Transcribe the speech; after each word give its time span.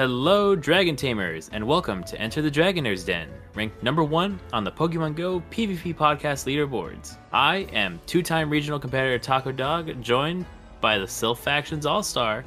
Hello, 0.00 0.56
Dragon 0.56 0.96
Tamers, 0.96 1.50
and 1.52 1.62
welcome 1.66 2.02
to 2.04 2.18
Enter 2.18 2.40
the 2.40 2.50
Dragonair's 2.50 3.04
Den, 3.04 3.28
ranked 3.54 3.82
number 3.82 4.02
one 4.02 4.40
on 4.50 4.64
the 4.64 4.72
Pokemon 4.72 5.14
Go 5.14 5.42
PvP 5.50 5.94
podcast 5.94 6.46
leaderboards. 6.46 7.18
I 7.34 7.68
am 7.74 8.00
two 8.06 8.22
time 8.22 8.48
regional 8.48 8.78
competitor 8.78 9.18
Taco 9.18 9.52
Dog, 9.52 10.00
joined 10.00 10.46
by 10.80 10.96
the 10.96 11.04
Silph 11.04 11.36
Factions 11.36 11.84
All 11.84 12.02
Star, 12.02 12.46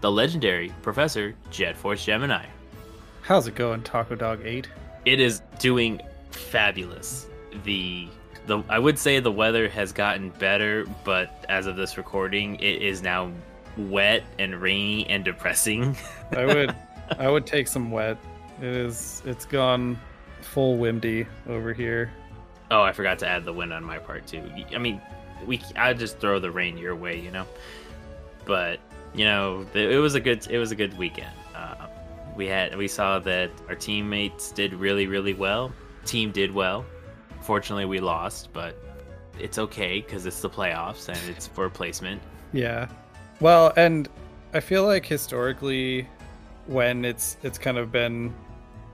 the 0.00 0.10
legendary 0.10 0.72
Professor 0.82 1.36
Jet 1.52 1.76
Force 1.76 2.04
Gemini. 2.04 2.44
How's 3.22 3.46
it 3.46 3.54
going, 3.54 3.84
Taco 3.84 4.16
Dog 4.16 4.44
8? 4.44 4.66
It 5.04 5.20
is 5.20 5.40
doing 5.60 6.00
fabulous. 6.32 7.28
The 7.62 8.08
the 8.46 8.64
I 8.68 8.80
would 8.80 8.98
say 8.98 9.20
the 9.20 9.30
weather 9.30 9.68
has 9.68 9.92
gotten 9.92 10.30
better, 10.30 10.84
but 11.04 11.46
as 11.48 11.68
of 11.68 11.76
this 11.76 11.96
recording, 11.96 12.56
it 12.56 12.82
is 12.82 13.02
now 13.02 13.30
wet 13.76 14.24
and 14.40 14.60
rainy 14.60 15.06
and 15.08 15.24
depressing. 15.24 15.96
I 16.32 16.44
would 16.44 16.74
I 17.18 17.28
would 17.28 17.46
take 17.46 17.68
some 17.68 17.90
wet. 17.90 18.18
It 18.58 18.64
is 18.64 19.22
it's 19.24 19.44
gone 19.44 19.98
full 20.40 20.76
windy 20.76 21.26
over 21.48 21.72
here. 21.72 22.10
Oh, 22.70 22.82
I 22.82 22.92
forgot 22.92 23.18
to 23.20 23.28
add 23.28 23.44
the 23.44 23.52
wind 23.52 23.72
on 23.72 23.82
my 23.84 23.98
part 23.98 24.26
too. 24.26 24.42
I 24.74 24.78
mean, 24.78 25.00
we 25.46 25.62
I 25.76 25.92
just 25.94 26.18
throw 26.18 26.38
the 26.38 26.50
rain 26.50 26.76
your 26.76 26.94
way, 26.94 27.18
you 27.18 27.30
know. 27.30 27.46
But 28.44 28.80
you 29.14 29.24
know, 29.24 29.66
it 29.74 29.98
was 29.98 30.14
a 30.14 30.20
good 30.20 30.46
it 30.48 30.58
was 30.58 30.70
a 30.70 30.76
good 30.76 30.96
weekend. 30.98 31.34
Uh, 31.54 31.86
we 32.36 32.46
had 32.46 32.76
we 32.76 32.88
saw 32.88 33.18
that 33.20 33.50
our 33.68 33.74
teammates 33.74 34.52
did 34.52 34.74
really 34.74 35.06
really 35.06 35.34
well. 35.34 35.72
Team 36.04 36.30
did 36.30 36.52
well. 36.52 36.84
Fortunately, 37.40 37.84
we 37.84 38.00
lost, 38.00 38.52
but 38.52 38.76
it's 39.38 39.58
okay 39.58 40.00
because 40.00 40.26
it's 40.26 40.40
the 40.40 40.50
playoffs 40.50 41.08
and 41.08 41.18
it's 41.28 41.46
for 41.46 41.70
placement. 41.70 42.20
Yeah. 42.52 42.88
Well, 43.40 43.72
and 43.76 44.08
I 44.52 44.60
feel 44.60 44.84
like 44.84 45.06
historically, 45.06 46.08
when 46.68 47.04
it's 47.04 47.36
it's 47.42 47.58
kind 47.58 47.78
of 47.78 47.90
been 47.90 48.32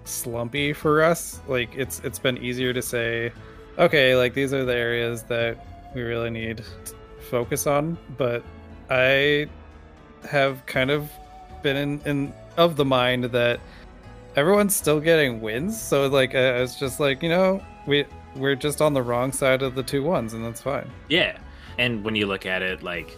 slumpy 0.04 0.72
for 0.72 1.02
us, 1.02 1.40
like 1.48 1.74
it's 1.74 2.00
it's 2.00 2.18
been 2.18 2.38
easier 2.38 2.72
to 2.72 2.80
say, 2.80 3.32
okay, 3.78 4.16
like 4.16 4.32
these 4.32 4.54
are 4.54 4.64
the 4.64 4.74
areas 4.74 5.24
that 5.24 5.92
we 5.94 6.02
really 6.02 6.30
need 6.30 6.58
to 6.58 6.94
focus 7.30 7.66
on. 7.66 7.98
But 8.16 8.42
I 8.90 9.48
have 10.28 10.64
kind 10.66 10.90
of 10.90 11.10
been 11.62 11.76
in, 11.76 12.00
in 12.06 12.32
of 12.56 12.76
the 12.76 12.84
mind 12.84 13.24
that 13.24 13.60
everyone's 14.36 14.74
still 14.74 15.00
getting 15.00 15.40
wins. 15.40 15.80
So 15.80 16.06
like 16.06 16.32
it's 16.34 16.76
just 16.78 17.00
like 17.00 17.22
you 17.22 17.28
know 17.28 17.62
we 17.86 18.06
we're 18.36 18.56
just 18.56 18.80
on 18.80 18.94
the 18.94 19.02
wrong 19.02 19.32
side 19.32 19.62
of 19.62 19.74
the 19.74 19.82
two 19.82 20.02
ones, 20.02 20.32
and 20.32 20.44
that's 20.44 20.60
fine. 20.60 20.90
Yeah, 21.08 21.38
and 21.78 22.04
when 22.04 22.14
you 22.14 22.26
look 22.26 22.46
at 22.46 22.62
it, 22.62 22.82
like 22.82 23.16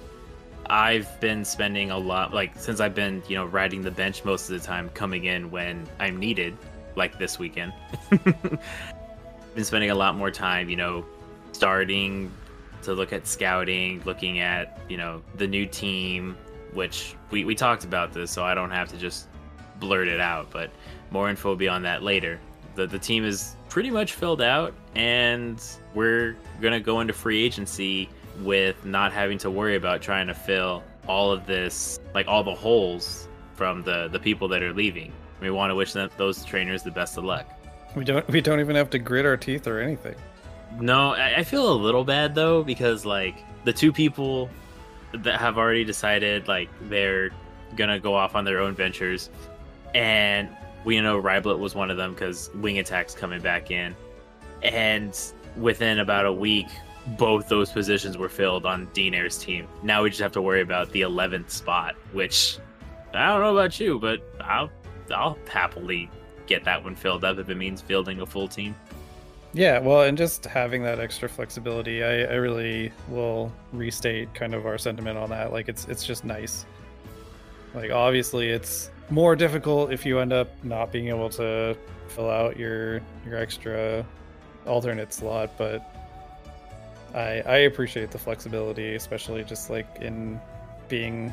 I've 0.69 1.21
been 1.21 1.45
spending 1.45 1.91
a 1.91 1.99
lot, 1.99 2.35
like 2.35 2.53
since 2.57 2.81
I've 2.81 2.95
been 2.95 3.23
you 3.29 3.37
know 3.37 3.47
riding 3.47 3.83
the 3.83 3.91
bench 3.91 4.25
most 4.25 4.51
of 4.51 4.61
the 4.61 4.67
time, 4.67 4.89
coming 4.91 5.25
in 5.25 5.51
when 5.51 5.87
I'm 5.99 6.19
needed, 6.19 6.57
like 6.95 7.19
this 7.19 7.39
weekend. 7.39 7.73
been 8.11 9.65
spending 9.65 9.91
a 9.91 9.95
lot 9.95 10.17
more 10.17 10.31
time, 10.31 10.69
you 10.69 10.77
know, 10.77 11.05
starting 11.53 12.31
to 12.83 12.95
look 12.95 13.13
at 13.13 13.27
scouting, 13.27 14.03
looking 14.05 14.41
at 14.41 14.79
you 14.89 14.97
know 14.97 15.23
the 15.37 15.47
new 15.47 15.67
team, 15.67 16.37
which 16.73 17.15
we 17.31 17.45
we 17.45 17.55
talked 17.55 17.85
about 17.85 18.13
this, 18.13 18.31
so 18.31 18.45
I 18.45 18.55
don't 18.55 18.71
have 18.71 18.89
to 18.91 18.97
just 18.97 19.29
blurt 19.81 20.09
it 20.09 20.21
out, 20.21 20.51
but 20.51 20.71
more 21.11 21.29
info 21.31 21.55
beyond 21.55 21.85
that 21.85 22.03
later. 22.03 22.41
The 22.75 22.87
the 22.87 22.99
team 22.99 23.25
is 23.25 23.57
pretty 23.69 23.91
much 23.91 24.13
filled 24.13 24.43
out, 24.43 24.75
and 24.95 25.63
we're 25.95 26.37
gonna 26.61 26.81
go 26.81 27.01
into 27.01 27.13
free 27.13 27.43
agency 27.43 28.09
with 28.43 28.85
not 28.85 29.13
having 29.13 29.39
to 29.39 29.51
worry 29.51 29.77
about 29.77 30.03
trying 30.03 30.27
to 30.27 30.35
fill 30.35 30.83
all 31.07 31.33
of 31.33 31.47
this, 31.47 32.01
like 32.15 32.27
all 32.29 32.43
the 32.43 32.55
holes 32.55 33.29
from 33.55 33.83
the 33.83 34.09
the 34.09 34.19
people 34.19 34.49
that 34.49 34.63
are 34.63 34.73
leaving. 34.73 35.13
We 35.41 35.51
want 35.51 35.71
to 35.71 35.75
wish 35.75 35.93
them 35.93 36.11
those 36.17 36.45
trainers 36.45 36.83
the 36.83 36.91
best 36.91 37.17
of 37.17 37.25
luck. 37.25 37.47
We 37.95 38.05
don't 38.05 38.27
we 38.29 38.41
don't 38.41 38.61
even 38.61 38.77
have 38.77 38.91
to 38.91 38.99
grit 38.99 39.27
our 39.27 39.37
teeth 39.37 39.67
or 39.67 39.81
anything. 39.81 40.15
No, 40.81 41.15
I, 41.15 41.39
I 41.39 41.45
feel 41.45 41.73
a 41.73 41.75
little 41.75 42.05
bad 42.05 42.35
though 42.35 42.63
because 42.63 43.05
like 43.05 43.37
the 43.65 43.73
two 43.73 43.93
people 43.93 44.51
that 45.13 45.41
have 45.41 45.57
already 45.57 45.85
decided 45.85 46.49
like 46.49 46.69
they're 46.83 47.31
gonna 47.77 47.99
go 47.99 48.15
off 48.15 48.35
on 48.35 48.45
their 48.45 48.61
own 48.61 48.75
ventures, 48.75 49.31
and 49.95 50.49
we 50.85 51.01
know 51.01 51.21
Riblet 51.21 51.59
was 51.59 51.75
one 51.75 51.91
of 51.91 51.97
them 51.97 52.13
because 52.13 52.51
Wing 52.57 52.79
Attack's 52.79 53.15
coming 53.15 53.41
back 53.41 53.71
in, 53.71 53.95
and 54.63 55.19
within 55.57 55.99
about 55.99 56.27
a 56.27 56.33
week, 56.33 56.69
both 57.19 57.49
those 57.49 57.71
positions 57.71 58.19
were 58.19 58.29
filled 58.29 58.67
on 58.67 58.87
Dean 58.93 59.15
Air's 59.15 59.39
team. 59.39 59.69
Now 59.83 60.03
we 60.03 60.11
just 60.11 60.21
have 60.21 60.33
to 60.33 60.43
worry 60.43 60.61
about 60.61 60.91
the 60.91 61.03
11th 61.03 61.51
spot, 61.51 61.95
which 62.13 62.59
I 63.15 63.29
don't 63.29 63.41
know 63.41 63.57
about 63.57 63.79
you, 63.79 63.99
but 63.99 64.21
I'll 64.41 64.71
I'll 65.11 65.39
happily 65.49 66.11
get 66.47 66.65
that 66.65 66.83
one 66.83 66.95
filled 66.95 67.25
up 67.25 67.39
if 67.39 67.49
it 67.49 67.57
means 67.57 67.81
fielding 67.81 68.21
a 68.21 68.27
full 68.27 68.49
team. 68.49 68.75
Yeah, 69.53 69.79
well, 69.79 70.03
and 70.03 70.19
just 70.19 70.45
having 70.45 70.83
that 70.83 70.99
extra 71.01 71.29
flexibility, 71.29 72.05
I, 72.05 72.25
I 72.25 72.35
really 72.35 72.93
will 73.09 73.51
restate 73.73 74.35
kind 74.35 74.55
of 74.55 74.67
our 74.67 74.77
sentiment 74.77 75.17
on 75.17 75.31
that. 75.31 75.51
Like, 75.51 75.69
it's 75.69 75.87
it's 75.87 76.05
just 76.05 76.25
nice. 76.25 76.67
Like, 77.75 77.91
obviously, 77.91 78.51
it's 78.51 78.91
more 79.09 79.35
difficult 79.35 79.93
if 79.93 80.05
you 80.05 80.19
end 80.19 80.33
up 80.33 80.49
not 80.63 80.93
being 80.93 81.09
able 81.09 81.31
to 81.31 81.77
fill 82.09 82.29
out 82.29 82.59
your 82.59 83.01
your 83.25 83.37
extra 83.39 84.05
alternate 84.67 85.15
slot, 85.15 85.53
but 85.57 85.96
I 87.17 87.43
I 87.47 87.57
appreciate 87.59 88.11
the 88.11 88.19
flexibility, 88.19 88.95
especially 88.95 89.43
just 89.43 89.71
like 89.71 89.87
in 90.01 90.41
being 90.89 91.33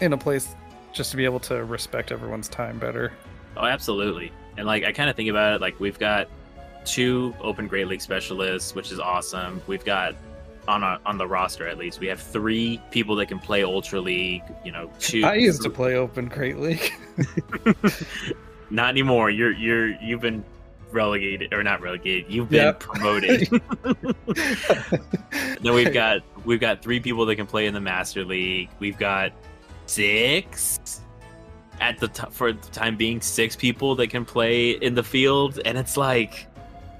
in 0.00 0.12
a 0.12 0.18
place 0.18 0.54
just 0.92 1.10
to 1.12 1.16
be 1.16 1.24
able 1.24 1.40
to 1.40 1.64
respect 1.64 2.10
everyone's 2.12 2.48
time 2.48 2.78
better. 2.78 3.12
Oh, 3.56 3.64
absolutely. 3.64 4.32
And 4.58 4.66
like 4.66 4.84
I 4.84 4.92
kind 4.92 5.08
of 5.08 5.16
think 5.16 5.30
about 5.30 5.54
it 5.54 5.60
like 5.60 5.78
we've 5.78 5.98
got 5.98 6.28
two 6.84 7.34
open 7.40 7.68
great 7.68 7.86
league 7.86 8.00
specialists, 8.00 8.74
which 8.74 8.90
is 8.92 8.98
awesome. 8.98 9.62
We've 9.66 9.84
got 9.84 10.14
on 10.68 10.82
a, 10.82 10.98
on 11.06 11.16
the 11.16 11.26
roster 11.26 11.68
at 11.68 11.78
least 11.78 12.00
we 12.00 12.08
have 12.08 12.20
three 12.20 12.80
people 12.90 13.14
that 13.16 13.26
can 13.26 13.38
play 13.38 13.62
ultra 13.62 14.00
league. 14.00 14.42
You 14.64 14.72
know, 14.72 14.90
two. 14.98 15.24
I 15.24 15.34
used 15.34 15.62
to 15.62 15.70
play 15.70 15.94
open 15.94 16.26
great 16.26 16.58
league. 16.58 16.92
Not 18.70 18.90
anymore. 18.90 19.30
You're 19.30 19.52
you're 19.52 19.94
you've 20.00 20.20
been 20.20 20.44
relegated 20.90 21.52
or 21.52 21.62
not 21.62 21.80
relegated. 21.80 22.30
You've 22.30 22.50
been 22.50 22.64
yep. 22.64 22.80
promoted. 22.80 23.48
then 25.60 25.74
we've 25.74 25.92
got 25.92 26.22
we've 26.44 26.60
got 26.60 26.82
three 26.82 27.00
people 27.00 27.26
that 27.26 27.36
can 27.36 27.46
play 27.46 27.66
in 27.66 27.74
the 27.74 27.80
master 27.80 28.24
league. 28.24 28.68
We've 28.78 28.98
got 28.98 29.32
six 29.86 31.00
at 31.80 31.98
the 31.98 32.08
t- 32.08 32.26
for 32.30 32.52
the 32.52 32.68
time 32.68 32.96
being 32.96 33.20
six 33.20 33.54
people 33.54 33.94
that 33.96 34.08
can 34.08 34.24
play 34.24 34.70
in 34.70 34.94
the 34.94 35.02
field 35.02 35.60
and 35.64 35.76
it's 35.76 35.96
like 35.96 36.46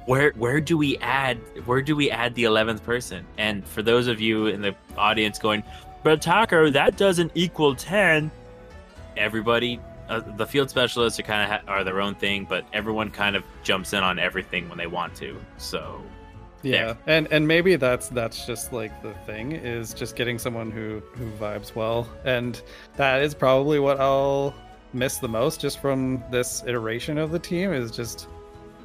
where 0.04 0.32
where 0.32 0.60
do 0.60 0.76
we 0.76 0.96
add 0.98 1.38
where 1.64 1.80
do 1.80 1.96
we 1.96 2.10
add 2.10 2.34
the 2.34 2.44
11th 2.44 2.82
person 2.82 3.26
and 3.38 3.66
for 3.66 3.82
those 3.82 4.06
of 4.06 4.20
you 4.20 4.46
in 4.46 4.60
the 4.60 4.74
audience 4.96 5.38
going 5.38 5.62
but 6.02 6.20
taco 6.20 6.70
that 6.70 6.96
doesn't 6.96 7.32
equal 7.34 7.74
10 7.74 8.30
everybody 9.16 9.80
uh, 10.08 10.20
the 10.36 10.46
field 10.46 10.70
specialists 10.70 11.18
are 11.18 11.22
kind 11.22 11.42
of 11.42 11.60
ha- 11.60 11.72
are 11.72 11.84
their 11.84 12.00
own 12.00 12.14
thing 12.14 12.46
but 12.48 12.64
everyone 12.72 13.10
kind 13.10 13.36
of 13.36 13.44
jumps 13.62 13.92
in 13.92 14.02
on 14.02 14.18
everything 14.18 14.68
when 14.68 14.78
they 14.78 14.86
want 14.86 15.14
to 15.14 15.36
so 15.58 16.02
yeah 16.62 16.86
there. 16.86 16.98
and 17.06 17.28
and 17.30 17.46
maybe 17.46 17.76
that's 17.76 18.08
that's 18.08 18.46
just 18.46 18.72
like 18.72 19.02
the 19.02 19.12
thing 19.26 19.52
is 19.52 19.94
just 19.94 20.16
getting 20.16 20.38
someone 20.38 20.70
who 20.70 21.02
who 21.14 21.30
vibes 21.32 21.74
well 21.74 22.08
and 22.24 22.62
that 22.96 23.22
is 23.22 23.34
probably 23.34 23.78
what 23.78 24.00
i'll 24.00 24.54
miss 24.92 25.18
the 25.18 25.28
most 25.28 25.60
just 25.60 25.80
from 25.80 26.22
this 26.30 26.62
iteration 26.66 27.18
of 27.18 27.30
the 27.30 27.38
team 27.38 27.72
is 27.72 27.90
just 27.90 28.28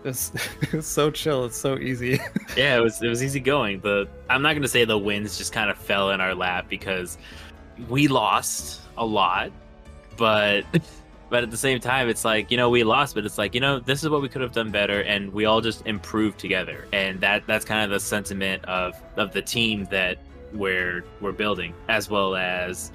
it's, 0.04 0.32
it's 0.74 0.88
so 0.88 1.12
chill. 1.12 1.46
It's 1.46 1.58
so 1.58 1.78
easy. 1.78 2.20
yeah, 2.58 2.78
it 2.78 2.82
was 2.82 3.02
it 3.02 3.08
was 3.08 3.24
easy 3.24 3.40
going. 3.40 3.82
The 3.82 4.08
I'm 4.30 4.42
not 4.42 4.54
gonna 4.54 4.68
say 4.68 4.86
the 4.86 4.98
wins 4.98 5.38
just 5.38 5.54
kind 5.54 5.70
of 5.70 5.78
fell 5.78 6.12
in 6.12 6.22
our 6.22 6.36
lap 6.36 6.66
because 6.70 7.18
we 7.90 8.08
lost 8.08 8.82
a 8.98 9.06
lot, 9.06 9.52
but 10.18 10.64
but 11.32 11.44
at 11.44 11.50
the 11.50 11.58
same 11.58 11.80
time, 11.80 12.10
it's 12.10 12.26
like 12.26 12.52
you 12.52 12.58
know 12.58 12.70
we 12.70 12.84
lost, 12.84 13.16
but 13.16 13.26
it's 13.26 13.38
like 13.38 13.56
you 13.56 13.62
know 13.62 13.80
this 13.80 14.04
is 14.04 14.10
what 14.10 14.22
we 14.22 14.28
could 14.28 14.42
have 14.42 14.52
done 14.52 14.70
better, 14.70 15.02
and 15.04 15.32
we 15.32 15.46
all 15.46 15.62
just 15.62 15.88
improved 15.88 16.38
together, 16.38 16.88
and 16.92 17.22
that 17.22 17.48
that's 17.48 17.64
kind 17.64 17.86
of 17.86 17.90
the 17.90 18.02
sentiment 18.02 18.64
of 18.66 19.02
of 19.16 19.32
the 19.32 19.42
team 19.42 19.86
that 19.86 20.18
we're 20.54 21.06
we're 21.22 21.32
building, 21.32 21.74
as 21.88 22.10
well 22.10 22.36
as 22.36 22.92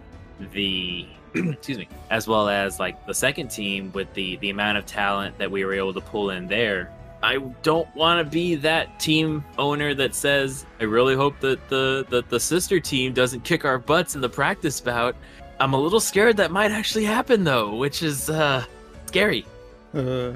the 0.52 1.06
excuse 1.34 1.78
me, 1.78 1.88
as 2.10 2.28
well 2.28 2.50
as 2.50 2.78
like 2.78 3.06
the 3.06 3.14
second 3.14 3.48
team 3.48 3.90
with 3.94 4.12
the 4.12 4.36
the 4.36 4.50
amount 4.50 4.76
of 4.76 4.84
talent 4.84 5.36
that 5.38 5.50
we 5.50 5.64
were 5.64 5.72
able 5.72 5.94
to 5.94 6.02
pull 6.02 6.28
in 6.28 6.46
there. 6.46 6.92
I 7.22 7.38
don't 7.62 7.92
want 7.96 8.24
to 8.24 8.30
be 8.30 8.54
that 8.56 9.00
team 9.00 9.42
owner 9.56 9.94
that 9.94 10.14
says, 10.14 10.66
"I 10.78 10.84
really 10.84 11.16
hope 11.16 11.40
that 11.40 11.66
the 11.70 12.04
that 12.10 12.28
the 12.28 12.38
sister 12.38 12.80
team 12.80 13.14
doesn't 13.14 13.44
kick 13.44 13.64
our 13.64 13.78
butts 13.78 14.14
in 14.14 14.20
the 14.20 14.28
practice 14.28 14.78
bout." 14.78 15.16
I'm 15.58 15.72
a 15.72 15.80
little 15.80 16.00
scared 16.00 16.36
that 16.36 16.50
might 16.50 16.70
actually 16.70 17.04
happen 17.04 17.44
though, 17.44 17.74
which 17.76 18.02
is 18.02 18.28
uh 18.28 18.64
scary. 19.06 19.46
Uh, 19.94 20.32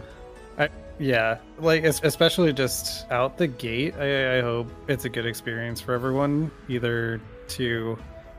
I, 0.59 0.69
yeah, 0.99 1.39
like 1.59 1.85
especially 1.85 2.53
just 2.53 3.11
out 3.11 3.37
the 3.37 3.47
gate. 3.47 3.95
I, 3.99 4.39
I 4.39 4.41
hope 4.41 4.69
it's 4.89 5.05
a 5.05 5.09
good 5.09 5.27
experience 5.27 5.81
for 5.81 5.93
everyone, 5.93 6.51
either 6.69 7.21
to 7.49 7.99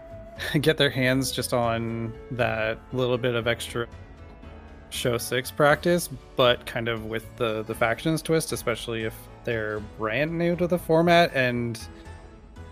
get 0.62 0.78
their 0.78 0.90
hands 0.90 1.32
just 1.32 1.54
on 1.54 2.14
that 2.32 2.80
little 2.94 3.18
bit 3.18 3.36
of 3.36 3.48
extra 3.48 3.88
show 4.90 5.18
six 5.18 5.52
practice, 5.52 6.10
but 6.36 6.66
kind 6.66 6.88
of 6.88 7.06
with 7.06 7.36
the 7.38 7.64
the 7.64 7.76
factions 7.76 8.22
twist, 8.22 8.52
especially 8.52 9.04
if 9.04 9.16
they're 9.44 9.80
brand 9.98 10.38
new 10.38 10.56
to 10.56 10.68
the 10.68 10.78
format 10.78 11.32
and 11.34 11.80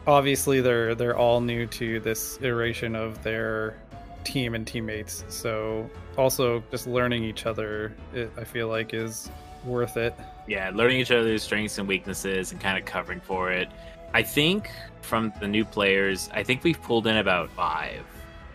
obviously 0.08 0.62
they're 0.62 0.96
they're 0.96 1.18
all 1.18 1.42
new 1.42 1.66
to 1.66 2.00
this 2.00 2.38
iteration 2.42 2.96
of 2.96 3.22
their 3.24 3.78
team 4.24 4.56
and 4.56 4.66
teammates. 4.66 5.24
So 5.30 5.90
also 6.18 6.64
just 6.72 6.88
learning 6.88 7.24
each 7.24 7.46
other, 7.46 7.94
it, 8.14 8.32
I 8.38 8.44
feel 8.44 8.68
like 8.68 8.94
is 8.94 9.30
worth 9.66 9.98
it. 9.98 10.16
Yeah, 10.48 10.72
learning 10.74 11.00
each 11.00 11.12
other's 11.12 11.44
strengths 11.44 11.78
and 11.78 11.88
weaknesses 11.88 12.52
and 12.52 12.60
kind 12.60 12.78
of 12.78 12.86
covering 12.86 13.20
for 13.20 13.52
it. 13.52 13.70
I 14.14 14.24
think 14.24 14.70
from 15.02 15.32
the 15.40 15.48
new 15.48 15.64
players, 15.66 16.30
I 16.34 16.44
think 16.44 16.64
we've 16.64 16.82
pulled 16.82 17.08
in 17.08 17.18
about 17.18 17.50
five 17.52 18.04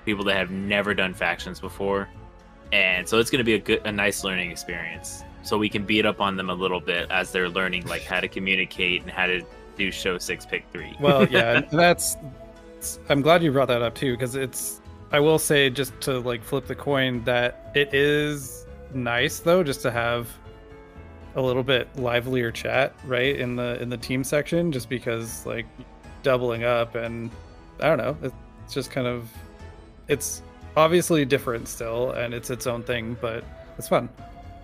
people 0.04 0.24
that 0.24 0.36
have 0.36 0.50
never 0.50 0.94
done 0.94 1.14
factions 1.14 1.60
before, 1.60 2.08
and 2.72 3.08
so 3.08 3.18
it's 3.18 3.30
going 3.30 3.38
to 3.38 3.44
be 3.44 3.54
a 3.54 3.58
good, 3.58 3.86
a 3.86 3.92
nice 3.92 4.24
learning 4.24 4.50
experience. 4.50 5.22
So 5.42 5.58
we 5.58 5.68
can 5.68 5.84
beat 5.84 6.06
up 6.06 6.20
on 6.20 6.36
them 6.36 6.50
a 6.50 6.54
little 6.54 6.80
bit 6.80 7.10
as 7.10 7.30
they're 7.30 7.48
learning 7.48 7.86
like 7.86 8.02
how 8.02 8.18
to 8.18 8.28
communicate 8.28 9.02
and 9.02 9.10
how 9.10 9.26
to 9.26 9.42
do 9.76 9.90
show 9.90 10.18
six 10.18 10.46
pick 10.46 10.66
three. 10.72 10.96
Well, 11.00 11.28
yeah, 11.28 11.60
that's. 11.72 12.16
I'm 13.08 13.22
glad 13.22 13.42
you 13.42 13.52
brought 13.52 13.68
that 13.68 13.82
up 13.82 13.94
too 13.94 14.12
because 14.12 14.34
it's. 14.34 14.80
I 15.14 15.20
will 15.20 15.38
say 15.38 15.70
just 15.70 16.00
to 16.00 16.18
like 16.18 16.42
flip 16.42 16.66
the 16.66 16.74
coin 16.74 17.22
that 17.22 17.70
it 17.76 17.94
is 17.94 18.66
nice 18.92 19.38
though 19.38 19.62
just 19.62 19.80
to 19.82 19.92
have 19.92 20.28
a 21.36 21.40
little 21.40 21.62
bit 21.62 21.86
livelier 21.96 22.50
chat 22.50 22.92
right 23.04 23.36
in 23.36 23.54
the 23.54 23.80
in 23.80 23.90
the 23.90 23.96
team 23.96 24.24
section 24.24 24.72
just 24.72 24.88
because 24.88 25.46
like 25.46 25.66
doubling 26.24 26.64
up 26.64 26.96
and 26.96 27.30
I 27.78 27.94
don't 27.94 27.98
know 27.98 28.32
it's 28.64 28.74
just 28.74 28.90
kind 28.90 29.06
of 29.06 29.30
it's 30.08 30.42
obviously 30.76 31.24
different 31.24 31.68
still 31.68 32.10
and 32.10 32.34
it's 32.34 32.50
its 32.50 32.66
own 32.66 32.82
thing 32.82 33.16
but 33.20 33.44
it's 33.78 33.86
fun. 33.86 34.08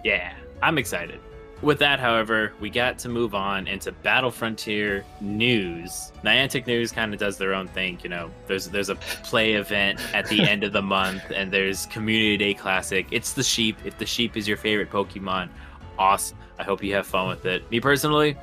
Yeah, 0.03 0.33
I'm 0.63 0.79
excited. 0.79 1.21
With 1.63 1.79
that, 1.81 2.01
however, 2.01 2.53
we 2.59 2.71
got 2.71 2.99
to 3.01 3.09
move 3.11 3.35
on 3.35 3.67
into 3.69 3.93
Battle 3.93 4.31
Frontier 4.31 5.05
news. 5.21 6.11
Niantic 6.25 6.67
News 6.67 6.91
kind 6.91 7.13
of 7.13 7.21
does 7.21 7.37
their 7.37 7.53
own 7.53 7.69
thing, 7.69 7.99
you 8.03 8.09
know. 8.09 8.31
There's 8.47 8.69
there's 8.69 8.89
a 8.89 8.95
play 8.95 9.55
event 9.55 10.01
at 10.15 10.27
the 10.27 10.41
end 10.43 10.65
of 10.65 10.73
the 10.73 10.81
month, 10.97 11.23
and 11.35 11.53
there's 11.53 11.87
Community 11.87 12.37
Day 12.39 12.55
Classic. 12.55 13.07
It's 13.11 13.35
the 13.35 13.43
sheep. 13.43 13.77
If 13.85 13.99
the 13.99 14.07
sheep 14.07 14.37
is 14.39 14.49
your 14.49 14.57
favorite 14.57 14.91
Pokemon, 14.91 15.51
awesome. 15.99 16.39
I 16.59 16.63
hope 16.63 16.83
you 16.83 16.95
have 16.95 17.07
fun 17.07 17.29
with 17.29 17.45
it. 17.45 17.71
Me 17.71 17.79
personally, 17.81 18.37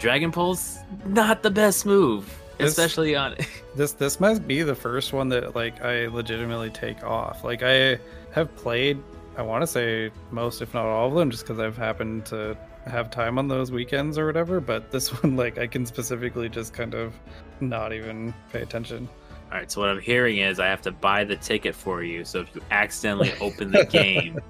Dragon 0.00 0.32
Pulse 0.32 0.78
not 1.06 1.42
the 1.42 1.50
best 1.50 1.84
move, 1.86 2.24
This- 2.58 2.70
especially 2.70 3.14
on. 3.16 3.36
This 3.74 3.92
this 3.92 4.20
must 4.20 4.46
be 4.46 4.62
the 4.62 4.74
first 4.74 5.14
one 5.14 5.30
that 5.30 5.54
like 5.54 5.80
I 5.82 6.06
legitimately 6.08 6.68
take 6.70 7.02
off. 7.02 7.42
Like 7.42 7.62
I 7.62 7.98
have 8.32 8.54
played, 8.56 8.98
I 9.36 9.42
want 9.42 9.62
to 9.62 9.66
say 9.66 10.10
most, 10.30 10.60
if 10.60 10.74
not 10.74 10.84
all 10.84 11.08
of 11.08 11.14
them, 11.14 11.30
just 11.30 11.44
because 11.44 11.58
I've 11.58 11.76
happened 11.76 12.26
to 12.26 12.56
have 12.86 13.10
time 13.10 13.38
on 13.38 13.48
those 13.48 13.72
weekends 13.72 14.18
or 14.18 14.26
whatever. 14.26 14.60
But 14.60 14.90
this 14.90 15.08
one, 15.22 15.36
like 15.36 15.58
I 15.58 15.66
can 15.66 15.86
specifically 15.86 16.48
just 16.48 16.72
kind 16.74 16.94
of 16.94 17.14
not 17.60 17.92
even 17.92 18.34
pay 18.52 18.62
attention. 18.62 19.08
All 19.50 19.58
right, 19.58 19.70
so 19.70 19.80
what 19.80 19.90
I'm 19.90 20.00
hearing 20.00 20.38
is 20.38 20.58
I 20.58 20.66
have 20.66 20.82
to 20.82 20.92
buy 20.92 21.24
the 21.24 21.36
ticket 21.36 21.74
for 21.74 22.02
you. 22.02 22.24
So 22.24 22.40
if 22.40 22.54
you 22.54 22.62
accidentally 22.70 23.32
open 23.40 23.70
the 23.70 23.84
game, 23.84 24.40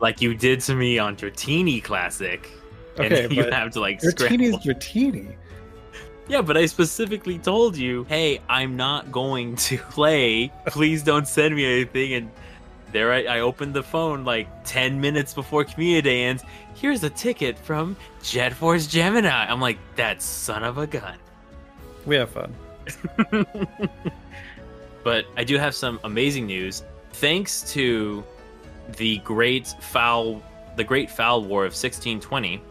like 0.00 0.20
you 0.20 0.34
did 0.34 0.60
to 0.62 0.74
me 0.74 0.98
on 0.98 1.16
Dratini 1.16 1.82
Classic, 1.82 2.50
Okay, 2.98 3.24
and 3.24 3.32
you 3.36 3.44
have 3.50 3.72
to 3.72 3.80
like 3.80 4.00
Dratini's 4.00 4.20
scramble. 4.20 4.58
Dratini. 4.58 5.34
Yeah, 6.28 6.42
but 6.42 6.58
I 6.58 6.66
specifically 6.66 7.38
told 7.38 7.74
you, 7.74 8.04
hey, 8.04 8.40
I'm 8.50 8.76
not 8.76 9.10
going 9.10 9.56
to 9.56 9.78
play. 9.78 10.52
Please 10.66 11.02
don't 11.02 11.26
send 11.26 11.56
me 11.56 11.64
anything. 11.64 12.12
And 12.12 12.30
there 12.92 13.12
I, 13.12 13.24
I 13.24 13.40
opened 13.40 13.74
the 13.74 13.82
phone 13.82 14.24
like 14.24 14.48
10 14.64 15.00
minutes 15.00 15.34
before 15.34 15.64
Community 15.64 16.02
Day 16.02 16.24
ends. 16.24 16.44
Here's 16.74 17.02
a 17.04 17.10
ticket 17.10 17.58
from 17.58 17.96
Jet 18.22 18.52
Force 18.52 18.86
Gemini. 18.86 19.28
I'm 19.28 19.60
like, 19.60 19.78
that 19.96 20.22
son 20.22 20.64
of 20.64 20.78
a 20.78 20.86
gun. 20.86 21.18
We 22.06 22.16
have 22.16 22.30
fun. 22.30 22.54
but 25.04 25.26
I 25.36 25.44
do 25.44 25.58
have 25.58 25.74
some 25.74 26.00
amazing 26.04 26.46
news. 26.46 26.82
Thanks 27.12 27.62
to 27.72 28.24
the 28.96 29.18
great 29.18 29.74
foul, 29.80 30.42
the 30.76 30.84
great 30.84 31.10
foul 31.10 31.42
war 31.42 31.62
of 31.62 31.72
1620, 31.72 32.62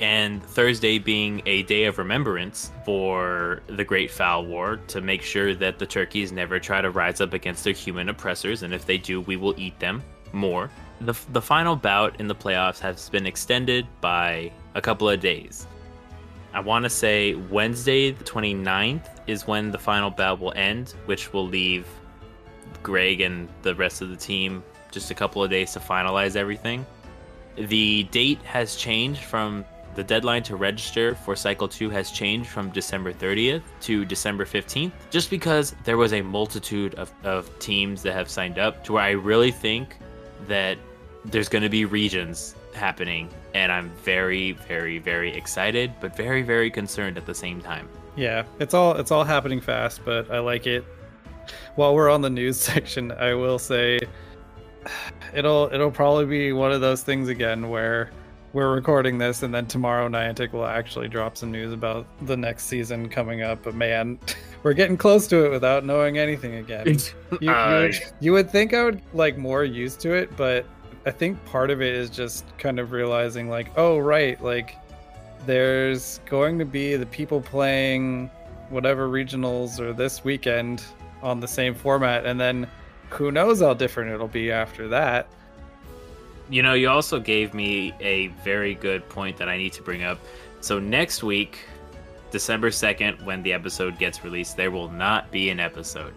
and 0.00 0.42
Thursday 0.42 0.98
being 0.98 1.42
a 1.46 1.62
day 1.64 1.84
of 1.84 1.98
remembrance 1.98 2.72
for 2.84 3.60
the 3.66 3.84
Great 3.84 4.10
Foul 4.10 4.46
War 4.46 4.78
to 4.88 5.00
make 5.00 5.22
sure 5.22 5.54
that 5.54 5.78
the 5.78 5.86
turkeys 5.86 6.32
never 6.32 6.58
try 6.58 6.80
to 6.80 6.90
rise 6.90 7.20
up 7.20 7.34
against 7.34 7.64
their 7.64 7.74
human 7.74 8.08
oppressors, 8.08 8.62
and 8.62 8.72
if 8.72 8.86
they 8.86 8.96
do, 8.96 9.20
we 9.20 9.36
will 9.36 9.54
eat 9.58 9.78
them 9.78 10.02
more. 10.32 10.70
The, 11.02 11.14
the 11.32 11.42
final 11.42 11.76
bout 11.76 12.18
in 12.18 12.28
the 12.28 12.34
playoffs 12.34 12.78
has 12.80 13.08
been 13.10 13.26
extended 13.26 13.86
by 14.00 14.52
a 14.74 14.80
couple 14.80 15.08
of 15.08 15.20
days. 15.20 15.66
I 16.52 16.60
want 16.60 16.84
to 16.84 16.90
say 16.90 17.34
Wednesday, 17.34 18.10
the 18.10 18.24
29th, 18.24 19.06
is 19.26 19.46
when 19.46 19.70
the 19.70 19.78
final 19.78 20.10
bout 20.10 20.40
will 20.40 20.52
end, 20.56 20.94
which 21.06 21.32
will 21.32 21.46
leave 21.46 21.86
Greg 22.82 23.20
and 23.20 23.48
the 23.62 23.74
rest 23.74 24.02
of 24.02 24.08
the 24.08 24.16
team 24.16 24.62
just 24.90 25.10
a 25.10 25.14
couple 25.14 25.44
of 25.44 25.50
days 25.50 25.72
to 25.72 25.80
finalize 25.80 26.36
everything. 26.36 26.84
The 27.56 28.04
date 28.04 28.42
has 28.42 28.76
changed 28.76 29.22
from 29.22 29.64
the 29.94 30.04
deadline 30.04 30.42
to 30.44 30.56
register 30.56 31.14
for 31.14 31.34
Cycle 31.34 31.68
2 31.68 31.90
has 31.90 32.10
changed 32.10 32.48
from 32.48 32.70
December 32.70 33.12
30th 33.12 33.62
to 33.82 34.04
December 34.04 34.44
15th, 34.44 34.92
just 35.10 35.30
because 35.30 35.74
there 35.84 35.96
was 35.96 36.12
a 36.12 36.22
multitude 36.22 36.94
of, 36.94 37.12
of 37.24 37.58
teams 37.58 38.02
that 38.02 38.12
have 38.12 38.28
signed 38.28 38.58
up 38.58 38.84
to 38.84 38.94
where 38.94 39.02
I 39.02 39.10
really 39.10 39.50
think 39.50 39.96
that 40.46 40.78
there's 41.24 41.48
going 41.48 41.62
to 41.62 41.68
be 41.68 41.84
regions 41.84 42.54
happening. 42.74 43.28
And 43.54 43.72
I'm 43.72 43.90
very, 44.02 44.52
very, 44.52 44.98
very 44.98 45.34
excited, 45.34 45.92
but 46.00 46.16
very, 46.16 46.42
very 46.42 46.70
concerned 46.70 47.18
at 47.18 47.26
the 47.26 47.34
same 47.34 47.60
time. 47.60 47.88
Yeah, 48.16 48.44
it's 48.58 48.74
all 48.74 48.96
it's 48.96 49.10
all 49.10 49.24
happening 49.24 49.60
fast, 49.60 50.04
but 50.04 50.30
I 50.30 50.40
like 50.40 50.66
it. 50.66 50.84
While 51.76 51.94
we're 51.94 52.10
on 52.10 52.22
the 52.22 52.30
news 52.30 52.58
section, 52.60 53.12
I 53.12 53.34
will 53.34 53.58
say 53.58 54.00
it'll 55.34 55.70
it'll 55.72 55.90
probably 55.90 56.26
be 56.26 56.52
one 56.52 56.72
of 56.72 56.80
those 56.80 57.02
things 57.02 57.28
again 57.28 57.68
where 57.68 58.10
we're 58.52 58.74
recording 58.74 59.18
this 59.18 59.42
and 59.42 59.54
then 59.54 59.66
tomorrow 59.66 60.08
Niantic 60.08 60.52
will 60.52 60.66
actually 60.66 61.08
drop 61.08 61.36
some 61.36 61.52
news 61.52 61.72
about 61.72 62.06
the 62.26 62.36
next 62.36 62.64
season 62.64 63.08
coming 63.08 63.42
up. 63.42 63.62
But 63.62 63.74
man, 63.74 64.18
we're 64.62 64.72
getting 64.72 64.96
close 64.96 65.26
to 65.28 65.46
it 65.46 65.50
without 65.50 65.84
knowing 65.84 66.18
anything 66.18 66.56
again. 66.56 66.86
You, 66.86 66.98
you, 67.40 67.50
Uh, 67.50 67.82
would, 67.82 67.94
you 68.20 68.32
would 68.32 68.50
think 68.50 68.74
I 68.74 68.84
would 68.84 69.00
like 69.14 69.38
more 69.38 69.64
used 69.64 70.00
to 70.00 70.12
it, 70.14 70.36
but 70.36 70.66
I 71.06 71.10
think 71.10 71.42
part 71.46 71.70
of 71.70 71.80
it 71.80 71.94
is 71.94 72.10
just 72.10 72.44
kind 72.58 72.78
of 72.78 72.92
realizing 72.92 73.48
like, 73.48 73.70
oh 73.76 73.98
right, 73.98 74.42
like 74.42 74.76
there's 75.46 76.20
going 76.26 76.58
to 76.58 76.64
be 76.64 76.96
the 76.96 77.06
people 77.06 77.40
playing 77.40 78.30
whatever 78.68 79.08
regionals 79.08 79.80
or 79.80 79.92
this 79.92 80.24
weekend 80.24 80.82
on 81.22 81.40
the 81.40 81.48
same 81.48 81.74
format, 81.74 82.26
and 82.26 82.38
then 82.40 82.66
who 83.08 83.32
knows 83.32 83.60
how 83.60 83.74
different 83.74 84.10
it'll 84.12 84.28
be 84.28 84.50
after 84.50 84.88
that. 84.88 85.28
You 86.50 86.64
know, 86.64 86.74
you 86.74 86.88
also 86.88 87.20
gave 87.20 87.54
me 87.54 87.94
a 88.00 88.26
very 88.44 88.74
good 88.74 89.08
point 89.08 89.36
that 89.36 89.48
I 89.48 89.56
need 89.56 89.72
to 89.74 89.82
bring 89.82 90.02
up. 90.02 90.18
So 90.60 90.80
next 90.80 91.22
week, 91.22 91.60
December 92.32 92.70
2nd, 92.70 93.24
when 93.24 93.44
the 93.44 93.52
episode 93.52 93.98
gets 93.98 94.24
released, 94.24 94.56
there 94.56 94.72
will 94.72 94.90
not 94.90 95.30
be 95.30 95.50
an 95.50 95.60
episode. 95.60 96.12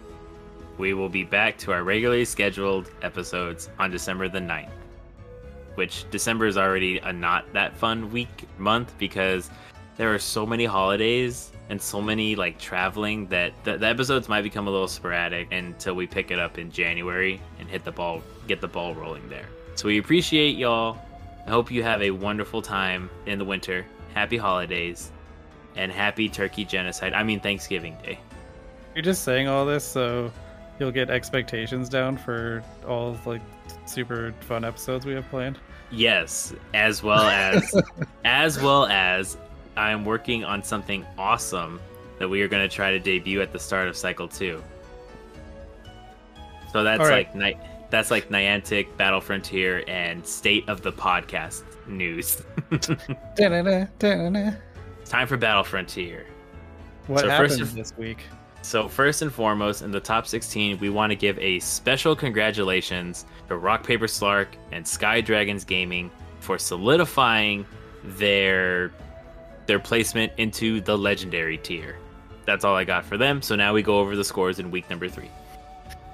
We 0.76 0.92
will 0.92 1.08
be 1.08 1.22
back 1.22 1.56
to 1.58 1.72
our 1.72 1.84
regularly 1.84 2.24
scheduled 2.24 2.90
episodes 3.02 3.70
on 3.78 3.92
December 3.92 4.28
the 4.28 4.40
9th. 4.40 4.70
Which 5.76 6.04
December 6.10 6.46
is 6.46 6.56
already 6.56 6.98
a 6.98 7.12
not 7.12 7.52
that 7.52 7.76
fun 7.76 8.10
week 8.10 8.48
month 8.58 8.92
because 8.98 9.50
there 9.96 10.12
are 10.12 10.18
so 10.18 10.44
many 10.44 10.64
holidays 10.64 11.52
and 11.68 11.80
so 11.80 12.00
many 12.02 12.34
like 12.34 12.58
traveling 12.58 13.28
that 13.28 13.52
the, 13.62 13.78
the 13.78 13.86
episodes 13.86 14.28
might 14.28 14.42
become 14.42 14.66
a 14.66 14.70
little 14.70 14.88
sporadic 14.88 15.52
until 15.52 15.94
we 15.94 16.08
pick 16.08 16.32
it 16.32 16.40
up 16.40 16.58
in 16.58 16.72
January 16.72 17.40
and 17.60 17.68
hit 17.68 17.84
the 17.84 17.92
ball 17.92 18.20
get 18.48 18.60
the 18.60 18.68
ball 18.68 18.94
rolling 18.94 19.28
there. 19.28 19.46
So 19.74 19.88
we 19.88 19.98
appreciate 19.98 20.56
y'all. 20.56 20.98
I 21.46 21.50
hope 21.50 21.70
you 21.70 21.82
have 21.82 22.00
a 22.00 22.10
wonderful 22.10 22.62
time 22.62 23.10
in 23.26 23.38
the 23.38 23.44
winter. 23.44 23.84
Happy 24.14 24.36
holidays 24.36 25.10
and 25.76 25.90
happy 25.90 26.28
turkey 26.28 26.64
genocide. 26.64 27.12
I 27.12 27.22
mean 27.22 27.40
Thanksgiving 27.40 27.96
Day. 28.02 28.18
You're 28.94 29.02
just 29.02 29.24
saying 29.24 29.48
all 29.48 29.66
this 29.66 29.84
so 29.84 30.32
you'll 30.78 30.92
get 30.92 31.10
expectations 31.10 31.88
down 31.88 32.16
for 32.16 32.62
all 32.86 33.18
like 33.26 33.42
super 33.86 34.32
fun 34.40 34.64
episodes 34.64 35.04
we 35.04 35.14
have 35.14 35.28
planned. 35.28 35.58
Yes, 35.90 36.54
as 36.72 37.02
well 37.02 37.24
as 37.24 37.74
as 38.24 38.60
well 38.60 38.86
as 38.86 39.36
I'm 39.76 40.04
working 40.04 40.44
on 40.44 40.62
something 40.62 41.04
awesome 41.18 41.80
that 42.18 42.28
we 42.28 42.42
are 42.42 42.48
going 42.48 42.66
to 42.66 42.74
try 42.74 42.92
to 42.92 42.98
debut 42.98 43.40
at 43.42 43.52
the 43.52 43.58
start 43.58 43.88
of 43.88 43.96
cycle 43.96 44.28
2. 44.28 44.62
So 46.72 46.84
that's 46.84 47.00
right. 47.00 47.34
like 47.34 47.34
Ni- 47.34 47.73
that's 47.94 48.10
like 48.10 48.28
Niantic, 48.28 48.96
Battle 48.96 49.20
Frontier 49.20 49.84
and 49.86 50.26
state 50.26 50.68
of 50.68 50.82
the 50.82 50.92
podcast 50.92 51.62
news. 51.86 52.42
Da-na-na. 53.36 54.50
Time 55.04 55.28
for 55.28 55.36
Battle 55.36 55.62
Frontier. 55.62 56.26
What 57.06 57.20
So 57.20 57.28
happened 57.28 57.60
this 57.60 57.96
week? 57.96 58.18
So, 58.62 58.88
first 58.88 59.20
and 59.22 59.32
foremost, 59.32 59.82
in 59.82 59.90
the 59.90 60.00
top 60.00 60.26
16, 60.26 60.78
we 60.78 60.88
want 60.88 61.10
to 61.10 61.16
give 61.16 61.38
a 61.38 61.60
special 61.60 62.16
congratulations 62.16 63.26
to 63.48 63.56
Rock 63.58 63.86
Paper 63.86 64.06
Slark 64.06 64.48
and 64.72 64.88
Sky 64.88 65.20
Dragons 65.20 65.64
Gaming 65.64 66.10
for 66.40 66.58
solidifying 66.58 67.64
their 68.02 68.90
their 69.66 69.78
placement 69.78 70.32
into 70.36 70.80
the 70.80 70.96
legendary 70.96 71.58
tier. 71.58 71.96
That's 72.44 72.64
all 72.64 72.74
I 72.74 72.84
got 72.84 73.04
for 73.04 73.16
them. 73.16 73.40
So 73.40 73.54
now 73.54 73.72
we 73.72 73.82
go 73.82 73.98
over 73.98 74.16
the 74.16 74.24
scores 74.24 74.58
in 74.58 74.70
week 74.70 74.88
number 74.90 75.08
three. 75.08 75.30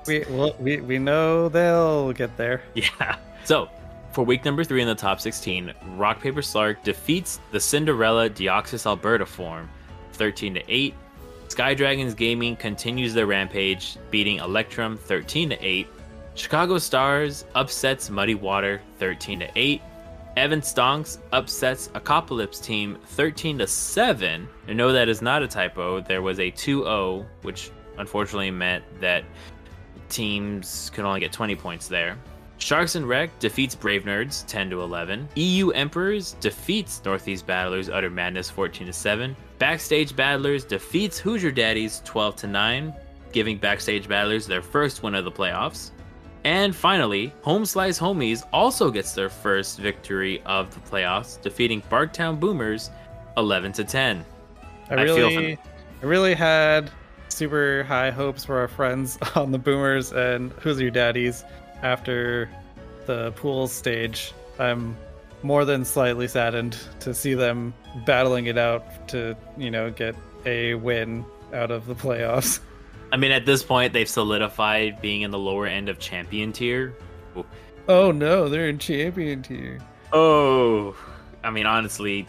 We 0.07 0.25
well, 0.31 0.55
we 0.59 0.81
we 0.81 0.99
know 0.99 1.49
they'll 1.49 2.13
get 2.13 2.37
there. 2.37 2.63
Yeah. 2.75 3.17
So 3.45 3.69
for 4.13 4.25
week 4.25 4.45
number 4.45 4.65
three 4.65 4.83
in 4.83 4.89
the 4.89 4.95
top 4.95 5.21
16, 5.21 5.73
Rock 5.97 6.21
Paper 6.21 6.41
Slark 6.41 6.83
defeats 6.83 7.41
the 7.53 7.61
Cinderella 7.61 8.29
Deoxys 8.29 8.87
Alberta 8.87 9.25
form 9.25 9.69
13 10.15 10.55
to 10.55 10.63
8. 10.69 10.95
Sky 11.49 11.75
Dragons 11.75 12.15
Gaming 12.15 12.57
continues 12.57 13.15
their 13.15 13.27
rampage, 13.27 13.97
beating 14.11 14.39
Electrum 14.39 14.97
13 14.97 15.51
to 15.51 15.65
8. 15.65 15.87
Chicago 16.35 16.79
Stars 16.79 17.45
upsets 17.55 18.11
Muddy 18.11 18.35
Water 18.35 18.81
13 18.99 19.41
to 19.41 19.51
8. 19.57 19.83
Evan 20.37 20.61
Stonks 20.61 21.19
upsets 21.33 21.91
Apocalypse 21.95 22.61
team 22.61 22.99
13 23.07 23.59
to 23.59 23.67
7. 23.67 24.49
And 24.69 24.77
no, 24.77 24.93
that 24.93 25.09
is 25.09 25.23
not 25.23 25.43
a 25.43 25.49
typo. 25.49 26.01
There 26.01 26.23
was 26.23 26.39
a 26.39 26.53
2-0, 26.53 27.27
which 27.43 27.71
unfortunately 27.99 28.51
meant 28.51 28.85
that 29.01 29.25
teams 30.11 30.91
could 30.95 31.05
only 31.05 31.21
get 31.21 31.33
20 31.33 31.57
points 31.57 31.89
there. 31.89 32.19
Sharks 32.59 32.95
and 32.95 33.09
Wreck 33.09 33.39
defeats 33.39 33.75
Brave 33.75 34.05
Nerds 34.05 34.47
10 34.47 34.69
to 34.71 34.83
11. 34.83 35.29
EU 35.35 35.71
Emperors 35.71 36.33
defeats 36.41 37.03
Northeast 37.05 37.47
Battlers 37.47 37.89
Utter 37.89 38.11
Madness 38.11 38.51
14 38.51 38.87
to 38.87 38.93
7. 38.93 39.35
Backstage 39.59 40.15
Battlers 40.15 40.65
defeats 40.65 41.19
Hoosier 41.19 41.51
Daddies 41.51 42.03
12 42.05 42.37
to 42.37 42.47
9, 42.47 42.95
giving 43.33 43.57
Backstage 43.57 44.09
Battlers 44.09 44.47
their 44.47 44.61
first 44.61 45.03
win 45.03 45.15
of 45.15 45.25
the 45.25 45.33
playoffs. 45.33 45.91
And 46.45 46.75
finally, 46.75 47.33
Home 47.43 47.65
Slice 47.65 47.99
Homies 47.99 48.47
also 48.53 48.91
gets 48.91 49.13
their 49.13 49.29
first 49.29 49.79
victory 49.79 50.43
of 50.45 50.73
the 50.73 50.81
playoffs, 50.81 51.41
defeating 51.41 51.83
Barktown 51.91 52.39
Boomers 52.39 52.91
11 53.37 53.73
to 53.73 53.85
10. 53.85 54.25
I 54.91 54.95
really, 54.95 55.59
I 56.03 56.05
really 56.05 56.35
had 56.35 56.91
super 57.31 57.85
high 57.85 58.11
hopes 58.11 58.45
for 58.45 58.59
our 58.59 58.69
friends 58.69 59.19
on 59.35 59.53
the 59.53 59.59
Boomers 59.59 60.13
and 60.13 60.53
Hoosier 60.53 60.91
Daddies 60.91 61.45
after 61.83 62.51
the 63.07 63.33
pool 63.33 63.67
stage. 63.69 64.33
I'm 64.59 64.97
more 65.43 65.65
than 65.65 65.85
slightly 65.85 66.29
saddened 66.29 66.77
to 67.01 67.15
see 67.15 67.35
them 67.35 67.73
battling 68.05 68.47
it 68.47 68.59
out 68.59 69.09
to, 69.09 69.37
you 69.57 69.71
know, 69.71 69.91
get 69.91 70.15
a 70.45 70.75
win 70.75 71.25
out 71.55 71.71
of 71.71 71.87
the 71.87 71.95
playoffs. 71.95 72.61
I 73.13 73.17
mean, 73.17 73.33
at 73.33 73.47
this 73.47 73.63
point, 73.63 73.93
they've 73.93 74.09
solidified 74.09 75.01
being 75.01 75.23
in 75.23 75.31
the 75.31 75.39
lower 75.39 75.67
end 75.67 75.89
of 75.89 75.99
champion 75.99 76.53
tier. 76.53 76.95
Oh 77.89 78.13
no, 78.13 78.49
they're 78.49 78.69
in 78.69 78.79
champion 78.79 79.43
tier. 79.43 79.81
Oh, 80.13 80.97
I 81.43 81.51
mean, 81.51 81.67
honestly, 81.67 82.29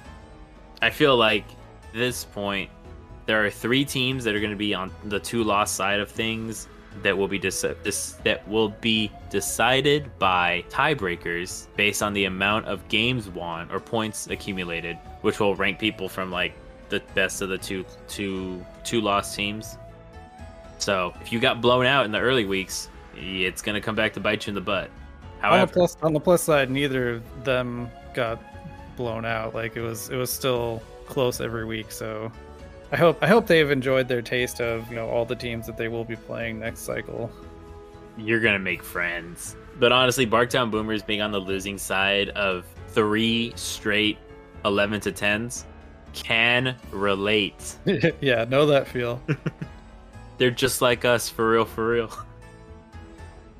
I 0.81 0.89
feel 0.89 1.15
like 1.17 1.45
this 1.93 2.23
point, 2.23 2.71
there 3.25 3.45
are 3.45 3.49
three 3.49 3.85
teams 3.85 4.23
that 4.23 4.35
are 4.35 4.39
going 4.39 4.51
to 4.51 4.57
be 4.57 4.73
on 4.73 4.91
the 5.05 5.19
two 5.19 5.43
loss 5.43 5.71
side 5.71 5.99
of 5.99 6.09
things 6.09 6.67
that 7.03 7.17
will 7.17 7.27
be 7.27 7.39
that 7.39 8.41
will 8.47 8.69
be 8.81 9.11
decided 9.29 10.11
by 10.19 10.63
tiebreakers 10.69 11.67
based 11.77 12.03
on 12.03 12.13
the 12.13 12.25
amount 12.25 12.65
of 12.65 12.85
games 12.89 13.29
won 13.29 13.71
or 13.71 13.79
points 13.79 14.27
accumulated, 14.27 14.97
which 15.21 15.39
will 15.39 15.55
rank 15.55 15.79
people 15.79 16.09
from 16.09 16.31
like 16.31 16.53
the 16.89 17.01
best 17.15 17.41
of 17.41 17.49
the 17.49 17.57
two 17.57 17.85
two 18.07 18.65
two 18.83 18.99
lost 18.99 19.35
teams 19.35 19.77
so 20.81 21.13
if 21.21 21.31
you 21.31 21.39
got 21.39 21.61
blown 21.61 21.85
out 21.85 22.05
in 22.05 22.11
the 22.11 22.19
early 22.19 22.45
weeks, 22.45 22.89
it's 23.15 23.61
gonna 23.61 23.81
come 23.81 23.95
back 23.95 24.13
to 24.13 24.19
bite 24.19 24.47
you 24.47 24.51
in 24.51 24.55
the 24.55 24.61
butt. 24.61 24.89
However, 25.39 25.61
on 25.61 25.67
the 25.67 25.73
plus 25.73 25.97
on 26.01 26.13
the 26.13 26.19
plus 26.19 26.43
side, 26.43 26.69
neither 26.69 27.09
of 27.11 27.43
them 27.43 27.89
got 28.13 28.41
blown 28.95 29.23
out. 29.23 29.53
Like 29.53 29.77
it 29.77 29.81
was 29.81 30.09
it 30.09 30.15
was 30.15 30.31
still 30.31 30.81
close 31.05 31.39
every 31.39 31.65
week. 31.65 31.91
So 31.91 32.31
I 32.91 32.97
hope 32.97 33.17
I 33.21 33.27
hope 33.27 33.47
they've 33.47 33.71
enjoyed 33.71 34.07
their 34.07 34.21
taste 34.21 34.59
of 34.59 34.89
you 34.89 34.95
know 34.95 35.09
all 35.09 35.25
the 35.25 35.35
teams 35.35 35.65
that 35.67 35.77
they 35.77 35.87
will 35.87 36.03
be 36.03 36.15
playing 36.15 36.59
next 36.59 36.81
cycle. 36.81 37.31
You're 38.17 38.41
gonna 38.41 38.59
make 38.59 38.83
friends. 38.83 39.55
But 39.79 39.91
honestly, 39.91 40.27
Barktown 40.27 40.69
Boomers 40.69 41.01
being 41.01 41.21
on 41.21 41.31
the 41.31 41.39
losing 41.39 41.77
side 41.77 42.29
of 42.29 42.65
three 42.89 43.53
straight 43.55 44.17
11 44.65 44.99
to 45.01 45.11
10s 45.11 45.63
can 46.13 46.75
relate. 46.91 47.77
yeah, 48.21 48.43
know 48.45 48.65
that 48.65 48.87
feel. 48.87 49.21
they're 50.37 50.51
just 50.51 50.81
like 50.81 51.05
us 51.05 51.29
for 51.29 51.49
real, 51.51 51.65
for 51.65 51.87
real. 51.87 52.11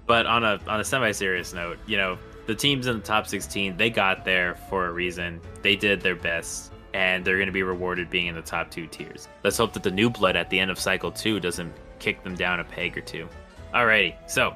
But 0.05 0.25
on 0.25 0.43
a 0.43 0.59
on 0.67 0.79
a 0.79 0.83
semi-serious 0.83 1.53
note, 1.53 1.79
you 1.87 1.95
know, 1.95 2.17
the 2.47 2.55
teams 2.55 2.87
in 2.87 2.97
the 2.97 3.03
top 3.03 3.27
16, 3.27 3.77
they 3.77 3.89
got 3.89 4.25
there 4.25 4.55
for 4.69 4.87
a 4.87 4.91
reason. 4.91 5.39
They 5.61 5.75
did 5.75 6.01
their 6.01 6.15
best, 6.15 6.73
and 6.93 7.23
they're 7.23 7.37
going 7.37 7.47
to 7.47 7.53
be 7.53 7.63
rewarded 7.63 8.09
being 8.09 8.27
in 8.27 8.35
the 8.35 8.41
top 8.41 8.69
two 8.69 8.87
tiers. 8.87 9.27
Let's 9.43 9.57
hope 9.57 9.73
that 9.73 9.83
the 9.83 9.91
new 9.91 10.09
blood 10.09 10.35
at 10.35 10.49
the 10.49 10.59
end 10.59 10.71
of 10.71 10.79
cycle 10.79 11.11
two 11.11 11.39
doesn't 11.39 11.73
kick 11.99 12.23
them 12.23 12.35
down 12.35 12.59
a 12.59 12.63
peg 12.63 12.97
or 12.97 13.01
two. 13.01 13.27
Alrighty, 13.73 14.15
so 14.29 14.53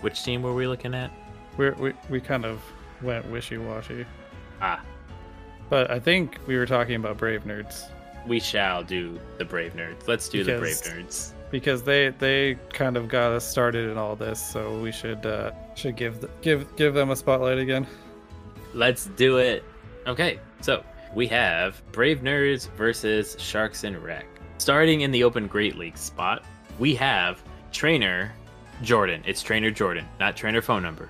which 0.00 0.22
team 0.22 0.42
were 0.42 0.54
we 0.54 0.66
looking 0.66 0.94
at? 0.94 1.10
We're, 1.56 1.74
we 1.74 1.94
we 2.10 2.20
kind 2.20 2.44
of 2.44 2.60
went 3.02 3.30
wishy-washy. 3.30 4.04
Ah, 4.60 4.82
but 5.70 5.90
I 5.90 5.98
think 5.98 6.38
we 6.46 6.56
were 6.56 6.66
talking 6.66 6.96
about 6.96 7.16
Brave 7.16 7.44
Nerds. 7.44 7.90
We 8.26 8.40
shall 8.40 8.82
do 8.82 9.18
the 9.38 9.44
Brave 9.44 9.74
Nerds. 9.74 10.06
Let's 10.06 10.28
do 10.28 10.44
because, 10.44 10.80
the 10.80 10.90
Brave 10.90 11.06
Nerds 11.06 11.32
because 11.50 11.82
they 11.82 12.10
they 12.18 12.58
kind 12.72 12.96
of 12.96 13.08
got 13.08 13.32
us 13.32 13.48
started 13.48 13.90
in 13.90 13.96
all 13.96 14.16
this, 14.16 14.44
so 14.44 14.78
we 14.80 14.92
should 14.92 15.24
uh, 15.24 15.52
should 15.74 15.96
give 15.96 16.20
the, 16.20 16.30
give 16.42 16.74
give 16.76 16.94
them 16.94 17.10
a 17.10 17.16
spotlight 17.16 17.58
again. 17.58 17.86
Let's 18.74 19.06
do 19.06 19.38
it. 19.38 19.64
Okay, 20.06 20.38
so 20.60 20.84
we 21.16 21.26
have 21.26 21.82
Brave 21.92 22.20
Nerds 22.20 22.68
versus 22.76 23.36
Sharks 23.38 23.84
and 23.84 23.96
Wreck. 23.96 24.26
Starting 24.58 25.00
in 25.00 25.10
the 25.10 25.24
Open 25.24 25.46
Great 25.46 25.76
League 25.76 25.96
spot, 25.96 26.44
we 26.78 26.94
have 26.94 27.42
Trainer 27.72 28.34
Jordan. 28.82 29.22
It's 29.26 29.40
Trainer 29.40 29.70
Jordan, 29.70 30.06
not 30.20 30.36
Trainer 30.36 30.60
phone 30.60 30.82
number. 30.82 31.08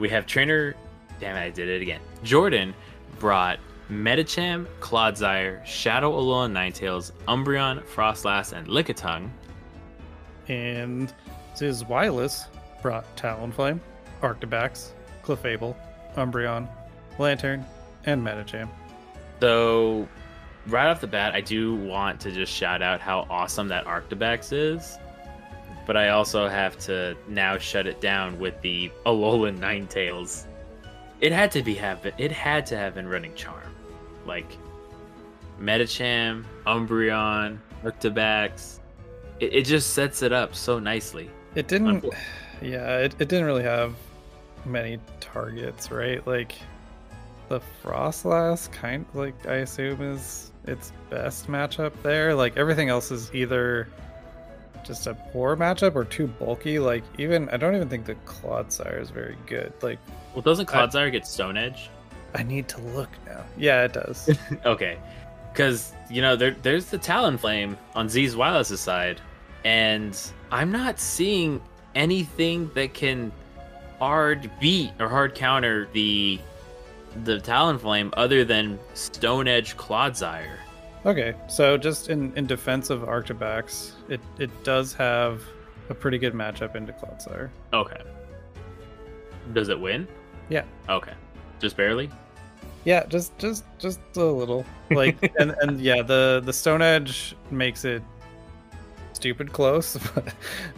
We 0.00 0.08
have 0.08 0.26
Trainer. 0.26 0.74
Damn 1.20 1.36
it, 1.36 1.40
I 1.40 1.50
did 1.50 1.68
it 1.68 1.80
again. 1.80 2.00
Jordan 2.24 2.74
brought 3.20 3.60
Medicham, 3.88 4.66
Clodsire, 4.80 5.64
Shadow 5.64 6.10
Alolan 6.10 6.50
Ninetales, 6.50 7.12
Umbreon, 7.28 7.84
Froslass, 7.84 8.52
and 8.52 8.66
Lickitung 8.66 9.30
and 10.48 11.14
Z's 11.56 11.84
Wireless 11.84 12.46
brought 12.82 13.16
Talonflame, 13.16 13.78
Arctibax, 14.22 14.88
Clefable, 15.22 15.76
Umbreon, 16.16 16.68
Lanturn, 17.20 17.64
and 18.06 18.26
Medicham. 18.26 18.68
So, 19.40 20.08
right 20.66 20.86
off 20.86 21.00
the 21.00 21.06
bat, 21.06 21.34
I 21.34 21.40
do 21.40 21.74
want 21.74 22.20
to 22.20 22.32
just 22.32 22.52
shout 22.52 22.82
out 22.82 23.00
how 23.00 23.26
awesome 23.30 23.68
that 23.68 23.84
Arctibax 23.84 24.52
is. 24.52 24.98
But 25.86 25.96
I 25.96 26.08
also 26.08 26.48
have 26.48 26.78
to 26.80 27.16
now 27.28 27.58
shut 27.58 27.86
it 27.86 28.00
down 28.00 28.38
with 28.40 28.60
the 28.60 28.90
Alolan 29.04 29.58
Ninetales. 29.58 30.46
It 31.20 31.32
had 31.32 31.50
to 31.52 31.62
be 31.62 31.74
have 31.74 32.04
it 32.04 32.32
had 32.32 32.66
to 32.66 32.76
have 32.76 32.94
been 32.94 33.08
running 33.08 33.34
Charm, 33.34 33.74
like 34.26 34.56
Medicham, 35.60 36.44
Umbreon, 36.66 37.58
Arctibax, 37.84 38.80
it, 39.40 39.54
it 39.54 39.62
just 39.62 39.94
sets 39.94 40.22
it 40.22 40.32
up 40.32 40.54
so 40.54 40.78
nicely. 40.78 41.30
It 41.54 41.68
didn't. 41.68 42.04
Yeah, 42.62 42.98
it, 42.98 43.14
it 43.18 43.28
didn't 43.28 43.44
really 43.44 43.62
have 43.62 43.94
many 44.64 44.98
targets, 45.20 45.90
right? 45.90 46.26
Like 46.26 46.54
the 47.48 47.60
Froslass 47.82 48.70
kind 48.72 49.06
like 49.14 49.46
I 49.46 49.56
assume 49.56 50.02
is 50.02 50.52
its 50.64 50.92
best 51.10 51.48
matchup 51.48 51.92
there. 52.02 52.34
Like 52.34 52.56
everything 52.56 52.88
else 52.88 53.10
is 53.10 53.34
either 53.34 53.88
just 54.84 55.06
a 55.06 55.14
poor 55.14 55.56
matchup 55.56 55.94
or 55.94 56.04
too 56.04 56.26
bulky. 56.26 56.78
Like 56.78 57.04
even 57.18 57.48
I 57.50 57.56
don't 57.56 57.74
even 57.74 57.88
think 57.88 58.06
the 58.06 58.16
Clodsire 58.26 59.00
is 59.00 59.10
very 59.10 59.36
good. 59.46 59.72
Like 59.82 59.98
Well 60.34 60.42
doesn't 60.42 60.66
Clodsire 60.66 61.06
I, 61.06 61.10
get 61.10 61.26
Stone 61.26 61.56
Edge? 61.56 61.90
I 62.34 62.42
need 62.42 62.68
to 62.68 62.80
look 62.80 63.10
now. 63.26 63.44
Yeah, 63.56 63.84
it 63.84 63.92
does. 63.92 64.30
okay 64.66 64.98
because 65.56 65.94
you 66.10 66.20
know 66.20 66.36
there, 66.36 66.54
there's 66.62 66.86
the 66.86 66.98
Talonflame 66.98 67.76
on 67.94 68.08
Z's 68.08 68.36
Wireless 68.36 68.78
side, 68.78 69.20
and 69.64 70.18
I'm 70.52 70.70
not 70.70 71.00
seeing 71.00 71.62
anything 71.94 72.70
that 72.74 72.92
can 72.92 73.32
hard 73.98 74.50
beat 74.60 74.92
or 75.00 75.08
hard 75.08 75.34
counter 75.34 75.88
the 75.94 76.38
the 77.24 77.38
Talonflame 77.38 78.12
other 78.16 78.44
than 78.44 78.78
Stone 78.94 79.48
Edge 79.48 79.76
Clodsire. 79.76 80.56
Okay, 81.04 81.34
so 81.48 81.76
just 81.76 82.08
in 82.08 82.32
in 82.36 82.46
defense 82.46 82.90
of 82.90 83.00
Arctibax, 83.02 83.92
it 84.08 84.20
it 84.38 84.50
does 84.64 84.92
have 84.94 85.42
a 85.88 85.94
pretty 85.94 86.18
good 86.18 86.32
matchup 86.32 86.74
into 86.74 86.92
Clodsire. 86.92 87.50
Okay. 87.72 88.00
Does 89.52 89.68
it 89.68 89.78
win? 89.78 90.08
Yeah. 90.48 90.64
Okay. 90.88 91.14
Just 91.60 91.76
barely? 91.76 92.10
Yeah, 92.84 93.06
just 93.06 93.36
just 93.38 93.64
just 93.78 94.00
a 94.16 94.24
little. 94.24 94.64
Like 94.90 95.32
and 95.38 95.54
and 95.60 95.80
yeah, 95.80 96.02
the 96.02 96.42
the 96.44 96.52
Stone 96.52 96.82
Edge 96.82 97.36
makes 97.50 97.84
it 97.84 98.02
stupid 99.12 99.52
close, 99.52 99.96
but, 100.14 100.34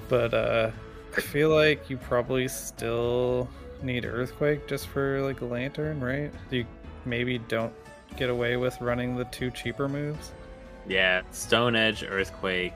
but 0.09 0.35
uh, 0.35 0.71
I 1.17 1.21
feel 1.21 1.51
like 1.51 1.91
you 1.91 1.97
probably 1.97 2.49
still 2.49 3.49
need 3.83 4.05
Earthquake 4.05 4.67
just 4.67 4.89
for 4.89 5.21
like 5.23 5.41
a 5.41 5.45
Lanturn, 5.45 6.01
right? 6.01 6.33
You 6.51 6.67
maybe 7.05 7.39
don't 7.39 7.73
get 8.17 8.31
away 8.31 8.57
with 8.57 8.81
running 8.81 9.17
the 9.17 9.25
two 9.27 9.51
cheaper 9.51 9.89
moves. 9.89 10.33
Yeah, 10.87 11.23
Stone 11.31 11.77
Edge, 11.77 12.03
Earthquake. 12.03 12.75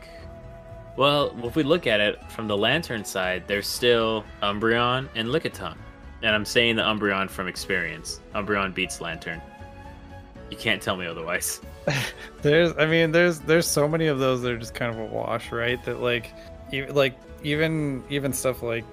Well, 0.97 1.35
if 1.43 1.57
we 1.57 1.63
look 1.63 1.87
at 1.87 2.01
it 2.01 2.23
from 2.31 2.49
the 2.49 2.57
Lanturn 2.57 3.05
side, 3.05 3.45
there's 3.47 3.67
still 3.67 4.25
Umbreon 4.43 5.09
and 5.15 5.29
Lickitung. 5.29 5.77
And 6.23 6.35
I'm 6.35 6.45
saying 6.45 6.77
the 6.77 6.83
Umbreon 6.83 7.31
from 7.31 7.49
experience. 7.49 8.21
Umbreon 8.35 8.75
beats 8.75 9.01
Lanturn. 9.01 9.41
You 10.51 10.57
can't 10.57 10.83
tell 10.83 10.97
me 10.97 11.07
otherwise. 11.07 11.61
there's, 12.43 12.77
I 12.77 12.87
mean, 12.87 13.11
there's 13.11 13.41
there's 13.41 13.67
so 13.67 13.89
many 13.89 14.07
of 14.07 14.19
those 14.19 14.43
that 14.43 14.53
are 14.53 14.59
just 14.59 14.75
kind 14.75 14.95
of 14.95 15.01
a 15.01 15.05
wash, 15.07 15.51
right? 15.51 15.83
That 15.85 16.01
like, 16.01 16.33
even 16.71 16.95
like 16.95 17.19
even 17.43 18.05
even 18.09 18.33
stuff 18.33 18.63
like 18.63 18.85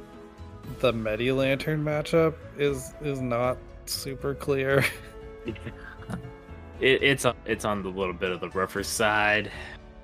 the 0.80 0.94
Medi 0.94 1.32
Lanturn 1.32 1.84
matchup 1.84 2.36
is 2.58 2.94
is 3.02 3.22
not 3.22 3.58
super 3.86 4.34
clear. 4.36 4.86
it, 5.46 7.04
it's 7.04 7.26
it's 7.46 7.66
on 7.66 7.84
the 7.84 7.90
little 7.90 8.14
bit 8.14 8.32
of 8.32 8.40
the 8.40 8.50
rougher 8.50 8.84
side, 8.84 9.52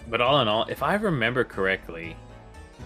but 0.09 0.21
all 0.21 0.41
in 0.41 0.47
all, 0.47 0.65
if 0.65 0.83
I 0.83 0.95
remember 0.95 1.43
correctly, 1.43 2.15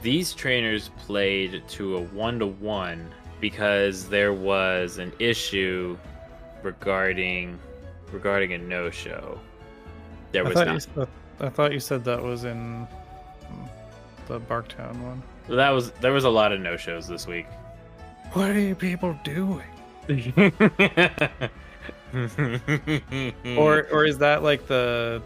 these 0.02 0.34
trainers 0.34 0.90
played 1.00 1.64
to 1.70 1.98
a 1.98 2.02
one 2.02 2.40
to 2.40 2.48
one 2.48 3.10
because 3.40 4.10
there 4.10 4.34
was 4.34 4.98
an 4.98 5.14
issue 5.20 5.98
regarding 6.64 7.60
regarding 8.12 8.54
a 8.54 8.58
no 8.58 8.90
show. 8.90 9.40
There 10.32 10.44
was 10.44 10.58
I 10.58 10.66
not. 10.66 10.88
You, 10.96 11.08
I 11.40 11.50
thought 11.50 11.72
you 11.74 11.80
said 11.80 12.04
that 12.06 12.22
was 12.22 12.44
in 12.44 12.88
the 14.28 14.40
Barktown 14.40 15.00
one. 15.02 15.24
That 15.50 15.72
was 15.72 15.89
there 15.94 16.12
was 16.12 16.25
a 16.25 16.29
lot 16.29 16.51
of 16.51 16.60
no 16.60 16.77
shows 16.77 17.08
this 17.08 17.25
week. 17.25 17.48
What 18.34 18.51
are 18.51 18.60
you 18.60 18.75
people 18.75 19.18
doing? 19.24 19.63
or 23.58 23.88
or 23.91 24.06
is 24.06 24.18
that 24.20 24.44
like 24.44 24.68
the 24.68 25.22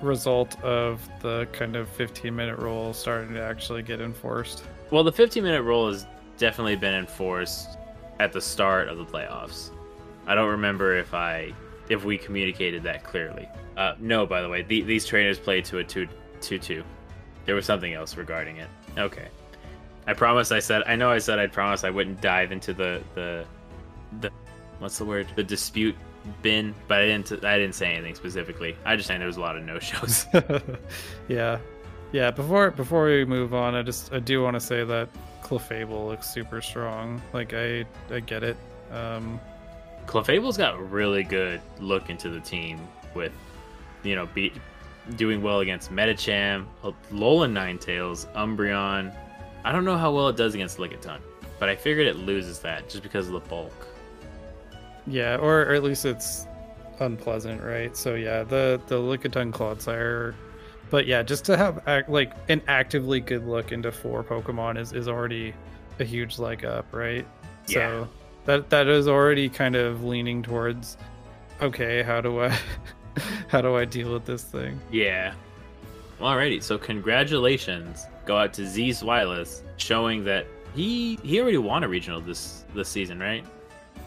result 0.00 0.60
of 0.62 1.06
the 1.20 1.46
kind 1.52 1.76
of 1.76 1.88
15 1.90 2.34
minute 2.34 2.58
rule 2.58 2.92
starting 2.92 3.34
to 3.34 3.42
actually 3.42 3.82
get 3.82 4.00
enforced? 4.00 4.64
Well, 4.90 5.04
the 5.04 5.12
15 5.12 5.42
minute 5.42 5.62
rule 5.62 5.88
has 5.88 6.06
definitely 6.38 6.76
been 6.76 6.94
enforced 6.94 7.76
at 8.20 8.32
the 8.32 8.40
start 8.40 8.88
of 8.88 8.96
the 8.96 9.04
playoffs. 9.04 9.70
I 10.26 10.34
don't 10.34 10.48
remember 10.48 10.96
if 10.96 11.12
I 11.12 11.52
if 11.88 12.04
we 12.04 12.16
communicated 12.16 12.82
that 12.84 13.04
clearly. 13.04 13.48
Uh, 13.76 13.94
no, 13.98 14.26
by 14.26 14.42
the 14.42 14.48
way, 14.48 14.62
the, 14.62 14.82
these 14.82 15.06
trainers 15.06 15.38
played 15.38 15.64
to 15.66 15.78
a 15.78 15.84
2 15.84 16.08
2 16.40 16.58
2. 16.58 16.84
There 17.44 17.54
was 17.54 17.64
something 17.64 17.94
else 17.94 18.16
regarding 18.16 18.56
it. 18.56 18.68
Okay. 18.98 19.28
I 20.08 20.14
promise 20.14 20.50
I 20.50 20.58
said 20.58 20.82
I 20.86 20.96
know 20.96 21.10
I 21.10 21.18
said 21.18 21.38
I'd 21.38 21.52
promise 21.52 21.84
I 21.84 21.90
wouldn't 21.90 22.22
dive 22.22 22.50
into 22.50 22.72
the 22.72 23.02
the 23.14 23.44
the 24.20 24.30
what's 24.78 24.96
the 24.96 25.04
word? 25.04 25.28
The 25.36 25.44
dispute 25.44 25.94
bin, 26.40 26.74
but 26.88 27.00
I 27.00 27.06
didn't 27.06 27.44
I 27.44 27.58
didn't 27.58 27.74
say 27.74 27.92
anything 27.92 28.14
specifically. 28.14 28.74
I 28.86 28.96
just 28.96 29.06
saying 29.06 29.20
there 29.20 29.26
was 29.26 29.36
a 29.36 29.42
lot 29.42 29.56
of 29.56 29.64
no 29.64 29.78
shows. 29.78 30.26
yeah. 31.28 31.58
Yeah, 32.10 32.30
before 32.30 32.70
before 32.70 33.04
we 33.04 33.26
move 33.26 33.52
on, 33.52 33.74
I 33.74 33.82
just 33.82 34.10
I 34.10 34.18
do 34.18 34.42
want 34.42 34.54
to 34.54 34.60
say 34.60 34.82
that 34.82 35.10
Clefable 35.42 36.08
looks 36.08 36.26
super 36.26 36.62
strong. 36.62 37.20
Like 37.34 37.52
I 37.52 37.84
I 38.10 38.20
get 38.20 38.42
it. 38.42 38.56
Um 38.90 39.38
Clefable's 40.06 40.56
got 40.56 40.74
a 40.76 40.82
really 40.82 41.22
good 41.22 41.60
look 41.80 42.08
into 42.08 42.30
the 42.30 42.40
team 42.40 42.80
with 43.14 43.32
you 44.02 44.14
know, 44.16 44.24
be 44.24 44.54
doing 45.16 45.42
well 45.42 45.60
against 45.60 45.92
Medicham, 45.92 46.64
Alolan 46.82 47.52
Ninetales, 47.52 48.26
Umbreon, 48.32 49.14
I 49.68 49.72
don't 49.72 49.84
know 49.84 49.98
how 49.98 50.10
well 50.10 50.28
it 50.28 50.36
does 50.36 50.54
against 50.54 50.78
Lickitung, 50.78 51.20
but 51.58 51.68
I 51.68 51.76
figured 51.76 52.06
it 52.06 52.16
loses 52.16 52.58
that 52.60 52.88
just 52.88 53.02
because 53.02 53.26
of 53.26 53.34
the 53.34 53.40
bulk. 53.50 53.86
Yeah, 55.06 55.36
or, 55.36 55.60
or 55.60 55.74
at 55.74 55.82
least 55.82 56.06
it's 56.06 56.46
unpleasant, 57.00 57.62
right? 57.62 57.94
So 57.94 58.14
yeah, 58.14 58.44
the 58.44 58.80
the 58.86 58.96
Lickitung 58.96 59.52
Clodsire, 59.52 60.34
but 60.88 61.06
yeah, 61.06 61.22
just 61.22 61.44
to 61.44 61.56
have 61.58 61.86
act, 61.86 62.08
like 62.08 62.32
an 62.48 62.62
actively 62.66 63.20
good 63.20 63.46
look 63.46 63.70
into 63.70 63.92
four 63.92 64.24
Pokemon 64.24 64.78
is 64.78 64.94
is 64.94 65.06
already 65.06 65.52
a 66.00 66.04
huge 66.04 66.38
leg 66.38 66.64
up, 66.64 66.86
right? 66.90 67.26
Yeah. 67.66 67.74
So 67.74 68.08
that 68.46 68.70
that 68.70 68.88
is 68.88 69.06
already 69.06 69.50
kind 69.50 69.76
of 69.76 70.02
leaning 70.02 70.42
towards 70.42 70.96
okay, 71.60 72.02
how 72.02 72.22
do 72.22 72.40
I 72.40 72.58
how 73.48 73.60
do 73.60 73.76
I 73.76 73.84
deal 73.84 74.14
with 74.14 74.24
this 74.24 74.44
thing? 74.44 74.80
Yeah. 74.90 75.34
Alrighty, 76.20 76.62
so 76.62 76.78
congratulations 76.78 78.06
go 78.28 78.36
out 78.36 78.52
to 78.52 78.66
Z 78.66 78.94
Wireless, 79.02 79.64
showing 79.78 80.22
that 80.24 80.46
he 80.74 81.18
he 81.24 81.40
already 81.40 81.56
won 81.58 81.82
a 81.82 81.88
regional 81.88 82.20
this 82.20 82.64
this 82.74 82.88
season, 82.88 83.18
right? 83.18 83.44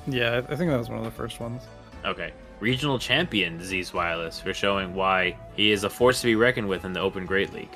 Yeah, 0.08 0.42
I 0.48 0.56
think 0.56 0.70
that 0.70 0.78
was 0.78 0.90
one 0.90 1.00
of 1.00 1.06
the 1.06 1.12
first 1.12 1.40
ones. 1.42 1.64
Okay. 2.06 2.32
Regional 2.60 3.00
champion 3.00 3.62
Z 3.62 3.88
Wireless 3.94 4.40
for 4.40 4.54
showing 4.54 4.94
why 4.94 5.36
he 5.56 5.72
is 5.72 5.84
a 5.84 5.90
force 5.90 6.22
to 6.22 6.28
be 6.28 6.36
reckoned 6.36 6.70
with 6.70 6.86
in 6.86 6.94
the 6.94 7.00
Open 7.00 7.26
Great 7.26 7.52
League. 7.52 7.76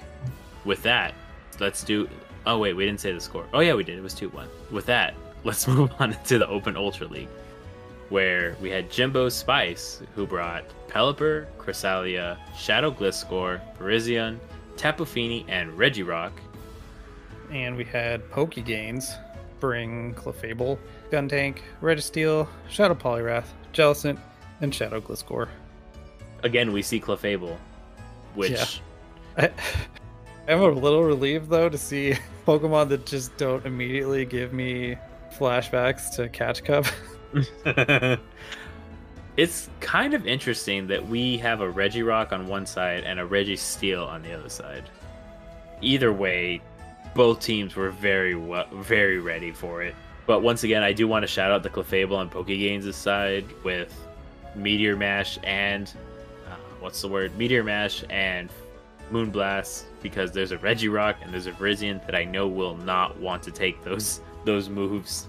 With 0.63 0.81
that, 0.83 1.13
let's 1.59 1.83
do. 1.83 2.07
Oh 2.45 2.59
wait, 2.59 2.73
we 2.73 2.85
didn't 2.85 3.01
say 3.01 3.11
the 3.11 3.19
score. 3.19 3.47
Oh 3.51 3.59
yeah, 3.61 3.73
we 3.73 3.83
did. 3.83 3.97
It 3.97 4.03
was 4.03 4.13
two 4.13 4.29
one. 4.29 4.47
With 4.71 4.85
that, 4.85 5.15
let's 5.43 5.67
move 5.67 5.91
on 5.99 6.15
to 6.25 6.37
the 6.37 6.47
Open 6.47 6.77
Ultra 6.77 7.07
League, 7.07 7.29
where 8.09 8.55
we 8.61 8.69
had 8.69 8.91
Jimbo 8.91 9.29
Spice, 9.29 10.03
who 10.13 10.27
brought 10.27 10.63
Pelipper, 10.87 11.47
Cresselia, 11.57 12.37
Shadow 12.55 12.91
Gliscor, 12.91 13.59
Virizion, 13.79 14.37
Tapu 14.77 15.05
Fini, 15.05 15.45
and 15.47 15.71
Regirock. 15.77 16.31
And 17.51 17.75
we 17.75 17.83
had 17.83 18.29
Pokegains 18.31 19.17
bring 19.59 20.13
Clefable, 20.13 20.77
Guntank, 21.11 21.59
Registeel, 21.81 22.47
Shadow 22.69 22.95
Poliwrath, 22.95 23.47
Jellicent, 23.73 24.19
and 24.61 24.73
Shadow 24.73 25.01
Gliscor. 25.01 25.47
Again, 26.43 26.71
we 26.71 26.81
see 26.81 26.99
Clefable, 26.99 27.57
which. 28.35 28.51
Yeah. 28.51 28.65
I, 29.37 29.51
I'm 30.47 30.59
a 30.59 30.67
little 30.67 31.03
relieved 31.03 31.49
though 31.49 31.69
to 31.69 31.77
see 31.77 32.15
Pokemon 32.47 32.89
that 32.89 33.05
just 33.05 33.35
don't 33.37 33.65
immediately 33.65 34.25
give 34.25 34.53
me 34.53 34.97
flashbacks 35.33 36.15
to 36.15 36.29
Catch 36.29 36.63
Cup. 36.63 36.85
it's 39.37 39.69
kind 39.81 40.13
of 40.13 40.25
interesting 40.25 40.87
that 40.87 41.07
we 41.07 41.37
have 41.37 41.61
a 41.61 41.71
Regirock 41.71 42.31
on 42.31 42.47
one 42.47 42.65
side 42.65 43.03
and 43.03 43.19
a 43.19 43.27
Registeel 43.27 44.07
on 44.07 44.23
the 44.23 44.33
other 44.33 44.49
side. 44.49 44.83
Either 45.81 46.13
way, 46.13 46.61
both 47.13 47.41
teams 47.41 47.75
were 47.75 47.91
very 47.91 48.35
well, 48.35 48.67
very 48.73 49.19
ready 49.19 49.51
for 49.51 49.83
it. 49.83 49.95
But 50.25 50.41
once 50.41 50.63
again, 50.63 50.83
I 50.83 50.93
do 50.93 51.07
want 51.07 51.23
to 51.23 51.27
shout 51.27 51.51
out 51.51 51.63
the 51.63 51.69
Clefable 51.69 52.17
on 52.17 52.29
Pokegains' 52.29 52.93
side 52.93 53.45
with 53.63 53.93
Meteor 54.55 54.95
Mash 54.95 55.37
and 55.43 55.91
uh, 56.49 56.55
what's 56.79 57.01
the 57.01 57.07
word? 57.07 57.37
Meteor 57.37 57.63
Mash 57.63 58.03
and 58.09 58.49
Moonblast 59.11 59.83
because 60.01 60.31
there's 60.31 60.51
a 60.51 60.57
Regirock 60.57 61.15
and 61.21 61.31
there's 61.33 61.47
a 61.47 61.51
Virizion 61.51 62.03
that 62.05 62.15
I 62.15 62.23
know 62.23 62.47
will 62.47 62.75
not 62.77 63.19
want 63.19 63.43
to 63.43 63.51
take 63.51 63.83
those 63.83 64.21
those 64.45 64.69
moves. 64.69 65.27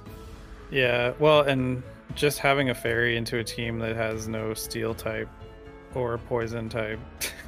Yeah, 0.70 1.12
well, 1.18 1.42
and 1.42 1.82
just 2.14 2.38
having 2.38 2.70
a 2.70 2.74
fairy 2.74 3.16
into 3.16 3.38
a 3.38 3.44
team 3.44 3.78
that 3.80 3.96
has 3.96 4.28
no 4.28 4.54
steel 4.54 4.94
type 4.94 5.28
or 5.94 6.18
poison 6.18 6.68
type. 6.68 7.00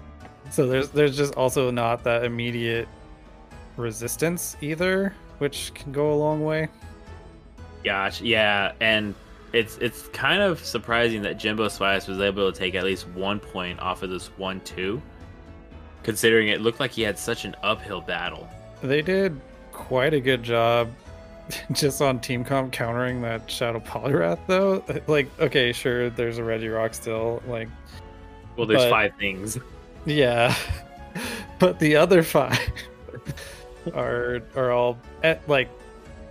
so 0.50 0.66
there's 0.66 0.90
there's 0.90 1.16
just 1.16 1.34
also 1.34 1.70
not 1.70 2.04
that 2.04 2.24
immediate 2.24 2.88
resistance 3.76 4.56
either, 4.60 5.14
which 5.38 5.72
can 5.74 5.92
go 5.92 6.12
a 6.12 6.16
long 6.16 6.44
way. 6.44 6.68
Gosh, 7.84 8.20
yeah, 8.20 8.72
and 8.80 9.14
it's 9.52 9.78
it's 9.78 10.08
kind 10.08 10.42
of 10.42 10.62
surprising 10.64 11.22
that 11.22 11.38
Jimbo 11.38 11.68
Spice 11.68 12.06
was 12.06 12.20
able 12.20 12.50
to 12.50 12.58
take 12.58 12.74
at 12.74 12.84
least 12.84 13.08
one 13.08 13.40
point 13.40 13.80
off 13.80 14.02
of 14.02 14.10
this 14.10 14.26
one 14.36 14.60
two, 14.60 15.00
considering 16.02 16.48
it 16.48 16.60
looked 16.60 16.80
like 16.80 16.90
he 16.90 17.02
had 17.02 17.18
such 17.18 17.44
an 17.44 17.54
uphill 17.62 18.00
battle. 18.00 18.48
They 18.82 19.02
did 19.02 19.40
quite 19.72 20.12
a 20.12 20.20
good 20.20 20.42
job 20.42 20.90
just 21.72 22.02
on 22.02 22.20
team 22.20 22.44
comp 22.44 22.72
countering 22.72 23.22
that 23.22 23.50
Shadow 23.50 23.80
Poliwrath 23.80 24.38
though. 24.46 24.84
Uh, 24.88 25.00
like, 25.06 25.28
okay, 25.40 25.72
sure, 25.72 26.10
there's 26.10 26.38
a 26.38 26.42
Regirock 26.42 26.94
still. 26.94 27.42
Like, 27.46 27.68
well, 28.56 28.66
there's 28.66 28.82
but, 28.82 28.90
five 28.90 29.12
things. 29.18 29.58
Yeah, 30.04 30.54
but 31.58 31.78
the 31.78 31.96
other 31.96 32.22
five 32.22 32.58
are 33.94 34.42
are 34.54 34.72
all 34.72 34.98
at, 35.22 35.46
like, 35.48 35.68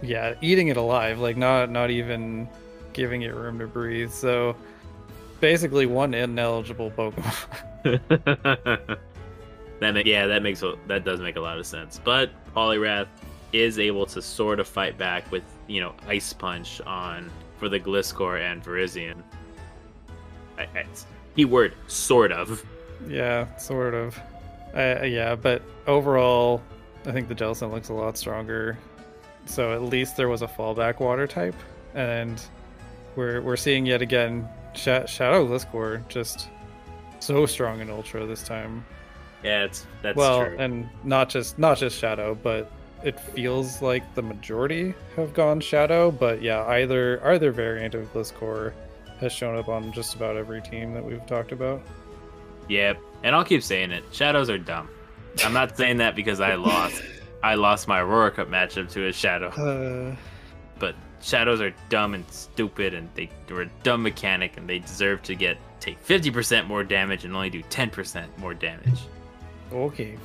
yeah, 0.02 0.36
eating 0.42 0.68
it 0.68 0.78
alive. 0.78 1.20
Like, 1.20 1.38
not 1.38 1.72
not 1.72 1.90
even 1.90 2.48
giving 2.94 3.24
it 3.24 3.34
room 3.34 3.60
to 3.60 3.68
breathe. 3.68 4.12
So, 4.12 4.56
basically, 5.40 5.86
one 5.86 6.14
ineligible 6.14 6.92
Pokemon. 6.92 7.48
that 9.80 10.06
yeah, 10.06 10.28
that 10.28 10.44
makes 10.44 10.62
that 10.88 11.04
does 11.06 11.22
make 11.22 11.36
a 11.36 11.42
lot 11.42 11.58
of 11.58 11.66
sense. 11.66 12.00
But 12.04 12.30
Poliwrath 12.56 13.08
is 13.54 13.80
able 13.80 14.06
to 14.06 14.22
sort 14.22 14.60
of 14.60 14.68
fight 14.68 14.98
back 14.98 15.30
with 15.32 15.44
you 15.68 15.82
know 15.82 15.94
ice 16.08 16.34
punch 16.34 16.82
on 16.82 17.30
for 17.58 17.70
the 17.70 17.80
Gliscor 17.80 18.40
and 18.40 18.64
Virizion. 18.64 19.24
keyword 21.36 21.74
sort 21.88 22.32
of. 22.32 22.64
Yeah, 23.08 23.56
sort 23.58 23.94
of. 23.94 24.20
Uh, 24.76 25.04
yeah, 25.04 25.36
but 25.36 25.62
overall, 25.88 26.62
I 27.06 27.12
think 27.12 27.28
the 27.28 27.36
Jellicent 27.36 27.72
looks 27.72 27.90
a 27.90 27.94
lot 27.94 28.18
stronger. 28.18 28.78
So 29.46 29.74
at 29.74 29.82
least 29.82 30.18
there 30.18 30.28
was 30.28 30.42
a 30.42 30.48
fallback 30.48 31.00
water 31.00 31.26
type, 31.26 31.56
and 31.96 32.42
we're 33.16 33.42
we're 33.42 33.56
seeing 33.56 33.86
yet 33.86 34.02
again 34.02 34.48
Sh- 34.74 35.08
Shadow 35.08 35.48
Gliscor 35.48 36.08
just 36.10 36.50
so 37.20 37.46
strong 37.46 37.80
in 37.80 37.90
Ultra 37.90 38.26
this 38.26 38.44
time. 38.44 38.86
Yeah, 39.44 39.64
it's 39.66 39.86
that's 40.02 40.18
well, 40.18 40.46
true. 40.46 40.58
and 40.60 40.90
not 41.04 41.30
just 41.30 41.58
not 41.58 41.78
just 41.78 41.98
Shadow, 41.98 42.36
but 42.36 42.72
it 43.04 43.20
feels 43.20 43.82
like 43.82 44.04
the 44.16 44.22
majority 44.22 44.94
have 45.16 45.34
gone 45.34 45.60
Shadow. 45.60 46.12
But 46.12 46.42
yeah, 46.42 46.66
either 46.66 47.26
either 47.26 47.52
variant 47.52 47.96
of 47.96 48.12
Gliscor 48.14 48.74
has 49.20 49.32
shown 49.32 49.58
up 49.58 49.68
on 49.70 49.92
just 49.94 50.16
about 50.16 50.38
every 50.38 50.62
team 50.62 50.94
that 50.94 51.04
we've 51.04 51.26
talked 51.26 51.52
about. 51.52 51.82
Yep, 52.70 53.00
and 53.24 53.36
I'll 53.36 53.46
keep 53.46 53.64
saying 53.64 53.92
it. 53.92 54.04
Shadows 54.12 54.50
are 54.50 54.58
dumb. 54.58 54.90
I'm 55.46 55.54
not 55.54 55.78
saying 55.78 55.98
that 55.98 56.16
because 56.16 56.40
I 56.42 56.56
lost. 56.56 57.02
I 57.44 57.56
lost 57.56 57.88
my 57.88 58.00
Aurora 58.02 58.32
Cup 58.32 58.50
matchup 58.50 58.92
to 58.92 59.08
a 59.08 59.14
Shadow, 59.14 59.50
Uh, 59.50 60.16
but 60.80 60.96
Shadows 61.22 61.62
are 61.62 61.74
dumb 61.90 62.14
and 62.16 62.26
stupid, 62.32 62.94
and 62.94 63.10
they, 63.14 63.30
they're 63.46 63.62
a 63.62 63.70
dumb 63.84 64.02
mechanic, 64.04 64.58
and 64.58 64.68
they 64.68 64.80
deserve 64.80 65.22
to 65.24 65.36
get 65.36 65.58
take 65.80 66.04
50% 66.06 66.66
more 66.68 66.84
damage 66.84 67.24
and 67.26 67.36
only 67.36 67.52
do 67.52 67.62
10% 67.64 68.26
more 68.40 68.54
damage. 68.56 69.00
okay. 69.72 70.18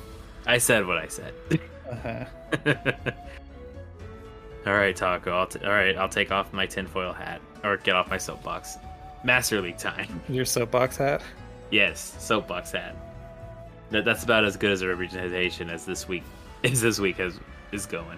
I 0.47 0.57
said 0.57 0.85
what 0.87 0.97
I 0.97 1.07
said. 1.07 1.33
Uh-huh. 1.89 2.25
all 4.65 4.73
right, 4.73 4.95
Taco. 4.95 5.31
I'll 5.31 5.47
t- 5.47 5.63
all 5.63 5.71
right, 5.71 5.95
I'll 5.97 6.09
take 6.09 6.31
off 6.31 6.53
my 6.53 6.65
tinfoil 6.65 7.13
hat 7.13 7.41
or 7.63 7.77
get 7.77 7.95
off 7.95 8.09
my 8.09 8.17
soapbox. 8.17 8.77
Master 9.23 9.61
League 9.61 9.77
time. 9.77 10.21
Your 10.29 10.45
soapbox 10.45 10.97
hat. 10.97 11.21
Yes, 11.71 12.15
soapbox 12.19 12.71
hat. 12.71 12.95
That, 13.91 14.05
that's 14.05 14.23
about 14.23 14.43
as 14.43 14.57
good 14.57 14.71
as 14.71 14.81
a 14.81 14.87
representation 14.87 15.69
as 15.69 15.85
this 15.85 16.07
week 16.07 16.23
is 16.63 16.81
this 16.81 16.99
week 16.99 17.17
has 17.17 17.39
is 17.71 17.85
going. 17.85 18.17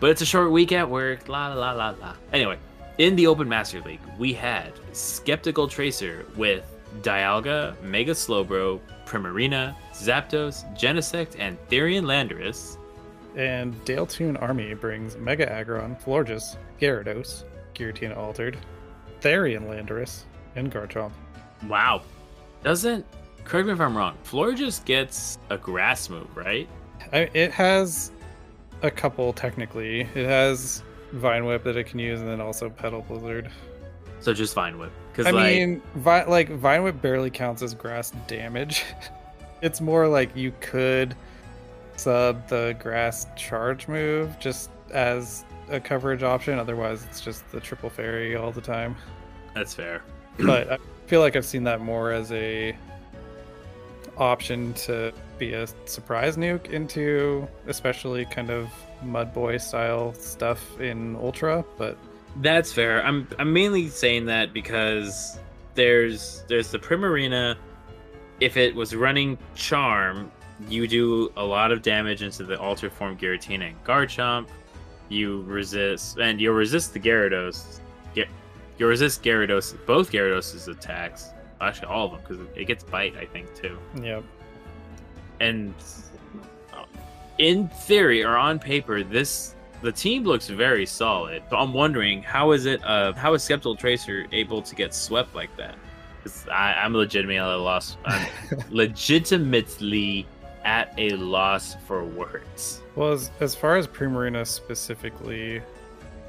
But 0.00 0.10
it's 0.10 0.22
a 0.22 0.26
short 0.26 0.50
week 0.50 0.72
at 0.72 0.88
work. 0.88 1.28
La 1.28 1.52
la 1.52 1.72
la 1.72 1.90
la. 2.00 2.14
Anyway, 2.32 2.58
in 2.98 3.16
the 3.16 3.26
Open 3.26 3.48
Master 3.48 3.80
League, 3.82 4.00
we 4.18 4.32
had 4.32 4.72
Skeptical 4.92 5.68
Tracer 5.68 6.24
with 6.36 6.64
Dialga, 7.02 7.80
Mega 7.82 8.12
Slowbro, 8.12 8.80
Primarina, 9.06 9.74
Zapdos, 9.92 10.64
Genesect, 10.78 11.36
and 11.38 11.58
Therian 11.68 12.04
Landorus. 12.04 12.77
And 13.38 13.72
Daletoon 13.84 14.40
Army 14.42 14.74
brings 14.74 15.16
Mega 15.16 15.50
Aggron, 15.50 15.96
Florges, 15.96 16.56
Gyarados, 16.80 17.44
Giratina 17.72 18.16
Altered, 18.16 18.58
Therian 19.20 19.68
Landorus, 19.68 20.24
and 20.56 20.72
Garchomp. 20.72 21.12
Wow. 21.68 22.02
Doesn't 22.64 23.06
correct 23.44 23.68
me 23.68 23.72
if 23.72 23.80
I'm 23.80 23.96
wrong. 23.96 24.18
Florges 24.24 24.84
gets 24.84 25.38
a 25.50 25.56
grass 25.56 26.10
move, 26.10 26.36
right? 26.36 26.68
I, 27.12 27.30
it 27.32 27.52
has 27.52 28.10
a 28.82 28.90
couple 28.90 29.32
technically. 29.32 30.00
It 30.00 30.26
has 30.26 30.82
Vine 31.12 31.44
Whip 31.44 31.62
that 31.62 31.76
it 31.76 31.84
can 31.84 32.00
use, 32.00 32.18
and 32.18 32.28
then 32.28 32.40
also 32.40 32.68
Petal 32.68 33.02
Blizzard. 33.02 33.50
So 34.18 34.34
just 34.34 34.52
Vine 34.54 34.78
Whip. 34.78 34.90
Because 35.12 35.26
I 35.26 35.30
like, 35.30 35.54
mean, 35.54 35.82
Vi- 35.94 36.24
like 36.24 36.48
Vine 36.50 36.82
Whip 36.82 37.00
barely 37.00 37.30
counts 37.30 37.62
as 37.62 37.72
grass 37.72 38.10
damage. 38.26 38.84
it's 39.62 39.80
more 39.80 40.08
like 40.08 40.34
you 40.36 40.52
could 40.60 41.14
sub 41.98 42.48
the 42.48 42.76
grass 42.78 43.26
charge 43.36 43.88
move 43.88 44.38
just 44.38 44.70
as 44.90 45.44
a 45.70 45.80
coverage 45.80 46.22
option. 46.22 46.58
Otherwise, 46.58 47.04
it's 47.04 47.20
just 47.20 47.50
the 47.50 47.60
triple 47.60 47.90
fairy 47.90 48.36
all 48.36 48.52
the 48.52 48.60
time. 48.60 48.96
that's 49.54 49.74
fair. 49.74 50.02
but 50.38 50.72
I 50.72 50.78
feel 51.06 51.20
like 51.20 51.36
I've 51.36 51.46
seen 51.46 51.64
that 51.64 51.80
more 51.80 52.12
as 52.12 52.30
a 52.32 52.76
option 54.16 54.74
to 54.74 55.12
be 55.38 55.52
a 55.52 55.66
surprise 55.84 56.36
nuke 56.36 56.70
into 56.70 57.46
especially 57.68 58.24
kind 58.24 58.50
of 58.50 58.68
mud 59.00 59.32
boy 59.32 59.56
style 59.56 60.12
stuff 60.14 60.80
in 60.80 61.14
ultra 61.16 61.64
but 61.76 61.96
That's 62.36 62.72
fair. 62.72 63.04
I'm 63.04 63.26
I'm 63.38 63.52
mainly 63.52 63.88
saying 63.88 64.26
that 64.26 64.52
because 64.52 65.38
there's 65.74 66.44
there's 66.48 66.70
the 66.70 66.78
Primarina. 66.78 67.56
If 68.40 68.56
it 68.56 68.74
was 68.74 68.94
running 68.94 69.38
Charm, 69.56 70.30
you 70.68 70.88
do 70.88 71.32
a 71.36 71.44
lot 71.44 71.70
of 71.70 71.82
damage 71.82 72.22
into 72.22 72.44
the 72.44 72.58
Alter 72.58 72.90
Form 72.90 73.16
Giratina 73.16 73.68
and 73.68 73.84
Garchomp. 73.84 74.48
You 75.08 75.42
resist, 75.42 76.18
and 76.18 76.40
you'll 76.40 76.54
resist 76.54 76.92
the 76.92 77.00
Gyarados. 77.00 77.80
Get 78.14 78.28
you 78.78 78.86
resist 78.86 79.22
Gyarados, 79.22 79.74
both 79.86 80.10
Gyarados' 80.10 80.68
attacks. 80.68 81.30
Actually, 81.60 81.88
all 81.88 82.06
of 82.06 82.12
them 82.12 82.20
because 82.20 82.46
it 82.56 82.66
gets 82.66 82.84
bite, 82.84 83.16
I 83.16 83.24
think 83.24 83.54
too. 83.54 83.78
Yep. 84.00 84.24
And 85.40 85.74
uh, 86.72 86.84
in 87.38 87.68
theory 87.68 88.22
or 88.22 88.36
on 88.36 88.58
paper, 88.58 89.02
this 89.02 89.54
the 89.82 89.92
team 89.92 90.24
looks 90.24 90.48
very 90.48 90.86
solid. 90.86 91.42
But 91.50 91.58
I'm 91.58 91.72
wondering 91.72 92.22
how 92.22 92.52
is 92.52 92.66
it? 92.66 92.84
Uh, 92.84 93.12
how 93.14 93.34
is 93.34 93.42
Skeptical 93.42 93.76
Tracer 93.76 94.26
able 94.32 94.62
to 94.62 94.74
get 94.74 94.94
swept 94.94 95.34
like 95.34 95.56
that? 95.56 95.76
Because 96.18 96.46
I'm 96.52 96.94
legitimately 96.94 97.54
loss. 97.56 97.96
I'm 98.04 98.28
legitimately 98.70 100.26
at 100.68 100.92
a 100.98 101.10
loss 101.16 101.76
for 101.86 102.04
words. 102.04 102.82
well 102.94 103.12
as, 103.12 103.30
as 103.40 103.54
far 103.54 103.76
as 103.78 103.86
primarina 103.86 104.46
specifically 104.46 105.62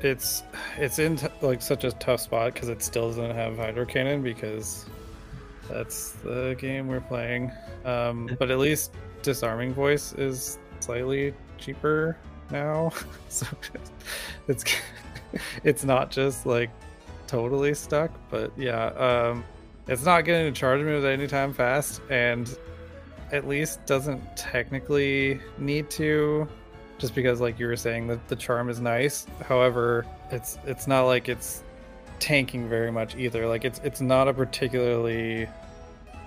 it's 0.02 0.43
it's 0.78 0.97
in 0.97 1.17
t- 1.17 1.28
like 1.41 1.62
such 1.62 1.84
a 1.84 1.91
tough 1.93 2.21
spot 2.21 2.54
because 2.54 2.69
it 2.69 2.82
still 2.82 3.08
doesn't 3.10 3.36
have 3.36 3.58
hydro 3.58 3.86
cannon 3.86 4.21
because 4.23 4.86
that's 5.69 6.12
the 6.23 6.56
game 6.58 6.88
we're 6.88 7.02
playing. 7.02 7.52
Um 7.84 8.30
but 8.39 8.49
at 8.49 8.60
least 8.60 8.93
disarming 9.21 9.73
voice 9.73 10.13
is 10.13 10.58
slightly 10.80 11.34
cheaper 11.58 12.17
now. 12.49 12.91
So 13.30 13.45
it's 14.47 14.63
it's 15.63 15.84
not 15.84 16.12
just 16.12 16.45
like 16.45 16.71
totally 17.28 17.73
stuck 17.73 18.10
but 18.32 18.52
yeah 18.58 18.86
um 19.08 19.43
it's 19.88 20.04
not 20.06 20.21
getting 20.25 20.47
a 20.47 20.52
charge 20.52 20.82
moves 20.82 21.06
anytime 21.06 21.54
fast 21.54 22.02
and 22.10 22.58
at 23.31 23.47
least 23.47 23.85
doesn't 23.85 24.21
technically 24.35 25.39
need 25.57 25.89
to 25.91 26.47
just 26.97 27.15
because 27.15 27.39
like 27.39 27.57
you 27.59 27.65
were 27.65 27.77
saying 27.77 28.07
that 28.07 28.27
the 28.27 28.35
charm 28.35 28.69
is 28.69 28.79
nice. 28.79 29.25
However 29.45 30.05
it's 30.31 30.57
it's 30.65 30.87
not 30.87 31.03
like 31.03 31.29
it's 31.29 31.63
tanking 32.19 32.67
very 32.67 32.91
much 32.91 33.15
either. 33.15 33.47
Like 33.47 33.65
it's 33.65 33.79
it's 33.83 34.01
not 34.01 34.27
a 34.27 34.33
particularly 34.33 35.47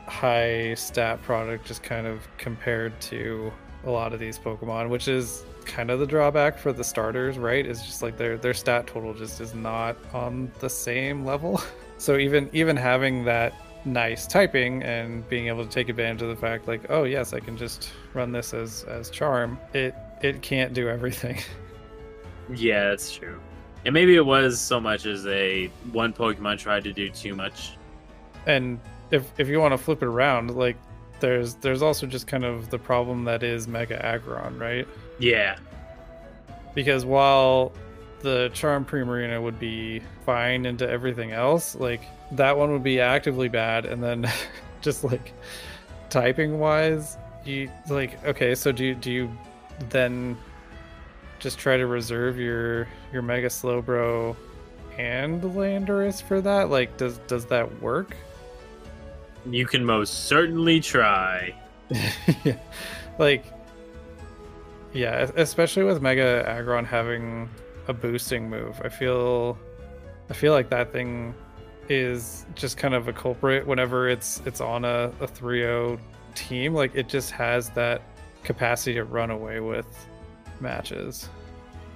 high 0.07 0.75
stat 0.75 1.23
product 1.23 1.67
just 1.67 1.83
kind 1.83 2.07
of 2.07 2.27
compared 2.39 2.99
to 3.01 3.53
a 3.85 3.91
lot 3.91 4.13
of 4.13 4.21
these 4.21 4.39
pokemon 4.39 4.89
which 4.89 5.09
is 5.09 5.45
kind 5.65 5.91
of 5.91 5.99
the 6.01 6.07
drawback 6.07 6.59
for 6.59 6.73
the 6.73 6.85
starters 6.85 7.39
right? 7.39 7.67
Is 7.67 7.83
just 7.83 8.03
like 8.03 8.17
their 8.17 8.37
their 8.37 8.55
stat 8.55 8.87
total 8.87 9.15
just 9.15 9.41
is 9.41 9.55
not 9.55 9.97
on 10.13 10.51
the 10.61 10.71
same 10.71 11.25
level. 11.25 11.61
So 11.99 12.17
even 12.17 12.51
even 12.53 12.77
having 12.77 13.27
that 13.27 13.55
nice 13.85 14.27
typing 14.27 14.83
and 14.85 15.29
being 15.29 15.49
able 15.49 15.65
to 15.65 15.71
take 15.71 15.89
advantage 15.89 16.23
of 16.23 16.29
the 16.29 16.37
fact 16.37 16.69
like 16.69 16.83
oh 16.91 17.03
yes 17.05 17.33
i 17.33 17.41
can 17.41 17.57
just 17.57 17.91
run 18.15 18.31
this 18.31 18.55
as 18.55 18.85
as 18.85 19.11
charm 19.11 19.59
it 19.75 19.95
it 20.23 20.41
can't 20.43 20.73
do 20.75 20.89
everything 20.89 21.39
Yeah, 22.53 22.89
that's 22.91 23.13
true. 23.15 23.41
And 23.85 23.95
maybe 23.95 24.17
it 24.17 24.27
was 24.27 24.61
so 24.61 24.81
much 24.81 25.07
as 25.07 25.25
a 25.27 25.69
one 25.93 26.13
Pokemon 26.13 26.59
tried 26.59 26.85
to 26.85 26.93
do 26.93 27.09
too 27.09 27.35
much. 27.35 27.77
and 28.47 28.79
if 29.11 29.31
if 29.39 29.49
you 29.49 29.59
want 29.61 29.73
to 29.73 29.79
flip 29.79 30.03
it 30.03 30.07
around 30.07 30.51
like 30.55 30.77
there's 31.21 31.55
there's 31.57 31.83
also 31.83 32.07
just 32.07 32.27
kind 32.27 32.45
of 32.45 32.69
the 32.69 32.79
problem 32.79 33.25
that 33.25 33.43
is 33.45 33.69
mega 33.69 34.05
aggron 34.05 34.59
right 34.59 34.87
Yeah, 35.19 35.57
because 36.75 37.05
while 37.05 37.73
the 38.21 38.51
charm 38.53 38.85
primarina 38.85 39.41
would 39.41 39.59
be 39.61 40.01
fine 40.27 40.67
into 40.67 40.89
everything 40.89 41.31
else 41.33 41.75
like 41.77 42.03
that 42.33 42.57
one 42.57 42.73
would 42.73 42.83
be 42.83 43.01
actively 43.01 43.49
bad 43.49 43.87
and 43.87 44.03
then 44.03 44.31
just 44.81 45.05
like 45.05 45.33
typing 46.11 46.59
wise 46.59 47.17
you 47.45 47.71
like 47.89 48.23
okay 48.25 48.55
so 48.55 48.71
do 48.71 48.85
you 48.85 48.95
do 48.95 49.11
you 49.11 49.39
then 49.89 50.37
just 51.39 51.59
try 51.59 51.77
to 51.77 51.87
reserve 51.87 52.39
your 52.39 52.87
your 53.13 53.23
mega 53.23 53.49
slowbro 53.49 54.37
and 54.99 55.43
landorus 55.43 56.23
for 56.23 56.41
that 56.41 56.69
like 56.69 56.97
does 56.97 57.19
does 57.27 57.47
that 57.47 57.81
work 57.81 58.15
you 59.47 59.67
can 59.67 59.85
most 59.85 60.27
certainly 60.27 60.81
try. 60.81 61.55
yeah. 62.45 62.57
Like, 63.19 63.45
yeah, 64.93 65.31
especially 65.37 65.85
with 65.85 66.01
Mega 66.01 66.45
Aggron 66.47 66.85
having 66.85 67.49
a 67.89 67.93
boosting 67.93 68.49
move, 68.49 68.81
I 68.85 68.89
feel, 68.89 69.59
I 70.31 70.35
feel 70.35 70.53
like 70.53 70.71
that 70.71 70.93
thing 70.93 71.35
is 71.89 72.47
just 72.55 72.77
kind 72.77 72.95
of 72.95 73.09
a 73.09 73.13
culprit 73.13 73.67
whenever 73.67 74.09
it's 74.09 74.41
it's 74.47 74.61
on 74.61 74.85
a, 74.85 75.13
a 75.21 75.27
3-0 75.27 75.99
team. 76.35 76.75
Like, 76.75 76.95
it 76.95 77.09
just 77.09 77.31
has 77.33 77.71
that 77.71 78.03
capacity 78.45 78.95
to 78.95 79.05
run 79.05 79.31
away 79.31 79.61
with 79.61 79.87
matches. 80.61 81.29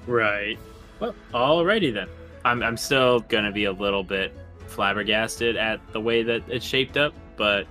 Right. 0.07 0.59
Well, 1.01 1.15
alrighty 1.33 1.93
then. 1.93 2.09
I'm 2.45 2.63
I'm 2.63 2.77
still 2.77 3.21
gonna 3.21 3.53
be 3.53 3.65
a 3.65 3.73
little 3.73 4.05
bit 4.05 4.33
flabbergasted 4.69 5.57
at 5.57 5.81
the 5.93 6.01
way 6.01 6.23
that 6.23 6.43
it's 6.49 6.65
shaped 6.65 6.97
up, 6.97 7.13
but 7.37 7.67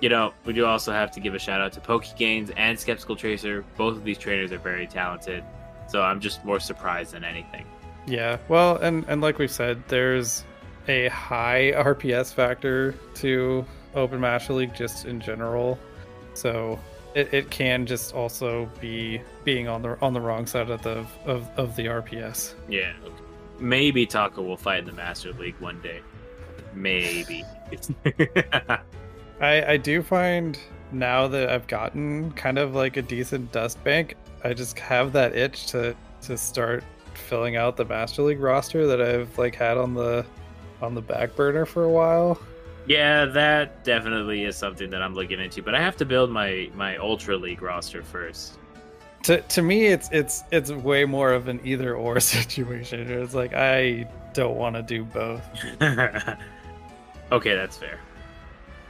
you 0.00 0.08
know, 0.08 0.32
we 0.44 0.52
do 0.52 0.66
also 0.66 0.92
have 0.92 1.10
to 1.12 1.20
give 1.20 1.34
a 1.34 1.38
shout 1.38 1.60
out 1.60 1.72
to 1.72 1.80
Pokegains 1.80 2.52
and 2.56 2.78
Skeptical 2.78 3.16
Tracer. 3.16 3.64
Both 3.76 3.96
of 3.96 4.04
these 4.04 4.18
trainers 4.18 4.52
are 4.52 4.58
very 4.58 4.86
talented. 4.86 5.44
So 5.88 6.02
I'm 6.02 6.20
just 6.20 6.44
more 6.44 6.60
surprised 6.60 7.12
than 7.12 7.24
anything. 7.24 7.66
Yeah, 8.06 8.38
well, 8.48 8.76
and 8.76 9.04
and 9.08 9.20
like 9.20 9.38
we've 9.38 9.50
said, 9.50 9.82
there's 9.88 10.44
a 10.88 11.08
high 11.08 11.72
RPS 11.76 12.32
factor 12.32 12.94
to 13.14 13.64
Open 13.94 14.20
Master 14.20 14.52
League 14.52 14.74
just 14.74 15.06
in 15.06 15.20
general. 15.20 15.78
So 16.34 16.78
it, 17.14 17.32
it 17.32 17.50
can 17.50 17.86
just 17.86 18.14
also 18.14 18.68
be 18.80 19.20
being 19.44 19.68
on 19.68 19.82
the 19.82 20.00
on 20.00 20.12
the 20.12 20.20
wrong 20.20 20.46
side 20.46 20.70
of 20.70 20.82
the 20.82 21.06
of, 21.24 21.48
of 21.56 21.76
the 21.76 21.86
RPS. 21.86 22.54
Yeah. 22.68 22.92
Maybe 23.60 24.04
Taco 24.04 24.42
will 24.42 24.56
fight 24.56 24.80
in 24.80 24.86
the 24.86 24.92
Master 24.92 25.32
League 25.32 25.58
one 25.60 25.80
day. 25.80 26.00
Maybe. 26.74 27.44
I 29.40 29.64
I 29.64 29.76
do 29.76 30.02
find 30.02 30.58
now 30.92 31.28
that 31.28 31.48
I've 31.48 31.66
gotten 31.66 32.32
kind 32.32 32.58
of 32.58 32.74
like 32.74 32.96
a 32.96 33.02
decent 33.02 33.52
dust 33.52 33.82
bank, 33.84 34.16
I 34.42 34.54
just 34.54 34.78
have 34.78 35.12
that 35.12 35.36
itch 35.36 35.66
to 35.68 35.94
to 36.22 36.36
start 36.36 36.82
filling 37.14 37.56
out 37.56 37.76
the 37.76 37.84
Master 37.84 38.22
League 38.22 38.40
roster 38.40 38.86
that 38.86 39.00
I've 39.00 39.36
like 39.38 39.54
had 39.54 39.78
on 39.78 39.94
the 39.94 40.26
on 40.80 40.94
the 40.94 41.02
back 41.02 41.36
burner 41.36 41.64
for 41.64 41.84
a 41.84 41.88
while. 41.88 42.38
Yeah, 42.86 43.24
that 43.26 43.82
definitely 43.84 44.44
is 44.44 44.56
something 44.56 44.90
that 44.90 45.02
I'm 45.02 45.14
looking 45.14 45.40
into, 45.40 45.62
but 45.62 45.74
I 45.74 45.80
have 45.80 45.96
to 45.98 46.04
build 46.04 46.30
my 46.30 46.70
my 46.74 46.96
Ultra 46.98 47.36
League 47.36 47.62
roster 47.62 48.02
first. 48.02 48.58
To 49.24 49.40
to 49.40 49.62
me 49.62 49.86
it's 49.86 50.10
it's 50.12 50.44
it's 50.52 50.70
way 50.70 51.06
more 51.06 51.32
of 51.32 51.48
an 51.48 51.60
either 51.64 51.96
or 51.96 52.20
situation. 52.36 53.10
It's 53.10 53.34
like 53.34 53.54
I 53.54 54.06
don't 54.34 54.56
want 54.56 54.76
to 54.76 54.82
do 54.82 55.04
both. 55.04 55.42
okay, 57.32 57.54
that's 57.54 57.78
fair. 57.78 57.98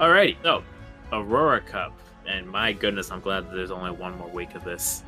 Alrighty, 0.01 0.37
so 0.43 0.65
Aurora 1.13 1.61
Cup, 1.61 1.93
and 2.27 2.49
my 2.49 2.73
goodness, 2.73 3.13
I'm 3.13 3.21
glad 3.21 3.49
that 3.49 3.55
there's 3.55 3.71
only 3.71 3.93
one 3.93 4.19
more 4.19 4.29
week 4.29 4.57
of 4.57 4.65
this. 4.65 5.04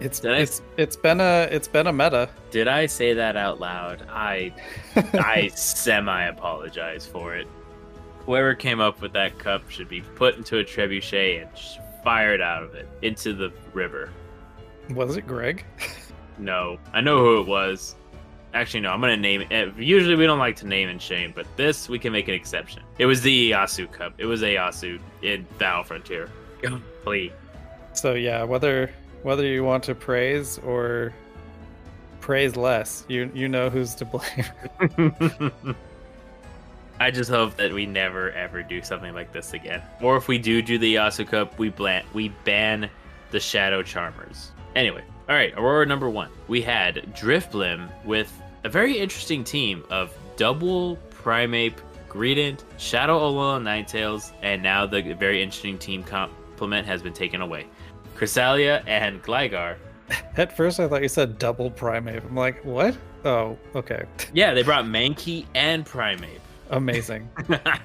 It's 0.00 0.20
Did 0.20 0.32
it's 0.32 0.60
I, 0.60 0.80
it's 0.80 0.96
been 0.96 1.20
a 1.20 1.48
it's 1.50 1.68
been 1.68 1.86
a 1.86 1.92
meta. 1.92 2.28
Did 2.50 2.68
I 2.68 2.86
say 2.86 3.12
that 3.14 3.36
out 3.36 3.60
loud? 3.60 4.06
I 4.10 4.52
I 4.96 5.48
semi 5.54 6.24
apologize 6.24 7.06
for 7.06 7.36
it. 7.36 7.46
Whoever 8.26 8.54
came 8.54 8.80
up 8.80 9.00
with 9.00 9.12
that 9.12 9.38
cup 9.38 9.70
should 9.70 9.88
be 9.88 10.00
put 10.00 10.36
into 10.36 10.58
a 10.58 10.64
trebuchet 10.64 11.42
and 11.42 11.50
fired 12.02 12.40
out 12.40 12.62
of 12.62 12.74
it 12.74 12.88
into 13.02 13.34
the 13.34 13.52
river. 13.72 14.10
Was 14.90 15.16
it 15.16 15.26
Greg? 15.26 15.64
no, 16.38 16.78
I 16.92 17.00
know 17.00 17.18
who 17.18 17.40
it 17.40 17.46
was. 17.46 17.96
Actually, 18.52 18.80
no, 18.80 18.90
I'm 18.90 19.00
gonna 19.00 19.16
name 19.16 19.42
it. 19.42 19.76
Usually, 19.76 20.16
we 20.16 20.26
don't 20.26 20.38
like 20.38 20.56
to 20.56 20.66
name 20.66 20.88
and 20.88 21.00
shame, 21.00 21.32
but 21.34 21.46
this 21.56 21.88
we 21.88 21.98
can 21.98 22.12
make 22.12 22.26
an 22.28 22.34
exception. 22.34 22.82
It 22.98 23.06
was 23.06 23.22
the 23.22 23.50
Ieyasu 23.52 23.90
Cup. 23.92 24.14
It 24.18 24.26
was 24.26 24.42
Ieyasu 24.42 24.98
in 25.22 25.46
Battle 25.58 25.84
Frontier. 25.84 26.28
Please. 27.04 27.32
So 27.92 28.14
yeah, 28.14 28.42
whether 28.42 28.90
whether 29.22 29.44
you 29.44 29.64
want 29.64 29.84
to 29.84 29.94
praise 29.94 30.58
or 30.58 31.12
praise 32.20 32.56
less, 32.56 33.04
you 33.08 33.30
you 33.34 33.48
know 33.48 33.70
who's 33.70 33.94
to 33.96 34.04
blame. 34.04 35.52
I 37.00 37.10
just 37.10 37.30
hope 37.30 37.56
that 37.56 37.72
we 37.72 37.86
never 37.86 38.30
ever 38.32 38.62
do 38.62 38.82
something 38.82 39.14
like 39.14 39.32
this 39.32 39.54
again. 39.54 39.82
Or 40.02 40.16
if 40.16 40.28
we 40.28 40.38
do 40.38 40.60
do 40.60 40.78
the 40.78 40.96
Ieyasu 40.96 41.26
Cup, 41.26 41.58
we 41.58 41.70
ban 41.70 42.04
we 42.12 42.28
ban 42.44 42.90
the 43.30 43.40
Shadow 43.40 43.82
Charmers. 43.82 44.52
Anyway, 44.76 45.02
all 45.28 45.34
right, 45.34 45.54
Aurora 45.56 45.86
number 45.86 46.10
one. 46.10 46.30
We 46.46 46.60
had 46.60 46.96
Drifblim 47.14 47.88
with 48.04 48.30
a 48.64 48.68
very 48.68 48.98
interesting 48.98 49.44
team 49.44 49.84
of 49.90 50.12
double 50.36 50.96
Primeape, 51.10 51.76
Greedent, 52.08 52.64
Shadow 52.76 53.18
Alola 53.18 53.62
Ninetales, 53.62 54.32
and 54.42 54.62
now 54.62 54.86
the 54.86 55.00
very 55.14 55.42
interesting 55.42 55.78
team 55.78 56.02
complement 56.02 56.86
has 56.86 57.02
been 57.02 57.12
taken 57.12 57.40
away. 57.40 57.66
Cresselia 58.20 58.82
and 58.86 59.22
Gligar. 59.22 59.76
At 60.36 60.54
first, 60.54 60.78
I 60.78 60.86
thought 60.86 61.00
you 61.00 61.08
said 61.08 61.38
double 61.38 61.70
Primeape. 61.70 62.22
I'm 62.22 62.36
like, 62.36 62.62
what? 62.66 62.94
Oh, 63.24 63.56
okay. 63.74 64.04
Yeah, 64.34 64.52
they 64.52 64.62
brought 64.62 64.84
Mankey 64.96 65.46
and 65.54 65.86
Primeape. 65.86 66.40
Amazing. 66.70 67.30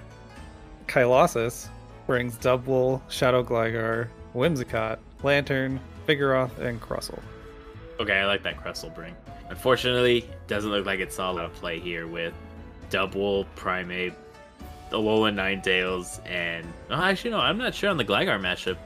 Kylosis 0.87 1.69
brings 2.05 2.35
double 2.35 3.01
Shadow 3.07 3.43
Gligar, 3.43 4.09
Whimsicott, 4.35 4.97
Lanturn, 5.23 5.79
Vigoroth, 6.05 6.59
and 6.59 6.81
Crustle. 6.81 7.21
Okay, 8.01 8.19
I 8.19 8.25
like 8.25 8.43
that 8.43 8.61
Crustle 8.61 8.93
bring. 8.93 9.15
Unfortunately, 9.49 10.29
doesn't 10.47 10.69
look 10.69 10.85
like 10.85 10.99
it's 10.99 11.17
all 11.17 11.39
out 11.39 11.45
of 11.45 11.53
play 11.53 11.79
here 11.79 12.07
with 12.07 12.33
double 12.89 13.45
Primeape, 13.55 14.15
Alola 14.91 15.33
Ninetales, 15.33 16.19
and 16.27 16.67
oh, 16.89 16.95
actually 16.95 17.31
no, 17.31 17.39
I'm 17.39 17.57
not 17.57 17.73
sure 17.73 17.89
on 17.89 17.95
the 17.95 18.05
Gligar 18.05 18.37
matchup 18.37 18.77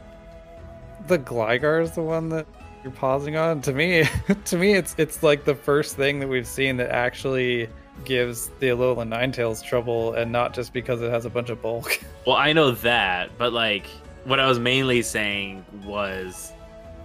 the 1.08 1.20
Gligar 1.20 1.82
is 1.82 1.92
the 1.92 2.02
one 2.02 2.30
that 2.30 2.46
you're 2.84 2.92
pausing 2.92 3.36
on. 3.36 3.62
To 3.62 3.74
me, 3.74 4.06
to 4.46 4.58
me, 4.58 4.74
it's 4.74 4.96
it's 4.98 5.24
like 5.24 5.46
the 5.46 5.56
first 5.56 5.96
thing 5.96 6.20
that 6.20 6.28
we've 6.28 6.48
seen 6.48 6.78
that 6.78 6.92
actually 6.92 7.70
gives 8.06 8.48
the 8.60 8.68
Alola 8.68 9.08
Ninetales 9.08 9.64
trouble, 9.64 10.14
and 10.14 10.32
not 10.32 10.54
just 10.54 10.74
because 10.74 11.02
it 11.02 11.12
has 11.12 11.26
a 11.26 11.30
bunch 11.30 11.50
of 11.50 11.62
bulk. 11.62 12.00
Well, 12.28 12.36
I 12.36 12.54
know 12.54 12.72
that, 12.72 13.36
but 13.40 13.54
like 13.54 13.88
what 14.26 14.40
I 14.40 14.48
was 14.48 14.60
mainly 14.60 15.02
saying 15.02 15.66
was 15.84 16.52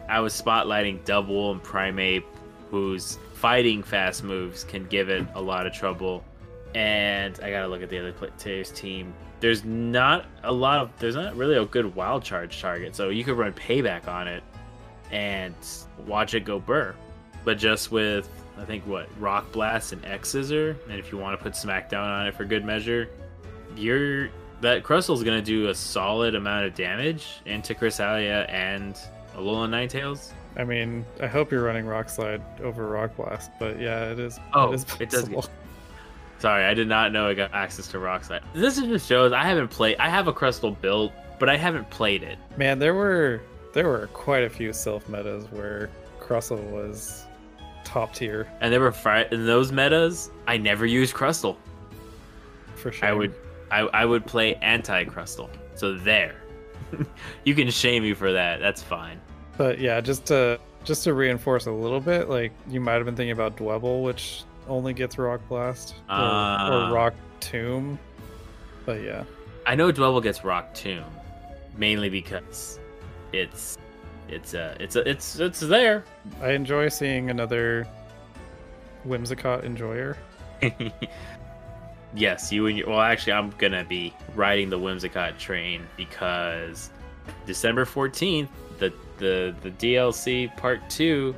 I 0.07 0.21
was 0.21 0.39
spotlighting 0.39 1.03
Double 1.07 1.53
and 1.53 1.63
Primeape, 1.63 2.25
whose 2.71 3.19
fighting 3.33 3.83
fast 3.83 4.23
moves 4.23 4.65
can 4.65 4.85
give 4.87 5.09
it 5.09 5.27
a 5.35 5.41
lot 5.41 5.67
of 5.67 5.73
trouble. 5.73 6.23
And 6.75 7.39
I 7.43 7.51
gotta 7.51 7.69
look 7.69 7.81
at 7.81 7.89
the 7.89 7.99
other 7.99 8.13
players' 8.13 8.71
team 8.73 9.15
there's 9.41 9.65
not 9.65 10.27
a 10.43 10.53
lot 10.53 10.81
of 10.81 10.91
there's 10.99 11.17
not 11.17 11.37
really 11.37 11.57
a 11.57 11.65
good 11.65 11.95
wild 11.95 12.23
charge 12.23 12.61
target, 12.61 12.95
so 12.97 13.09
you 13.11 13.25
could 13.25 13.37
run 13.37 13.53
payback 13.53 14.09
on 14.09 14.29
it 14.29 14.43
and 15.11 15.55
watch 16.07 16.35
it 16.35 16.45
go 16.45 16.59
burr. 16.59 16.95
But 17.45 17.59
just 17.59 17.93
with 17.93 18.29
I 18.59 18.65
think 18.65 18.87
what 18.87 19.09
Rock 19.21 19.51
Blast 19.53 19.93
and 19.93 20.05
X 20.05 20.31
Scissor, 20.31 20.77
and 20.89 20.99
if 20.99 21.11
you 21.11 21.19
want 21.19 21.39
to 21.39 21.43
put 21.43 21.55
Smackdown 21.55 22.05
on 22.05 22.27
it 22.27 22.35
for 22.35 22.45
good 22.45 22.65
measure, 22.65 23.09
you're 23.77 24.31
that 24.61 24.83
Crustle's 24.83 25.23
gonna 25.23 25.43
do 25.43 25.69
a 25.69 25.75
solid 25.75 26.35
amount 26.35 26.67
of 26.67 26.75
damage 26.75 27.41
into 27.45 27.75
Cresselia 27.75 28.49
and 28.51 28.95
Alola 29.37 29.69
Ninetales. 29.69 30.33
I 30.57 30.65
mean, 30.65 31.05
I 31.21 31.27
hope 31.27 31.51
you're 31.51 31.65
running 31.65 31.85
Rock 31.85 32.09
Slide 32.09 32.41
over 32.63 32.89
Rock 32.89 33.17
Blast, 33.17 33.51
but 33.59 33.81
yeah, 33.81 34.11
it 34.13 34.19
is. 34.21 34.39
Oh, 34.53 34.73
it, 34.73 34.77
is 34.77 34.87
it 35.01 35.11
does. 35.11 35.29
Get, 35.29 35.49
Sorry, 36.45 36.67
I 36.67 36.75
did 36.75 36.89
not 36.89 37.11
know 37.11 37.27
I 37.27 37.33
got 37.33 37.55
access 37.55 37.87
to 37.89 37.97
Rockslide. 37.97 38.43
This 38.53 38.77
is 38.77 38.85
just 38.85 39.09
shows 39.09 39.33
I 39.33 39.45
haven't 39.45 39.69
played. 39.69 39.97
I 39.97 40.11
have 40.11 40.29
a 40.29 40.33
Crustle 40.35 40.79
built, 40.79 41.11
but 41.39 41.49
I 41.49 41.57
haven't 41.57 41.89
played 41.89 42.23
it. 42.23 42.37
Man, 42.59 42.79
there 42.79 42.93
were 42.93 43.41
there 43.73 43.89
were 43.89 44.11
quite 44.13 44.45
a 44.45 44.51
few 44.51 44.69
Silph 44.69 45.09
metas 45.09 45.51
where 45.51 45.89
Crustle 46.21 46.63
was 46.71 47.25
top 47.83 48.13
tier. 48.13 48.47
And 48.61 48.71
there 48.71 48.81
were 48.81 48.93
fri- 48.93 49.27
in 49.31 49.47
those 49.47 49.73
metas. 49.73 50.31
I 50.47 50.59
never 50.59 50.85
used 50.85 51.15
Crustle. 51.15 51.57
For 52.75 52.93
sure, 52.93 53.09
I 53.09 53.15
would 53.15 53.35
I, 53.71 53.79
I 53.95 54.05
would 54.05 54.27
play 54.27 54.57
anti 54.57 55.07
Crustle. 55.07 55.49
So 55.77 55.95
there, 55.95 56.43
you 57.45 57.55
can 57.55 57.71
shame 57.71 58.03
me 58.03 58.13
for 58.13 58.35
that. 58.35 58.61
That's 58.61 58.83
fine. 58.83 59.19
But 59.57 59.79
yeah, 59.79 59.99
just 60.03 60.27
to 60.27 60.61
just 60.85 61.05
to 61.05 61.15
reinforce 61.15 61.65
a 61.65 61.73
little 61.73 62.01
bit, 62.01 62.29
like 62.29 62.53
you 62.69 62.83
might 62.83 62.97
have 62.97 63.07
been 63.07 63.17
thinking 63.17 63.33
about 63.33 63.57
Dwebble, 63.57 64.03
which 64.03 64.45
only 64.69 64.93
gets 64.93 65.19
Rock 65.19 65.41
Blast 65.49 65.95
or, 66.09 66.15
uh, 66.15 66.89
or 66.89 66.95
Rock 66.95 67.15
Tomb. 67.41 67.99
But 68.85 69.03
yeah. 69.03 69.25
I 69.67 69.75
know 69.75 69.93
Dwebble 69.93 70.23
gets 70.23 70.45
Rock 70.45 70.75
Tomb, 70.75 71.05
mainly 71.77 72.09
because 72.09 72.79
it's 73.33 73.79
it's 74.29 74.55
uh 74.55 74.77
it's 74.81 74.97
a, 74.97 75.09
it's 75.09 75.39
it's 75.39 75.61
there. 75.61 76.05
I 76.41 76.51
enjoy 76.51 76.89
seeing 76.89 77.31
another 77.31 77.87
Whimsicott 79.07 79.65
enjoyer. 79.65 80.17
yes, 82.15 82.53
you 82.53 82.67
and 82.67 82.77
your 82.79 82.89
well 82.89 83.01
actually 83.01 83.33
I'm 83.33 83.51
gonna 83.59 83.85
be 83.85 84.15
riding 84.35 84.71
the 84.71 84.79
Whimsicott 84.79 85.39
train 85.39 85.87
because 85.97 86.91
December 87.47 87.85
14th, 87.85 88.49
the 88.79 88.93
the 89.19 89.55
the 89.63 89.71
DLC 89.71 90.55
part 90.57 90.89
two 90.91 91.35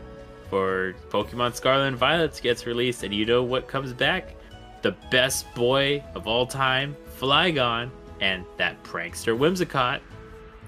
for 0.49 0.95
Pokemon 1.11 1.55
Scarlet 1.55 1.87
and 1.87 1.97
Violet 1.97 2.39
gets 2.43 2.67
released, 2.67 3.03
and 3.03 3.13
you 3.15 3.25
know 3.25 3.43
what 3.43 3.69
comes 3.69 3.93
back? 3.93 4.35
The 4.83 4.93
best 5.11 5.53
boy 5.55 6.03
of 6.15 6.27
all 6.27 6.47
time, 6.47 6.97
Flygon, 7.19 7.91
and 8.21 8.45
that 8.57 8.83
prankster 8.83 9.37
Whimsicott. 9.37 10.01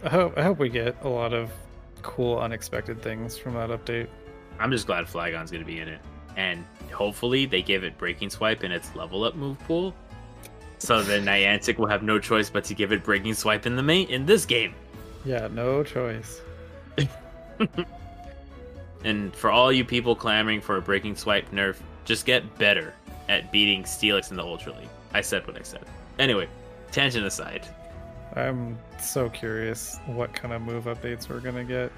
I 0.04 0.08
hope 0.08 0.36
I 0.36 0.42
hope 0.42 0.58
we 0.58 0.68
get 0.68 0.96
a 1.02 1.08
lot 1.08 1.32
of 1.32 1.50
cool, 2.02 2.38
unexpected 2.38 3.02
things 3.02 3.36
from 3.36 3.54
that 3.54 3.70
update. 3.70 4.08
I'm 4.58 4.70
just 4.70 4.86
glad 4.86 5.06
Flygon's 5.06 5.50
gonna 5.50 5.64
be 5.64 5.80
in 5.80 5.88
it, 5.88 6.00
and 6.36 6.64
hopefully 6.92 7.46
they 7.46 7.62
give 7.62 7.84
it 7.84 7.96
Breaking 7.98 8.30
Swipe 8.30 8.64
in 8.64 8.72
its 8.72 8.94
level 8.94 9.24
up 9.24 9.34
move 9.34 9.58
pool, 9.60 9.94
so 10.78 11.02
then 11.02 11.24
Niantic 11.24 11.78
will 11.78 11.88
have 11.88 12.02
no 12.02 12.18
choice 12.18 12.50
but 12.50 12.64
to 12.64 12.74
give 12.74 12.92
it 12.92 13.04
Breaking 13.04 13.34
Swipe 13.34 13.66
in 13.66 13.76
the 13.76 13.82
main 13.82 14.08
in 14.08 14.26
this 14.26 14.44
game. 14.44 14.74
Yeah, 15.24 15.48
no 15.48 15.82
choice. 15.82 16.40
And 19.04 19.34
for 19.34 19.50
all 19.50 19.72
you 19.72 19.84
people 19.84 20.14
clamoring 20.14 20.60
for 20.60 20.76
a 20.76 20.82
breaking 20.82 21.16
swipe 21.16 21.50
nerf, 21.50 21.76
just 22.04 22.26
get 22.26 22.58
better 22.58 22.94
at 23.28 23.52
beating 23.52 23.84
Steelix 23.84 24.30
in 24.30 24.36
the 24.36 24.42
Ultra 24.42 24.72
League. 24.72 24.88
I 25.12 25.20
said 25.20 25.46
what 25.46 25.56
I 25.56 25.62
said. 25.62 25.84
Anyway, 26.18 26.48
tangent 26.90 27.26
aside. 27.26 27.66
I'm 28.34 28.78
so 29.00 29.28
curious 29.28 29.98
what 30.06 30.32
kind 30.32 30.52
of 30.52 30.62
move 30.62 30.84
updates 30.84 31.28
we're 31.28 31.40
gonna 31.40 31.64
get. 31.64 31.92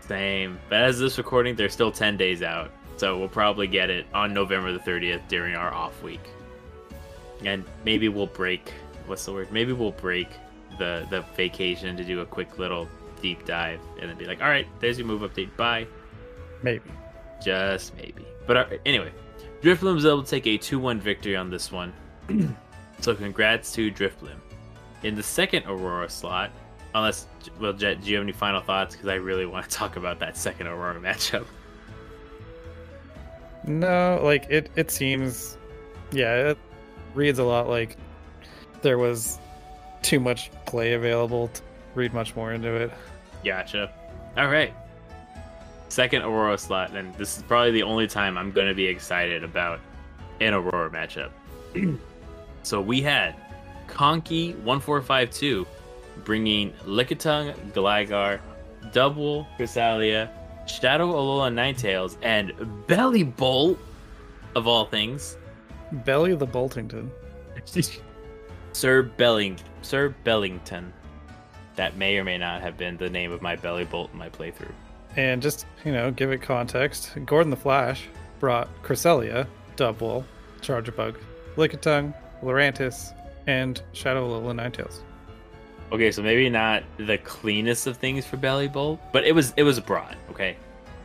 Same. 0.00 0.58
But 0.68 0.82
as 0.82 0.98
this 0.98 1.18
recording, 1.18 1.56
they're 1.56 1.68
still 1.68 1.90
10 1.90 2.16
days 2.16 2.42
out. 2.42 2.70
So 2.96 3.18
we'll 3.18 3.28
probably 3.28 3.66
get 3.66 3.90
it 3.90 4.06
on 4.14 4.32
November 4.32 4.72
the 4.72 4.78
30th 4.78 5.26
during 5.28 5.56
our 5.56 5.72
off 5.72 6.00
week. 6.02 6.20
And 7.44 7.64
maybe 7.84 8.08
we'll 8.08 8.26
break 8.26 8.72
what's 9.06 9.24
the 9.24 9.32
word? 9.32 9.50
Maybe 9.52 9.72
we'll 9.72 9.92
break 9.92 10.28
the 10.78 11.06
the 11.10 11.22
vacation 11.36 11.96
to 11.96 12.04
do 12.04 12.20
a 12.20 12.26
quick 12.26 12.58
little 12.58 12.88
deep 13.20 13.44
dive 13.44 13.80
and 14.00 14.10
then 14.10 14.16
be 14.16 14.26
like, 14.26 14.42
"All 14.42 14.48
right, 14.48 14.66
there's 14.80 14.98
your 14.98 15.06
move 15.06 15.22
update. 15.22 15.54
Bye." 15.56 15.86
Maybe. 16.64 16.90
Just 17.44 17.94
maybe. 17.94 18.24
But 18.46 18.56
uh, 18.56 18.66
anyway, 18.86 19.12
Drifblim 19.62 19.94
was 19.94 20.06
able 20.06 20.22
to 20.22 20.30
take 20.30 20.46
a 20.46 20.56
2-1 20.56 20.98
victory 20.98 21.36
on 21.36 21.50
this 21.50 21.70
one. 21.70 21.92
so 23.00 23.14
congrats 23.14 23.70
to 23.72 23.92
Drifblim. 23.92 24.38
In 25.02 25.14
the 25.14 25.22
second 25.22 25.64
Aurora 25.66 26.08
slot, 26.08 26.50
unless 26.94 27.26
well, 27.60 27.74
Jet, 27.74 28.02
do 28.02 28.08
you 28.08 28.16
have 28.16 28.24
any 28.24 28.32
final 28.32 28.62
thoughts? 28.62 28.94
Because 28.94 29.10
I 29.10 29.16
really 29.16 29.44
want 29.44 29.68
to 29.68 29.76
talk 29.76 29.96
about 29.96 30.18
that 30.20 30.38
second 30.38 30.68
Aurora 30.68 30.98
matchup. 30.98 31.44
No, 33.66 34.20
like 34.22 34.46
it. 34.48 34.70
It 34.74 34.90
seems, 34.90 35.58
yeah, 36.12 36.50
it 36.50 36.58
reads 37.14 37.38
a 37.38 37.44
lot 37.44 37.68
like 37.68 37.98
there 38.80 38.96
was 38.96 39.38
too 40.00 40.18
much 40.18 40.50
play 40.64 40.94
available 40.94 41.48
to 41.48 41.62
read 41.94 42.14
much 42.14 42.34
more 42.34 42.54
into 42.54 42.74
it. 42.74 42.90
Gotcha. 43.44 43.92
All 44.38 44.48
right. 44.48 44.72
Second 45.94 46.22
Aurora 46.22 46.58
slot, 46.58 46.90
and 46.96 47.14
this 47.14 47.36
is 47.36 47.44
probably 47.44 47.70
the 47.70 47.84
only 47.84 48.08
time 48.08 48.36
I'm 48.36 48.50
going 48.50 48.66
to 48.66 48.74
be 48.74 48.84
excited 48.84 49.44
about 49.44 49.78
an 50.40 50.52
Aurora 50.52 50.90
matchup. 50.90 51.30
so 52.64 52.80
we 52.80 53.00
had 53.00 53.36
Conky 53.86 54.54
1452 54.54 55.64
bringing 56.24 56.72
Lickitung, 56.84 57.54
Gligar, 57.70 58.40
Double 58.90 59.46
Cresselia, 59.56 60.28
Shadow 60.66 61.12
Alola 61.12 61.52
Ninetales, 61.54 62.16
and 62.22 62.50
Bellibolt, 62.88 63.78
of 64.56 64.66
all 64.66 64.86
things. 64.86 65.36
Belly 65.92 66.32
of 66.32 66.40
the 66.40 66.46
Boltington. 66.46 67.08
Sir 68.72 69.04
Belling 69.04 69.60
Sir 69.82 70.12
Bellington. 70.24 70.92
That 71.76 71.96
may 71.96 72.18
or 72.18 72.24
may 72.24 72.36
not 72.36 72.62
have 72.62 72.76
been 72.76 72.96
the 72.96 73.08
name 73.08 73.30
of 73.30 73.42
my 73.42 73.54
Bellibolt 73.54 74.10
in 74.12 74.18
my 74.18 74.28
playthrough. 74.28 74.74
And 75.16 75.40
just, 75.40 75.66
you 75.84 75.92
know, 75.92 76.10
give 76.10 76.32
it 76.32 76.42
context. 76.42 77.12
Gordon 77.24 77.50
the 77.50 77.56
Flash 77.56 78.04
brought 78.40 78.68
Cresselia, 78.82 79.46
Double, 79.76 80.24
Charjabug, 80.60 81.16
Lickitung, 81.56 82.14
Lurantis, 82.42 83.14
and 83.46 83.80
Shadow 83.92 84.28
Alola 84.28 84.54
Ninetales. 84.54 85.00
Okay, 85.92 86.10
so 86.10 86.22
maybe 86.22 86.48
not 86.50 86.82
the 86.96 87.18
cleanest 87.18 87.86
of 87.86 87.96
things 87.96 88.26
for 88.26 88.36
Bellibolt, 88.36 88.98
but 89.12 89.24
it 89.24 89.32
was 89.32 89.52
it 89.56 89.62
was 89.62 89.78
broad. 89.78 90.16
Okay. 90.30 90.56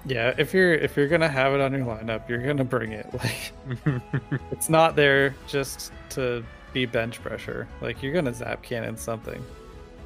Yeah, 0.06 0.34
if 0.38 0.54
you're 0.54 0.74
if 0.74 0.95
you're 0.95 1.08
gonna 1.08 1.30
have 1.30 1.54
it 1.54 1.62
on 1.62 1.74
your 1.74 1.86
lineup, 1.86 2.28
you're 2.30 2.41
gonna 2.41 2.63
bring 2.63 2.93
it. 2.93 3.06
Like, 3.13 4.02
it's 4.52 4.69
not 4.69 4.95
there 4.95 5.36
just 5.48 5.91
to 6.12 6.43
be 6.74 6.86
bench 6.86 7.22
pressure. 7.22 7.67
Like, 7.82 8.02
you're 8.02 8.13
gonna 8.13 8.34
zap 8.34 8.63
cannon 8.63 8.98
something. 8.98 9.43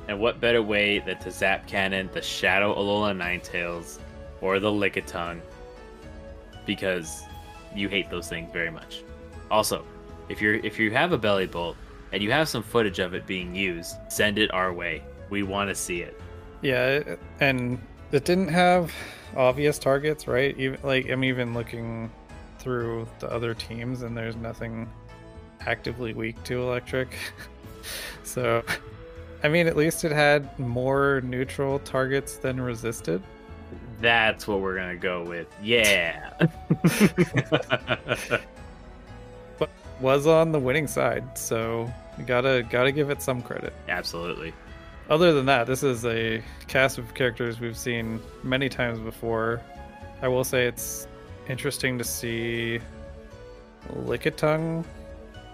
And 0.07 0.19
what 0.19 0.39
better 0.39 0.61
way 0.61 0.99
than 0.99 1.17
to 1.19 1.31
zap 1.31 1.67
cannon 1.67 2.09
the 2.13 2.21
Shadow 2.21 2.75
Alola 2.75 3.15
Ninetales 3.15 3.99
or 4.41 4.59
the 4.59 4.69
Lickitung? 4.69 5.39
Because 6.65 7.23
you 7.75 7.89
hate 7.89 8.09
those 8.09 8.27
things 8.27 8.51
very 8.51 8.71
much. 8.71 9.03
Also, 9.49 9.85
if 10.29 10.41
you're 10.41 10.55
if 10.55 10.79
you 10.79 10.91
have 10.91 11.11
a 11.11 11.17
Bellibolt 11.17 11.75
and 12.11 12.21
you 12.21 12.31
have 12.31 12.47
some 12.47 12.63
footage 12.63 12.99
of 12.99 13.13
it 13.13 13.25
being 13.25 13.55
used, 13.55 13.95
send 14.09 14.37
it 14.37 14.53
our 14.53 14.73
way. 14.73 15.03
We 15.29 15.43
want 15.43 15.69
to 15.69 15.75
see 15.75 16.01
it. 16.01 16.19
Yeah, 16.61 17.15
and 17.39 17.79
it 18.11 18.25
didn't 18.25 18.49
have 18.49 18.93
obvious 19.35 19.79
targets, 19.79 20.27
right? 20.27 20.57
Even 20.57 20.79
like 20.83 21.09
I'm 21.09 21.23
even 21.23 21.53
looking 21.53 22.11
through 22.59 23.07
the 23.19 23.31
other 23.31 23.53
teams, 23.53 24.03
and 24.03 24.15
there's 24.15 24.35
nothing 24.35 24.89
actively 25.61 26.13
weak 26.13 26.41
to 26.43 26.61
electric. 26.61 27.17
so, 28.23 28.63
I 29.43 29.49
mean, 29.49 29.67
at 29.67 29.75
least 29.75 30.05
it 30.05 30.11
had 30.11 30.57
more 30.57 31.21
neutral 31.21 31.79
targets 31.79 32.37
than 32.37 32.61
resisted. 32.61 33.21
That's 33.99 34.47
what 34.47 34.61
we're 34.61 34.75
gonna 34.75 34.95
go 34.95 35.23
with. 35.23 35.47
Yeah. 35.61 36.31
but 39.59 39.69
was 39.99 40.27
on 40.27 40.51
the 40.51 40.59
winning 40.59 40.87
side, 40.87 41.37
so 41.37 41.91
gotta 42.25 42.65
gotta 42.69 42.91
give 42.91 43.09
it 43.09 43.21
some 43.21 43.41
credit. 43.41 43.73
Absolutely. 43.87 44.53
Other 45.09 45.33
than 45.33 45.45
that, 45.47 45.67
this 45.67 45.83
is 45.83 46.05
a 46.05 46.41
cast 46.67 46.97
of 46.97 47.13
characters 47.13 47.59
we've 47.59 47.77
seen 47.77 48.21
many 48.41 48.69
times 48.69 48.99
before. 48.99 49.61
I 50.21 50.29
will 50.29 50.45
say 50.45 50.65
it's 50.65 51.07
interesting 51.49 51.97
to 51.97 52.03
see 52.05 52.79
Lickitung 53.93 54.85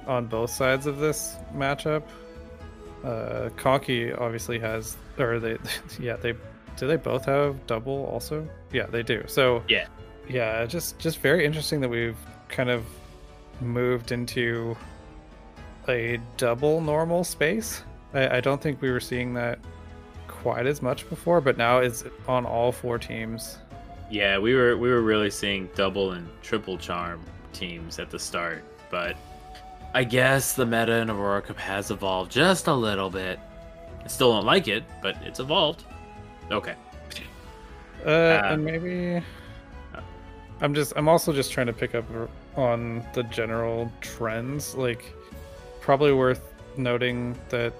on 0.06 0.28
both 0.28 0.52
sides 0.52 0.86
of 0.86 0.97
this 0.97 1.36
matchup. 1.56 2.04
Uh, 3.03 3.49
Conky 3.55 4.12
obviously 4.12 4.59
has, 4.59 4.97
or 5.17 5.39
they, 5.39 5.57
yeah, 5.99 6.15
they 6.15 6.33
do 6.77 6.88
they 6.88 6.95
both 6.95 7.25
have 7.25 7.67
double 7.67 8.05
also? 8.05 8.47
Yeah, 8.71 8.85
they 8.85 9.03
do. 9.03 9.23
So 9.27 9.63
yeah, 9.67 9.88
yeah, 10.27 10.65
just 10.65 10.97
just 10.99 11.19
very 11.19 11.45
interesting 11.45 11.81
that 11.81 11.89
we've 11.89 12.17
kind 12.47 12.69
of 12.69 12.85
moved 13.62 14.12
into 14.12 14.77
a 15.88 16.19
double 16.38 16.81
normal 16.81 17.23
space. 17.23 17.83
I, 18.13 18.38
I 18.38 18.41
don't 18.41 18.62
think 18.62 18.81
we 18.81 18.91
were 18.91 18.99
seeing 18.99 19.33
that 19.33 19.59
quite 20.27 20.67
as 20.67 20.81
much 20.81 21.09
before, 21.09 21.41
but 21.41 21.57
now 21.57 21.79
it's 21.79 22.05
on 22.27 22.45
all 22.45 22.71
four 22.71 22.97
teams. 22.97 23.57
Yeah, 24.09 24.38
we 24.39 24.55
were 24.55 24.77
we 24.77 24.89
were 24.89 25.01
really 25.01 25.29
seeing 25.29 25.69
double 25.75 26.13
and 26.13 26.27
triple 26.41 26.77
charm 26.77 27.21
teams 27.53 27.99
at 27.99 28.09
the 28.09 28.19
start, 28.19 28.63
but 28.89 29.17
I 29.93 30.04
guess 30.04 30.54
the 30.54 30.65
meta 30.65 30.93
in 30.97 31.10
Aurora 31.10 31.41
Cup 31.41 31.58
has 31.58 31.91
evolved 31.91 32.32
just 32.32 32.67
a 32.67 32.73
little 32.73 33.10
bit. 33.10 33.39
I 34.04 34.08
still 34.08 34.34
don't 34.34 34.45
like 34.45 34.67
it, 34.67 34.84
but 35.02 35.17
it's 35.23 35.39
evolved. 35.39 35.84
Okay. 36.52 36.75
Uh, 38.06 38.10
uh 38.10 38.41
and 38.52 38.63
maybe 38.63 39.21
I'm 40.62 40.73
just 40.73 40.93
I'm 40.95 41.08
also 41.08 41.32
just 41.32 41.52
trying 41.52 41.67
to 41.67 41.73
pick 41.73 41.95
up 41.95 42.06
on 42.56 43.06
the 43.13 43.23
general 43.23 43.91
trends. 44.02 44.75
Like, 44.75 45.13
probably 45.80 46.12
worth 46.12 46.54
noting 46.78 47.38
that 47.49 47.73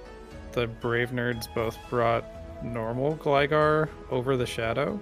the 0.54 0.68
Brave 0.68 1.10
Nerds 1.10 1.54
both 1.54 1.78
brought 1.90 2.26
normal 2.64 3.16
Gligar 3.18 3.90
over 4.10 4.38
the 4.38 4.46
Shadow. 4.46 5.00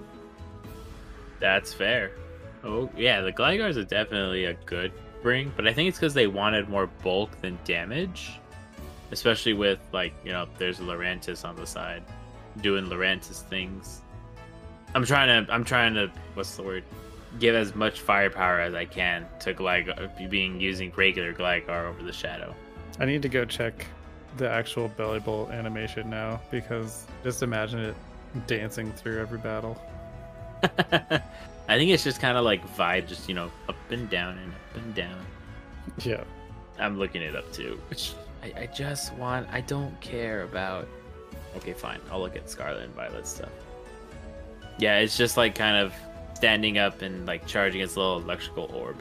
That's 1.40 1.72
fair. 1.72 2.12
Oh 2.64 2.90
yeah, 2.96 3.20
the 3.20 3.32
Gligars 3.32 3.76
are 3.76 3.84
definitely 3.84 4.46
a 4.46 4.54
good 4.54 4.92
bring, 5.22 5.52
but 5.56 5.66
I 5.66 5.72
think 5.72 5.88
it's 5.88 5.98
because 5.98 6.14
they 6.14 6.26
wanted 6.26 6.68
more 6.68 6.86
bulk 7.02 7.40
than 7.40 7.58
damage, 7.64 8.38
especially 9.10 9.52
with 9.52 9.78
like 9.92 10.12
you 10.24 10.32
know 10.32 10.46
there's 10.58 10.78
Lurantis 10.78 11.44
on 11.44 11.56
the 11.56 11.66
side 11.66 12.02
doing 12.60 12.86
Lurantis 12.86 13.42
things. 13.42 14.00
I'm 14.94 15.04
trying 15.04 15.46
to 15.46 15.52
I'm 15.52 15.64
trying 15.64 15.94
to 15.94 16.10
what's 16.34 16.56
the 16.56 16.62
word 16.62 16.84
give 17.38 17.54
as 17.54 17.74
much 17.74 18.00
firepower 18.00 18.60
as 18.60 18.74
I 18.74 18.84
can 18.84 19.26
to 19.40 19.52
Gligar 19.54 20.30
being 20.30 20.60
using 20.60 20.92
regular 20.96 21.32
Gligar 21.32 21.88
over 21.88 22.02
the 22.02 22.12
Shadow. 22.12 22.54
I 22.98 23.04
need 23.04 23.22
to 23.22 23.28
go 23.28 23.44
check 23.44 23.86
the 24.36 24.48
actual 24.48 24.88
Bellibolt 24.88 25.52
animation 25.52 26.08
now 26.10 26.40
because 26.50 27.06
just 27.22 27.42
imagine 27.42 27.80
it 27.80 27.96
dancing 28.46 28.92
through 28.92 29.20
every 29.20 29.38
battle. 29.38 29.80
I 31.68 31.76
think 31.76 31.90
it's 31.90 32.04
just 32.04 32.20
kind 32.20 32.36
of 32.36 32.44
like 32.44 32.66
vibe, 32.76 33.06
just 33.06 33.28
you 33.28 33.34
know, 33.34 33.50
up 33.68 33.76
and 33.90 34.08
down 34.08 34.38
and 34.38 34.52
up 34.52 34.76
and 34.82 34.94
down. 34.94 35.18
Yeah, 35.98 36.24
I'm 36.78 36.98
looking 36.98 37.22
it 37.22 37.36
up 37.36 37.52
too. 37.52 37.78
I, 38.42 38.52
I 38.62 38.66
just 38.66 39.12
want. 39.14 39.48
I 39.52 39.60
don't 39.60 39.98
care 40.00 40.42
about. 40.42 40.88
Okay, 41.56 41.72
fine. 41.72 42.00
I'll 42.10 42.20
look 42.20 42.36
at 42.36 42.48
Scarlet 42.48 42.84
and 42.84 42.94
Violet 42.94 43.26
stuff. 43.26 43.50
Yeah, 44.78 44.98
it's 44.98 45.16
just 45.16 45.36
like 45.36 45.54
kind 45.54 45.76
of 45.76 45.92
standing 46.34 46.78
up 46.78 47.02
and 47.02 47.26
like 47.26 47.46
charging 47.46 47.80
its 47.80 47.96
little 47.96 48.18
electrical 48.20 48.70
orb. 48.74 48.96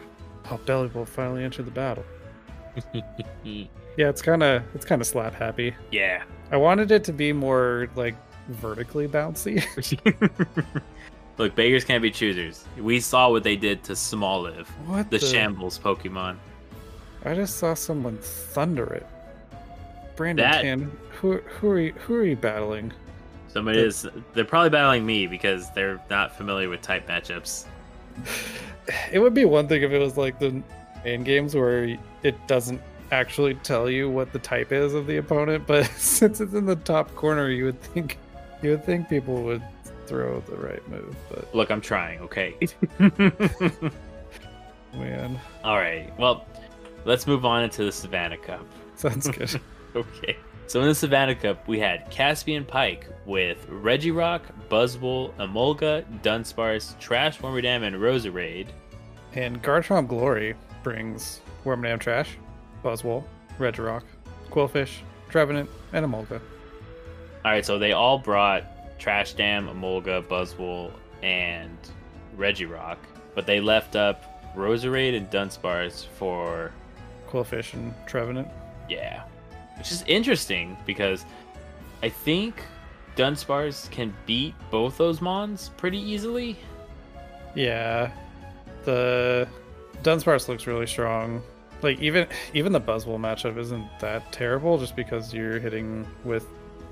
Oh, 0.49 0.59
Bellibolt 0.65 1.07
finally 1.07 1.43
entered 1.43 1.65
the 1.65 1.71
battle. 1.71 2.05
Yeah, 3.97 4.09
it's 4.09 4.21
kind 4.21 4.43
of 4.43 4.61
it's 4.75 4.85
kind 4.85 5.01
of 5.01 5.07
slap 5.07 5.33
happy. 5.33 5.75
Yeah. 5.91 6.21
I 6.51 6.57
wanted 6.57 6.91
it 6.91 7.03
to 7.05 7.13
be 7.13 7.33
more 7.33 7.89
like 7.95 8.13
vertically 8.47 9.07
bouncy. 9.07 9.63
Look, 11.38 11.55
beggars 11.55 11.83
can't 11.83 12.01
be 12.01 12.09
choosers. 12.09 12.65
We 12.77 12.99
saw 12.99 13.29
what 13.29 13.43
they 13.43 13.55
did 13.55 13.83
to 13.83 13.93
Smoliv, 13.93 14.65
what 14.85 15.11
the, 15.11 15.19
the 15.19 15.25
shambles 15.25 15.77
Pokemon. 15.77 16.38
I 17.23 17.35
just 17.35 17.57
saw 17.57 17.73
someone 17.73 18.17
thunder 18.17 18.85
it. 18.93 19.05
Brandon 20.15 20.49
that... 20.49 20.61
Tan, 20.63 20.91
who 21.11 21.38
who 21.38 21.69
are 21.69 21.79
you, 21.79 21.93
who 21.93 22.15
are 22.15 22.23
you 22.23 22.35
battling? 22.35 22.91
Somebody 23.49 23.79
the... 23.79 23.85
is. 23.85 24.07
They're 24.33 24.45
probably 24.45 24.71
battling 24.71 25.05
me 25.05 25.27
because 25.27 25.69
they're 25.71 26.01
not 26.09 26.35
familiar 26.35 26.69
with 26.69 26.81
type 26.81 27.07
matchups. 27.07 27.65
It 29.11 29.19
would 29.19 29.33
be 29.33 29.43
one 29.43 29.67
thing 29.67 29.83
if 29.83 29.91
it 29.91 29.99
was 29.99 30.15
like 30.15 30.39
the 30.39 30.63
main 31.03 31.25
games 31.25 31.53
where 31.53 31.97
it 32.23 32.47
doesn't 32.47 32.81
actually 33.11 33.55
tell 33.55 33.89
you 33.89 34.09
what 34.09 34.31
the 34.31 34.39
type 34.39 34.71
is 34.71 34.93
of 34.93 35.07
the 35.07 35.17
opponent, 35.17 35.67
but 35.67 35.85
since 35.97 36.39
it's 36.39 36.53
in 36.53 36.65
the 36.65 36.77
top 36.77 37.13
corner, 37.13 37.49
you 37.49 37.65
would 37.65 37.81
think 37.81 38.17
you 38.61 38.69
would 38.69 38.85
think 38.85 39.09
people 39.09 39.43
would 39.43 39.61
throw 40.07 40.39
the 40.41 40.55
right 40.57 40.87
move. 40.89 41.15
But 41.29 41.53
Look, 41.53 41.69
I'm 41.69 41.81
trying, 41.81 42.19
okay? 42.21 42.55
man, 44.93 45.39
All 45.63 45.77
right. 45.77 46.11
Well, 46.17 46.45
let's 47.05 47.27
move 47.27 47.45
on 47.45 47.63
into 47.63 47.83
the 47.83 47.91
Savannah 47.91 48.37
Cup. 48.37 48.65
sounds 48.95 49.27
good. 49.31 49.59
Okay. 49.95 50.37
So 50.67 50.81
in 50.81 50.87
the 50.87 50.95
Savannah 50.95 51.35
Cup, 51.35 51.65
we 51.67 51.79
had 51.79 52.09
Caspian 52.11 52.65
Pike 52.65 53.07
with 53.25 53.65
Regirock, 53.69 54.41
Buzzwole, 54.69 55.33
Emolga, 55.35 56.03
Dunsparce, 56.21 56.97
Trash 56.99 57.39
Wormadam, 57.39 57.83
and 57.83 57.95
Roserade. 57.95 58.67
and 59.33 59.63
Garchomp 59.63 60.07
Glory 60.09 60.55
brings 60.83 61.39
Wormadam 61.63 61.99
Trash, 61.99 62.37
Buzzwole, 62.83 63.23
Regirock, 63.59 64.03
Qwilfish, 64.51 64.97
Trevenant, 65.29 65.69
and 65.93 66.05
Emolga. 66.05 66.41
All 67.45 67.51
right, 67.51 67.65
so 67.65 67.79
they 67.79 67.93
all 67.93 68.19
brought 68.19 68.76
Trash 68.97 69.33
Dam, 69.33 69.67
Emolga, 69.67 70.23
Buzzwole, 70.23 70.91
and 71.23 71.77
Regirock, 72.37 72.97
but 73.35 73.45
they 73.45 73.59
left 73.59 73.95
up 73.95 74.55
Roserade 74.55 75.15
and 75.15 75.29
Dunsparce 75.29 76.05
for 76.17 76.71
Qwilfish 77.29 77.73
and 77.73 77.93
Trevenant. 78.05 78.47
yeah, 78.89 79.23
which 79.77 79.91
is 79.91 80.03
interesting 80.07 80.77
because 80.85 81.25
I 82.01 82.09
think 82.09 82.61
Dunsparce 83.15 83.89
can 83.91 84.13
beat 84.25 84.53
both 84.71 84.97
those 84.97 85.21
mons 85.21 85.71
pretty 85.77 85.99
easily. 85.99 86.57
Yeah, 87.55 88.11
the 88.85 89.47
Dunsparce 90.03 90.47
looks 90.47 90.67
really 90.67 90.87
strong. 90.87 91.41
Like 91.81 91.99
even 91.99 92.27
even 92.53 92.71
the 92.71 92.81
Buzzwole 92.81 93.19
matchup 93.19 93.57
isn't 93.57 93.87
that 93.99 94.31
terrible, 94.31 94.77
just 94.77 94.95
because 94.95 95.33
you're 95.33 95.59
hitting 95.59 96.07
with 96.23 96.47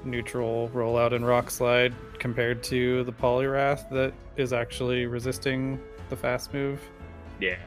neutral 0.06 0.70
rollout 0.74 1.14
and 1.14 1.26
rock 1.26 1.50
slide 1.50 1.94
compared 2.20 2.64
to 2.64 3.04
the 3.04 3.12
Poliwrath 3.12 3.90
that 3.90 4.14
is 4.38 4.54
actually 4.54 5.06
resisting 5.06 5.80
the 6.10 6.16
fast 6.16 6.54
move. 6.54 6.80
Yeah. 7.40 7.58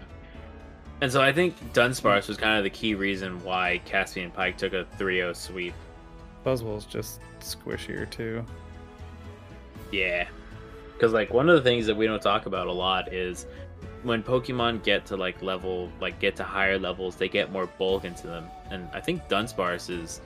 And 1.00 1.12
so 1.12 1.20
I 1.20 1.32
think 1.32 1.56
Dunsparce 1.72 2.28
was 2.28 2.36
kind 2.36 2.58
of 2.58 2.64
the 2.64 2.70
key 2.70 2.94
reason 2.94 3.42
why 3.44 3.80
Caspian 3.84 4.30
Pike 4.30 4.58
took 4.58 4.72
a 4.72 4.86
3-0 4.98 5.36
sweep. 5.36 5.74
Buzzwole's 6.44 6.86
just 6.86 7.20
squishier 7.40 8.08
too. 8.10 8.44
Yeah. 9.92 10.26
Because, 10.92 11.12
like, 11.12 11.32
one 11.32 11.48
of 11.48 11.54
the 11.54 11.62
things 11.62 11.86
that 11.86 11.96
we 11.96 12.06
don't 12.06 12.20
talk 12.20 12.46
about 12.46 12.66
a 12.66 12.72
lot 12.72 13.12
is 13.12 13.46
when 14.02 14.22
Pokemon 14.22 14.82
get 14.82 15.06
to, 15.06 15.16
like, 15.16 15.40
level, 15.42 15.90
like, 16.00 16.18
get 16.18 16.34
to 16.36 16.44
higher 16.44 16.78
levels, 16.78 17.14
they 17.14 17.28
get 17.28 17.52
more 17.52 17.66
bulk 17.78 18.04
into 18.04 18.26
them. 18.26 18.46
And 18.70 18.88
I 18.92 19.00
think 19.00 19.28
Dunsparce 19.28 19.90
is, 19.90 20.20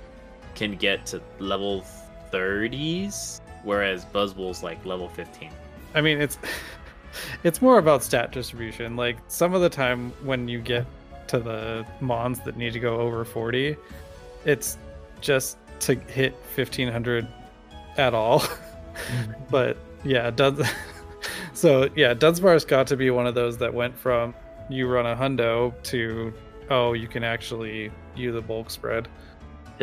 can 0.54 0.76
get 0.76 1.04
to 1.06 1.20
level 1.38 1.84
30s, 2.32 3.40
whereas 3.62 4.04
Buzzwole's, 4.06 4.62
like, 4.62 4.84
level 4.84 5.08
15. 5.08 5.50
I 5.94 6.00
mean, 6.00 6.20
it's 6.20 6.38
it's 7.44 7.60
more 7.60 7.78
about 7.78 8.02
stat 8.02 8.32
distribution. 8.32 8.96
Like 8.96 9.18
some 9.28 9.54
of 9.54 9.60
the 9.60 9.68
time 9.68 10.12
when 10.24 10.48
you 10.48 10.60
get 10.60 10.86
to 11.28 11.38
the 11.38 11.86
mons 12.00 12.40
that 12.40 12.56
need 12.56 12.72
to 12.72 12.80
go 12.80 13.00
over 13.00 13.24
40, 13.24 13.76
it's 14.44 14.78
just 15.20 15.58
to 15.80 15.94
hit 15.94 16.34
1500 16.54 17.26
at 17.96 18.14
all. 18.14 18.42
Mm-hmm. 18.92 19.32
but 19.48 19.78
yeah, 20.04 20.30
Duns 20.30 20.60
So 21.54 21.88
yeah, 21.96 22.12
Dunsparce 22.12 22.68
got 22.68 22.86
to 22.88 22.96
be 22.96 23.08
one 23.08 23.26
of 23.26 23.34
those 23.34 23.56
that 23.56 23.72
went 23.72 23.96
from 23.96 24.34
you 24.68 24.86
run 24.86 25.06
a 25.06 25.16
hundo 25.16 25.72
to 25.84 26.30
oh, 26.68 26.92
you 26.92 27.08
can 27.08 27.24
actually 27.24 27.90
use 28.14 28.34
the 28.34 28.42
bulk 28.42 28.68
spread. 28.68 29.08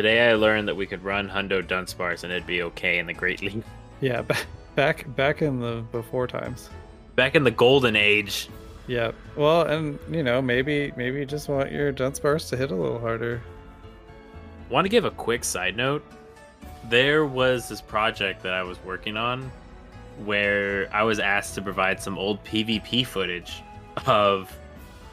Today 0.00 0.30
I 0.30 0.34
learned 0.34 0.66
that 0.68 0.76
we 0.76 0.86
could 0.86 1.04
run 1.04 1.28
Hundo 1.28 1.62
Dunsparce 1.62 2.24
and 2.24 2.32
it'd 2.32 2.46
be 2.46 2.62
okay 2.62 2.98
in 3.00 3.06
the 3.06 3.12
Great 3.12 3.42
League. 3.42 3.62
Yeah, 4.00 4.22
ba- 4.22 4.34
back 4.74 5.04
back 5.14 5.42
in 5.42 5.60
the 5.60 5.84
before 5.92 6.26
times. 6.26 6.70
Back 7.16 7.34
in 7.34 7.44
the 7.44 7.50
Golden 7.50 7.96
Age, 7.96 8.48
Yeah. 8.86 9.12
Well, 9.36 9.60
and 9.66 9.98
you 10.10 10.22
know, 10.22 10.40
maybe 10.40 10.90
maybe 10.96 11.18
you 11.18 11.26
just 11.26 11.50
want 11.50 11.70
your 11.70 11.92
Dunsparce 11.92 12.48
to 12.48 12.56
hit 12.56 12.70
a 12.70 12.74
little 12.74 12.98
harder. 12.98 13.42
Want 14.70 14.86
to 14.86 14.88
give 14.88 15.04
a 15.04 15.10
quick 15.10 15.44
side 15.44 15.76
note? 15.76 16.02
There 16.88 17.26
was 17.26 17.68
this 17.68 17.82
project 17.82 18.42
that 18.44 18.54
I 18.54 18.62
was 18.62 18.82
working 18.86 19.18
on 19.18 19.52
where 20.24 20.88
I 20.94 21.02
was 21.02 21.18
asked 21.18 21.56
to 21.56 21.60
provide 21.60 22.00
some 22.00 22.16
old 22.16 22.42
PvP 22.44 23.06
footage 23.06 23.62
of. 24.06 24.50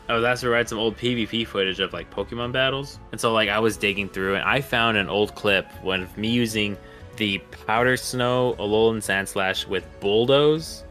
I 0.09 0.13
was 0.13 0.23
asked 0.23 0.41
to 0.41 0.47
provide 0.47 0.69
some 0.69 0.79
old 0.79 0.97
PvP 0.97 1.45
footage 1.45 1.79
of 1.79 1.91
like 1.93 2.09
Pokemon 2.11 2.53
battles. 2.53 2.99
And 3.11 3.19
so, 3.19 3.33
like, 3.33 3.49
I 3.49 3.59
was 3.59 3.75
digging 3.75 4.07
through 4.07 4.35
and 4.35 4.43
I 4.43 4.61
found 4.61 4.97
an 4.97 5.09
old 5.09 5.35
clip 5.35 5.67
when 5.83 6.07
me 6.15 6.29
using 6.29 6.77
the 7.17 7.39
Powder 7.65 7.97
Snow 7.97 8.55
Alolan 8.59 8.97
Sandslash 8.97 9.67
with 9.67 9.85
Bulldoze 9.99 10.83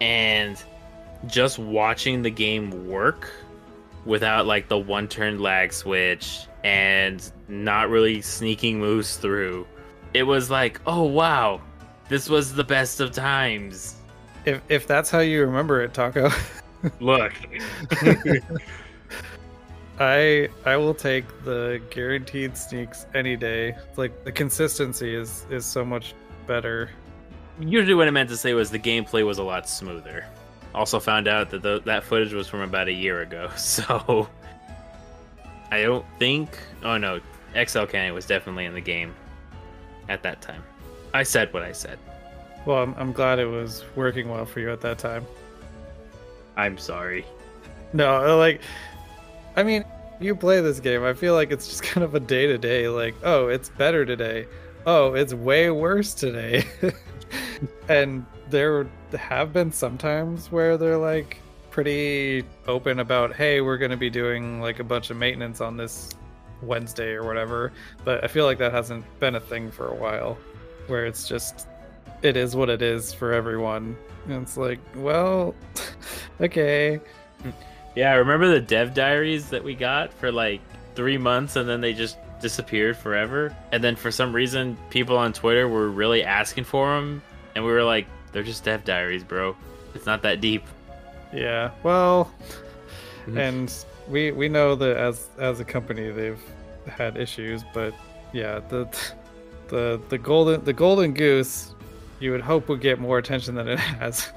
and 0.00 0.62
just 1.26 1.58
watching 1.58 2.22
the 2.22 2.30
game 2.30 2.86
work 2.86 3.30
without 4.04 4.46
like 4.46 4.68
the 4.68 4.78
one 4.78 5.08
turn 5.08 5.38
lag 5.40 5.72
switch 5.72 6.46
and 6.62 7.32
not 7.48 7.88
really 7.88 8.20
sneaking 8.20 8.78
moves 8.78 9.16
through. 9.16 9.66
It 10.12 10.24
was 10.24 10.50
like, 10.50 10.80
oh 10.86 11.04
wow, 11.04 11.60
this 12.08 12.28
was 12.28 12.52
the 12.52 12.64
best 12.64 13.00
of 13.00 13.12
times. 13.12 13.96
If 14.44 14.60
if 14.68 14.86
that's 14.86 15.10
how 15.10 15.20
you 15.20 15.40
remember 15.40 15.82
it, 15.82 15.94
Taco, 15.94 16.30
Look, 17.00 17.32
I 20.00 20.48
I 20.64 20.76
will 20.76 20.94
take 20.94 21.24
the 21.44 21.80
guaranteed 21.90 22.56
sneaks 22.56 23.06
any 23.14 23.36
day. 23.36 23.76
It's 23.88 23.98
like 23.98 24.24
the 24.24 24.32
consistency 24.32 25.14
is 25.14 25.46
is 25.50 25.64
so 25.64 25.84
much 25.84 26.14
better. 26.46 26.90
usually 27.60 27.94
what 27.94 28.08
I 28.08 28.10
meant 28.10 28.28
to 28.30 28.36
say 28.36 28.54
was 28.54 28.70
the 28.70 28.78
gameplay 28.78 29.24
was 29.24 29.38
a 29.38 29.42
lot 29.42 29.68
smoother. 29.68 30.26
Also 30.74 30.98
found 30.98 31.28
out 31.28 31.50
that 31.50 31.62
the, 31.62 31.80
that 31.84 32.02
footage 32.02 32.32
was 32.34 32.48
from 32.48 32.60
about 32.60 32.88
a 32.88 32.92
year 32.92 33.20
ago, 33.22 33.48
so 33.56 34.28
I 35.70 35.82
don't 35.82 36.04
think. 36.18 36.58
Oh 36.82 36.96
no, 36.96 37.20
XL 37.54 37.84
Canyon 37.84 38.14
was 38.14 38.26
definitely 38.26 38.64
in 38.64 38.74
the 38.74 38.80
game 38.80 39.14
at 40.08 40.22
that 40.24 40.42
time. 40.42 40.62
I 41.14 41.22
said 41.22 41.52
what 41.52 41.62
I 41.62 41.72
said. 41.72 41.98
Well, 42.66 42.82
I'm, 42.82 42.94
I'm 42.94 43.12
glad 43.12 43.38
it 43.38 43.46
was 43.46 43.84
working 43.94 44.28
well 44.28 44.44
for 44.44 44.58
you 44.58 44.72
at 44.72 44.80
that 44.80 44.98
time. 44.98 45.24
I'm 46.56 46.78
sorry. 46.78 47.24
No, 47.92 48.36
like, 48.38 48.60
I 49.56 49.62
mean, 49.62 49.84
you 50.20 50.34
play 50.34 50.60
this 50.60 50.80
game. 50.80 51.04
I 51.04 51.14
feel 51.14 51.34
like 51.34 51.50
it's 51.50 51.68
just 51.68 51.82
kind 51.92 52.04
of 52.04 52.14
a 52.14 52.20
day 52.20 52.46
to 52.46 52.58
day. 52.58 52.88
Like, 52.88 53.14
oh, 53.22 53.48
it's 53.48 53.68
better 53.68 54.04
today. 54.04 54.46
Oh, 54.86 55.14
it's 55.14 55.32
way 55.32 55.70
worse 55.70 56.14
today. 56.14 56.64
and 57.88 58.26
there 58.50 58.86
have 59.16 59.52
been 59.52 59.72
some 59.72 59.96
times 59.96 60.52
where 60.52 60.76
they're 60.76 60.98
like 60.98 61.38
pretty 61.70 62.44
open 62.66 63.00
about, 63.00 63.34
hey, 63.34 63.60
we're 63.60 63.78
going 63.78 63.90
to 63.90 63.96
be 63.96 64.10
doing 64.10 64.60
like 64.60 64.78
a 64.80 64.84
bunch 64.84 65.10
of 65.10 65.16
maintenance 65.16 65.60
on 65.60 65.76
this 65.76 66.10
Wednesday 66.62 67.12
or 67.12 67.24
whatever. 67.24 67.72
But 68.04 68.22
I 68.22 68.28
feel 68.28 68.44
like 68.44 68.58
that 68.58 68.72
hasn't 68.72 69.04
been 69.20 69.34
a 69.36 69.40
thing 69.40 69.70
for 69.70 69.88
a 69.88 69.94
while, 69.94 70.38
where 70.86 71.06
it's 71.06 71.26
just 71.26 71.66
it 72.24 72.36
is 72.36 72.56
what 72.56 72.70
it 72.70 72.82
is 72.82 73.12
for 73.12 73.32
everyone. 73.32 73.96
And 74.26 74.42
it's 74.42 74.56
like, 74.56 74.78
well, 74.96 75.54
okay. 76.40 77.00
Yeah, 77.94 78.12
I 78.12 78.14
remember 78.16 78.48
the 78.48 78.60
dev 78.60 78.94
diaries 78.94 79.50
that 79.50 79.62
we 79.62 79.74
got 79.74 80.12
for 80.12 80.32
like 80.32 80.60
three 80.94 81.18
months 81.18 81.56
and 81.56 81.68
then 81.68 81.80
they 81.80 81.92
just 81.92 82.16
disappeared 82.40 82.96
forever. 82.96 83.54
And 83.72 83.84
then 83.84 83.94
for 83.96 84.10
some 84.10 84.32
reason, 84.34 84.76
people 84.90 85.16
on 85.18 85.32
Twitter 85.32 85.68
were 85.68 85.90
really 85.90 86.24
asking 86.24 86.64
for 86.64 86.94
them. 86.94 87.22
And 87.54 87.64
we 87.64 87.70
were 87.70 87.84
like, 87.84 88.06
they're 88.32 88.42
just 88.42 88.64
dev 88.64 88.84
diaries, 88.84 89.22
bro. 89.22 89.54
It's 89.94 90.06
not 90.06 90.22
that 90.22 90.40
deep. 90.40 90.64
Yeah. 91.32 91.70
Well, 91.82 92.30
Mhm. 93.26 93.38
and 93.38 93.84
we 94.08 94.32
we 94.32 94.48
know 94.48 94.74
that 94.74 94.96
as 94.96 95.28
as 95.38 95.60
a 95.60 95.64
company 95.64 96.10
they've 96.10 96.40
had 96.86 97.16
issues, 97.16 97.62
but 97.72 97.94
yeah, 98.32 98.60
the 98.68 98.86
the 99.68 100.00
the 100.10 100.18
golden 100.18 100.62
the 100.64 100.72
golden 100.72 101.12
goose 101.14 101.72
you 102.20 102.30
would 102.30 102.40
hope 102.40 102.68
would 102.68 102.80
get 102.80 102.98
more 102.98 103.18
attention 103.18 103.54
than 103.54 103.68
it 103.68 103.78
has. 103.78 104.30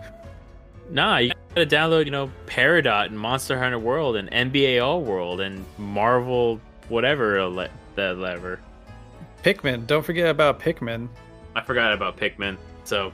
Nah, 0.89 1.17
you 1.17 1.32
gotta 1.55 1.65
download, 1.65 2.05
you 2.05 2.11
know, 2.11 2.32
Peridot 2.45 3.07
and 3.07 3.19
Monster 3.19 3.59
Hunter 3.59 3.80
World 3.80 4.15
and 4.15 4.30
NBA 4.32 4.84
All 4.84 5.01
World 5.01 5.41
and 5.41 5.65
Marvel 5.78 6.61
whatever 6.89 7.67
the 7.95 8.13
lever. 8.13 8.59
Pikmin, 9.43 9.86
don't 9.88 10.05
forget 10.05 10.30
about 10.30 10.59
Pikmin. 10.59 11.09
I 11.55 11.61
forgot 11.61 11.93
about 11.93 12.17
Pikmin. 12.17 12.57
So, 12.84 13.11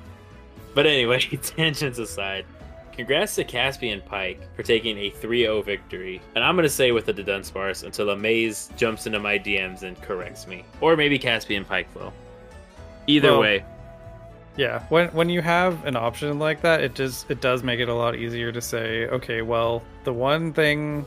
but 0.76 0.86
anyway, 0.86 1.20
tangents 1.42 1.98
aside, 2.00 2.46
congrats 2.92 3.36
to 3.36 3.44
Caspian 3.44 4.02
Pike 4.02 4.40
for 4.56 4.64
taking 4.64 4.98
a 4.98 5.12
3-0 5.12 5.66
victory. 5.66 6.22
And 6.36 6.44
I'm 6.44 6.56
gonna 6.56 6.70
say 6.70 6.92
with 6.92 7.06
the 7.06 7.14
Dunsparce 7.14 7.84
until 7.84 8.10
Amaze 8.12 8.70
jumps 8.78 9.08
into 9.08 9.20
my 9.20 9.40
DMs 9.40 9.84
and 9.84 10.00
corrects 10.02 10.46
me, 10.48 10.64
or 10.82 10.96
maybe 10.96 11.18
Caspian 11.18 11.66
Pike 11.66 11.94
will. 11.96 12.14
Either 13.08 13.32
Well, 13.32 13.42
way, 13.42 13.66
Yeah, 14.56 14.84
when 14.90 15.08
when 15.10 15.30
you 15.30 15.42
have 15.42 15.84
an 15.86 15.96
option 15.96 16.38
like 16.38 16.62
that, 16.62 16.82
it 16.82 16.94
just 16.94 17.30
it 17.32 17.42
does 17.42 17.64
make 17.64 17.80
it 17.80 17.90
a 17.90 17.94
lot 17.94 18.16
easier 18.16 18.52
to 18.52 18.62
say, 18.62 19.08
okay, 19.08 19.42
well, 19.42 19.82
the 20.04 20.14
one 20.14 20.54
thing 20.54 21.06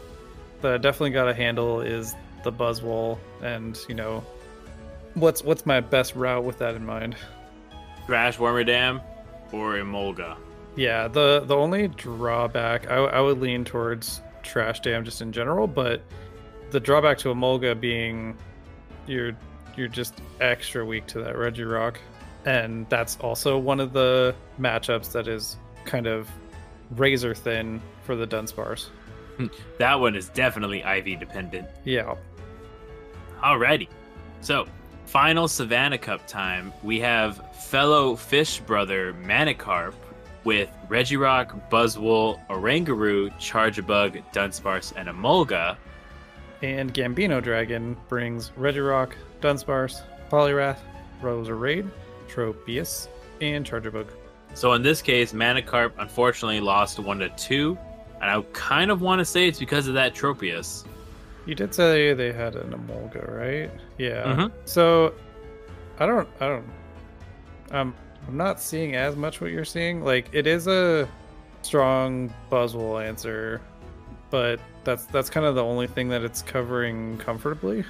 that 0.63 0.73
I 0.73 0.77
definitely 0.79 1.11
got 1.11 1.27
to 1.27 1.35
handle 1.35 1.81
is 1.81 2.15
the 2.43 2.53
Buzzwole, 2.53 3.19
and 3.43 3.79
you 3.89 3.95
know, 3.95 4.25
what's 5.15 5.45
what's 5.45 5.65
my 5.65 5.81
best 5.81 6.17
route 6.17 6.45
with 6.45 6.59
that 6.59 6.75
in 6.75 6.85
mind? 6.85 7.17
Thrash 8.07 8.37
dam 8.39 9.01
or 9.53 9.75
Emolga. 9.75 10.37
Yeah, 10.77 11.09
the 11.09 11.45
the 11.47 11.57
only 11.57 11.89
drawback 11.89 12.91
I, 12.91 12.97
I 12.97 13.21
would 13.21 13.41
lean 13.41 13.65
towards 13.65 14.21
Trash 14.43 14.81
Dam 14.81 15.05
just 15.05 15.23
in 15.23 15.33
general, 15.33 15.67
but 15.67 16.03
the 16.71 16.81
drawback 16.81 17.19
to 17.19 17.29
Emolga 17.29 17.79
being 17.79 18.37
you're 19.07 19.33
you're 19.77 19.89
just 19.89 20.15
extra 20.41 20.85
weak 20.85 21.07
to 21.07 21.21
that 21.21 21.35
Regirock, 21.35 21.97
and 22.47 22.89
that's 22.89 23.19
also 23.19 23.59
one 23.59 23.81
of 23.81 23.93
the 23.93 24.35
matchups 24.59 25.13
that 25.13 25.29
is 25.29 25.57
kind 25.85 26.07
of 26.07 26.29
razor 26.93 27.35
thin 27.35 27.83
for 28.05 28.17
the 28.17 28.27
Dunsparce. 28.27 28.87
Hmm. 29.37 29.47
That 29.79 30.01
one 30.01 30.17
is 30.17 30.31
definitely 30.31 30.81
IV 30.81 31.21
dependent. 31.21 31.69
Yeah, 31.85 32.15
Alrighty. 33.43 33.89
So, 34.41 34.67
final 35.05 35.47
Savannah 35.49 35.99
Cup 35.99 36.27
time. 36.27 36.73
We 36.83 36.99
have 37.01 37.43
fellow 37.55 38.17
fish 38.17 38.61
brother 38.61 39.13
Manicarp 39.13 39.93
with 40.45 40.71
Regirock, 40.89 41.69
Buzzwole, 41.71 42.41
Oranguru, 42.49 43.31
Charjabug, 43.39 44.23
Dunsparce, 44.33 44.93
and 44.97 45.09
Emolga. 45.09 45.77
and 46.63 46.95
Gambino 46.95 47.43
Dragon 47.43 47.97
brings 48.09 48.51
Regirock, 48.59 49.13
Dunsparce, 49.43 50.03
Poliwrath, 50.31 50.79
Roserade, 51.21 51.91
Tropius, 52.29 53.09
and 53.41 53.65
Charjabug. 53.65 54.09
So 54.55 54.73
in 54.73 54.83
this 54.83 55.03
case, 55.03 55.33
Manicarp 55.33 55.93
unfortunately 55.99 56.61
lost 56.61 56.99
one 56.99 57.19
to 57.19 57.29
two, 57.31 57.77
and 58.21 58.31
I 58.31 58.43
kind 58.53 58.91
of 58.91 59.01
want 59.03 59.19
to 59.19 59.25
say 59.25 59.49
it's 59.49 59.59
because 59.59 59.87
of 59.89 59.95
that 59.95 60.15
Tropius. 60.15 60.85
You 61.45 61.55
did 61.55 61.75
say 61.75 62.13
they 62.15 62.33
had 62.33 62.57
an 62.57 62.73
Emolga, 62.73 63.31
right? 63.31 63.71
Yeah. 63.99 64.25
Mhm. 64.25 64.53
So 64.65 65.15
I 65.99 66.07
don't 66.07 66.29
I 66.41 66.47
don't 66.49 66.65
um 67.71 67.95
I'm 68.27 68.37
not 68.37 68.61
seeing 68.61 68.97
as 68.97 69.15
much 69.15 69.41
what 69.41 69.51
you're 69.51 69.65
seeing. 69.65 70.03
Like 70.03 70.29
it 70.33 70.47
is 70.47 70.67
a 70.67 71.09
strong 71.63 72.33
Buzzwole 72.51 73.05
answer, 73.05 73.61
but 74.31 74.59
that's 74.85 75.05
that's 75.07 75.31
kind 75.31 75.47
of 75.47 75.55
the 75.55 75.63
only 75.63 75.87
thing 75.87 76.09
that 76.09 76.23
it's 76.23 76.43
covering 76.43 77.19
comfortably. 77.19 77.85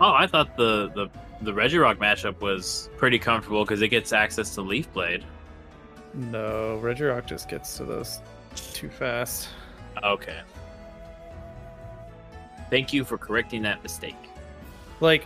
Oh, 0.00 0.12
I 0.12 0.26
thought 0.26 0.56
the 0.56 0.90
the 0.94 1.08
the 1.42 1.52
Regirock 1.52 1.96
matchup 1.96 2.40
was 2.40 2.90
pretty 2.96 3.18
comfortable 3.18 3.64
because 3.64 3.82
it 3.82 3.88
gets 3.88 4.12
access 4.12 4.54
to 4.54 4.62
Leaf 4.62 4.92
Blade. 4.92 5.24
No, 6.14 6.80
Regirock 6.82 7.26
just 7.26 7.48
gets 7.48 7.76
to 7.76 7.84
those 7.84 8.20
too 8.56 8.88
fast. 8.88 9.48
Okay. 10.02 10.40
Thank 12.70 12.92
you 12.92 13.04
for 13.04 13.16
correcting 13.18 13.62
that 13.62 13.82
mistake. 13.82 14.16
Like, 15.00 15.22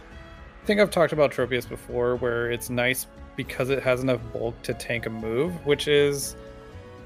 I 0.62 0.66
think 0.66 0.80
I've 0.80 0.90
talked 0.90 1.12
about 1.12 1.32
Tropius 1.32 1.68
before, 1.68 2.16
where 2.16 2.50
it's 2.50 2.70
nice 2.70 3.06
because 3.36 3.70
it 3.70 3.82
has 3.82 4.02
enough 4.02 4.20
bulk 4.32 4.60
to 4.62 4.74
tank 4.74 5.06
a 5.06 5.10
move, 5.10 5.52
which 5.66 5.88
is 5.88 6.36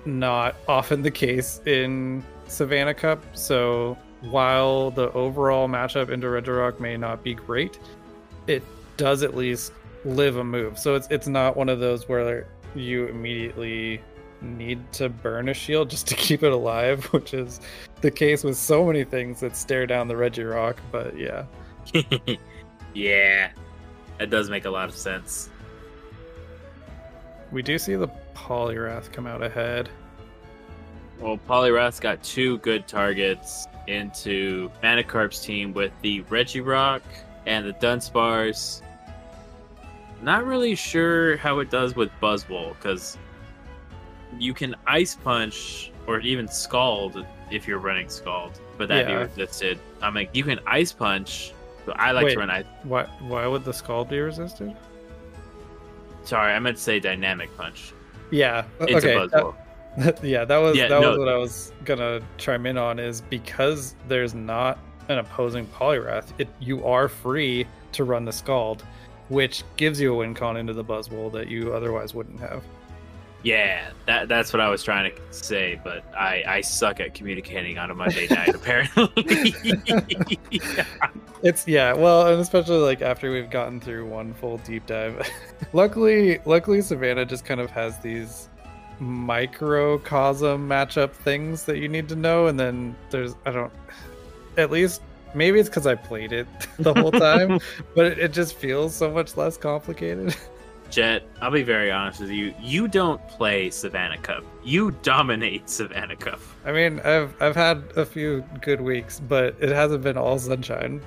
not 0.05 0.57
often 0.69 1.03
the 1.03 1.11
case 1.11 1.61
in 1.65 2.25
Savannah 2.49 2.95
Cup. 2.95 3.23
So 3.35 3.97
while 4.23 4.91
the 4.91 5.13
overall 5.13 5.69
matchup 5.69 6.11
into 6.11 6.27
Regirock 6.27 6.81
may 6.81 6.97
not 6.97 7.23
be 7.23 7.35
great, 7.35 7.79
it 8.47 8.63
does 8.97 9.23
at 9.23 9.35
least 9.35 9.73
live 10.05 10.37
a 10.37 10.45
move. 10.45 10.79
So 10.79 10.95
it's 10.95 11.09
it's 11.11 11.27
not 11.27 11.57
one 11.57 11.69
of 11.69 11.81
those 11.81 12.09
where 12.09 12.47
you 12.75 13.07
immediately 13.07 14.01
need 14.43 14.93
to 14.93 15.09
burn 15.09 15.49
a 15.49 15.55
shield 15.55 15.91
just 15.91 16.07
to 16.09 16.15
keep 16.17 16.43
it 16.43 16.53
alive, 16.53 17.05
which 17.07 17.35
is 17.35 17.61
the 18.01 18.11
case 18.11 18.45
with 18.45 18.57
so 18.57 18.85
many 18.85 19.05
things 19.05 19.41
that 19.41 19.57
stare 19.57 19.87
down 19.87 20.09
the 20.09 20.15
Regirock, 20.15 20.77
But 20.93 21.19
yeah. 21.19 21.47
yeah, 22.95 23.51
that 24.19 24.31
does 24.31 24.51
make 24.51 24.65
a 24.65 24.71
lot 24.71 24.89
of 24.89 24.95
sense. 24.95 25.51
We 27.53 27.63
do 27.63 27.79
see 27.79 27.95
the 27.95 28.09
Poliwrath 28.35 29.13
come 29.13 29.27
out 29.27 29.43
ahead. 29.43 29.89
Well, 31.21 31.39
Poliwrath's 31.49 32.01
got 32.01 32.23
two 32.23 32.59
good 32.59 32.87
targets 32.87 33.67
into 33.87 34.71
Manicarp's 34.83 35.41
team 35.41 35.73
with 35.73 35.93
the 36.03 36.23
Regirock 36.25 37.03
and 37.47 37.67
the 37.67 37.73
Dunsparce. 37.75 38.83
Not 40.23 40.45
really 40.45 40.75
sure 40.75 41.37
how 41.37 41.59
it 41.61 41.71
does 41.71 41.95
with 41.95 42.11
Buzzwole 42.23 42.75
because 42.77 43.17
you 44.39 44.55
can 44.55 44.75
Ice 44.87 45.15
Punch 45.15 45.93
or 46.07 46.21
even 46.21 46.49
Scald 46.49 47.25
if 47.51 47.67
you're 47.69 47.79
running 47.79 48.09
Scald, 48.09 48.61
but 48.79 48.89
that'd 48.89 49.09
Yeah. 49.09 49.19
be 49.19 49.23
resisted. 49.25 49.79
I'm 50.03 50.15
like, 50.15 50.31
you 50.35 50.43
can 50.45 50.59
Ice 50.67 50.93
Punch. 50.93 51.53
But 51.85 52.01
I 52.01 52.11
like 52.11 52.25
Wait. 52.25 52.33
to 52.35 52.41
run 52.41 52.51
Ice. 52.51 52.65
Why 52.83 53.05
why 53.21 53.47
would 53.47 53.65
the 53.65 53.73
Scald 53.73 54.09
be 54.09 54.19
resisted? 54.19 54.75
Sorry, 56.25 56.53
I 56.53 56.59
meant 56.59 56.77
to 56.79 56.83
say 56.83 56.99
Dynamic 56.99 57.57
Punch. 57.57 57.93
Yeah. 58.33 58.65
It's 58.81 59.05
okay. 59.05 59.15
a 59.15 59.29
Buzzwole. 59.29 59.55
that- 59.99 60.25
yeah, 60.25 60.45
that 60.45 60.59
was 60.59 60.77
Yeah, 60.77 60.89
that 60.89 61.01
no. 61.01 61.11
was 61.11 61.19
what 61.19 61.29
I 61.29 61.37
was 61.37 61.73
gonna 61.85 62.21
chime 62.39 62.67
in 62.67 62.77
on 62.77 62.99
is 62.99 63.21
because 63.21 63.95
there's 64.09 64.35
not 64.35 64.79
an 65.09 65.19
opposing 65.19 65.67
Poliwrath, 65.67 66.27
it 66.39 66.49
you 66.61 66.85
are 66.85 67.09
free 67.09 67.67
to 67.93 68.05
run 68.05 68.25
the 68.25 68.33
Scald, 68.33 68.85
which 69.29 69.65
gives 69.77 70.01
you 70.01 70.15
a 70.15 70.17
win 70.17 70.35
con 70.35 70.57
into 70.57 70.73
the 70.73 70.85
Buzzwole 70.85 71.33
that 71.33 71.49
you 71.49 71.73
otherwise 71.75 72.15
wouldn't 72.15 72.41
have. 72.41 72.63
Yeah, 73.43 73.91
that 74.07 74.29
that's 74.29 74.53
what 74.53 74.61
I 74.61 74.69
was 74.69 74.83
trying 74.83 75.13
to 75.13 75.21
say, 75.31 75.81
but 75.85 76.05
I 76.15 76.43
I 76.47 76.61
suck 76.63 77.01
at 77.01 77.15
communicating 77.15 77.79
on 77.79 77.91
a 77.91 77.95
Monday 77.95 78.27
night 78.29 78.49
apparently. 78.55 79.55
It's 81.43 81.69
yeah, 81.69 81.93
well, 81.93 82.27
and 82.27 82.41
especially 82.41 82.79
like 82.79 83.03
after 83.03 83.31
we've 83.31 83.51
gotten 83.51 83.79
through 83.79 84.07
one 84.07 84.33
full 84.35 84.59
deep 84.59 84.87
dive. 84.87 85.31
luckily, 85.73 86.41
luckily 86.45 86.81
Savannah 86.81 87.25
just 87.25 87.45
kind 87.45 87.61
of 87.61 87.71
has 87.71 87.99
these 87.99 88.49
microcosm 88.99 90.67
matchup 90.67 91.13
things 91.13 91.65
that 91.65 91.79
you 91.79 91.89
need 91.89 92.09
to 92.09 92.17
know, 92.17 92.47
and 92.47 92.59
then 92.59 92.97
there's 93.11 93.37
I 93.45 93.53
don't 93.53 93.73
at 94.57 94.71
least 94.71 95.03
maybe 95.35 95.61
it's 95.61 95.69
because 95.69 95.87
I 95.87 95.95
played 95.95 96.33
it 96.33 96.47
the 96.79 96.95
whole 96.95 97.13
time, 97.13 97.61
but 97.95 98.07
it, 98.07 98.19
it 98.19 98.33
just 98.33 98.55
feels 98.55 98.95
so 98.95 99.11
much 99.11 99.37
less 99.37 99.57
complicated. 99.57 100.35
Jet, 100.91 101.25
I'll 101.43 101.51
be 101.51 101.65
very 101.65 101.91
honest 101.91 102.21
with 102.21 102.31
you. 102.31 102.55
You 102.61 102.87
don't 102.87 103.21
play 103.27 103.71
Savannah 103.71 104.19
Cup. 104.19 104.45
You 104.63 104.93
dominate 105.03 105.69
Savannah 105.69 106.15
Cup. 106.15 106.41
I 106.65 106.71
mean, 106.71 107.01
I've 107.01 107.35
I've 107.43 107.57
had 107.57 107.83
a 107.97 108.07
few 108.07 108.45
good 108.61 108.81
weeks, 108.81 109.19
but 109.19 109.57
it 109.59 109.71
hasn't 109.71 110.05
been 110.05 110.17
all 110.17 110.39
sunshine. 110.39 111.03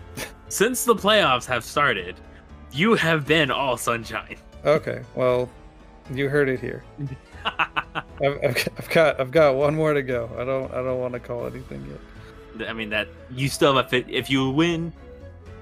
Since 0.49 0.83
the 0.83 0.95
playoffs 0.95 1.45
have 1.45 1.63
started, 1.63 2.17
you 2.73 2.95
have 2.95 3.25
been 3.25 3.51
all 3.51 3.77
sunshine. 3.77 4.35
Okay, 4.65 5.01
well, 5.15 5.49
you 6.13 6.27
heard 6.27 6.49
it 6.49 6.59
here. 6.59 6.83
I've, 7.45 8.37
I've, 8.43 8.67
I've 8.77 8.89
got 8.89 9.19
I've 9.19 9.31
got 9.31 9.55
one 9.55 9.75
more 9.75 9.93
to 9.93 10.01
go. 10.01 10.29
I 10.37 10.43
don't 10.43 10.71
I 10.73 10.83
don't 10.83 10.99
want 10.99 11.13
to 11.13 11.19
call 11.21 11.47
anything 11.47 11.85
yet. 11.89 11.99
I 12.67 12.73
mean 12.73 12.89
that 12.89 13.07
you 13.31 13.47
still 13.47 13.75
have 13.75 13.85
a 13.85 13.89
fit. 13.89 14.05
If 14.09 14.29
you 14.29 14.49
win, 14.49 14.93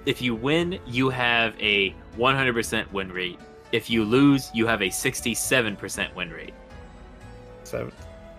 if 0.06 0.22
you 0.22 0.36
win, 0.36 0.80
you 0.86 1.10
have 1.10 1.54
a 1.60 1.94
100% 2.18 2.92
win 2.92 3.12
rate. 3.12 3.40
If 3.72 3.90
you 3.90 4.04
lose, 4.04 4.50
you 4.54 4.66
have 4.66 4.82
a 4.82 4.88
67% 4.88 6.16
win 6.16 6.32
rate. 6.32 6.54
Seven. 7.64 7.92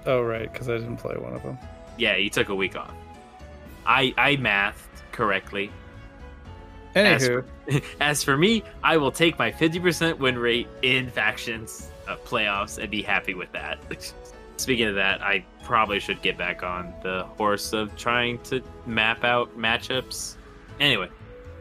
Oh 0.06 0.22
right, 0.22 0.50
because 0.50 0.68
I 0.68 0.78
didn't 0.78 0.96
play 0.96 1.16
one 1.16 1.34
of 1.34 1.42
them. 1.42 1.58
Yeah, 1.98 2.16
you 2.16 2.30
took 2.30 2.48
a 2.48 2.54
week 2.54 2.76
off. 2.76 2.94
I 3.84 4.14
I 4.16 4.36
mathed 4.36 4.88
correctly. 5.12 5.70
Anywho, 6.94 7.44
As 8.00 8.24
for 8.24 8.36
me, 8.36 8.62
I 8.82 8.96
will 8.96 9.12
take 9.12 9.38
my 9.38 9.52
50% 9.52 10.18
win 10.18 10.38
rate 10.38 10.68
in 10.82 11.10
factions 11.10 11.90
uh, 12.08 12.16
playoffs 12.24 12.78
and 12.78 12.90
be 12.90 13.02
happy 13.02 13.34
with 13.34 13.52
that. 13.52 13.78
Speaking 14.58 14.86
of 14.86 14.96
that, 14.96 15.22
I 15.22 15.44
probably 15.62 16.00
should 16.00 16.20
get 16.20 16.36
back 16.36 16.62
on 16.62 16.92
the 17.02 17.24
horse 17.36 17.72
of 17.72 17.96
trying 17.96 18.38
to 18.40 18.60
map 18.86 19.22
out 19.22 19.56
matchups. 19.56 20.34
Anyway, 20.80 21.08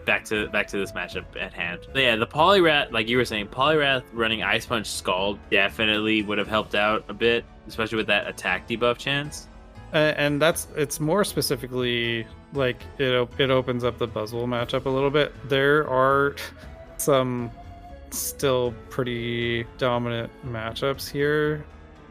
back 0.06 0.26
to 0.26 0.48
back 0.50 0.68
to 0.70 0.78
this 0.78 0.93
matchup 0.93 1.26
at 1.39 1.54
hand. 1.54 1.82
But 1.93 2.02
yeah, 2.02 2.16
the 2.16 2.26
Poliwrath, 2.26 2.91
like 2.91 3.08
you 3.08 3.18
were 3.18 3.26
saying, 3.26 3.50
Poliwrath 3.50 4.04
running 4.14 4.41
Ice 4.41 4.66
Punch 4.66 4.88
Scald 4.88 5.38
definitely 5.52 6.24
would 6.24 6.39
have 6.39 6.48
helped 6.48 6.74
out 6.74 7.06
a 7.08 7.14
bit, 7.14 7.45
especially 7.68 7.98
with 7.98 8.08
that 8.08 8.28
attack 8.28 8.68
debuff 8.68 8.98
chance. 8.98 9.48
and 9.93 10.41
that's 10.41 10.68
it's 10.76 11.00
more 11.00 11.24
specifically 11.24 12.26
like 12.54 12.82
it 12.98 13.30
it 13.38 13.52
opens 13.52 13.84
up 13.84 14.00
the 14.00 14.08
Buzzwole 14.08 14.48
matchup 14.48 14.86
a 14.86 14.89
little 14.89 15.12
bit. 15.12 15.36
There 15.48 15.88
are 15.88 16.36
some 16.98 17.52
still 18.10 18.74
pretty 18.89 19.66
dominant 19.78 20.32
matchups 20.45 21.10
here. 21.10 21.64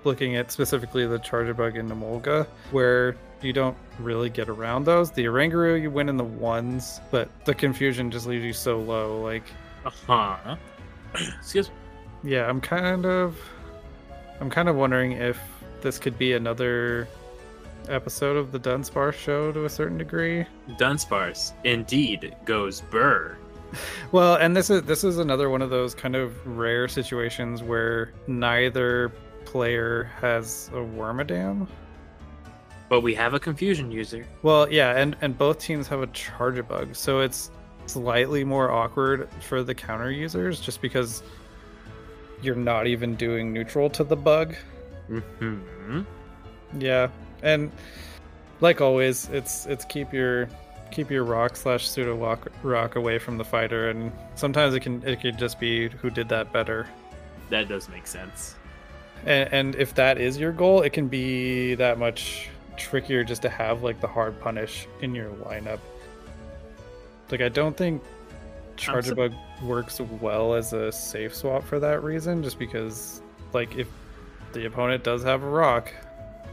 Looking 0.06 0.36
at 0.36 0.52
specifically 0.52 1.04
the 1.04 1.18
Charjabug 1.18 1.76
and 1.76 1.90
Emolga, 1.90 2.46
where 2.70 3.16
you 3.42 3.52
don't 3.52 3.76
really 3.98 4.30
get 4.30 4.48
around 4.48 4.84
those. 4.84 5.10
The 5.10 5.24
Oranguru 5.24 5.82
you 5.82 5.90
win 5.90 6.08
in 6.08 6.16
the 6.16 6.22
ones, 6.22 7.00
but 7.10 7.28
the 7.44 7.52
confusion 7.52 8.12
just 8.12 8.24
leaves 8.24 8.44
you 8.44 8.52
so 8.52 8.78
low. 8.78 9.20
Like 9.20 9.42
Uh 9.84 9.90
huh. 10.06 10.56
Excuse 11.40 11.70
me. 11.70 11.74
Yeah, 12.30 12.48
I'm 12.48 12.60
kind 12.60 13.04
of 13.04 13.36
I'm 14.40 14.48
kind 14.48 14.68
of 14.68 14.76
wondering 14.76 15.12
if 15.12 15.40
this 15.80 15.98
could 15.98 16.16
be 16.16 16.34
another 16.34 17.08
episode 17.88 18.36
of 18.36 18.52
the 18.52 18.60
Dunsparce 18.60 19.14
show 19.14 19.50
to 19.50 19.64
a 19.64 19.68
certain 19.68 19.98
degree. 19.98 20.46
Dunsparce 20.78 21.52
indeed 21.64 22.36
goes 22.44 22.80
burr. 22.80 23.36
Well, 24.12 24.36
and 24.36 24.56
this 24.56 24.70
is 24.70 24.82
this 24.82 25.02
is 25.02 25.18
another 25.18 25.50
one 25.50 25.60
of 25.60 25.70
those 25.70 25.92
kind 25.92 26.14
of 26.14 26.46
rare 26.46 26.86
situations 26.86 27.64
where 27.64 28.12
neither 28.28 29.10
player 29.56 30.10
has 30.20 30.68
a 30.74 30.76
Wormadam. 30.76 31.66
But 32.90 33.00
we 33.00 33.14
have 33.14 33.32
a 33.32 33.40
confusion 33.40 33.90
user. 33.90 34.26
Well, 34.42 34.70
yeah, 34.70 34.98
and 34.98 35.16
and 35.22 35.36
both 35.36 35.58
teams 35.58 35.88
have 35.88 36.02
a 36.02 36.06
Charjabug, 36.08 36.94
so 36.94 37.20
it's 37.20 37.50
slightly 37.86 38.44
more 38.44 38.70
awkward 38.70 39.30
for 39.40 39.62
the 39.62 39.74
counter 39.74 40.10
users 40.10 40.60
just 40.60 40.82
because 40.82 41.22
you're 42.42 42.54
not 42.54 42.86
even 42.86 43.14
doing 43.16 43.50
neutral 43.50 43.88
to 43.90 44.04
the 44.04 44.14
bug. 44.14 44.54
hmm 45.08 46.02
Yeah, 46.78 47.08
and 47.42 47.72
like 48.60 48.82
always, 48.82 49.30
it's 49.30 49.64
it's 49.64 49.86
keep 49.86 50.12
your 50.12 50.50
keep 50.90 51.10
your 51.10 51.24
rock 51.24 51.56
slash 51.56 51.88
pseudo 51.88 52.14
rock 52.14 52.48
rock 52.62 52.96
away 52.96 53.18
from 53.18 53.38
the 53.38 53.44
fighter, 53.44 53.88
and 53.88 54.12
sometimes 54.34 54.74
it 54.74 54.80
can 54.80 55.02
it 55.02 55.22
could 55.22 55.38
just 55.38 55.58
be 55.58 55.88
who 55.88 56.10
did 56.10 56.28
that 56.28 56.52
better. 56.52 56.86
That 57.48 57.68
does 57.68 57.88
make 57.88 58.06
sense. 58.06 58.55
And, 59.24 59.52
and 59.52 59.74
if 59.76 59.94
that 59.94 60.18
is 60.18 60.38
your 60.38 60.52
goal, 60.52 60.82
it 60.82 60.92
can 60.92 61.08
be 61.08 61.74
that 61.76 61.98
much 61.98 62.48
trickier 62.76 63.24
just 63.24 63.42
to 63.42 63.48
have 63.48 63.82
like 63.82 64.00
the 64.00 64.06
hard 64.06 64.38
punish 64.40 64.86
in 65.00 65.14
your 65.14 65.30
lineup. 65.30 65.80
Like 67.30 67.40
I 67.40 67.48
don't 67.48 67.76
think 67.76 68.02
I'm 68.88 69.02
sup- 69.02 69.32
works 69.62 70.00
well 70.00 70.54
as 70.54 70.72
a 70.72 70.92
safe 70.92 71.34
swap 71.34 71.64
for 71.64 71.80
that 71.80 72.02
reason, 72.04 72.42
just 72.42 72.58
because 72.58 73.20
like 73.52 73.74
if 73.76 73.88
the 74.52 74.66
opponent 74.66 75.02
does 75.02 75.22
have 75.24 75.42
a 75.42 75.48
rock, 75.48 75.92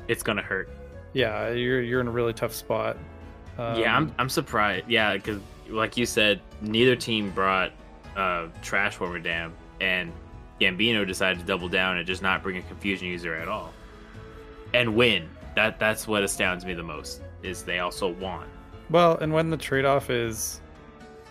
It's 0.07 0.23
gonna 0.23 0.41
hurt. 0.41 0.69
yeah, 1.13 1.49
you're 1.51 1.81
you're 1.81 2.01
in 2.01 2.07
a 2.07 2.11
really 2.11 2.33
tough 2.33 2.53
spot. 2.53 2.97
Um, 3.57 3.79
yeah, 3.79 3.95
I'm 3.95 4.13
I'm 4.17 4.29
surprised. 4.29 4.87
Yeah, 4.89 5.13
because 5.13 5.39
like 5.69 5.95
you 5.97 6.05
said, 6.05 6.41
neither 6.61 6.95
team 6.95 7.29
brought 7.31 7.71
uh, 8.15 8.47
Trash 8.63 8.97
Wormadam, 8.97 9.51
and 9.79 10.11
Gambino 10.63 11.05
decided 11.05 11.39
to 11.39 11.45
double 11.45 11.69
down 11.69 11.97
and 11.97 12.07
just 12.07 12.21
not 12.21 12.41
bring 12.43 12.57
a 12.57 12.61
confusion 12.63 13.07
user 13.07 13.35
at 13.35 13.47
all, 13.47 13.73
and 14.73 14.95
win. 14.95 15.29
That 15.55 15.79
that's 15.79 16.07
what 16.07 16.23
astounds 16.23 16.65
me 16.65 16.73
the 16.73 16.83
most 16.83 17.21
is 17.43 17.63
they 17.63 17.79
also 17.79 18.09
won. 18.09 18.47
Well, 18.89 19.17
and 19.17 19.33
when 19.33 19.49
the 19.49 19.57
trade 19.57 19.85
off 19.85 20.09
is 20.09 20.61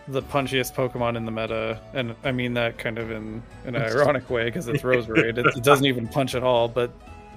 the 0.09 0.22
punchiest 0.22 0.74
Pokemon 0.74 1.16
in 1.16 1.24
the 1.24 1.30
meta, 1.33 1.80
and 1.95 2.14
I 2.24 2.33
mean 2.33 2.55
that 2.55 2.78
kind 2.78 2.99
of 2.99 3.11
in 3.11 3.43
an 3.64 3.76
ironic 3.76 4.28
way 4.30 4.45
because 4.45 4.68
it's 4.68 4.83
Roserade. 4.83 5.39
it, 5.39 5.47
it 5.47 5.62
doesn't 5.62 5.87
even 5.87 6.07
punch 6.09 6.35
at 6.35 6.43
all, 6.43 6.68
but 6.68 6.93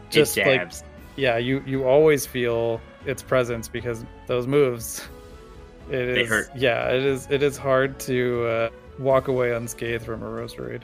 just 0.10 0.38
it 0.38 0.46
like 0.48 0.72
yeah, 1.16 1.38
you 1.38 1.64
you 1.66 1.86
always 1.86 2.26
feel 2.26 2.82
its 3.06 3.22
presence 3.24 3.68
because 3.68 4.04
those 4.28 4.48
moves. 4.48 5.08
It 5.90 6.00
is 6.00 6.16
They 6.16 6.26
hurt. 6.36 6.50
yeah, 6.56 6.90
it 6.90 7.04
is 7.04 7.28
it 7.30 7.42
is 7.44 7.58
hard 7.58 8.00
to 8.02 8.46
uh, 8.46 8.70
walk 9.00 9.28
away 9.28 9.54
unscathed 9.54 10.04
from 10.06 10.24
a 10.24 10.26
Roserade. 10.26 10.82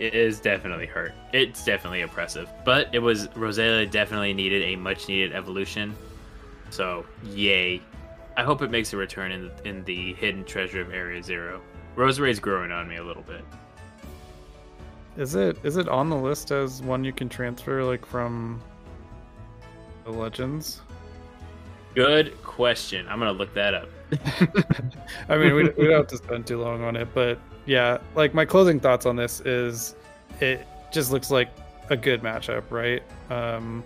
It 0.00 0.14
is 0.14 0.40
definitely 0.40 0.86
hurt. 0.86 1.12
It's 1.34 1.62
definitely 1.62 2.00
oppressive. 2.00 2.48
But 2.64 2.88
it 2.94 3.00
was 3.00 3.28
Roselia 3.28 3.88
definitely 3.88 4.32
needed 4.32 4.62
a 4.62 4.76
much 4.76 5.08
needed 5.08 5.34
evolution. 5.34 5.94
So 6.70 7.04
yay. 7.22 7.82
I 8.36 8.42
hope 8.42 8.62
it 8.62 8.70
makes 8.70 8.94
a 8.94 8.96
return 8.96 9.30
in 9.30 9.48
the, 9.48 9.68
in 9.68 9.84
the 9.84 10.14
hidden 10.14 10.44
treasure 10.44 10.80
of 10.80 10.94
Area 10.94 11.22
Zero. 11.22 11.60
Roserade's 11.96 12.40
growing 12.40 12.72
on 12.72 12.88
me 12.88 12.96
a 12.96 13.04
little 13.04 13.24
bit. 13.24 13.44
Is 15.18 15.34
it 15.34 15.58
is 15.64 15.76
it 15.76 15.86
on 15.88 16.08
the 16.08 16.16
list 16.16 16.50
as 16.50 16.80
one 16.80 17.04
you 17.04 17.12
can 17.12 17.28
transfer 17.28 17.84
like 17.84 18.06
from 18.06 18.62
the 20.04 20.12
Legends? 20.12 20.80
Good 21.94 22.42
question. 22.42 23.06
I'm 23.06 23.18
gonna 23.18 23.32
look 23.32 23.52
that 23.52 23.74
up. 23.74 23.88
I 25.28 25.36
mean, 25.36 25.54
we, 25.54 25.64
we 25.64 25.88
don't 25.88 25.92
have 25.92 26.06
to 26.06 26.16
spend 26.16 26.46
too 26.46 26.58
long 26.58 26.82
on 26.84 26.96
it, 26.96 27.08
but 27.12 27.38
yeah, 27.70 27.98
like 28.16 28.34
my 28.34 28.44
closing 28.44 28.80
thoughts 28.80 29.06
on 29.06 29.14
this 29.14 29.38
is 29.42 29.94
it 30.40 30.66
just 30.90 31.12
looks 31.12 31.30
like 31.30 31.48
a 31.88 31.96
good 31.96 32.20
matchup, 32.20 32.64
right? 32.68 33.00
Um, 33.30 33.84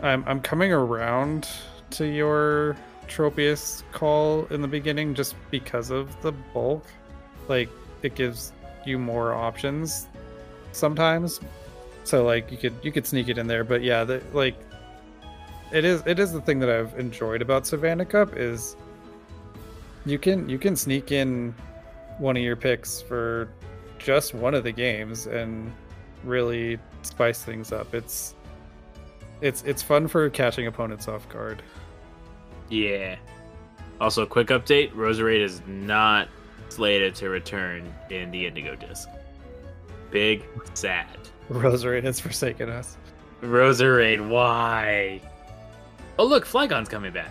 I'm 0.00 0.22
I'm 0.24 0.40
coming 0.40 0.72
around 0.72 1.48
to 1.90 2.06
your 2.06 2.76
Tropius 3.08 3.82
call 3.90 4.46
in 4.50 4.62
the 4.62 4.68
beginning 4.68 5.14
just 5.14 5.34
because 5.50 5.90
of 5.90 6.22
the 6.22 6.30
bulk. 6.30 6.86
Like 7.48 7.70
it 8.02 8.14
gives 8.14 8.52
you 8.86 9.00
more 9.00 9.34
options 9.34 10.06
sometimes. 10.70 11.40
So 12.04 12.24
like 12.24 12.52
you 12.52 12.56
could 12.56 12.74
you 12.84 12.92
could 12.92 13.04
sneak 13.04 13.28
it 13.28 13.36
in 13.36 13.48
there, 13.48 13.64
but 13.64 13.82
yeah, 13.82 14.04
the, 14.04 14.22
like 14.32 14.54
it 15.72 15.84
is 15.84 16.04
it 16.06 16.20
is 16.20 16.30
the 16.30 16.40
thing 16.40 16.60
that 16.60 16.70
I've 16.70 16.96
enjoyed 17.00 17.42
about 17.42 17.66
Savannah 17.66 18.06
Cup 18.06 18.36
is 18.36 18.76
you 20.06 20.20
can 20.20 20.48
you 20.48 20.60
can 20.60 20.76
sneak 20.76 21.10
in 21.10 21.52
one 22.18 22.36
of 22.36 22.42
your 22.42 22.56
picks 22.56 23.00
for 23.00 23.48
just 23.98 24.34
one 24.34 24.54
of 24.54 24.64
the 24.64 24.72
games 24.72 25.26
and 25.26 25.72
really 26.22 26.78
spice 27.02 27.42
things 27.42 27.72
up. 27.72 27.94
It's 27.94 28.34
it's 29.40 29.62
it's 29.64 29.82
fun 29.82 30.08
for 30.08 30.30
catching 30.30 30.66
opponents 30.66 31.08
off 31.08 31.28
guard. 31.28 31.62
Yeah. 32.68 33.16
Also, 34.00 34.26
quick 34.26 34.48
update: 34.48 34.92
Roserade 34.92 35.40
is 35.40 35.62
not 35.66 36.28
slated 36.68 37.14
to 37.16 37.28
return 37.28 37.92
in 38.10 38.30
the 38.30 38.46
Indigo 38.46 38.74
Disc. 38.74 39.08
Big 40.10 40.44
sad. 40.74 41.06
Roserade 41.50 42.04
has 42.04 42.20
forsaken 42.20 42.68
us. 42.68 42.96
Roserade, 43.42 44.26
why? 44.28 45.20
Oh 46.18 46.24
look, 46.24 46.46
Flygon's 46.46 46.88
coming 46.88 47.12
back. 47.12 47.30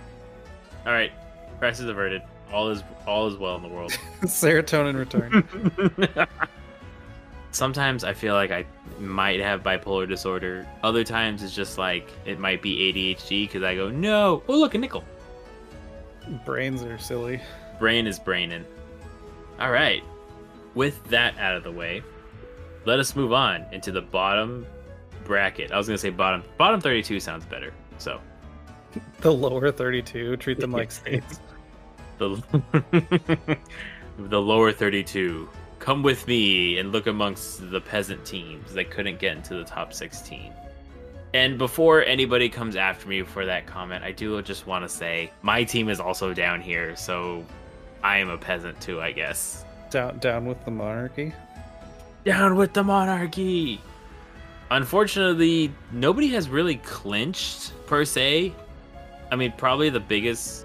All 0.85 0.91
right, 0.91 1.11
crisis 1.59 1.85
averted. 1.85 2.21
All 2.53 2.69
is 2.69 2.83
all 3.07 3.27
is 3.27 3.35
well 3.35 3.55
in 3.55 3.63
the 3.63 3.67
world. 3.67 3.91
Serotonin 4.21 4.95
return. 4.95 6.27
Sometimes 7.51 8.03
I 8.03 8.13
feel 8.13 8.35
like 8.35 8.51
I 8.51 8.65
might 8.99 9.39
have 9.39 9.63
bipolar 9.63 10.07
disorder. 10.07 10.67
Other 10.83 11.03
times 11.03 11.43
it's 11.43 11.55
just 11.55 11.77
like 11.77 12.09
it 12.25 12.39
might 12.39 12.61
be 12.61 12.93
ADHD 12.93 13.47
because 13.47 13.63
I 13.63 13.75
go, 13.75 13.89
no. 13.89 14.43
Oh 14.47 14.57
look, 14.57 14.75
a 14.75 14.77
nickel. 14.77 15.03
Brains 16.45 16.83
are 16.83 16.97
silly. 16.97 17.41
Brain 17.79 18.07
is 18.07 18.19
braining. 18.19 18.65
All 19.59 19.71
right. 19.71 20.03
With 20.75 21.03
that 21.05 21.37
out 21.37 21.55
of 21.55 21.63
the 21.63 21.71
way, 21.71 22.01
let 22.85 22.99
us 22.99 23.15
move 23.15 23.33
on 23.33 23.65
into 23.71 23.91
the 23.91 24.01
bottom 24.01 24.65
bracket. 25.25 25.71
I 25.71 25.77
was 25.77 25.87
gonna 25.87 25.97
say 25.97 26.09
bottom. 26.11 26.43
Bottom 26.57 26.81
thirty-two 26.81 27.19
sounds 27.19 27.45
better. 27.45 27.73
So 27.97 28.19
The 29.21 29.31
lower 29.33 29.71
32 29.71 30.37
treat 30.37 30.59
them 30.59 30.71
like 30.71 30.91
states. 30.91 31.39
The 32.29 33.57
the 34.17 34.41
lower 34.41 34.71
32 34.71 35.49
come 35.79 36.03
with 36.03 36.27
me 36.27 36.77
and 36.79 36.91
look 36.91 37.07
amongst 37.07 37.69
the 37.69 37.81
peasant 37.81 38.23
teams. 38.25 38.73
That 38.73 38.89
couldn't 38.89 39.19
get 39.19 39.35
into 39.35 39.55
the 39.55 39.65
top 39.65 39.93
16 39.93 40.53
and 41.33 41.57
before 41.57 42.03
anybody 42.03 42.47
comes 42.47 42.75
after 42.75 43.07
me 43.07 43.23
for 43.23 43.45
that 43.45 43.65
comment 43.65 44.03
i 44.03 44.11
do 44.11 44.41
just 44.41 44.67
want 44.67 44.83
to 44.83 44.89
say 44.89 45.31
my 45.41 45.63
team 45.63 45.89
is 45.89 45.99
also 45.99 46.33
down 46.33 46.61
here 46.61 46.95
so 46.95 47.43
i 48.03 48.17
am 48.17 48.29
a 48.29 48.37
peasant 48.37 48.79
too 48.79 49.01
i 49.01 49.11
guess. 49.11 49.65
Down 49.89 50.17
down 50.19 50.45
with 50.45 50.63
the 50.65 50.71
monarchy. 50.71 51.33
down 52.23 52.55
with 52.55 52.73
the 52.73 52.83
monarchy! 52.83 53.81
Unfortunately 54.71 55.71
nobody 55.91 56.29
has 56.29 56.49
really 56.49 56.77
clinched 56.77 57.73
per 57.85 58.05
se. 58.05 58.53
I 59.31 59.35
mean 59.35 59.53
probably 59.57 59.89
the 59.89 59.99
biggest 59.99 60.62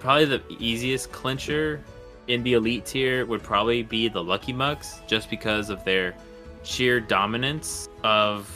probably 0.00 0.24
the 0.24 0.42
easiest 0.58 1.12
clincher 1.12 1.80
in 2.26 2.42
the 2.42 2.54
elite 2.54 2.86
tier 2.86 3.24
would 3.26 3.42
probably 3.42 3.82
be 3.82 4.08
the 4.08 4.22
lucky 4.22 4.52
mucks 4.52 5.00
just 5.06 5.30
because 5.30 5.70
of 5.70 5.84
their 5.84 6.14
sheer 6.62 7.00
dominance 7.00 7.88
of 8.04 8.48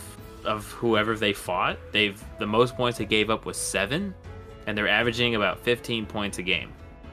of 0.45 0.71
whoever 0.73 1.17
they 1.17 1.33
fought 1.33 1.79
they've 1.91 2.23
the 2.39 2.47
most 2.47 2.77
points 2.77 2.99
they 2.99 3.05
gave 3.07 3.31
up 3.31 3.47
was 3.47 3.57
seven 3.57 4.15
and 4.67 4.77
they're 4.77 4.89
averaging 4.89 5.37
about 5.37 5.59
15 5.61 6.05
points 6.05 6.39
a 6.39 6.43
game 6.43 6.71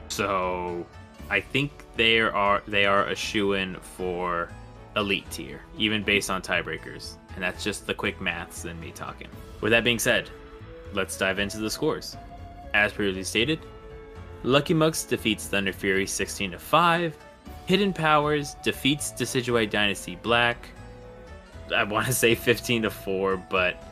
so 0.08 0.86
i 1.30 1.40
think 1.40 1.70
they 1.96 2.20
are 2.20 2.62
they 2.68 2.84
are 2.84 3.06
a 3.06 3.16
shoe-in 3.16 3.76
for 3.76 4.50
elite 4.96 5.30
tier, 5.30 5.60
even 5.78 6.02
based 6.02 6.30
on 6.30 6.42
tiebreakers. 6.42 7.16
And 7.34 7.42
that's 7.42 7.64
just 7.64 7.86
the 7.86 7.94
quick 7.94 8.20
maths 8.20 8.64
and 8.64 8.78
me 8.80 8.90
talking. 8.90 9.28
With 9.60 9.72
that 9.72 9.84
being 9.84 9.98
said, 9.98 10.30
let's 10.92 11.16
dive 11.16 11.38
into 11.38 11.58
the 11.58 11.70
scores. 11.70 12.16
As 12.74 12.92
previously 12.92 13.24
stated, 13.24 13.60
Lucky 14.44 14.74
Mucks 14.74 15.04
defeats 15.04 15.46
Thunder 15.46 15.72
Fury 15.72 16.06
16 16.06 16.52
to 16.52 16.58
5. 16.58 17.16
Hidden 17.66 17.92
Powers 17.92 18.54
defeats 18.62 19.12
Decidueye 19.12 19.70
Dynasty 19.70 20.16
Black. 20.16 20.68
I 21.74 21.84
want 21.84 22.06
to 22.06 22.12
say 22.12 22.34
15 22.34 22.82
to 22.82 22.90
4, 22.90 23.36
but 23.36 23.82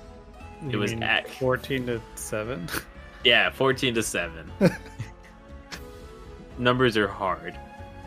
You 0.69 0.79
was 0.79 0.93
at- 0.95 1.29
14 1.31 1.87
to 1.87 2.01
7. 2.17 2.69
yeah, 3.25 3.51
14 3.51 3.95
to 3.95 4.03
7. 4.03 4.51
Numbers 6.59 6.97
are 6.97 7.09
hard. 7.09 7.59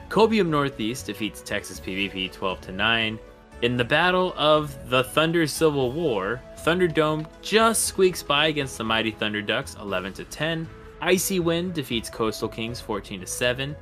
Copium 0.09 0.47
Northeast 0.49 1.07
defeats 1.07 1.41
Texas 1.41 1.79
PvP 1.79 2.31
12 2.31 2.61
to 2.61 2.71
9. 2.71 3.19
In 3.61 3.77
the 3.77 3.83
battle 3.85 4.33
of 4.37 4.89
the 4.89 5.03
Thunder 5.05 5.47
Civil 5.47 5.91
War, 5.91 6.41
Thunderdome 6.59 7.25
just 7.41 7.85
squeaks 7.85 8.21
by 8.21 8.47
against 8.47 8.77
the 8.77 8.83
mighty 8.83 9.11
Thunder 9.11 9.41
Ducks 9.41 9.75
11 9.79 10.13
to 10.13 10.23
10. 10.25 10.67
Icy 11.04 11.41
Wind 11.41 11.74
defeats 11.74 12.10
Coastal 12.10 12.47
Kings 12.47 12.80
14 12.80 13.20
to 13.20 13.28
7. 13.28 13.76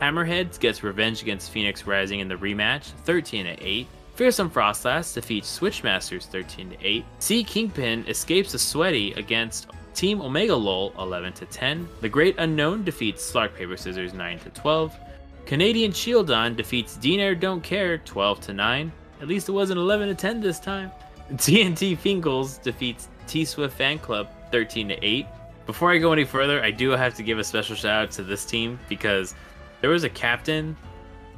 Hammerheads 0.00 0.58
gets 0.58 0.82
revenge 0.82 1.20
against 1.20 1.50
Phoenix 1.50 1.86
Rising 1.86 2.20
in 2.20 2.28
the 2.28 2.36
rematch 2.36 2.84
13 3.04 3.44
to 3.44 3.62
8. 3.62 3.86
Fearsome 4.14 4.48
Frostlass 4.48 5.12
defeats 5.12 5.58
Switchmasters 5.58 6.24
13 6.24 6.70
to 6.70 6.76
8. 6.80 7.04
Sea 7.18 7.44
Kingpin 7.44 8.06
escapes 8.08 8.54
a 8.54 8.58
sweaty 8.58 9.12
against 9.12 9.66
Team 9.92 10.22
Omega 10.22 10.56
Lol 10.56 10.94
11 10.98 11.34
to 11.34 11.44
10. 11.44 11.86
The 12.00 12.08
Great 12.08 12.34
Unknown 12.38 12.82
defeats 12.82 13.30
Slark 13.30 13.54
Paper 13.54 13.76
Scissors 13.76 14.14
9 14.14 14.38
to 14.38 14.48
12. 14.48 14.96
Canadian 15.44 15.92
Shieldon 15.92 16.56
defeats 16.56 16.96
Dean 16.96 17.38
Don't 17.38 17.62
Care 17.62 17.98
12 17.98 18.40
to 18.40 18.52
9. 18.54 18.90
At 19.20 19.28
least 19.28 19.50
it 19.50 19.52
wasn't 19.52 19.78
11 19.80 20.08
to 20.08 20.14
10 20.14 20.40
this 20.40 20.60
time. 20.60 20.90
TNT 21.34 21.98
Fingles 21.98 22.56
defeats 22.56 23.08
T 23.26 23.44
Swift 23.44 23.76
Fan 23.76 23.98
Club 23.98 24.28
13 24.50 24.88
to 24.88 25.04
8. 25.04 25.26
Before 25.66 25.90
I 25.90 25.98
go 25.98 26.12
any 26.12 26.24
further, 26.24 26.62
I 26.62 26.70
do 26.70 26.90
have 26.90 27.14
to 27.14 27.22
give 27.22 27.38
a 27.38 27.44
special 27.44 27.74
shout 27.74 28.02
out 28.04 28.10
to 28.12 28.22
this 28.22 28.44
team 28.44 28.78
because 28.88 29.34
there 29.80 29.90
was 29.90 30.04
a 30.04 30.10
captain 30.10 30.76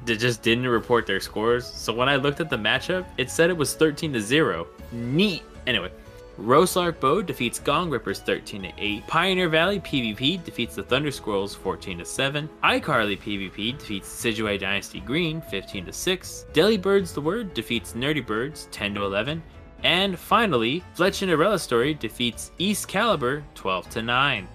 that 0.04 0.18
just 0.18 0.42
didn't 0.42 0.66
report 0.66 1.06
their 1.06 1.20
scores. 1.20 1.66
So 1.66 1.92
when 1.92 2.08
I 2.08 2.16
looked 2.16 2.40
at 2.40 2.50
the 2.50 2.56
matchup, 2.56 3.06
it 3.18 3.30
said 3.30 3.50
it 3.50 3.56
was 3.56 3.74
13 3.74 4.12
to 4.14 4.20
0. 4.20 4.66
Neat. 4.92 5.42
Anyway, 5.66 5.90
Roslark 6.38 7.00
Bow 7.00 7.22
defeats 7.22 7.58
Gong 7.58 7.88
Rippers 7.88 8.20
13 8.20 8.62
to 8.62 8.72
8. 8.76 9.06
Pioneer 9.06 9.48
Valley 9.48 9.80
PvP 9.80 10.44
defeats 10.44 10.74
the 10.74 10.82
Thunder 10.82 11.10
Squirrels 11.10 11.54
14 11.54 11.98
to 11.98 12.04
7. 12.04 12.48
iCarly 12.62 13.18
PvP 13.18 13.78
defeats 13.78 14.08
Decidueye 14.08 14.60
Dynasty 14.60 15.00
Green 15.00 15.40
15 15.40 15.86
to 15.86 15.92
6. 15.92 16.46
Delibirds 16.52 17.14
the 17.14 17.20
Word 17.20 17.54
defeats 17.54 17.94
Nerdy 17.94 18.24
Birds 18.24 18.68
10 18.70 18.94
to 18.96 19.04
11. 19.04 19.42
And 19.82 20.18
finally, 20.18 20.82
Fletch 20.94 21.16
Cinderella 21.16 21.58
Story 21.58 21.94
defeats 21.94 22.50
East 22.58 22.88
Caliber 22.88 23.44
12 23.54 23.90
to 23.90 24.02
9. 24.02 24.48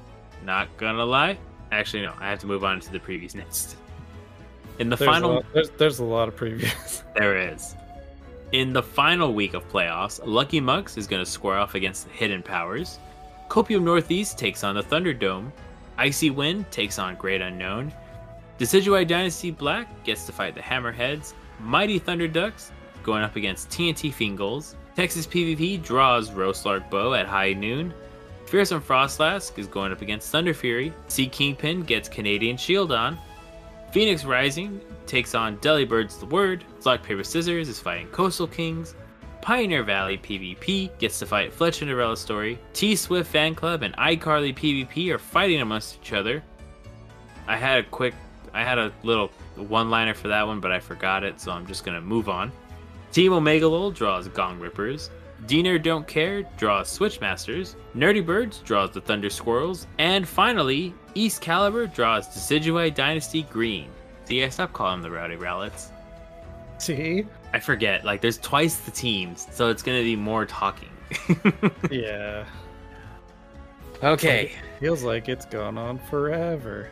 Not 0.43 0.75
gonna 0.77 1.05
lie. 1.05 1.37
Actually, 1.71 2.03
no, 2.03 2.13
I 2.19 2.29
have 2.29 2.39
to 2.39 2.47
move 2.47 2.63
on 2.63 2.79
to 2.79 2.91
the 2.91 2.99
previews 2.99 3.35
next. 3.35 3.77
In 4.79 4.89
the 4.89 4.95
There's 4.95 5.09
final 5.09 5.31
a 5.31 5.33
lot, 5.35 5.45
there's, 5.53 5.69
there's 5.71 5.99
a 5.99 6.03
lot 6.03 6.27
of 6.27 6.35
previews. 6.35 7.03
there 7.15 7.37
is. 7.37 7.75
In 8.51 8.73
the 8.73 8.83
final 8.83 9.33
week 9.33 9.53
of 9.53 9.67
playoffs, 9.69 10.19
Lucky 10.25 10.59
Mucks 10.59 10.97
is 10.97 11.07
going 11.07 11.23
to 11.23 11.29
square 11.29 11.57
off 11.57 11.75
against 11.75 12.05
the 12.05 12.11
Hidden 12.13 12.43
Powers. 12.43 12.99
Copium 13.47 13.83
Northeast 13.83 14.37
takes 14.37 14.63
on 14.63 14.75
the 14.75 14.83
Thunderdome. 14.83 15.51
Icy 15.97 16.31
Wind 16.31 16.69
takes 16.71 16.99
on 16.99 17.15
Great 17.15 17.41
Unknown. 17.41 17.93
Decidueye 18.59 19.07
Dynasty 19.07 19.51
Black 19.51 20.03
gets 20.03 20.25
to 20.25 20.31
fight 20.31 20.55
the 20.55 20.61
Hammerheads. 20.61 21.33
Mighty 21.59 21.99
Thunder 21.99 22.27
Ducks 22.27 22.71
going 23.03 23.23
up 23.23 23.35
against 23.35 23.69
TNT 23.69 24.13
Fingals. 24.13 24.75
Texas 24.95 25.25
PvP 25.25 25.81
draws 25.81 26.31
Roastlark 26.31 26.89
Bow 26.89 27.13
at 27.13 27.25
high 27.25 27.53
noon. 27.53 27.93
Fearsome 28.45 28.81
Frostlass 28.81 29.57
is 29.57 29.67
going 29.67 29.93
up 29.93 30.01
against 30.01 30.29
Thunder 30.29 30.53
Fury. 30.53 30.91
Sea 31.07 31.27
Kingpin 31.27 31.83
gets 31.83 32.09
Canadian 32.09 32.57
Shield 32.57 32.91
on. 32.91 33.17
Phoenix 33.93 34.25
Rising 34.25 34.81
takes 35.05 35.33
on 35.33 35.57
Delibirds 35.57 36.19
the 36.19 36.25
Word. 36.25 36.65
Black 36.83 37.03
Paper 37.03 37.23
Scissors 37.23 37.69
is 37.69 37.79
fighting 37.79 38.07
Coastal 38.07 38.47
Kings. 38.47 38.95
Pioneer 39.41 39.83
Valley 39.83 40.17
PvP 40.17 40.97
gets 40.99 41.19
to 41.19 41.25
fight 41.25 41.53
Fletch 41.53 41.79
Cinderella 41.79 42.17
Story. 42.17 42.59
T 42.73 42.95
Swift 42.95 43.31
Fan 43.31 43.55
Club 43.55 43.83
and 43.83 43.95
iCarly 43.95 44.53
PvP 44.53 45.09
are 45.09 45.17
fighting 45.17 45.61
amongst 45.61 45.97
each 46.01 46.13
other. 46.13 46.43
I 47.47 47.55
had 47.57 47.79
a 47.79 47.83
quick, 47.83 48.13
I 48.53 48.63
had 48.63 48.77
a 48.77 48.91
little 49.03 49.31
one 49.55 49.89
liner 49.89 50.13
for 50.13 50.27
that 50.27 50.45
one, 50.45 50.59
but 50.59 50.71
I 50.71 50.79
forgot 50.79 51.23
it, 51.23 51.39
so 51.39 51.51
I'm 51.51 51.65
just 51.65 51.85
gonna 51.85 52.01
move 52.01 52.27
on. 52.29 52.51
Team 53.11 53.33
Omega 53.33 53.67
Lol 53.67 53.91
draws 53.91 54.27
Gong 54.29 54.59
Rippers. 54.59 55.09
Diener 55.47 55.77
Don't 55.79 56.07
Care 56.07 56.43
draws 56.57 56.97
Switchmasters. 56.97 57.75
Nerdy 57.95 58.25
Birds 58.25 58.59
draws 58.59 58.91
the 58.91 59.01
Thunder 59.01 59.29
Squirrels. 59.29 59.87
And 59.97 60.27
finally, 60.27 60.93
East 61.15 61.41
Caliber 61.41 61.87
draws 61.87 62.27
Decidueye 62.27 62.93
Dynasty 62.93 63.43
Green. 63.43 63.89
See, 64.25 64.43
I 64.43 64.49
stopped 64.49 64.73
calling 64.73 65.01
them 65.01 65.11
the 65.11 65.17
Rowdy 65.17 65.35
Rowlets. 65.35 65.87
See? 66.77 67.25
I 67.53 67.59
forget, 67.59 68.05
like, 68.05 68.21
there's 68.21 68.37
twice 68.37 68.77
the 68.77 68.91
teams, 68.91 69.47
so 69.51 69.69
it's 69.69 69.83
gonna 69.83 70.03
be 70.03 70.15
more 70.15 70.45
talking. 70.45 70.89
Yeah. 71.91 72.45
okay. 74.01 74.53
Feels 74.79 75.03
like 75.03 75.27
it's 75.27 75.45
gone 75.45 75.77
on 75.77 75.99
forever. 76.09 76.89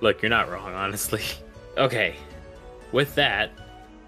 Look, 0.00 0.22
you're 0.22 0.30
not 0.30 0.50
wrong, 0.50 0.72
honestly. 0.72 1.22
Okay. 1.78 2.16
With 2.92 3.14
that, 3.14 3.50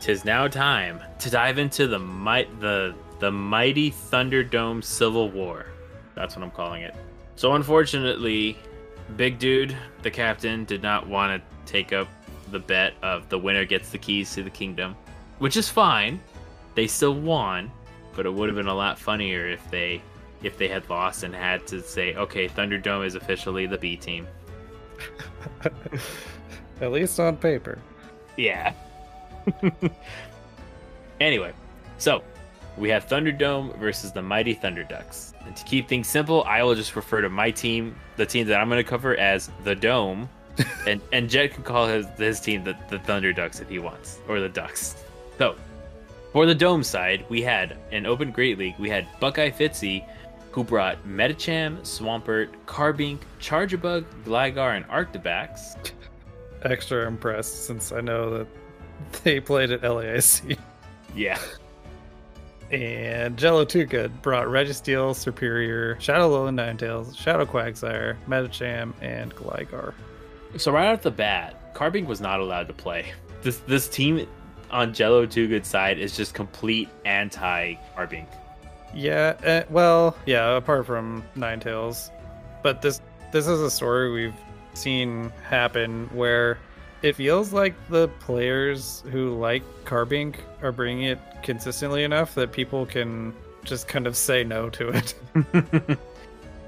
tis 0.05 0.23
now 0.23 0.47
time 0.47 1.01
to 1.19 1.31
dive 1.31 1.57
into 1.59 1.87
the 1.87 1.99
might 1.99 2.61
the 2.61 2.95
the 3.21 3.31
mighty 3.31 3.91
Thunderdome 3.91 4.85
Civil 4.85 5.31
War. 5.31 5.65
That's 6.15 6.37
what 6.37 6.43
I'm 6.45 6.51
calling 6.51 6.83
it. 6.83 6.95
So 7.37 7.55
unfortunately, 7.55 8.59
Big 9.17 9.39
Dude, 9.39 9.75
the 10.03 10.11
captain, 10.11 10.67
did 10.67 10.83
not 10.83 11.09
want 11.09 11.43
to 11.43 11.73
take 11.73 11.95
up 11.95 12.07
the 12.51 12.59
bet 12.59 12.93
of 13.03 13.31
the 13.31 13.39
winner 13.39 13.65
gets 13.65 13.89
the 13.89 13.97
keys 13.97 14.35
to 14.35 14.43
the 14.43 14.51
kingdom, 14.51 14.95
which 15.39 15.57
is 15.57 15.71
fine. 15.71 16.21
They 16.75 16.87
still 16.87 17.15
won, 17.15 17.71
but 18.15 18.27
it 18.27 18.35
would 18.35 18.51
have 18.51 18.57
been 18.57 18.67
a 18.67 18.75
lot 18.75 18.99
funnier 18.99 19.49
if 19.49 19.71
they 19.71 20.03
if 20.43 20.59
they 20.59 20.69
had 20.69 20.87
lost 20.91 21.23
and 21.23 21.35
had 21.35 21.67
to 21.69 21.81
say, 21.81 22.15
"Okay, 22.15 22.47
Thunderdome 22.47 23.07
is 23.07 23.15
officially 23.15 23.65
the 23.65 23.79
B 23.79 23.97
team." 23.97 24.29
At 26.83 26.93
least 26.93 27.19
on 27.19 27.39
paper. 27.39 27.79
Yeah. 28.37 28.75
anyway, 31.21 31.53
so 31.99 32.23
we 32.77 32.89
have 32.89 33.07
Thunderdome 33.07 33.77
versus 33.79 34.13
the 34.13 34.23
Mighty 34.23 34.55
Thunderducks. 34.55 35.35
And 35.47 35.55
to 35.57 35.65
keep 35.65 35.89
things 35.89 36.09
simple, 36.09 36.45
I 36.45 36.63
will 36.63 36.75
just 36.75 36.97
refer 36.97 37.21
to 37.21 37.29
my 37.29 37.51
team, 37.51 37.95
the 38.17 38.27
team 38.27 38.47
that 38.49 38.61
I'm 38.61 38.69
going 38.69 38.83
to 38.83 38.89
cover, 38.89 39.17
as 39.17 39.51
the 39.63 39.75
Dome. 39.75 40.29
and 40.87 41.01
and 41.13 41.29
Jet 41.29 41.53
can 41.53 41.65
call 41.65 41.89
his 41.89 42.07
his 42.17 42.41
team 42.41 42.63
the, 42.63 42.77
the 42.89 42.99
Thunderducks 43.01 43.61
if 43.61 43.69
he 43.69 43.81
wants, 43.81 44.21
or 44.29 44.39
the 44.39 44.49
Ducks. 44.49 45.03
So, 45.37 45.57
for 46.33 46.47
the 46.47 46.55
Dome 46.55 46.85
side, 46.85 47.25
we 47.29 47.43
had 47.43 47.77
an 47.91 48.07
Open 48.07 48.31
Great 48.31 48.57
League. 48.57 48.77
We 48.79 48.89
had 48.89 49.07
Buckeye 49.19 49.51
Fitzy, 49.51 50.05
who 50.53 50.63
brought 50.63 51.05
Medicham, 51.05 51.81
Swampert, 51.81 52.51
Carbink, 52.67 53.19
Charjabug, 53.41 54.05
Gligar, 54.25 54.77
and 54.77 54.87
Arctibax. 54.87 55.91
Extra 56.63 57.09
impressed 57.09 57.67
since 57.67 57.91
I 57.91 58.01
know 58.01 58.39
that 58.39 58.47
they 59.25 59.41
played 59.41 59.71
at 59.71 59.83
LAIC. 59.83 60.59
Yeah. 61.15 61.39
And 62.71 63.37
Jello 63.37 63.65
Too 63.65 63.85
Good 63.85 64.23
brought 64.23 64.47
Registeel, 64.47 65.13
Serperior, 65.15 66.01
Shadow 66.01 66.31
Alolan 66.31 66.57
Ninetales, 66.57 67.17
Shadow 67.17 67.45
Quagsire, 67.45 68.17
Medicham, 68.27 68.93
and 69.01 69.35
Gligar. 69.35 69.95
So 70.57 70.73
right 70.73 70.93
off 70.93 71.03
the 71.03 71.11
bat, 71.11 71.75
Carbink 71.75 72.07
was 72.07 72.21
not 72.21 72.41
allowed 72.41 72.69
to 72.69 72.75
play. 72.75 73.13
This 73.43 73.59
this 73.61 73.89
team 73.89 74.27
on 74.71 74.95
Jello 74.95 75.27
Too 75.27 75.47
Good 75.47 75.67
side 75.67 75.99
is 75.99 76.17
just 76.17 76.35
complete 76.35 76.89
anti 77.05 77.75
Carbink. 77.97 78.27
Yeah, 78.95 79.37
uh, 79.45 79.63
well, 79.71 80.17
yeah, 80.25 80.57
apart 80.57 80.87
from 80.87 81.25
Ninetales, 81.37 82.11
but 82.63 82.81
this 82.81 83.01
this 83.33 83.47
is 83.47 83.61
a 83.61 83.71
story 83.71 84.11
we've 84.13 84.35
seen 84.75 85.31
happen 85.49 86.09
where 86.13 86.59
it 87.05 87.15
feels 87.17 87.53
like 87.53 87.75
the 87.91 88.09
players 88.19 89.05
who 89.13 89.39
like 89.39 89.63
Carbink 89.85 90.37
are 90.63 90.73
bringing 90.73 91.05
it 91.05 91.19
consistently 91.43 92.03
enough 92.03 92.35
that 92.35 92.51
people 92.51 92.87
can 92.87 93.35
just 93.63 93.87
kind 93.87 94.07
of 94.07 94.17
say 94.17 94.43
no 94.43 94.71
to 94.71 94.89
it. 94.89 95.15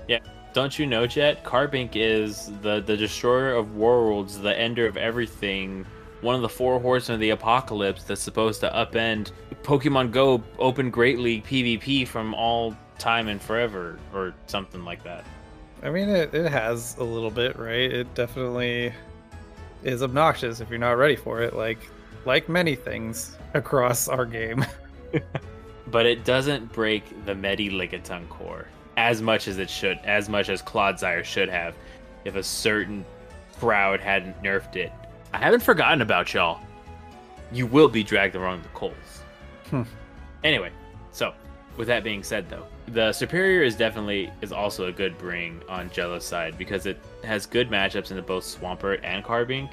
yeah. 0.09 0.19
Don't 0.53 0.79
you 0.79 0.87
know, 0.87 1.07
Jet? 1.07 1.43
Carbink 1.43 1.93
is 1.95 2.51
the, 2.61 2.81
the 2.81 2.99
destroyer 2.99 3.55
of 3.55 3.77
worlds, 3.77 4.39
the 4.39 4.55
ender 4.59 4.87
of 4.87 4.99
everything, 4.99 5.87
one 6.21 6.35
of 6.35 6.43
the 6.43 6.51
four 6.51 6.79
horsemen 6.81 7.15
of 7.15 7.21
the 7.21 7.31
apocalypse 7.31 8.05
that's 8.05 8.21
supposed 8.21 8.61
to 8.61 8.69
upend 8.69 9.33
Pokemon 9.63 10.13
Go 10.13 10.43
Open 10.59 10.91
Great 10.91 11.19
League 11.19 11.45
PvP 11.45 12.07
from 12.07 12.35
all 12.35 12.77
time 12.99 13.29
and 13.29 13.41
forever, 13.41 13.99
or 14.13 14.35
something 14.49 14.85
like 14.85 15.03
that. 15.03 15.25
I 15.83 15.89
mean, 15.89 16.11
it, 16.11 16.35
it 16.35 16.51
has 16.51 16.95
a 16.99 17.05
little 17.05 17.31
bit, 17.31 17.59
right? 17.59 17.91
It 17.91 18.15
definitely 18.15 18.93
is 19.83 20.03
obnoxious 20.03 20.61
if 20.61 20.71
you're 20.71 20.79
not 20.79 20.93
ready 20.93 21.17
for 21.17 21.41
it, 21.43 21.55
like 21.55 21.79
like 22.25 22.49
many 22.49 22.75
things 22.75 23.37
across 23.55 24.09
our 24.09 24.25
game. 24.25 24.65
but 25.89 26.07
it 26.07 26.25
doesn't 26.25 26.73
break 26.73 27.25
the 27.25 27.35
Medi 27.35 27.71
Lickitung 27.71 28.29
core 28.29 28.67
as 28.97 29.21
much 29.21 29.47
as 29.47 29.59
it 29.59 29.71
should, 29.71 29.99
as 30.05 30.29
much 30.29 30.49
as 30.49 30.63
Clodsire 30.63 31.23
should 31.23 31.49
have, 31.49 31.75
if 32.25 32.35
a 32.35 32.43
certain 32.43 33.05
crowd 33.59 34.01
hadn't 34.01 34.43
nerfed 34.43 34.77
it. 34.77 34.93
I 35.33 35.39
haven't 35.39 35.63
forgotten 35.63 36.01
about 36.01 36.33
y'all. 36.33 36.61
You 37.53 37.67
will 37.67 37.89
be 37.89 38.03
dragged 38.03 38.35
along 38.35 38.63
the 38.63 38.69
coals. 38.69 39.23
Hmm. 39.71 39.83
Anyway, 40.43 40.71
so 41.13 41.35
with 41.77 41.89
that 41.89 42.05
being 42.05 42.23
said, 42.23 42.49
though, 42.49 42.67
the 42.89 43.11
Serperior 43.11 43.65
is 43.65 43.77
definitely 43.77 44.31
is 44.41 44.53
also 44.53 44.87
a 44.87 44.93
good 44.93 45.17
bring 45.19 45.61
on 45.69 45.91
Jello's 45.91 46.25
side 46.25 46.57
because 46.57 46.87
it 46.87 46.99
has 47.25 47.47
good 47.47 47.71
matchups 47.71 48.11
into 48.11 48.23
both 48.23 48.45
Swampert 48.45 49.01
and 49.03 49.25
Carbink, 49.25 49.73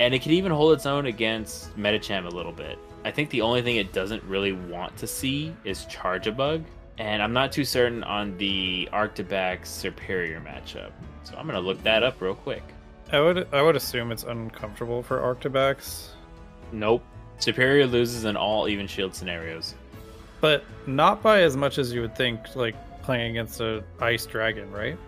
and 0.00 0.14
it 0.14 0.22
can 0.22 0.32
even 0.32 0.52
hold 0.52 0.72
its 0.72 0.86
own 0.86 1.06
against 1.06 1.76
Medicham 1.76 2.26
a 2.26 2.30
little 2.30 2.52
bit. 2.52 2.78
I 3.04 3.10
think 3.10 3.30
the 3.30 3.40
only 3.40 3.62
thing 3.62 3.76
it 3.76 3.92
doesn't 3.92 4.22
really 4.24 4.52
want 4.52 4.96
to 4.98 5.06
see 5.06 5.54
is 5.64 5.86
Charjabug, 5.86 6.64
and 6.98 7.22
I'm 7.22 7.32
not 7.32 7.52
too 7.52 7.64
certain 7.64 8.04
on 8.04 8.36
the 8.38 8.88
Arctibax 8.92 9.62
Serperior 9.62 10.42
matchup. 10.44 10.92
So 11.24 11.34
I'm 11.36 11.46
gonna 11.46 11.60
look 11.60 11.82
that 11.82 12.02
up 12.02 12.20
real 12.20 12.34
quick. 12.34 12.62
I 13.10 13.20
would 13.20 13.46
I 13.52 13.60
would 13.60 13.76
assume 13.76 14.12
it's 14.12 14.24
uncomfortable 14.24 15.02
for 15.02 15.18
Arctibax, 15.18 16.12
Nope. 16.72 17.04
Serperior 17.38 17.90
loses 17.90 18.24
in 18.24 18.36
all 18.36 18.68
even 18.68 18.86
shield 18.86 19.14
scenarios. 19.14 19.74
But 20.42 20.64
not 20.86 21.22
by 21.22 21.40
as 21.40 21.56
much 21.56 21.78
as 21.78 21.92
you 21.92 22.02
would 22.02 22.14
think. 22.14 22.54
Like 22.54 22.74
playing 23.02 23.30
against 23.30 23.60
a 23.60 23.82
ice 24.00 24.26
dragon, 24.26 24.70
right? 24.70 24.98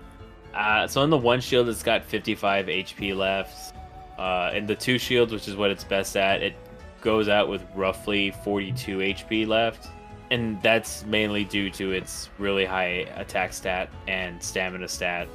Uh, 0.55 0.87
so 0.87 1.03
in 1.03 1.11
the 1.11 1.19
one 1.19 1.41
shield, 1.41 1.69
it's 1.69 1.83
got 1.83 2.05
55 2.05 2.67
HP 2.67 3.17
left. 3.17 3.75
Uh, 4.17 4.53
in 4.55 4.67
the 4.67 4.77
two 4.77 4.97
shields, 4.97 5.33
which 5.33 5.49
is 5.49 5.57
what 5.57 5.71
it's 5.71 5.83
best 5.83 6.17
at, 6.17 6.41
it 6.41 6.55
goes 7.01 7.29
out 7.29 7.49
with 7.49 7.65
roughly 7.75 8.31
42 8.45 8.99
HP 8.99 9.47
left. 9.47 9.89
And 10.31 10.63
that's 10.63 11.05
mainly 11.05 11.45
due 11.45 11.69
to 11.71 11.91
its 11.93 12.31
really 12.39 12.65
high 12.65 13.07
attack 13.17 13.53
stat 13.53 13.91
and 14.07 14.43
stamina 14.43 14.89
stat. 14.89 15.29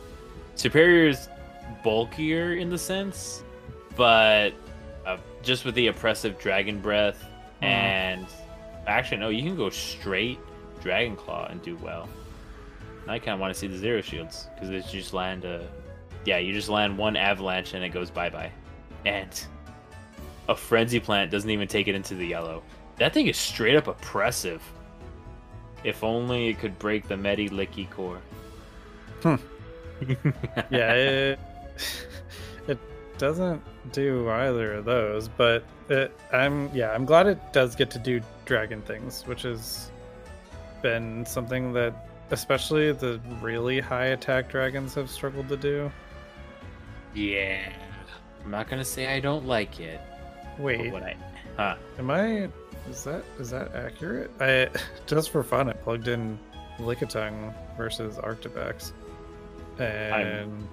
Serperior 0.55 1.09
is 1.09 1.29
bulkier 1.83 2.53
in 2.53 2.69
the 2.69 2.77
sense, 2.77 3.43
but 3.95 4.53
uh, 5.05 5.17
just 5.43 5.65
with 5.65 5.75
the 5.75 5.87
oppressive 5.87 6.39
dragon 6.39 6.79
breath 6.79 7.23
and 7.61 8.25
actually 8.89 9.17
no, 9.17 9.29
you 9.29 9.43
can 9.43 9.55
go 9.55 9.69
straight 9.69 10.39
dragon 10.81 11.15
claw 11.15 11.47
and 11.49 11.61
do 11.61 11.75
well. 11.77 12.07
I 13.07 13.17
kind 13.17 13.33
of 13.33 13.39
want 13.39 13.53
to 13.53 13.59
see 13.59 13.67
the 13.67 13.77
zero 13.77 14.01
shields 14.01 14.47
because 14.53 14.69
it's 14.69 14.91
just 14.91 15.13
land 15.13 15.43
a, 15.43 15.67
yeah, 16.25 16.37
you 16.37 16.53
just 16.53 16.69
land 16.69 16.97
one 16.97 17.15
avalanche 17.15 17.73
and 17.73 17.83
it 17.83 17.89
goes 17.89 18.11
bye 18.11 18.29
bye, 18.29 18.51
and 19.05 19.29
a 20.47 20.55
frenzy 20.55 20.99
plant 20.99 21.31
doesn't 21.31 21.49
even 21.49 21.67
take 21.67 21.87
it 21.87 21.95
into 21.95 22.15
the 22.15 22.25
yellow. 22.25 22.63
That 22.97 23.13
thing 23.13 23.27
is 23.27 23.37
straight 23.37 23.75
up 23.75 23.87
oppressive. 23.87 24.61
If 25.83 26.03
only 26.03 26.49
it 26.49 26.59
could 26.59 26.77
break 26.77 27.07
the 27.07 27.15
Medi 27.15 27.49
Licky 27.49 27.89
core. 27.89 28.19
Hmm. 29.23 29.35
yeah, 30.69 30.93
it 30.93 31.39
doesn't 33.19 33.61
do 33.91 34.29
either 34.29 34.73
of 34.73 34.85
those, 34.85 35.27
but 35.27 35.63
it, 35.89 36.11
I'm 36.33 36.73
yeah, 36.73 36.91
I'm 36.91 37.05
glad 37.05 37.27
it 37.27 37.37
does 37.53 37.75
get 37.75 37.91
to 37.91 37.99
do 37.99 38.21
dragon 38.45 38.81
things, 38.81 39.23
which 39.27 39.43
has 39.43 39.91
been 40.81 41.25
something 41.25 41.73
that 41.73 42.07
especially 42.31 42.91
the 42.91 43.19
really 43.41 43.79
high 43.79 44.07
attack 44.07 44.49
dragons 44.49 44.95
have 44.95 45.09
struggled 45.09 45.49
to 45.49 45.57
do. 45.57 45.91
Yeah, 47.13 47.71
I'm 48.43 48.51
not 48.51 48.69
gonna 48.69 48.85
say 48.85 49.13
I 49.13 49.19
don't 49.19 49.45
like 49.45 49.79
it. 49.79 49.99
Wait, 50.57 50.91
What 50.91 51.03
I, 51.03 51.15
huh? 51.57 51.75
am 51.97 52.09
I? 52.09 52.49
Is 52.89 53.03
that 53.03 53.23
is 53.39 53.49
that 53.51 53.75
accurate? 53.75 54.31
I 54.39 54.69
just 55.05 55.29
for 55.29 55.43
fun, 55.43 55.69
I 55.69 55.73
plugged 55.73 56.07
in 56.07 56.39
Lickitung 56.79 57.53
versus 57.77 58.15
Arctibax, 58.15 58.93
and 59.77 60.67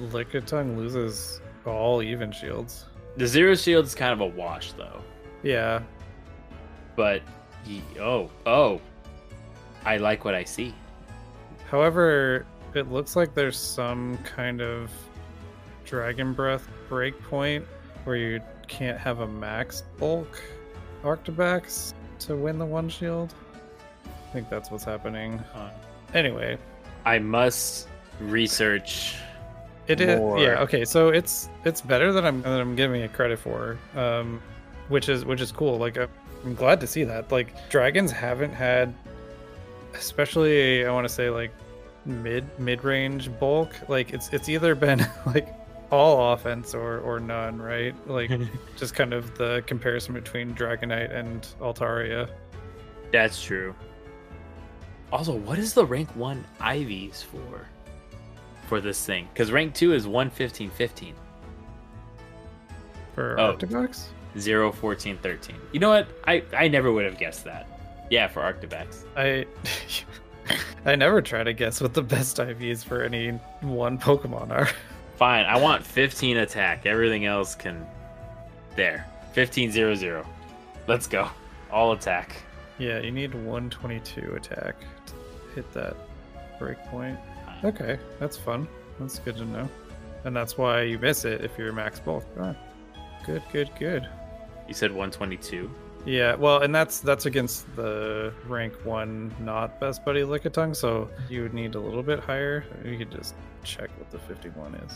Lickitung 0.00 0.76
loses 0.76 1.40
all 1.66 2.02
even 2.02 2.30
shields. 2.32 2.86
The 3.16 3.26
zero 3.26 3.54
shield 3.54 3.84
is 3.86 3.94
kind 3.94 4.12
of 4.12 4.20
a 4.20 4.26
wash 4.26 4.72
though. 4.72 5.00
Yeah, 5.42 5.82
But 6.96 7.22
ye- 7.64 7.82
oh 8.00 8.30
oh, 8.46 8.80
I 9.84 9.96
like 9.98 10.24
what 10.24 10.34
I 10.34 10.44
see. 10.44 10.74
However, 11.70 12.46
it 12.74 12.90
looks 12.90 13.14
like 13.16 13.34
there's 13.34 13.58
some 13.58 14.18
kind 14.18 14.60
of 14.60 14.90
dragon 15.84 16.32
breath 16.32 16.68
breakpoint 16.88 17.64
where 18.04 18.16
you 18.16 18.40
can't 18.66 18.98
have 18.98 19.20
a 19.20 19.26
max 19.26 19.82
bulk 19.98 20.42
Arctibax 21.02 21.94
to 22.20 22.36
win 22.36 22.58
the 22.58 22.66
one 22.66 22.88
shield. 22.88 23.32
I 24.04 24.32
think 24.32 24.48
that's 24.50 24.70
what's 24.70 24.84
happening. 24.84 25.38
Uh, 25.54 25.70
Anyway, 26.14 26.56
I 27.04 27.18
must 27.18 27.86
research. 28.18 29.16
It 29.88 30.00
is 30.00 30.18
More. 30.18 30.38
yeah 30.38 30.60
okay. 30.60 30.84
So 30.84 31.08
it's 31.08 31.48
it's 31.64 31.80
better 31.80 32.12
than 32.12 32.24
I'm 32.24 32.42
than 32.42 32.60
I'm 32.60 32.76
giving 32.76 33.00
it 33.00 33.12
credit 33.12 33.38
for, 33.38 33.78
um, 33.96 34.40
which 34.88 35.08
is 35.08 35.24
which 35.24 35.40
is 35.40 35.50
cool. 35.50 35.78
Like 35.78 35.96
I'm 35.96 36.08
I'm 36.44 36.54
glad 36.54 36.80
to 36.80 36.86
see 36.86 37.04
that. 37.04 37.32
Like 37.32 37.68
dragons 37.70 38.12
haven't 38.12 38.52
had, 38.52 38.94
especially 39.94 40.86
I 40.86 40.92
want 40.92 41.06
to 41.08 41.12
say 41.12 41.30
like 41.30 41.52
mid 42.04 42.44
mid 42.58 42.84
range 42.84 43.30
bulk. 43.40 43.74
Like 43.88 44.12
it's 44.12 44.28
it's 44.32 44.48
either 44.48 44.74
been 44.74 45.06
like 45.26 45.54
all 45.90 46.32
offense 46.32 46.74
or 46.74 46.98
or 47.00 47.18
none, 47.18 47.60
right? 47.60 47.94
Like 48.06 48.30
just 48.76 48.94
kind 48.94 49.12
of 49.12 49.36
the 49.38 49.62
comparison 49.66 50.14
between 50.14 50.54
Dragonite 50.54 51.14
and 51.14 51.46
Altaria. 51.60 52.28
That's 53.12 53.42
true. 53.42 53.74
Also, 55.10 55.34
what 55.34 55.58
is 55.58 55.72
the 55.72 55.86
rank 55.86 56.14
one 56.14 56.44
IVs 56.60 57.24
for? 57.24 57.66
For 58.68 58.80
this 58.80 59.04
thing? 59.04 59.28
Because 59.32 59.50
rank 59.50 59.74
two 59.74 59.92
is 59.94 60.06
115 60.06 60.70
15, 60.70 61.14
For 63.14 63.38
Oh. 63.40 63.54
Arctibax? 63.56 64.04
0 64.38 64.70
14 64.72 65.18
13. 65.18 65.56
You 65.72 65.80
know 65.80 65.88
what? 65.88 66.06
I, 66.26 66.42
I 66.56 66.68
never 66.68 66.92
would 66.92 67.04
have 67.04 67.18
guessed 67.18 67.44
that. 67.44 67.66
Yeah, 68.10 68.28
for 68.28 68.40
Arctibax. 68.42 69.04
I 69.16 69.46
I 70.86 70.94
never 70.96 71.20
try 71.20 71.42
to 71.42 71.52
guess 71.52 71.80
what 71.80 71.94
the 71.94 72.02
best 72.02 72.36
IVs 72.36 72.84
for 72.84 73.02
any 73.02 73.30
one 73.60 73.98
Pokemon 73.98 74.50
are. 74.50 74.68
Fine, 75.16 75.46
I 75.46 75.58
want 75.58 75.84
15 75.84 76.36
attack. 76.36 76.86
Everything 76.86 77.24
else 77.26 77.54
can. 77.54 77.84
There. 78.76 79.06
15 79.32 79.72
0 79.72 79.94
0. 79.94 80.26
Let's 80.86 81.06
go. 81.06 81.28
All 81.72 81.92
attack. 81.92 82.36
Yeah, 82.78 83.00
you 83.00 83.10
need 83.10 83.34
122 83.34 84.34
attack 84.36 84.76
to 85.06 85.14
hit 85.54 85.72
that 85.74 85.96
breakpoint. 86.60 87.18
Okay, 87.64 87.98
that's 88.20 88.36
fun. 88.36 88.68
That's 89.00 89.18
good 89.18 89.36
to 89.36 89.44
know. 89.44 89.68
And 90.24 90.36
that's 90.36 90.58
why 90.58 90.82
you 90.82 90.98
miss 90.98 91.24
it 91.24 91.44
if 91.44 91.56
you're 91.58 91.72
max 91.72 92.00
bulk. 92.00 92.24
Good, 93.24 93.42
good, 93.52 93.70
good. 93.78 94.08
You 94.66 94.74
said 94.74 94.90
122. 94.90 95.70
Yeah, 96.04 96.34
well, 96.36 96.62
and 96.62 96.74
that's 96.74 97.00
that's 97.00 97.26
against 97.26 97.74
the 97.76 98.32
rank 98.46 98.74
one 98.84 99.34
not 99.40 99.78
best 99.80 100.04
buddy 100.04 100.22
Lickitung, 100.22 100.74
so 100.74 101.08
you 101.28 101.42
would 101.42 101.54
need 101.54 101.74
a 101.74 101.80
little 101.80 102.02
bit 102.02 102.20
higher. 102.20 102.64
You 102.84 102.96
could 102.96 103.10
just 103.10 103.34
check 103.64 103.90
what 103.98 104.10
the 104.10 104.18
51 104.18 104.74
is. 104.76 104.92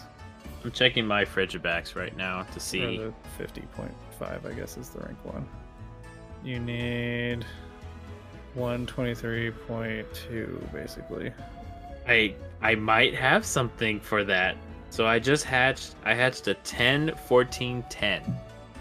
I'm 0.64 0.70
checking 0.70 1.06
my 1.06 1.24
Frigibax 1.24 1.96
right 1.96 2.16
now 2.16 2.44
to 2.44 2.60
see. 2.60 2.98
the 2.98 3.12
50.5, 3.38 3.90
I 4.20 4.52
guess, 4.52 4.76
is 4.76 4.90
the 4.90 5.00
rank 5.00 5.18
one. 5.24 5.48
You 6.44 6.60
need 6.60 7.44
123.2, 8.56 10.72
basically. 10.72 11.32
I 12.06 12.34
I 12.62 12.74
might 12.74 13.14
have 13.14 13.44
something 13.44 14.00
for 14.00 14.24
that. 14.24 14.56
So 14.90 15.06
I 15.06 15.18
just 15.18 15.44
hatched 15.44 15.94
I 16.04 16.14
hatched 16.14 16.46
a 16.48 16.54
10 16.54 17.14
14 17.26 17.84
10. 17.88 18.36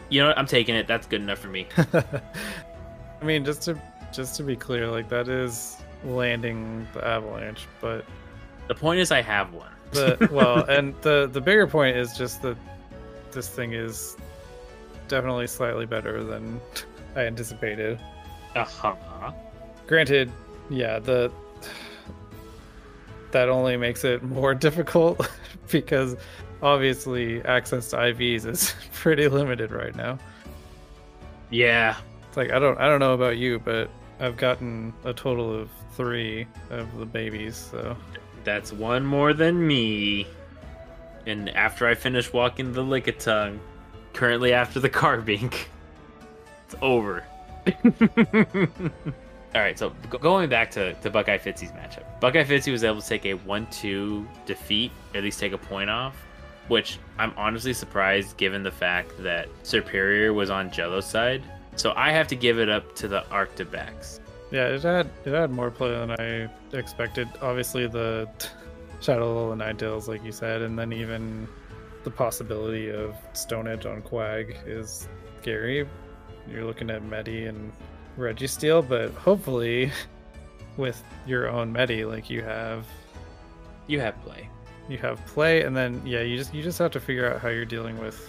You 0.09 0.21
know 0.21 0.27
what? 0.27 0.37
I'm 0.37 0.45
taking 0.45 0.75
it. 0.75 0.87
That's 0.87 1.07
good 1.07 1.21
enough 1.21 1.39
for 1.39 1.47
me. 1.47 1.67
I 1.93 3.23
mean, 3.23 3.45
just 3.45 3.61
to 3.63 3.79
just 4.11 4.35
to 4.35 4.43
be 4.43 4.55
clear, 4.55 4.87
like 4.87 5.07
that 5.09 5.29
is 5.29 5.77
landing 6.03 6.85
the 6.93 7.05
avalanche, 7.07 7.65
but 7.79 8.03
The 8.67 8.75
point 8.75 8.99
is 8.99 9.11
I 9.11 9.21
have 9.21 9.53
one. 9.53 9.71
the 9.91 10.27
well, 10.31 10.63
and 10.69 10.93
the 11.01 11.29
the 11.31 11.39
bigger 11.41 11.65
point 11.67 11.95
is 11.95 12.17
just 12.17 12.41
that 12.41 12.57
this 13.31 13.47
thing 13.47 13.73
is 13.73 14.17
definitely 15.07 15.47
slightly 15.47 15.85
better 15.85 16.23
than 16.23 16.59
I 17.15 17.21
anticipated. 17.21 17.99
Uh-huh. 18.55 19.31
Granted, 19.87 20.29
yeah, 20.69 20.99
the 20.99 21.31
that 23.31 23.49
only 23.49 23.77
makes 23.77 24.03
it 24.03 24.23
more 24.23 24.53
difficult 24.67 25.29
because 25.71 26.15
obviously 26.61 27.41
access 27.43 27.89
to 27.91 27.97
IVs 27.97 28.45
is 28.45 28.73
pretty 28.93 29.27
limited 29.27 29.71
right 29.71 29.95
now. 29.95 30.17
Yeah. 31.49 31.97
It's 32.27 32.37
like 32.37 32.51
I 32.51 32.59
don't 32.59 32.77
I 32.79 32.87
don't 32.87 32.99
know 32.99 33.13
about 33.13 33.37
you, 33.37 33.59
but 33.59 33.89
I've 34.19 34.37
gotten 34.37 34.93
a 35.03 35.13
total 35.13 35.53
of 35.53 35.69
three 35.93 36.47
of 36.69 36.97
the 36.97 37.05
babies, 37.05 37.55
so 37.55 37.97
That's 38.43 38.71
one 38.71 39.05
more 39.05 39.33
than 39.33 39.67
me. 39.67 40.27
And 41.25 41.49
after 41.49 41.87
I 41.87 41.95
finish 41.95 42.31
walking 42.31 42.71
the 42.71 42.83
Lickitung, 42.83 43.59
currently 44.13 44.53
after 44.53 44.79
the 44.79 44.89
Carbink, 44.89 45.65
it's 46.65 46.75
over. 46.81 47.23
All 49.53 49.61
right, 49.61 49.77
so 49.77 49.89
going 50.09 50.49
back 50.49 50.71
to, 50.71 50.93
to 50.93 51.09
Buckeye 51.09 51.37
Fitzy's 51.37 51.71
matchup, 51.71 52.05
Buckeye 52.21 52.45
Fitzy 52.45 52.71
was 52.71 52.85
able 52.85 53.01
to 53.01 53.07
take 53.07 53.25
a 53.25 53.33
1 53.33 53.67
2 53.67 54.25
defeat, 54.45 54.91
at 55.13 55.23
least 55.23 55.39
take 55.41 55.51
a 55.51 55.57
point 55.57 55.89
off, 55.89 56.15
which 56.69 56.99
I'm 57.19 57.33
honestly 57.35 57.73
surprised 57.73 58.37
given 58.37 58.63
the 58.63 58.71
fact 58.71 59.11
that 59.19 59.49
Serperior 59.63 60.33
was 60.33 60.49
on 60.49 60.71
Jello's 60.71 61.05
side. 61.05 61.43
So 61.75 61.91
I 61.97 62.11
have 62.11 62.27
to 62.27 62.35
give 62.35 62.59
it 62.59 62.69
up 62.69 62.95
to 62.95 63.09
the 63.09 63.21
Arctibax. 63.29 64.19
yeah, 64.51 64.67
it 64.67 64.83
had 64.83 65.09
it 65.25 65.33
had 65.33 65.51
more 65.51 65.69
play 65.69 65.91
than 65.91 66.11
I 66.11 66.49
expected. 66.71 67.27
Obviously 67.41 67.87
the 67.87 68.29
Shadow 69.01 69.51
and 69.51 69.61
Ninetales, 69.61 70.07
like 70.07 70.23
you 70.23 70.31
said, 70.31 70.61
and 70.61 70.79
then 70.79 70.93
even 70.93 71.47
the 72.03 72.11
possibility 72.11 72.89
of 72.89 73.15
Stone 73.33 73.67
Edge 73.67 73.85
on 73.85 74.01
Quag 74.01 74.55
is 74.65 75.09
scary. 75.41 75.87
you're 76.49 76.65
looking 76.65 76.89
at 76.89 77.03
Medi 77.03 77.45
and 77.45 77.73
Registeel, 78.17 78.87
but 78.87 79.11
hopefully 79.11 79.91
with 80.77 81.03
your 81.25 81.49
own 81.49 81.71
Medi, 81.71 82.05
like 82.05 82.29
you 82.29 82.41
have 82.43 82.85
You 83.87 83.99
have 83.99 84.19
play. 84.23 84.49
you 84.89 84.97
have 84.99 85.23
play 85.27 85.63
and 85.63 85.75
then 85.75 86.01
yeah, 86.05 86.21
you 86.21 86.37
just 86.37 86.53
you 86.53 86.61
just 86.63 86.79
have 86.79 86.91
to 86.91 86.99
figure 86.99 87.31
out 87.31 87.41
how 87.41 87.49
you're 87.49 87.65
dealing 87.65 87.97
with 87.99 88.27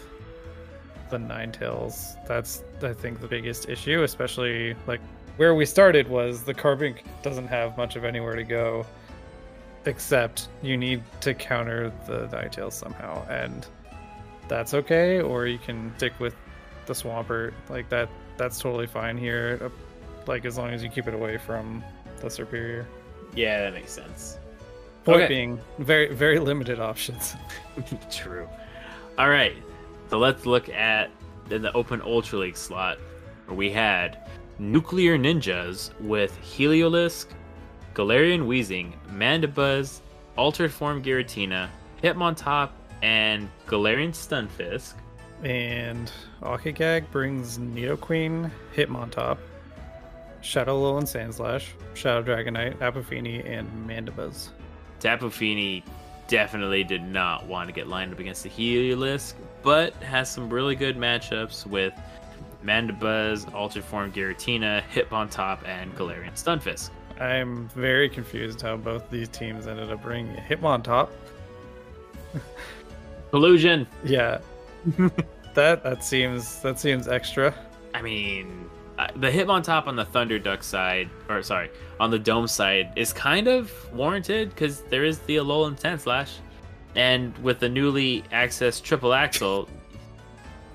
the 1.10 1.18
Ninetales. 1.18 2.16
That's 2.26 2.62
I 2.82 2.92
think 2.92 3.20
the 3.20 3.28
biggest 3.28 3.68
issue, 3.68 4.02
especially 4.02 4.74
like 4.86 5.00
where 5.36 5.54
we 5.54 5.64
started 5.66 6.08
was 6.08 6.42
the 6.42 6.54
Carbink 6.54 6.98
doesn't 7.22 7.48
have 7.48 7.76
much 7.76 7.96
of 7.96 8.04
anywhere 8.04 8.36
to 8.36 8.44
go 8.44 8.84
except 9.84 10.48
you 10.62 10.76
need 10.76 11.02
to 11.20 11.34
counter 11.34 11.92
the 12.06 12.28
Ninetales 12.28 12.72
somehow 12.74 13.26
and 13.28 13.66
that's 14.46 14.74
okay 14.74 15.20
or 15.20 15.46
you 15.46 15.58
can 15.58 15.92
stick 15.96 16.12
with 16.20 16.36
the 16.86 16.92
swampert 16.92 17.52
like 17.68 17.88
that 17.88 18.08
that's 18.36 18.58
totally 18.58 18.86
fine 18.86 19.16
here 19.16 19.58
uh, 19.62 19.68
like 20.26 20.44
as 20.44 20.56
long 20.58 20.70
as 20.70 20.82
you 20.82 20.88
keep 20.88 21.06
it 21.08 21.14
away 21.14 21.36
from 21.38 21.82
the 22.20 22.26
Serperior 22.28 22.84
Yeah, 23.34 23.62
that 23.62 23.72
makes 23.74 23.92
sense. 23.92 24.38
point 25.04 25.22
Okay. 25.22 25.28
being 25.28 25.60
very 25.78 26.14
very 26.14 26.38
limited 26.38 26.80
options 26.80 27.34
True. 28.10 28.48
All 29.18 29.28
right. 29.28 29.54
So 30.10 30.18
let's 30.18 30.46
look 30.46 30.68
at 30.68 31.10
in 31.50 31.62
the 31.62 31.72
open 31.72 32.00
Ultra 32.02 32.38
League 32.40 32.56
slot 32.56 32.98
where 33.46 33.56
we 33.56 33.70
had 33.70 34.18
Nuclear 34.58 35.18
Ninjas 35.18 35.90
with 36.00 36.38
Heliolisk, 36.42 37.26
Galarian 37.94 38.46
Wheezing, 38.46 38.94
Mandibuzz, 39.10 40.00
Altered 40.36 40.72
Form 40.72 41.02
Giratina, 41.02 41.68
Hitmontop, 42.02 42.70
and 43.02 43.48
Galarian 43.66 44.10
Stunfisk. 44.12 44.94
And 45.42 46.10
Akigag 46.42 47.10
brings 47.10 47.58
Nidoqueen, 47.58 48.50
Hitmontop, 48.74 49.38
Shadow 50.40 50.96
and 50.96 51.06
Sandslash, 51.06 51.68
Shadow 51.94 52.22
Dragonite, 52.22 52.78
Tapu 52.78 53.02
Fini, 53.02 53.40
and 53.40 53.68
Mandibuzz. 53.88 54.48
Tapu 55.00 55.30
Fini 55.30 55.84
definitely 56.28 56.84
did 56.84 57.02
not 57.02 57.46
want 57.46 57.68
to 57.68 57.72
get 57.72 57.88
lined 57.88 58.12
up 58.12 58.18
against 58.18 58.42
the 58.42 58.48
Heliolisk, 58.48 59.34
but 59.62 59.94
has 59.94 60.30
some 60.30 60.48
really 60.48 60.74
good 60.76 60.96
matchups 60.96 61.66
with 61.66 61.92
Mandibuzz, 62.64 63.52
Altered 63.52 63.84
Form 63.84 64.12
Giratina, 64.12 64.82
Hitmontop, 64.92 65.66
and 65.66 65.94
Galarian 65.96 66.32
Stunfisk. 66.32 66.90
I'm 67.20 67.68
very 67.70 68.08
confused 68.08 68.62
how 68.62 68.76
both 68.76 69.10
these 69.10 69.28
teams 69.28 69.66
ended 69.66 69.90
up 69.90 70.02
bringing 70.02 70.34
Hitmontop. 70.36 71.10
Collusion! 73.30 73.86
Yeah, 74.04 74.38
that 75.54 75.82
that 75.82 76.04
seems 76.04 76.60
that 76.62 76.78
seems 76.78 77.08
extra. 77.08 77.54
I 77.94 78.02
mean, 78.02 78.68
uh, 78.98 79.08
the 79.16 79.30
Hitmontop 79.30 79.86
on 79.86 79.96
the 79.96 80.04
Thunder 80.04 80.38
Duck 80.38 80.62
side, 80.62 81.10
or 81.28 81.42
sorry, 81.42 81.70
on 82.00 82.10
the 82.10 82.18
Dome 82.18 82.46
side, 82.46 82.92
is 82.96 83.12
kind 83.12 83.48
of 83.48 83.70
warranted 83.92 84.50
because 84.50 84.80
there 84.82 85.04
is 85.04 85.18
the 85.20 85.36
Alolan 85.36 85.78
Sandslash. 85.78 86.38
And 86.94 87.36
with 87.38 87.58
the 87.58 87.68
newly 87.68 88.22
accessed 88.32 88.82
triple 88.82 89.14
axel, 89.14 89.68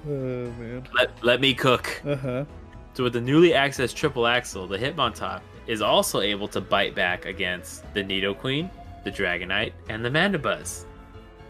Oh 0.05 0.09
man. 0.09 0.87
let, 0.95 1.23
let 1.23 1.41
me 1.41 1.53
cook. 1.53 2.01
Uh 2.05 2.15
huh. 2.15 2.45
So 2.93 3.03
with 3.03 3.13
the 3.13 3.21
newly 3.21 3.49
accessed 3.51 3.93
triple 3.93 4.25
axel, 4.25 4.67
the 4.67 4.77
Hitmontop 4.77 5.41
is 5.67 5.81
also 5.81 6.21
able 6.21 6.47
to 6.47 6.61
bite 6.61 6.95
back 6.95 7.25
against 7.25 7.83
the 7.93 8.03
Nidoqueen, 8.03 8.71
the 9.03 9.11
Dragonite, 9.11 9.73
and 9.89 10.03
the 10.03 10.09
Mandibuzz. 10.09 10.85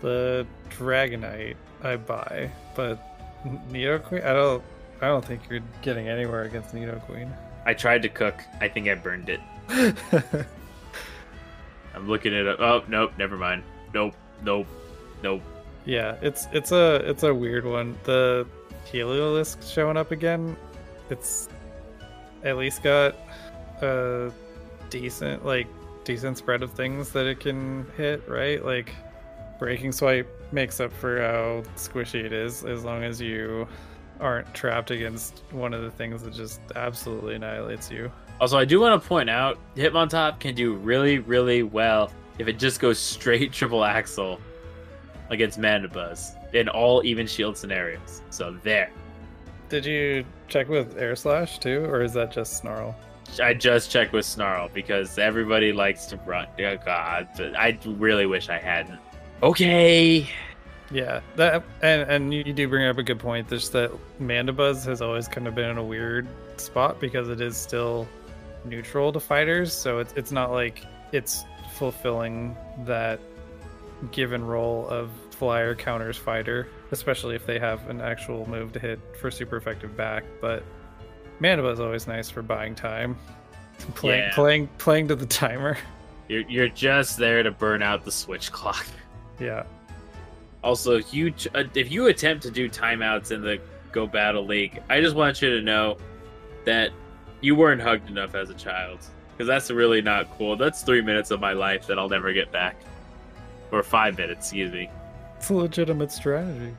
The 0.01 0.45
Dragonite 0.69 1.55
I 1.83 1.95
buy, 1.95 2.49
but 2.75 2.99
Nidoqueen 3.71 4.25
I 4.25 4.33
don't 4.33 4.63
I 5.01 5.07
don't 5.07 5.23
think 5.23 5.41
you're 5.49 5.61
getting 5.81 6.07
anywhere 6.07 6.43
against 6.43 6.73
Nidoqueen. 6.73 7.31
I 7.65 7.73
tried 7.73 8.01
to 8.03 8.09
cook. 8.09 8.41
I 8.61 8.67
think 8.67 8.87
I 8.87 8.95
burned 8.95 9.29
it. 9.29 9.39
I'm 11.93 12.07
looking 12.07 12.33
it 12.33 12.47
up. 12.47 12.59
Oh, 12.59 12.83
nope, 12.87 13.11
never 13.17 13.37
mind. 13.37 13.63
Nope, 13.93 14.15
nope, 14.43 14.67
nope. 15.21 15.41
Yeah, 15.85 16.15
it's 16.21 16.47
it's 16.51 16.71
a 16.71 16.95
it's 17.09 17.23
a 17.23 17.33
weird 17.33 17.65
one. 17.65 17.97
The 18.03 18.47
Heliolisk 18.91 19.71
showing 19.71 19.97
up 19.97 20.11
again. 20.11 20.55
It's 21.09 21.49
at 22.43 22.57
least 22.57 22.83
got 22.83 23.15
a 23.81 24.31
decent 24.89 25.45
like 25.45 25.67
decent 26.03 26.37
spread 26.37 26.63
of 26.63 26.71
things 26.71 27.11
that 27.11 27.25
it 27.25 27.39
can 27.39 27.85
hit, 27.97 28.27
right? 28.27 28.63
Like 28.63 28.93
breaking 29.59 29.91
swipe 29.91 30.27
makes 30.51 30.79
up 30.79 30.91
for 30.93 31.21
how 31.21 31.63
squishy 31.75 32.23
it 32.23 32.33
is 32.33 32.63
as 32.63 32.83
long 32.83 33.03
as 33.03 33.19
you 33.19 33.67
aren't 34.19 34.51
trapped 34.53 34.91
against 34.91 35.43
one 35.51 35.73
of 35.73 35.81
the 35.81 35.91
things 35.91 36.23
that 36.23 36.33
just 36.33 36.61
absolutely 36.75 37.35
annihilates 37.35 37.91
you. 37.91 38.11
Also, 38.39 38.57
I 38.57 38.65
do 38.65 38.79
want 38.79 39.01
to 39.01 39.07
point 39.07 39.29
out 39.29 39.57
Hitmontop 39.75 40.39
can 40.39 40.55
do 40.55 40.75
really, 40.75 41.19
really 41.19 41.63
well 41.63 42.11
if 42.37 42.47
it 42.47 42.59
just 42.59 42.79
goes 42.79 42.99
straight 42.99 43.51
triple 43.51 43.83
axel 43.83 44.39
against 45.29 45.59
Mandibuzz 45.59 46.35
in 46.53 46.69
all 46.69 47.03
even 47.05 47.27
shield 47.27 47.57
scenarios. 47.57 48.21
So 48.29 48.57
there. 48.63 48.91
Did 49.69 49.85
you 49.85 50.23
check 50.47 50.69
with 50.69 50.97
Air 50.97 51.15
Slash 51.15 51.59
too, 51.59 51.83
or 51.85 52.01
is 52.01 52.13
that 52.13 52.31
just 52.31 52.57
Snarl? 52.57 52.95
I 53.41 53.53
just 53.53 53.91
checked 53.91 54.13
with 54.13 54.25
Snarl 54.25 54.69
because 54.73 55.17
everybody 55.17 55.73
likes 55.73 56.05
to 56.07 56.17
run. 56.25 56.47
Oh 56.59 56.77
God, 56.77 57.27
I 57.57 57.77
really 57.85 58.25
wish 58.25 58.47
I 58.47 58.57
hadn't. 58.57 58.99
Okay. 59.43 60.29
Yeah, 60.89 61.19
that 61.35 61.63
and 61.81 62.09
and 62.09 62.33
you, 62.33 62.43
you 62.45 62.53
do 62.53 62.67
bring 62.67 62.87
up 62.87 62.97
a 62.97 63.03
good 63.03 63.19
point. 63.19 63.49
Just 63.49 63.73
that 63.73 63.91
Mandibuzz 64.21 64.85
has 64.85 65.01
always 65.01 65.27
kind 65.27 65.47
of 65.47 65.53
been 65.53 65.69
in 65.69 65.77
a 65.77 65.83
weird 65.83 66.27
spot 66.57 66.99
because 67.01 67.27
it 67.29 67.41
is 67.41 67.57
still 67.57 68.07
neutral 68.63 69.11
to 69.11 69.19
fighters, 69.19 69.73
so 69.73 69.99
it's 69.99 70.13
it's 70.15 70.31
not 70.31 70.51
like 70.51 70.85
it's 71.11 71.43
fulfilling 71.73 72.55
that 72.85 73.19
given 74.11 74.43
role 74.45 74.87
of 74.87 75.09
flyer 75.31 75.75
counters 75.75 76.17
fighter, 76.17 76.69
especially 76.91 77.35
if 77.35 77.45
they 77.45 77.59
have 77.59 77.87
an 77.89 77.99
actual 77.99 78.47
move 78.49 78.71
to 78.73 78.79
hit 78.79 78.99
for 79.19 79.29
super 79.29 79.57
effective 79.57 79.95
back. 79.97 80.23
But 80.39 80.63
Mandibuzz 81.41 81.73
is 81.73 81.79
always 81.81 82.07
nice 82.07 82.29
for 82.29 82.41
buying 82.41 82.75
time, 82.75 83.17
playing 83.95 84.19
Yeah. 84.21 84.33
playing 84.35 84.69
playing 84.77 85.09
to 85.09 85.15
the 85.15 85.25
timer. 85.25 85.77
You're 86.29 86.43
you're 86.49 86.69
just 86.69 87.17
there 87.17 87.43
to 87.43 87.51
burn 87.51 87.81
out 87.83 88.05
the 88.05 88.11
switch 88.11 88.53
clock. 88.53 88.85
Yeah, 89.39 89.63
Also, 90.63 90.97
if 90.97 91.13
you 91.13 91.33
uh, 91.53 91.63
if 91.75 91.91
you 91.91 92.07
attempt 92.07 92.43
to 92.43 92.51
do 92.51 92.69
timeouts 92.69 93.31
in 93.31 93.41
the 93.41 93.59
Go 93.91 94.07
Battle 94.07 94.45
League, 94.45 94.81
I 94.89 94.99
just 95.01 95.15
want 95.15 95.41
you 95.41 95.49
to 95.51 95.61
know 95.61 95.97
that 96.65 96.91
you 97.41 97.55
weren't 97.55 97.81
hugged 97.81 98.09
enough 98.09 98.35
as 98.35 98.49
a 98.49 98.53
child 98.55 98.99
because 99.31 99.47
that's 99.47 99.69
really 99.69 100.01
not 100.01 100.35
cool. 100.37 100.55
That's 100.57 100.81
three 100.81 101.01
minutes 101.01 101.29
of 101.31 101.39
my 101.39 101.53
life 101.53 101.85
that 101.87 101.99
I'll 101.99 102.09
never 102.09 102.33
get 102.33 102.51
back, 102.51 102.75
or 103.71 103.83
five 103.83 104.17
minutes, 104.17 104.47
excuse 104.47 104.71
me. 104.71 104.89
it's 105.37 105.49
a 105.49 105.53
legitimate 105.53 106.11
strategy. 106.11 106.73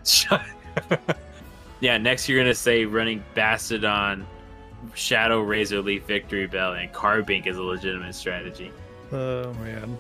yeah, 1.81 1.97
next 1.97 2.29
you're 2.29 2.41
gonna 2.41 2.55
say 2.55 2.85
running 2.85 3.23
Bastiodon, 3.37 4.25
Shadow 4.95 5.41
Razor 5.43 5.81
Leaf 5.81 6.07
Victreebel, 6.09 6.83
and 6.83 6.93
Carbink 6.93 7.47
is 7.47 7.57
a 7.57 7.63
legitimate 7.63 8.15
strategy. 8.17 8.73
Oh 9.13 9.53
man. 9.55 9.97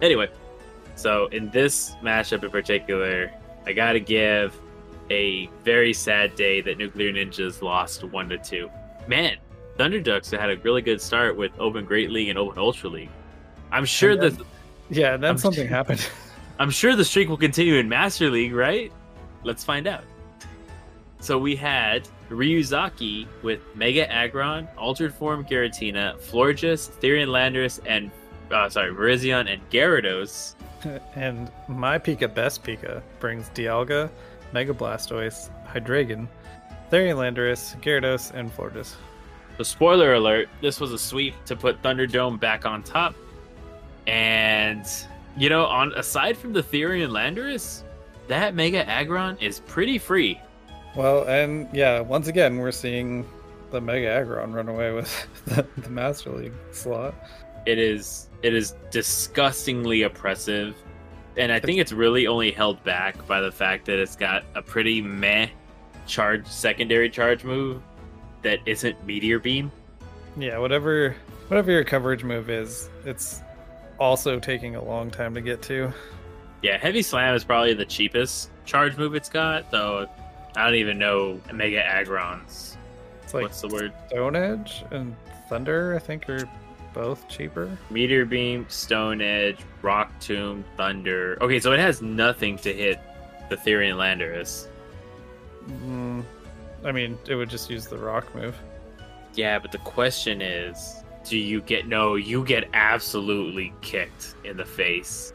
Anyway, 0.00 0.28
so 1.00 1.26
in 1.28 1.50
this 1.50 1.94
matchup 2.02 2.44
in 2.44 2.50
particular, 2.50 3.30
I 3.66 3.72
gotta 3.72 4.00
give 4.00 4.54
a 5.10 5.46
very 5.64 5.92
sad 5.92 6.34
day 6.36 6.60
that 6.60 6.78
Nuclear 6.78 7.12
Ninjas 7.12 7.62
lost 7.62 8.04
one 8.04 8.28
to 8.28 8.38
two. 8.38 8.70
Man, 9.08 9.36
Thunderducks 9.78 10.30
had 10.30 10.50
a 10.50 10.56
really 10.58 10.82
good 10.82 11.00
start 11.00 11.36
with 11.36 11.52
Open 11.58 11.84
Great 11.84 12.10
League 12.10 12.28
and 12.28 12.38
Open 12.38 12.58
Ultra 12.58 12.90
League. 12.90 13.08
I'm 13.72 13.84
sure 13.84 14.14
that 14.16 14.34
Yeah, 14.90 15.16
then 15.16 15.24
I'm- 15.24 15.38
something 15.38 15.66
happened. 15.66 16.06
I'm 16.58 16.70
sure 16.70 16.94
the 16.94 17.04
streak 17.06 17.30
will 17.30 17.38
continue 17.38 17.76
in 17.76 17.88
Master 17.88 18.28
League, 18.30 18.54
right? 18.54 18.92
Let's 19.42 19.64
find 19.64 19.86
out. 19.86 20.04
So 21.20 21.38
we 21.38 21.56
had 21.56 22.06
Ryuzaki 22.28 23.26
with 23.42 23.60
Mega 23.74 24.10
Aggron, 24.12 24.68
Altered 24.76 25.14
Form 25.14 25.44
Giratina, 25.44 26.18
Florges, 26.20 26.90
Therian 27.00 27.28
Landorus, 27.28 27.80
and 27.86 28.10
uh, 28.52 28.68
sorry, 28.68 28.92
Virizion 28.92 29.50
and 29.50 29.60
Gyarados. 29.70 30.54
And 31.14 31.50
my 31.68 31.98
Pika 31.98 32.32
Best 32.32 32.62
Pika 32.62 33.02
brings 33.18 33.48
Dialga, 33.50 34.10
Mega 34.52 34.72
Blastoise, 34.72 35.50
Hydreigon, 35.66 36.26
Therian 36.90 37.16
Landorus, 37.16 37.80
Gyarados, 37.80 38.32
and 38.34 38.54
Florges. 38.54 38.94
So 39.58 39.64
spoiler 39.64 40.14
alert, 40.14 40.48
this 40.60 40.80
was 40.80 40.92
a 40.92 40.98
sweep 40.98 41.34
to 41.44 41.54
put 41.54 41.82
Thunderdome 41.82 42.40
back 42.40 42.64
on 42.66 42.82
top. 42.82 43.14
And 44.06 44.86
you 45.36 45.48
know, 45.48 45.66
on 45.66 45.92
aside 45.94 46.36
from 46.36 46.52
the 46.52 46.62
Therian 46.62 47.10
Landorus, 47.10 47.82
that 48.28 48.54
Mega 48.54 48.88
Aggron 48.88 49.36
is 49.38 49.60
pretty 49.60 49.98
free. 49.98 50.40
Well, 50.96 51.24
and 51.28 51.68
yeah, 51.72 52.00
once 52.00 52.26
again, 52.26 52.58
we're 52.58 52.72
seeing 52.72 53.28
the 53.70 53.80
Mega 53.80 54.08
Aggron 54.08 54.52
run 54.52 54.68
away 54.68 54.92
with 54.92 55.26
the, 55.46 55.66
the 55.76 55.90
Master 55.90 56.30
League 56.30 56.54
slot. 56.72 57.14
it 57.66 57.78
is 57.78 58.29
it 58.42 58.54
is 58.54 58.74
disgustingly 58.90 60.02
oppressive 60.02 60.74
and 61.36 61.52
i 61.52 61.60
think 61.60 61.78
it's 61.78 61.92
really 61.92 62.26
only 62.26 62.50
held 62.50 62.82
back 62.84 63.26
by 63.26 63.40
the 63.40 63.50
fact 63.52 63.86
that 63.86 63.98
it's 63.98 64.16
got 64.16 64.44
a 64.54 64.62
pretty 64.62 65.00
meh 65.00 65.48
charge 66.06 66.46
secondary 66.46 67.08
charge 67.08 67.44
move 67.44 67.80
that 68.42 68.58
isn't 68.66 69.04
meteor 69.06 69.38
beam. 69.38 69.70
Yeah, 70.36 70.58
whatever 70.58 71.14
whatever 71.48 71.70
your 71.70 71.84
coverage 71.84 72.24
move 72.24 72.50
is, 72.50 72.88
it's 73.04 73.42
also 73.98 74.38
taking 74.38 74.76
a 74.76 74.84
long 74.84 75.10
time 75.10 75.34
to 75.34 75.40
get 75.40 75.62
to. 75.62 75.92
Yeah, 76.62 76.76
heavy 76.76 77.02
slam 77.02 77.34
is 77.34 77.44
probably 77.44 77.74
the 77.74 77.86
cheapest 77.86 78.50
charge 78.64 78.96
move 78.96 79.14
it's 79.14 79.28
got, 79.28 79.70
though. 79.70 80.06
I 80.56 80.64
don't 80.64 80.74
even 80.74 80.98
know 80.98 81.40
Mega 81.52 81.82
Aggron's. 81.82 82.76
Like 83.32 83.44
What's 83.44 83.60
the 83.60 83.68
word? 83.68 83.92
Stone 84.08 84.36
Edge 84.36 84.84
and 84.90 85.14
Thunder, 85.48 85.94
I 85.94 85.98
think, 86.00 86.28
are 86.28 86.48
both 86.92 87.28
cheaper. 87.28 87.76
Meteor 87.90 88.24
beam, 88.24 88.66
stone 88.68 89.20
edge, 89.20 89.58
rock 89.82 90.12
tomb, 90.20 90.64
thunder. 90.76 91.38
Okay, 91.40 91.60
so 91.60 91.72
it 91.72 91.80
has 91.80 92.02
nothing 92.02 92.56
to 92.58 92.72
hit 92.72 93.00
the 93.48 93.56
Therian 93.56 93.96
Landorus. 93.96 94.68
Mm, 95.68 96.24
I 96.84 96.92
mean, 96.92 97.18
it 97.26 97.34
would 97.34 97.50
just 97.50 97.70
use 97.70 97.86
the 97.86 97.98
rock 97.98 98.34
move. 98.34 98.56
Yeah, 99.34 99.58
but 99.58 99.72
the 99.72 99.78
question 99.78 100.40
is, 100.40 101.02
do 101.24 101.36
you 101.36 101.60
get 101.60 101.86
no? 101.86 102.14
You 102.16 102.44
get 102.44 102.68
absolutely 102.72 103.72
kicked 103.80 104.34
in 104.44 104.56
the 104.56 104.64
face. 104.64 105.32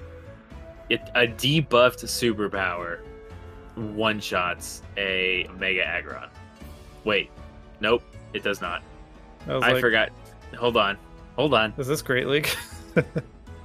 It 0.89 1.01
a 1.15 1.27
debuffed 1.27 2.03
superpower 2.03 2.99
one 3.75 4.19
shots 4.19 4.81
a 4.97 5.47
Mega 5.57 5.85
Aggron. 5.85 6.29
Wait, 7.03 7.29
nope, 7.79 8.03
it 8.33 8.43
does 8.43 8.61
not. 8.61 8.81
I, 9.47 9.53
I 9.53 9.71
like, 9.73 9.81
forgot. 9.81 10.09
Hold 10.57 10.77
on, 10.77 10.97
hold 11.35 11.53
on. 11.53 11.73
Is 11.77 11.87
this 11.87 12.01
Great 12.01 12.27
League? 12.27 12.49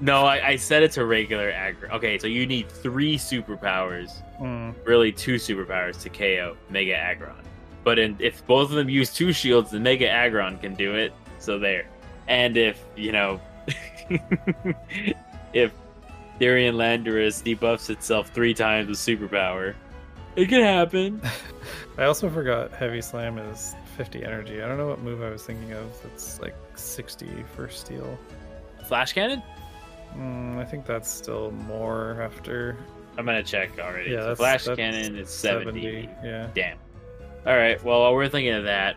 No, 0.03 0.25
I, 0.25 0.49
I 0.49 0.57
said 0.57 0.83
it's 0.83 0.97
a 0.97 1.05
regular 1.05 1.53
aggro. 1.53 1.91
Okay, 1.93 2.17
so 2.19 2.27
you 2.27 2.47
need 2.47 2.71
three 2.71 3.17
superpowers, 3.19 4.23
Mm, 4.41 4.75
really 4.87 5.13
two 5.13 5.35
superpowers 5.35 6.01
to 6.01 6.09
KO 6.09 6.57
Mega 6.71 6.97
Aggron. 6.97 7.37
But 7.85 7.99
in, 7.99 8.17
if 8.19 8.47
both 8.47 8.71
of 8.71 8.77
them 8.77 8.89
use 8.89 9.13
two 9.13 9.35
shields, 9.35 9.71
the 9.71 9.79
Mega 9.79 10.09
Aggron 10.09 10.57
can 10.57 10.75
do 10.75 10.95
it. 10.95 11.13
So 11.39 11.59
there. 11.59 11.87
And 12.29 12.57
if 12.57 12.83
you 12.97 13.13
know, 13.13 13.41
if 15.53 15.73
Therian 16.41 16.77
Landorus 16.77 17.43
debuffs 17.43 17.91
itself 17.91 18.31
three 18.31 18.55
times 18.55 18.89
with 18.89 18.97
superpower, 18.97 19.75
it 20.37 20.49
can 20.49 20.63
happen. 20.63 21.21
I 21.99 22.05
also 22.05 22.31
forgot 22.31 22.73
Heavy 22.73 23.03
Slam 23.03 23.37
is 23.37 23.75
50 24.01 24.25
energy. 24.25 24.63
I 24.63 24.67
don't 24.67 24.79
know 24.79 24.87
what 24.89 25.03
move 25.03 25.21
I 25.21 25.29
was 25.29 25.43
thinking 25.43 25.75
of. 25.75 25.85
That's 26.03 26.41
like 26.41 26.55
60 26.75 27.45
for 27.55 27.69
steel. 27.69 28.19
Flash 28.87 29.13
cannon? 29.13 29.43
Mm, 30.17 30.57
I 30.57 30.65
think 30.65 30.87
that's 30.87 31.07
still 31.07 31.51
more 31.51 32.23
after 32.23 32.79
I'm 33.19 33.27
gonna 33.27 33.43
check 33.43 33.79
already. 33.79 34.13
Yeah, 34.13 34.23
So 34.23 34.37
Flash 34.37 34.65
that's 34.65 34.79
cannon 34.79 35.17
is 35.17 35.29
70. 35.29 35.83
70. 35.83 36.09
Yeah. 36.25 36.49
Damn. 36.55 36.79
All 37.47 37.59
right. 37.59 37.83
Well, 37.85 38.01
while 38.01 38.15
we're 38.15 38.27
thinking 38.31 38.55
of 38.55 38.65
that, 38.65 38.97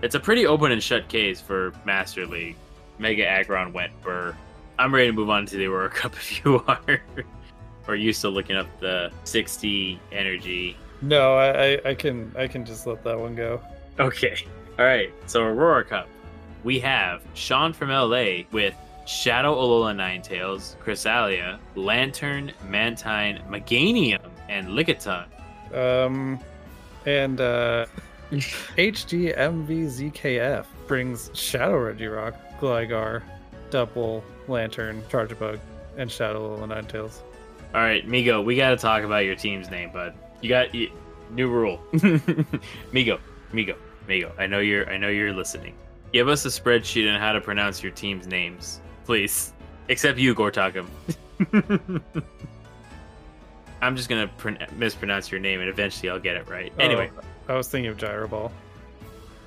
it's 0.00 0.14
a 0.14 0.20
pretty 0.20 0.46
open 0.46 0.72
and 0.72 0.82
shut 0.82 1.08
case 1.08 1.42
for 1.42 1.74
Master 1.84 2.26
League. 2.26 2.56
Mega 2.98 3.26
Aggron 3.26 3.74
went 3.74 3.92
burr. 4.00 4.34
I'm 4.78 4.94
ready 4.94 5.08
to 5.08 5.12
move 5.12 5.28
on 5.28 5.44
to 5.44 5.56
the 5.58 5.66
Aurora 5.66 5.90
Cup 6.00 6.14
if 6.14 6.42
you 6.42 6.64
are. 6.66 7.02
or 7.86 7.96
you 7.96 8.14
still 8.14 8.30
looking 8.30 8.56
up 8.56 8.66
the 8.80 9.12
60 9.24 10.00
energy? 10.10 10.74
No, 11.02 11.34
I, 11.34 11.48
I, 11.74 11.80
I 11.90 11.94
can 11.94 12.32
I 12.34 12.48
can 12.48 12.64
just 12.64 12.86
let 12.86 13.04
that 13.04 13.20
one 13.20 13.34
go. 13.34 13.60
Okay. 13.98 14.36
All 14.78 14.84
right. 14.84 15.12
So 15.26 15.42
Aurora 15.42 15.84
Cup, 15.84 16.08
we 16.64 16.78
have 16.80 17.22
Sean 17.34 17.72
from 17.72 17.90
LA 17.90 18.42
with 18.52 18.74
Shadow 19.06 19.54
Alola 19.54 19.94
Ninetales, 19.94 20.76
Cresselia, 20.78 21.58
Lanturn, 21.74 22.52
Mantine, 22.68 23.42
Meganium, 23.48 24.20
and 24.48 24.68
Lickitung. 24.68 25.26
Um, 25.74 26.38
and 27.06 27.40
uh, 27.40 27.86
HGMVZKF 28.76 29.46
brings 30.86 31.30
Shadow 31.32 31.92
Regirock, 31.92 32.34
Gligar, 32.60 33.22
Double, 33.70 34.22
Lanturn, 34.46 35.02
Charjabug, 35.08 35.58
and 35.96 36.12
Shadow 36.12 36.56
Alola 36.56 36.66
Ninetales. 36.68 37.22
All 37.74 37.80
right, 37.80 38.06
Migo, 38.06 38.44
we 38.44 38.56
got 38.56 38.70
to 38.70 38.76
talk 38.76 39.02
about 39.04 39.24
your 39.24 39.34
team's 39.34 39.70
name, 39.70 39.90
bud. 39.90 40.14
You 40.40 40.48
got 40.48 40.74
you, 40.74 40.90
new 41.30 41.48
rule. 41.48 41.80
Migo, 41.92 43.18
Migo, 43.52 43.76
Migo. 44.08 44.32
I 44.38 44.46
know 44.46 44.58
you're. 44.60 44.88
I 44.90 44.96
know 44.96 45.08
you're 45.08 45.32
listening. 45.32 45.74
Give 46.12 46.28
us 46.28 46.44
a 46.44 46.48
spreadsheet 46.48 47.12
on 47.12 47.20
how 47.20 47.32
to 47.32 47.40
pronounce 47.40 47.82
your 47.82 47.92
team's 47.92 48.26
names, 48.26 48.80
please. 49.04 49.52
Except 49.88 50.18
you, 50.18 50.34
Gortakum. 50.34 50.86
I'm 53.80 53.94
just 53.94 54.08
gonna 54.08 54.28
pron- 54.38 54.58
mispronounce 54.76 55.30
your 55.30 55.40
name, 55.40 55.60
and 55.60 55.68
eventually 55.68 56.10
I'll 56.10 56.18
get 56.18 56.36
it 56.36 56.48
right. 56.48 56.72
Oh, 56.78 56.82
anyway, 56.82 57.10
Oh, 57.48 57.54
I 57.54 57.56
was 57.56 57.68
thinking 57.68 57.90
of 57.90 57.96
Gyro 57.96 58.26
Ball. 58.26 58.50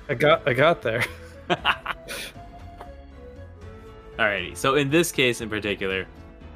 I 0.08 0.14
got 0.14 0.46
I 0.48 0.54
got 0.54 0.80
there. 0.82 1.04
Alrighty, 4.18 4.56
so 4.56 4.74
in 4.76 4.90
this 4.90 5.10
case 5.12 5.40
in 5.40 5.48
particular, 5.48 6.06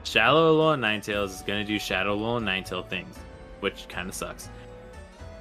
Shallow 0.04 0.54
Alolan 0.57 0.80
Ninetales 0.80 1.30
is 1.30 1.42
going 1.42 1.64
to 1.64 1.72
do 1.72 1.78
Shadow 1.78 2.16
Alolan 2.16 2.44
Ninetail 2.44 2.86
things, 2.88 3.16
which 3.61 3.88
kind 3.88 4.09
of 4.09 4.14
sucks. 4.14 4.48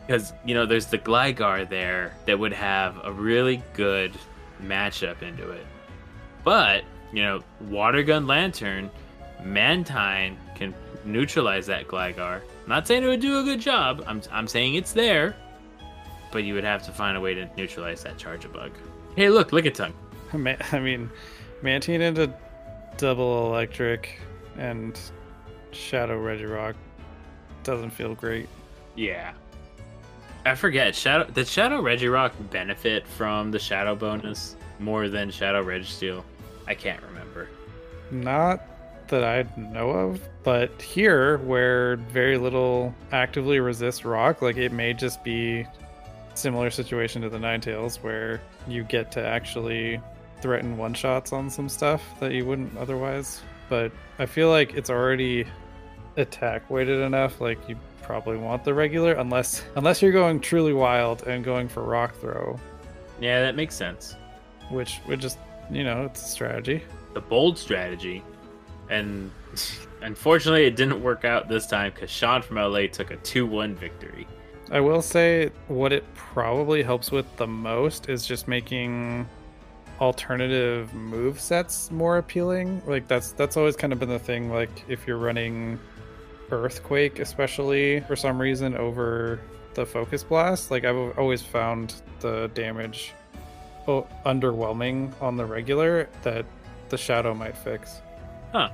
Because, 0.05 0.33
you 0.45 0.53
know, 0.53 0.65
there's 0.65 0.85
the 0.85 0.97
Gligar 0.97 1.67
there 1.67 2.13
that 2.25 2.37
would 2.37 2.53
have 2.53 2.99
a 3.03 3.11
really 3.11 3.63
good 3.73 4.13
matchup 4.61 5.21
into 5.21 5.49
it. 5.49 5.65
But, 6.43 6.83
you 7.11 7.23
know, 7.23 7.41
Water 7.61 8.03
Gun 8.03 8.27
Lanturn, 8.27 8.91
Mantine 9.43 10.37
can 10.55 10.73
neutralize 11.05 11.65
that 11.67 11.87
Gligar. 11.87 12.41
Not 12.67 12.87
saying 12.87 13.03
it 13.03 13.07
would 13.07 13.19
do 13.19 13.39
a 13.39 13.43
good 13.43 13.59
job, 13.59 14.03
I'm, 14.07 14.21
I'm 14.31 14.47
saying 14.47 14.75
it's 14.75 14.91
there, 14.93 15.35
but 16.31 16.43
you 16.43 16.53
would 16.53 16.63
have 16.63 16.83
to 16.83 16.91
find 16.91 17.17
a 17.17 17.21
way 17.21 17.33
to 17.33 17.49
neutralize 17.55 18.03
that 18.03 18.17
Charjabug. 18.17 18.71
Hey, 19.15 19.29
look, 19.29 19.51
Lickitung. 19.51 19.93
Ma- 20.33 20.55
I 20.71 20.79
mean, 20.79 21.09
Mantine 21.61 22.01
into 22.01 22.33
Double 22.97 23.47
Electric 23.47 24.19
and 24.57 24.99
Shadow 25.71 26.19
Regirock 26.19 26.75
doesn't 27.63 27.91
feel 27.91 28.15
great. 28.15 28.47
Yeah. 28.95 29.33
I 30.45 30.53
forget. 30.53 30.95
Shadow 30.95 31.25
did 31.25 31.47
Shadow 31.47 31.81
Regirock 31.81 32.31
benefit 32.51 33.07
from 33.07 33.49
the 33.49 33.59
Shadow 33.59 33.95
bonus 33.95 34.55
more 34.79 35.09
than 35.09 35.31
Shadow 35.31 35.63
Registeel? 35.63 36.23
I 36.67 36.75
can't 36.75 37.01
remember. 37.01 37.49
Not 38.11 38.61
that 39.07 39.23
I 39.23 39.45
know 39.59 39.89
of, 39.89 40.21
but 40.43 40.81
here 40.81 41.37
where 41.39 41.95
very 41.95 42.37
little 42.37 42.93
actively 43.11 43.59
resists 43.59 44.05
rock, 44.05 44.41
like 44.41 44.57
it 44.57 44.71
may 44.71 44.93
just 44.93 45.23
be 45.23 45.65
similar 46.35 46.69
situation 46.69 47.21
to 47.23 47.29
the 47.29 47.37
Ninetales 47.37 47.97
where 48.03 48.41
you 48.67 48.83
get 48.83 49.11
to 49.13 49.25
actually 49.25 49.99
threaten 50.41 50.77
one 50.77 50.93
shots 50.93 51.33
on 51.33 51.49
some 51.49 51.69
stuff 51.69 52.01
that 52.19 52.33
you 52.33 52.45
wouldn't 52.45 52.77
otherwise. 52.77 53.41
But 53.69 53.91
I 54.19 54.27
feel 54.27 54.49
like 54.49 54.75
it's 54.75 54.89
already 54.89 55.47
attack 56.17 56.69
weighted 56.69 57.01
enough, 57.01 57.41
like 57.41 57.57
you 57.67 57.77
probably 58.05 58.37
want 58.37 58.63
the 58.63 58.73
regular 58.73 59.13
unless 59.13 59.63
unless 59.75 60.01
you're 60.01 60.11
going 60.11 60.39
truly 60.39 60.73
wild 60.73 61.23
and 61.27 61.43
going 61.43 61.67
for 61.67 61.81
rock 61.83 62.15
throw, 62.15 62.59
Yeah, 63.19 63.41
that 63.41 63.55
makes 63.55 63.75
sense. 63.75 64.15
which 64.69 64.99
would 65.07 65.19
just 65.19 65.37
you 65.71 65.83
know, 65.83 66.03
it's 66.05 66.21
a 66.21 66.25
strategy. 66.29 66.83
The 67.15 67.21
bold 67.21 67.57
strategy, 67.57 68.23
and 68.89 69.31
unfortunately, 70.03 70.65
it 70.65 70.75
didn't 70.75 71.01
work 71.01 71.25
out 71.25 71.49
this 71.49 71.65
time 71.65 71.91
because 71.93 72.09
Sean 72.11 72.41
from 72.43 72.57
LA 72.57 72.85
took 72.87 73.09
a 73.09 73.15
two-one 73.17 73.73
victory. 73.75 74.27
I 74.69 74.79
will 74.79 75.01
say 75.01 75.49
what 75.67 75.91
it 75.91 76.03
probably 76.13 76.83
helps 76.83 77.09
with 77.11 77.25
the 77.37 77.47
most 77.47 78.09
is 78.09 78.27
just 78.27 78.47
making 78.47 79.27
alternative 80.01 80.93
move 80.93 81.39
sets 81.39 81.89
more 81.89 82.17
appealing. 82.17 82.81
Like 82.85 83.07
that's 83.07 83.31
that's 83.31 83.57
always 83.57 83.75
kind 83.75 83.91
of 83.93 83.99
been 83.99 84.09
the 84.09 84.19
thing. 84.19 84.51
Like 84.51 84.69
if 84.87 85.07
you're 85.07 85.17
running 85.17 85.79
Earthquake, 86.51 87.19
especially 87.19 88.01
for 88.01 88.15
some 88.15 88.39
reason 88.39 88.75
over 88.75 89.39
the 89.73 89.85
Focus 89.85 90.23
Blast, 90.23 90.71
like 90.71 90.85
I've 90.85 91.17
always 91.17 91.41
found 91.41 91.95
the 92.19 92.49
damage 92.53 93.13
oh, 93.87 94.07
underwhelming 94.25 95.13
on 95.21 95.37
the 95.37 95.45
regular 95.45 96.09
that 96.23 96.45
the 96.89 96.97
Shadow 96.97 97.33
might 97.33 97.57
fix. 97.57 98.01
Huh. 98.51 98.69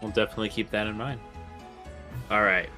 We'll 0.00 0.12
definitely 0.12 0.50
keep 0.50 0.70
that 0.70 0.86
in 0.86 0.96
mind. 0.96 1.20
All 2.30 2.42
right. 2.42 2.68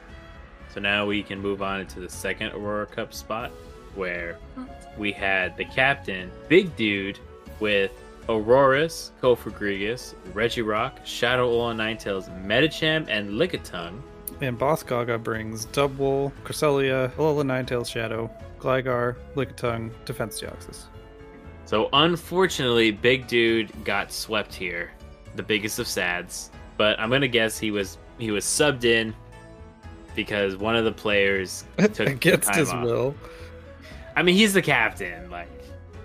So 0.72 0.80
now 0.80 1.04
we 1.06 1.22
can 1.22 1.40
move 1.40 1.62
on 1.62 1.86
to 1.86 2.00
the 2.00 2.08
second 2.08 2.52
Aurora 2.52 2.86
Cup 2.86 3.12
spot 3.12 3.50
where 3.94 4.38
we 4.96 5.12
had 5.12 5.56
the 5.56 5.64
captain, 5.64 6.30
Big 6.48 6.74
Dude, 6.76 7.18
with 7.58 7.90
Aurorus, 8.28 9.10
Cofagrigus, 9.20 10.14
Regirock, 10.32 11.04
Shadow 11.04 11.50
Alolan 11.50 11.76
Ninetales, 11.76 12.28
Medicham, 12.46 13.06
and 13.08 13.30
Lickitung. 13.30 14.00
And 14.40 14.58
Boss 14.58 14.82
Gaga 14.82 15.18
brings 15.18 15.66
Double, 15.66 16.32
Cresselia, 16.44 17.10
Alola 17.12 17.44
Ninetales 17.44 17.90
Shadow, 17.90 18.30
Gligar, 18.58 19.16
Lickitung, 19.36 19.90
Defense 20.06 20.40
Deoxys. 20.40 20.84
So 21.66 21.88
unfortunately, 21.92 22.90
Big 22.90 23.26
Dude 23.26 23.70
got 23.84 24.10
swept 24.12 24.54
here, 24.54 24.90
the 25.36 25.42
biggest 25.42 25.78
of 25.78 25.86
sads. 25.86 26.50
But 26.76 26.98
I'm 26.98 27.10
gonna 27.10 27.28
guess 27.28 27.58
he 27.58 27.70
was 27.70 27.98
he 28.18 28.30
was 28.30 28.44
subbed 28.44 28.84
in 28.84 29.14
because 30.16 30.56
one 30.56 30.74
of 30.74 30.84
the 30.84 30.92
players 30.92 31.64
took 31.92 32.08
Against 32.08 32.54
his 32.54 32.70
off. 32.70 32.82
will. 32.84 33.14
I 34.16 34.22
mean, 34.22 34.34
he's 34.34 34.52
the 34.54 34.62
captain. 34.62 35.30
Like, 35.30 35.48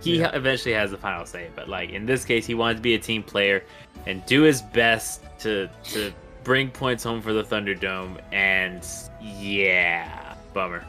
he 0.01 0.19
Yeah. 0.19 0.29
eventually 0.35 0.75
has 0.75 0.91
the 0.91 0.97
final 0.97 1.25
say. 1.25 1.47
But 1.55 1.69
like 1.69 1.91
in 1.91 2.05
this 2.05 2.25
case, 2.25 2.45
he 2.45 2.53
wanted 2.53 2.75
to 2.75 2.81
be 2.81 2.93
a 2.95 2.99
team 2.99 3.23
player 3.23 3.63
and 4.05 4.23
do 4.25 4.41
his 4.41 4.61
best 4.61 5.23
to 5.39 5.69
to 5.85 6.11
bring 6.45 6.69
points 6.69 7.03
home 7.03 7.21
for 7.21 7.33
the 7.33 7.43
Thunderdome. 7.43 8.21
And 8.31 8.87
yeah, 9.19 10.35
bummer. 10.53 10.85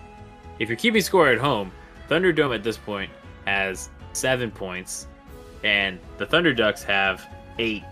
If 0.60 0.68
you're 0.68 0.76
keeping 0.76 1.02
score 1.02 1.28
at 1.28 1.38
home, 1.38 1.72
Thunderdome 2.08 2.54
at 2.54 2.62
this 2.62 2.76
point 2.76 3.10
has 3.46 3.88
seven 4.12 4.52
points, 4.52 5.08
and 5.64 5.98
the 6.18 6.26
Thunder 6.26 6.54
Ducks 6.54 6.84
have 6.84 7.26
eight. 7.58 7.82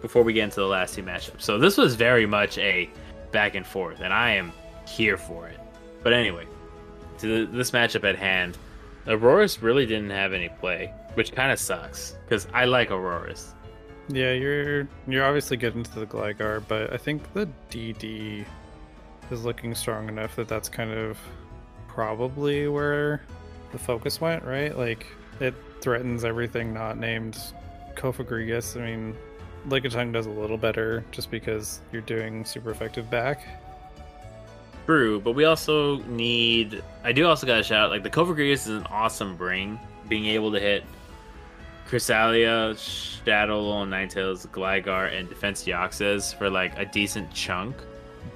Before 0.00 0.22
we 0.22 0.32
get 0.32 0.44
into 0.44 0.60
the 0.60 0.66
last 0.66 0.94
two 0.94 1.02
matchups, 1.02 1.42
so 1.42 1.58
this 1.58 1.76
was 1.76 1.96
very 1.96 2.24
much 2.24 2.56
a 2.58 2.88
back 3.32 3.56
and 3.56 3.66
forth, 3.66 4.00
and 4.00 4.12
I 4.12 4.30
am 4.30 4.52
here 4.86 5.16
for 5.16 5.48
it. 5.48 5.58
But 6.04 6.12
anyway, 6.12 6.46
to 7.18 7.46
this 7.46 7.72
matchup 7.72 8.08
at 8.08 8.14
hand, 8.16 8.56
Aurorus 9.08 9.60
really 9.60 9.86
didn't 9.86 10.10
have 10.10 10.32
any 10.32 10.50
play, 10.60 10.94
which 11.14 11.32
kind 11.32 11.50
of 11.50 11.58
sucks 11.58 12.14
because 12.24 12.46
I 12.54 12.64
like 12.64 12.92
Aurorus. 12.92 13.54
Yeah, 14.08 14.32
you're 14.32 14.88
you're 15.06 15.24
obviously 15.24 15.56
getting 15.58 15.82
to 15.82 16.00
the 16.00 16.06
Gligar, 16.06 16.62
but 16.66 16.92
I 16.92 16.96
think 16.96 17.32
the 17.34 17.48
DD 17.70 18.44
is 19.30 19.44
looking 19.44 19.74
strong 19.74 20.08
enough 20.08 20.34
that 20.36 20.48
that's 20.48 20.68
kind 20.68 20.90
of 20.90 21.18
probably 21.86 22.68
where 22.68 23.22
the 23.72 23.78
focus 23.78 24.20
went, 24.20 24.44
right? 24.44 24.76
Like 24.76 25.06
it 25.40 25.54
threatens 25.80 26.24
everything 26.24 26.72
not 26.72 26.96
named 26.96 27.38
Cofagrigus. 27.96 28.80
I 28.80 28.84
mean, 28.84 29.16
Lickitung 29.68 30.12
does 30.12 30.26
a 30.26 30.30
little 30.30 30.56
better 30.56 31.04
just 31.10 31.30
because 31.30 31.80
you're 31.92 32.02
doing 32.02 32.44
super 32.44 32.70
effective 32.70 33.10
back. 33.10 33.46
True, 34.86 35.20
but 35.20 35.32
we 35.32 35.44
also 35.44 35.98
need. 36.04 36.82
I 37.04 37.12
do 37.12 37.26
also 37.26 37.46
got 37.46 37.58
to 37.58 37.62
shout 37.62 37.86
out, 37.86 37.90
like 37.90 38.02
the 38.02 38.10
Cofagrigus 38.10 38.52
is 38.52 38.68
an 38.68 38.86
awesome 38.86 39.36
bring, 39.36 39.78
being 40.08 40.24
able 40.26 40.50
to 40.52 40.58
hit 40.58 40.82
Cresselia, 41.88 42.76
Shadow, 43.24 43.84
Ninetales, 43.84 44.46
Gligar, 44.48 45.12
and 45.16 45.28
Defense 45.28 45.64
Deoxys 45.64 46.34
for 46.36 46.50
like 46.50 46.78
a 46.78 46.84
decent 46.84 47.32
chunk. 47.32 47.76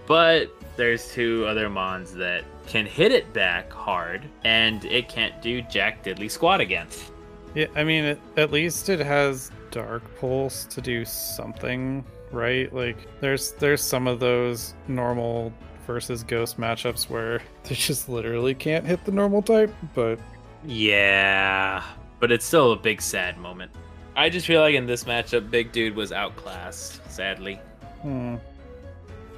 But 0.06 0.50
there's 0.76 1.12
two 1.12 1.44
other 1.46 1.68
mons 1.68 2.14
that 2.14 2.44
can 2.66 2.86
hit 2.86 3.12
it 3.12 3.32
back 3.32 3.70
hard, 3.70 4.22
and 4.44 4.84
it 4.86 5.08
can't 5.08 5.40
do 5.42 5.62
Jack 5.62 6.02
Diddley 6.02 6.30
squat 6.30 6.60
against. 6.60 7.12
Yeah, 7.54 7.66
I 7.76 7.84
mean, 7.84 8.04
it, 8.04 8.20
at 8.36 8.50
least 8.50 8.88
it 8.88 9.00
has 9.00 9.50
Dark 9.70 10.02
Pulse 10.18 10.64
to 10.66 10.80
do 10.80 11.04
something, 11.04 12.04
right? 12.30 12.72
Like, 12.72 12.96
there's 13.20 13.52
there's 13.52 13.82
some 13.82 14.06
of 14.06 14.18
those 14.18 14.74
normal 14.88 15.52
versus 15.86 16.22
Ghost 16.22 16.58
matchups 16.58 17.10
where 17.10 17.42
they 17.64 17.74
just 17.74 18.08
literally 18.08 18.54
can't 18.54 18.86
hit 18.86 19.04
the 19.04 19.12
normal 19.12 19.42
type, 19.42 19.74
but 19.94 20.18
Yeah, 20.64 21.82
but 22.22 22.30
it's 22.30 22.44
still 22.44 22.70
a 22.70 22.76
big 22.76 23.02
sad 23.02 23.36
moment. 23.36 23.68
I 24.14 24.30
just 24.30 24.46
feel 24.46 24.60
like 24.60 24.76
in 24.76 24.86
this 24.86 25.02
matchup, 25.02 25.50
Big 25.50 25.72
Dude 25.72 25.96
was 25.96 26.12
outclassed, 26.12 27.00
sadly. 27.10 27.58
hmm. 28.00 28.36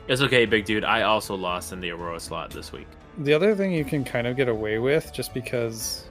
It's 0.06 0.20
okay, 0.20 0.44
Big 0.44 0.66
Dude. 0.66 0.84
I 0.84 1.00
also 1.00 1.34
lost 1.34 1.72
in 1.72 1.80
the 1.80 1.90
Aurora 1.92 2.20
slot 2.20 2.50
this 2.50 2.72
week. 2.72 2.86
the 3.16 3.32
other 3.32 3.54
thing 3.56 3.72
you 3.72 3.86
can 3.86 4.04
kind 4.04 4.26
of 4.26 4.36
get 4.36 4.48
away 4.48 4.78
with 4.78 5.14
just 5.14 5.32
because 5.32 6.10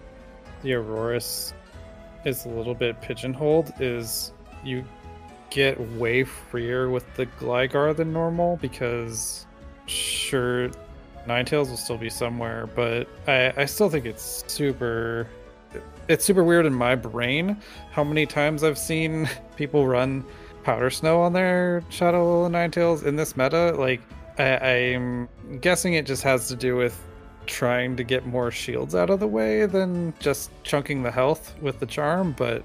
the 0.64 0.74
Aurorus 0.74 1.54
is 2.26 2.46
a 2.46 2.50
little 2.50 2.74
bit 2.74 3.00
pigeonholed 3.02 3.72
is 3.80 4.34
you 4.64 4.84
get 5.52 5.80
way 5.92 6.24
freer 6.24 6.90
with 6.90 7.06
the 7.14 7.28
Gligar 7.40 7.96
than 7.96 8.12
normal 8.12 8.58
because 8.58 9.46
sure 9.86 10.72
Ninetales 11.28 11.70
will 11.70 11.78
still 11.78 12.00
be 12.00 12.10
somewhere, 12.10 12.68
but 12.74 13.08
I, 13.28 13.54
I 13.58 13.66
still 13.66 13.92
think 13.92 14.08
it's 14.08 14.44
super 14.48 15.28
it's 16.08 16.26
super 16.26 16.44
weird 16.44 16.66
in 16.66 16.74
my 16.74 16.96
brain 16.96 17.58
how 17.92 18.04
many 18.04 18.26
times 18.26 18.64
I've 18.64 18.78
seen 18.78 19.30
people 19.56 19.88
run 19.88 20.26
powder 20.64 20.90
snow 20.90 21.22
on 21.22 21.34
their 21.34 21.84
Shadow 21.90 22.48
Ninetales 22.48 23.06
in 23.06 23.16
this 23.16 23.36
meta. 23.38 23.74
Like 23.78 24.02
I, 24.38 24.96
I'm 24.96 25.30
guessing 25.62 25.94
it 25.94 26.06
just 26.06 26.24
has 26.24 26.48
to 26.48 26.56
do 26.56 26.76
with 26.76 27.00
trying 27.46 27.96
to 27.98 28.04
get 28.04 28.26
more 28.26 28.52
shields 28.52 28.96
out 28.96 29.10
of 29.10 29.20
the 29.20 29.28
way 29.28 29.66
than 29.66 30.14
just 30.20 30.50
chunking 30.64 31.04
the 31.04 31.12
health 31.12 31.54
with 31.62 31.80
the 31.80 31.86
charm, 31.86 32.34
but 32.38 32.64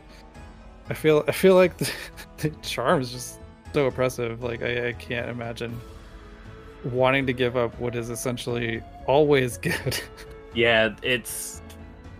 I 0.89 0.95
feel 0.95 1.25
I 1.29 1.33
feel 1.33 1.55
like 1.55 1.77
the, 1.77 1.93
the 2.39 2.51
charm 2.63 3.03
is 3.03 3.11
just 3.11 3.39
so 3.73 3.87
oppressive. 3.87 4.43
Like 4.43 4.63
I, 4.63 4.89
I 4.89 4.93
can't 4.95 5.29
imagine 5.29 5.79
wanting 6.85 7.27
to 7.27 7.33
give 7.33 7.57
up 7.57 7.79
what 7.81 7.97
is 7.97 8.11
essentially 8.11 8.83
always 9.07 9.59
good. 9.59 10.01
Yeah, 10.55 10.95
it's 11.03 11.61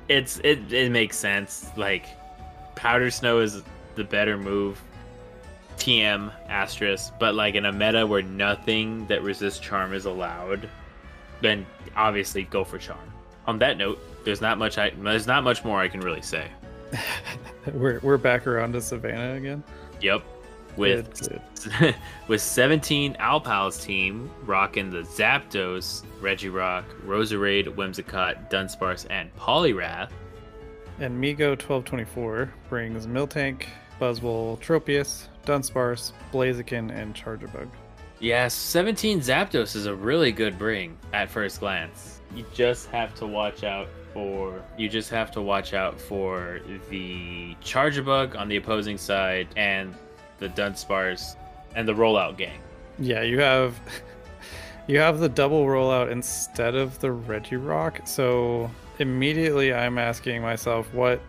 it's 0.09 0.39
it 0.45 0.73
it 0.73 0.91
makes 0.91 1.17
sense. 1.17 1.71
Like 1.77 2.07
powder 2.75 3.11
snow 3.11 3.41
is 3.41 3.63
the 3.95 4.05
better 4.05 4.37
move. 4.37 4.81
TM 5.77 6.33
asterisk, 6.49 7.13
but 7.21 7.37
like 7.37 7.55
in 7.55 7.65
a 7.65 7.73
meta 7.73 8.05
where 8.05 8.23
nothing 8.23 9.07
that 9.07 9.23
resists 9.23 9.61
charm 9.61 9.95
is 9.95 10.07
allowed, 10.07 10.69
then 11.41 11.65
obviously 11.95 12.43
go 12.45 12.65
for 12.65 12.79
charm. 12.79 13.13
On 13.47 13.61
that 13.61 13.79
note, 13.79 14.01
there's 14.25 14.41
not 14.41 14.59
much 14.59 14.77
I 14.77 14.91
there's 14.91 15.27
not 15.27 15.45
much 15.45 15.65
more 15.65 15.79
I 15.79 15.89
can 15.89 16.01
really 16.01 16.23
say. 16.23 16.51
we're 17.73 18.01
we're 18.01 18.19
back 18.19 18.47
around 18.47 18.73
to 18.73 18.81
Savannah 18.81 19.35
again. 19.35 19.63
Yep. 20.01 20.25
With 20.79 21.21
Good, 21.29 21.73
good. 21.79 21.95
with 22.29 22.41
17 22.41 23.17
Alpal's 23.19 23.85
team 23.85 24.31
rocking 24.45 24.91
the 24.91 25.01
Zapdos, 25.01 26.05
Regirock, 26.21 26.85
Roserade, 27.05 27.75
Whimsicott, 27.75 28.49
Dunsparce, 28.51 29.07
and 29.11 29.35
Poliwrath. 29.37 30.11
And 31.01 31.23
Migo 31.23 31.51
1224 31.51 32.53
brings 32.69 33.07
Miltank, 33.07 33.65
Buzzwole, 34.01 34.59
Tropius, 34.61 35.29
Dunsparce, 35.45 36.13
Blaziken, 36.33 36.91
and 36.91 37.15
Charjabug. 37.15 37.69
Yes, 38.21 38.53
17 38.55 39.21
Zapdos 39.21 39.77
is 39.77 39.87
a 39.87 39.95
really 39.95 40.33
good 40.33 40.59
bring 40.59 40.97
at 41.13 41.31
first 41.31 41.61
glance. 41.61 42.21
You 42.35 42.45
just 42.53 42.89
have 42.91 43.15
to 43.17 43.27
watch 43.27 43.65
out 43.65 43.89
for 44.13 44.63
you 44.77 44.89
just 44.89 45.11
have 45.11 45.31
to 45.33 45.43
watch 45.43 45.75
out 45.75 46.01
for 46.01 46.61
the 46.91 47.55
Charjabug 47.63 48.37
on 48.37 48.49
the 48.49 48.57
opposing 48.57 48.99
side 48.99 49.49
and 49.57 49.95
the 50.39 50.49
Dunsparce, 50.49 51.37
and 51.75 51.87
the 51.87 51.95
rollout 51.95 52.37
gang. 52.37 52.61
Yeah, 52.99 53.23
you 53.23 53.41
have 53.41 53.79
you 54.87 54.99
have 54.99 55.19
the 55.19 55.29
double 55.29 55.67
rollout 55.67 56.11
instead 56.11 56.75
of 56.75 56.99
the 57.01 57.09
Regirock. 57.09 58.07
So 58.07 58.71
immediately 58.99 59.73
I'm 59.73 59.99
asking 59.99 60.43
myself 60.43 60.93
what 60.93 61.21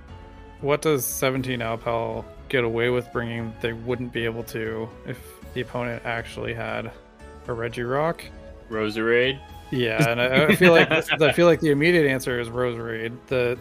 what 0.62 0.82
does 0.82 1.06
17 1.06 1.60
Alpal 1.60 2.26
get 2.50 2.64
away 2.64 2.90
with 2.90 3.12
bringing 3.14 3.54
they 3.62 3.74
wouldn't 3.74 4.12
be 4.12 4.26
able 4.26 4.44
to 4.44 4.90
if 5.06 5.20
the 5.54 5.62
opponent 5.62 6.04
actually 6.06 6.54
had 6.54 6.88
a 6.88 7.52
Regirock? 7.52 8.22
Roserade. 8.70 9.40
Yeah, 9.72 10.10
and 10.10 10.22
I, 10.22 10.46
I 10.46 10.56
feel 10.56 10.72
like 10.72 10.92
I 10.92 11.32
feel 11.32 11.46
like 11.46 11.60
the 11.60 11.70
immediate 11.70 12.08
answer 12.08 12.40
is 12.40 12.50
Roserade. 12.50 13.16
The 13.28 13.58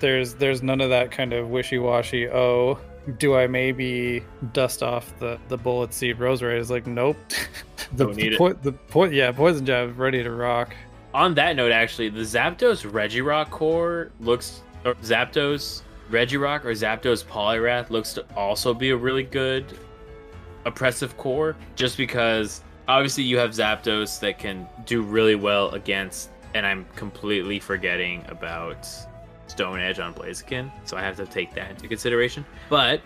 there's 0.00 0.34
there's 0.34 0.62
none 0.62 0.80
of 0.80 0.90
that 0.90 1.10
kind 1.10 1.32
of 1.32 1.48
wishy 1.50 1.78
washy. 1.78 2.28
Oh, 2.28 2.78
do 3.18 3.36
I 3.36 3.46
maybe 3.46 4.24
dust 4.52 4.82
off 4.82 5.12
the 5.18 5.38
the 5.48 5.56
bullet 5.56 5.94
seed 5.94 6.18
Roserade? 6.18 6.58
Is 6.58 6.70
like 6.70 6.86
nope. 6.86 7.16
the 7.92 8.04
Don't 8.04 8.16
need 8.16 8.30
the, 8.30 8.34
it. 8.34 8.38
po- 8.38 8.52
the 8.52 8.72
po- 8.72 9.04
yeah 9.04 9.32
poison 9.32 9.64
jab 9.66 9.98
ready 9.98 10.22
to 10.22 10.30
rock. 10.30 10.74
On 11.14 11.34
that 11.34 11.56
note, 11.56 11.72
actually, 11.72 12.10
the 12.10 12.20
Zapdos 12.20 12.84
Regirock 12.90 13.48
core 13.50 14.10
looks, 14.20 14.62
or 14.84 14.94
Zapdos 14.96 15.82
Regirock 16.10 16.64
or 16.64 16.72
Zapdos 16.72 17.24
Poliwrath 17.24 17.90
looks 17.90 18.12
to 18.14 18.24
also 18.36 18.74
be 18.74 18.90
a 18.90 18.96
really 18.96 19.22
good 19.22 19.64
oppressive 20.66 21.16
core, 21.16 21.56
just 21.74 21.96
because 21.96 22.62
obviously 22.86 23.24
you 23.24 23.38
have 23.38 23.50
Zapdos 23.50 24.20
that 24.20 24.38
can 24.38 24.68
do 24.84 25.02
really 25.02 25.36
well 25.36 25.70
against, 25.70 26.30
and 26.54 26.66
I'm 26.66 26.84
completely 26.96 27.58
forgetting 27.60 28.24
about 28.28 28.86
Stone 29.46 29.80
Edge 29.80 29.98
on 29.98 30.14
Blaziken, 30.14 30.70
so 30.84 30.96
I 30.96 31.00
have 31.02 31.16
to 31.16 31.26
take 31.26 31.54
that 31.54 31.70
into 31.70 31.88
consideration. 31.88 32.44
But 32.68 33.00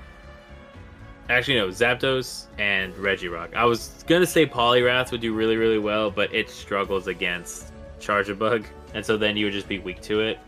actually, 1.29 1.57
no, 1.57 1.69
Zapdos 1.69 2.47
and 2.59 2.95
Regirock. 2.95 3.55
I 3.55 3.65
was 3.65 4.05
gonna 4.07 4.27
say 4.27 4.47
Poliwrath 4.47 5.13
would 5.13 5.21
do 5.21 5.35
really, 5.35 5.57
really 5.57 5.79
well, 5.79 6.11
but 6.11 6.33
it 6.35 6.51
struggles 6.51 7.07
against 7.07 7.73
Charjabug, 8.01 8.65
and 8.95 9.05
so 9.05 9.17
then 9.17 9.37
you 9.37 9.47
would 9.47 9.55
just 9.55 9.69
be 9.69 9.79
weak 9.79 10.01
to 10.03 10.21
it. 10.21 10.39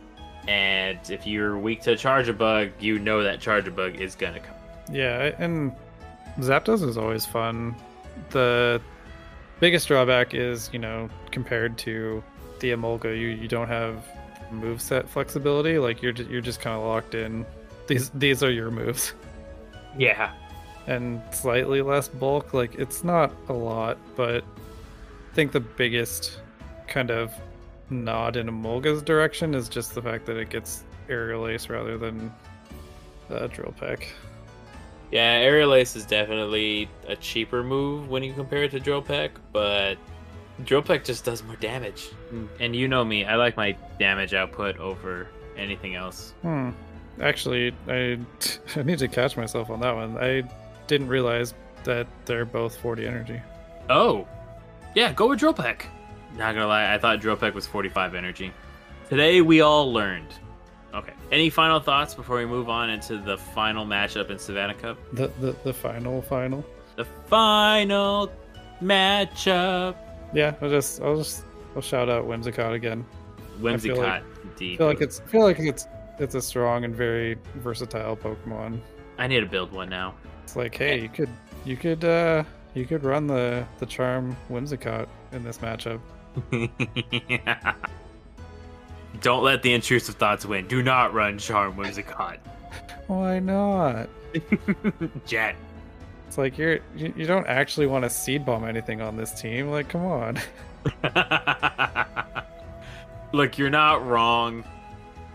And 0.48 0.98
if 1.08 1.26
you're 1.26 1.56
weak 1.56 1.82
to 1.82 1.92
Charjabug, 1.92 2.72
you 2.80 2.98
know 2.98 3.22
that 3.22 3.40
Charjabug 3.40 4.00
is 4.00 4.14
gonna 4.14 4.40
come. 4.40 4.56
Yeah, 4.90 5.34
and 5.38 5.72
Zapdos 6.40 6.86
is 6.86 6.96
always 6.96 7.24
fun. 7.24 7.76
The 8.30 8.80
biggest 9.60 9.86
drawback 9.86 10.34
is 10.34 10.70
you 10.72 10.78
know 10.78 11.08
compared 11.30 11.78
to 11.78 12.24
the 12.60 12.70
Emolga, 12.72 13.16
you 13.16 13.28
you 13.28 13.48
don't 13.48 13.68
have 13.68 14.04
moveset 14.52 15.08
flexibility. 15.08 15.78
Like 15.78 16.02
you're 16.02 16.12
you're 16.12 16.40
just 16.40 16.60
kind 16.60 16.76
of 16.76 16.82
locked 16.82 17.14
in. 17.14 17.46
These 17.86 18.10
these 18.10 18.42
are 18.42 18.50
your 18.50 18.70
moves. 18.70 19.14
Yeah. 19.98 20.32
and 20.86 21.20
slightly 21.32 21.82
less 21.82 22.08
bulk. 22.08 22.54
Like 22.54 22.74
it's 22.76 23.04
not 23.04 23.32
a 23.48 23.52
lot, 23.52 23.98
but 24.16 24.42
I 24.42 25.34
think 25.34 25.52
the 25.52 25.60
biggest 25.60 26.40
kind 26.88 27.10
of 27.10 27.32
nod 27.90 28.36
in 28.36 28.48
Emolga's 28.48 29.02
direction 29.02 29.54
is 29.54 29.68
just 29.68 29.94
the 29.94 30.02
fact 30.02 30.26
that 30.26 30.36
it 30.36 30.48
gets 30.50 30.84
aerial 31.08 31.46
ace 31.46 31.68
rather 31.68 31.98
than 31.98 32.32
uh, 33.30 33.46
drill 33.48 33.74
peck. 33.78 34.08
Yeah, 35.10 35.24
aerial 35.42 35.74
ace 35.74 35.94
is 35.94 36.06
definitely 36.06 36.88
a 37.06 37.16
cheaper 37.16 37.62
move 37.62 38.08
when 38.08 38.22
you 38.22 38.32
compare 38.32 38.64
it 38.64 38.70
to 38.70 38.80
drill 38.80 39.02
peck, 39.02 39.32
but 39.52 39.96
drill 40.64 40.82
peck 40.82 41.04
just 41.04 41.24
does 41.24 41.42
more 41.42 41.56
damage. 41.56 42.10
And 42.60 42.74
you 42.74 42.88
know 42.88 43.04
me, 43.04 43.24
I 43.24 43.36
like 43.36 43.56
my 43.56 43.76
damage 43.98 44.34
output 44.34 44.78
over 44.78 45.28
anything 45.56 45.94
else. 45.94 46.34
Hmm. 46.42 46.70
Actually, 47.20 47.74
I 47.88 48.18
I 48.76 48.82
need 48.82 48.98
to 48.98 49.08
catch 49.08 49.36
myself 49.36 49.70
on 49.70 49.80
that 49.80 49.94
one. 49.94 50.16
I 50.18 50.42
didn't 50.86 51.08
realize 51.08 51.54
that 51.84 52.06
they're 52.24 52.44
both 52.44 52.76
40 52.76 53.06
energy. 53.06 53.40
Oh, 53.90 54.26
yeah, 54.94 55.12
go 55.12 55.28
with 55.28 55.38
drill 55.38 55.54
peck. 55.54 55.88
Not 56.36 56.54
gonna 56.54 56.66
lie, 56.66 56.94
I 56.94 56.98
thought 56.98 57.20
drill 57.20 57.36
peck 57.36 57.54
was 57.54 57.66
45 57.66 58.14
energy. 58.14 58.52
Today 59.08 59.40
we 59.40 59.60
all 59.60 59.92
learned. 59.92 60.32
Okay. 60.94 61.12
Any 61.30 61.48
final 61.50 61.80
thoughts 61.80 62.14
before 62.14 62.36
we 62.36 62.46
move 62.46 62.68
on 62.68 62.90
into 62.90 63.16
the 63.16 63.38
final 63.38 63.86
matchup 63.86 64.30
in 64.30 64.38
Savannah 64.38 64.74
Cup? 64.74 64.98
The 65.12 65.28
the, 65.40 65.56
the 65.64 65.72
final 65.72 66.22
final. 66.22 66.64
The 66.96 67.06
final 67.26 68.30
matchup. 68.82 69.96
Yeah, 70.32 70.54
I'll 70.60 70.70
just 70.70 71.00
I'll 71.02 71.16
just 71.16 71.44
I'll 71.74 71.82
shout 71.82 72.08
out 72.08 72.26
Whimsicott 72.26 72.74
again. 72.74 73.04
Whimsicott, 73.60 73.98
like, 73.98 74.22
indeed. 74.44 74.74
I 74.74 74.78
feel 74.78 74.86
like 74.86 75.00
it's 75.00 75.20
I 75.20 75.24
feel 75.26 75.42
like 75.42 75.58
it's 75.58 75.86
it's 76.18 76.34
a 76.34 76.42
strong 76.42 76.84
and 76.84 76.94
very 76.94 77.36
versatile 77.56 78.16
Pokemon. 78.16 78.80
I 79.18 79.26
need 79.26 79.40
to 79.40 79.46
build 79.46 79.72
one 79.72 79.88
now. 79.88 80.14
It's 80.42 80.56
like, 80.56 80.76
hey, 80.76 81.00
you 81.00 81.08
could 81.08 81.30
you 81.64 81.76
could 81.76 82.04
uh 82.04 82.44
you 82.74 82.86
could 82.86 83.04
run 83.04 83.26
the 83.26 83.66
the 83.78 83.86
charm 83.86 84.36
Whimsicott 84.50 85.06
in 85.32 85.44
this 85.44 85.58
matchup. 85.58 86.00
Don't 89.20 89.44
let 89.44 89.62
the 89.62 89.74
intrusive 89.74 90.14
thoughts 90.16 90.46
win. 90.46 90.66
Do 90.66 90.82
not 90.82 91.12
run 91.12 91.38
Charm 91.38 91.76
Whimsicott. 91.76 92.38
Why 93.06 93.38
not? 93.38 94.08
Jet. 95.26 95.54
It's 96.32 96.38
like 96.38 96.56
you're 96.56 96.78
you, 96.96 97.12
you 97.14 97.26
don't 97.26 97.46
actually 97.46 97.86
want 97.86 98.04
to 98.04 98.08
seed 98.08 98.46
bomb 98.46 98.64
anything 98.64 99.02
on 99.02 99.18
this 99.18 99.38
team. 99.38 99.68
Like, 99.68 99.90
come 99.90 100.06
on. 100.06 100.38
Look, 103.34 103.58
you're 103.58 103.68
not 103.68 104.06
wrong, 104.06 104.64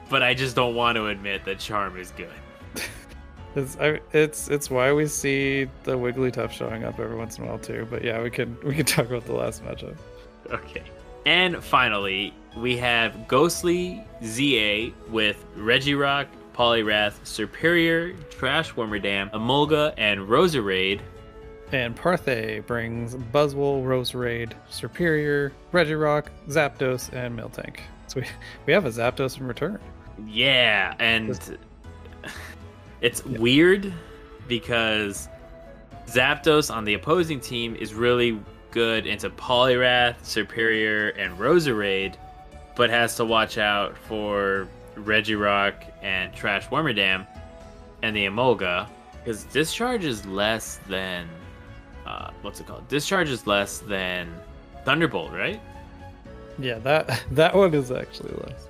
but 0.09 0.23
I 0.23 0.33
just 0.33 0.55
don't 0.55 0.73
want 0.73 0.95
to 0.95 1.05
admit 1.05 1.45
that 1.45 1.59
Charm 1.59 1.99
is 1.99 2.09
good. 2.11 2.31
It's 3.55 3.77
I, 3.77 3.99
it's 4.11 4.49
it's 4.49 4.69
why 4.69 4.93
we 4.93 5.07
see 5.07 5.67
the 5.83 5.97
Wigglytuff 5.97 6.51
showing 6.51 6.83
up 6.83 6.99
every 6.99 7.15
once 7.15 7.37
in 7.37 7.43
a 7.43 7.47
while 7.47 7.59
too. 7.59 7.87
But 7.89 8.03
yeah, 8.03 8.21
we 8.21 8.29
could 8.29 8.63
we 8.63 8.75
could 8.75 8.87
talk 8.87 9.07
about 9.07 9.25
the 9.25 9.33
last 9.33 9.63
matchup. 9.63 9.97
Okay. 10.51 10.83
And 11.25 11.63
finally, 11.63 12.33
we 12.55 12.77
have 12.77 13.27
Ghostly 13.27 14.03
ZA 14.23 14.91
with 15.09 15.43
Regirock, 15.55 16.27
Poliwrath, 16.57 17.19
Serperior, 17.23 18.15
Trash 18.31 18.73
Wormadam, 18.73 19.31
Emolga, 19.31 19.93
and 19.95 20.21
Roserade. 20.21 21.01
And 21.71 21.95
Parthay 21.95 22.65
brings 22.65 23.13
Buzzwole, 23.13 23.83
Roserade, 23.83 24.53
Serperior, 24.71 25.51
Regirock, 25.71 26.29
Zapdos, 26.47 27.13
and 27.13 27.37
Miltank. 27.37 27.81
So 28.07 28.21
we, 28.21 28.27
we 28.65 28.73
have 28.73 28.85
a 28.85 28.89
Zapdos 28.89 29.37
in 29.39 29.45
return. 29.45 29.79
Yeah, 30.25 30.95
and 30.97 31.39
it's 33.01 33.21
yeah. 33.29 33.37
weird 33.37 33.93
because 34.47 35.29
Zapdos 36.07 36.73
on 36.73 36.85
the 36.85 36.95
opposing 36.95 37.39
team 37.39 37.75
is 37.75 37.93
really 37.93 38.39
good 38.71 39.05
into 39.05 39.29
Poliwrath, 39.29 40.15
Serperior, 40.23 41.13
and 41.17 41.37
Roserade, 41.37 42.15
but 42.75 42.89
has 42.89 43.15
to 43.17 43.25
watch 43.25 43.59
out 43.59 43.95
for 43.95 44.67
Regirock 44.97 45.75
and 46.01 46.33
Trash 46.33 46.67
Wormadam 46.67 47.25
and 48.01 48.15
the 48.15 48.25
Emolga 48.25 48.87
because 49.27 49.43
discharge 49.45 50.05
is 50.05 50.25
less 50.25 50.79
than 50.87 51.27
uh, 52.05 52.31
what's 52.41 52.59
it 52.61 52.67
called? 52.67 52.87
Discharge 52.87 53.29
is 53.29 53.45
less 53.45 53.79
than 53.79 54.33
Thunderbolt, 54.85 55.31
right? 55.33 55.59
Yeah, 56.57 56.79
that 56.79 57.23
that 57.31 57.53
one 57.53 57.73
is 57.73 57.91
actually 57.91 58.33
less. 58.45 58.67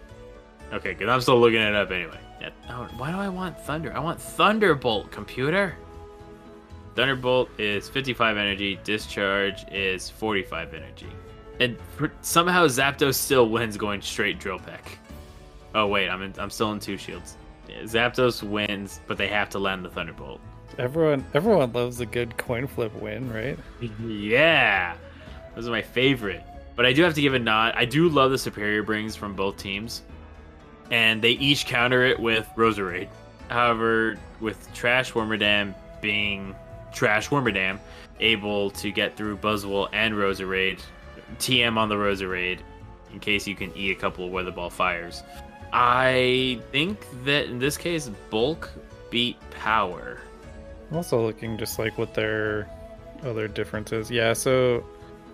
Okay, 0.74 0.94
because 0.94 1.10
I'm 1.10 1.22
still 1.22 1.40
looking 1.40 1.62
it 1.62 1.76
up 1.76 1.91
anyway. 1.91 2.20
Yeah, 2.41 2.49
oh, 2.70 2.88
why 2.98 3.12
do 3.12 3.18
I 3.18 3.30
want 3.30 3.60
Thunder? 3.60 3.95
I 3.95 3.99
want 3.99 4.20
Thunderbolt, 4.20 5.12
computer. 5.12 5.76
Thunderbolt 6.95 7.49
is 7.60 7.88
55 7.88 8.38
energy. 8.38 8.80
Discharge 8.84 9.64
is 9.72 10.10
45 10.10 10.74
energy. 10.74 11.10
And 11.60 11.78
somehow 12.22 12.66
Zapdos 12.66 13.14
still 13.16 13.49
wins 13.49 13.78
going 13.78 14.02
straight 14.02 14.40
Drill 14.40 14.58
Peck. 14.58 14.98
Oh 15.78 15.86
wait, 15.86 16.10
I'm 16.10 16.24
in, 16.24 16.34
I'm 16.40 16.49
still 16.49 16.72
in 16.72 16.80
two 16.80 16.98
shields. 16.98 17.38
Zapdos 17.84 18.41
wins, 18.41 18.99
but 19.06 19.20
they 19.20 19.28
have 19.28 19.48
to 19.52 19.60
land 19.60 19.86
the 19.86 19.90
Thunderbolt. 19.90 20.41
Everyone 20.80 21.24
everyone 21.36 21.72
loves 21.72 21.99
a 21.99 22.06
good 22.08 22.36
coin 22.36 22.66
flip 22.66 22.91
win, 22.99 23.32
right? 23.32 23.60
yeah, 24.04 24.95
those 25.54 25.68
are 25.68 25.72
my 25.72 25.84
favorite. 25.84 26.44
But 26.76 26.88
I 26.88 26.94
do 26.94 27.04
have 27.04 27.14
to 27.14 27.22
give 27.22 27.36
a 27.36 27.40
nod. 27.40 27.76
I 27.78 27.86
do 27.86 28.10
love 28.10 28.32
the 28.32 28.38
Serperior 28.38 28.84
brings 28.84 29.16
from 29.16 29.36
both 29.36 29.58
teams, 29.58 30.02
and 30.90 31.22
they 31.22 31.34
each 31.34 31.68
counter 31.68 32.04
it 32.04 32.20
with 32.20 32.49
Roserade. 32.56 33.10
However, 33.49 34.18
with 34.40 34.74
Trash 34.74 35.12
Wormadam 35.12 35.76
being 36.02 36.56
Trash 36.91 37.30
Wormadam, 37.30 37.78
able 38.20 38.72
to 38.72 38.91
get 38.91 39.16
through 39.16 39.38
Buzzwole 39.38 39.90
and 39.94 40.16
Roserade, 40.16 40.80
TM 41.38 41.78
on 41.78 41.88
the 41.88 41.95
Roserade, 41.95 42.62
in 43.14 43.20
case 43.20 43.45
you 43.45 43.56
can 43.56 43.72
eat 43.78 43.91
a 43.91 43.99
couple 43.99 44.26
of 44.26 44.32
Weather 44.32 44.52
Ball 44.52 44.72
fires. 44.72 45.22
I 45.73 46.60
think 46.72 46.99
that 47.23 47.45
in 47.45 47.60
this 47.60 47.77
case, 47.77 48.10
Bulk 48.30 48.69
beat 49.10 49.38
Power. 49.52 50.19
I'm 50.89 50.98
also 50.98 51.26
looking 51.26 51.57
just 51.57 51.80
like 51.80 51.98
what 51.98 52.14
their 52.14 52.69
other 53.23 53.48
differences. 53.48 54.10
Yeah, 54.10 54.34
so 54.34 54.85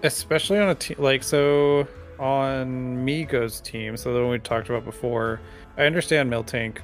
especially 0.04 0.60
on 0.60 0.70
a 0.70 0.76
team 0.76 0.98
like 1.00 1.24
so 1.24 1.88
on 2.20 3.06
Migo's 3.06 3.60
team, 3.60 3.98
so 3.98 4.14
the 4.14 4.22
one 4.22 4.30
we 4.30 4.40
talked 4.40 4.70
about 4.70 4.86
before, 4.86 5.40
I 5.78 5.86
understand 5.86 6.32
Miltank 6.32 6.78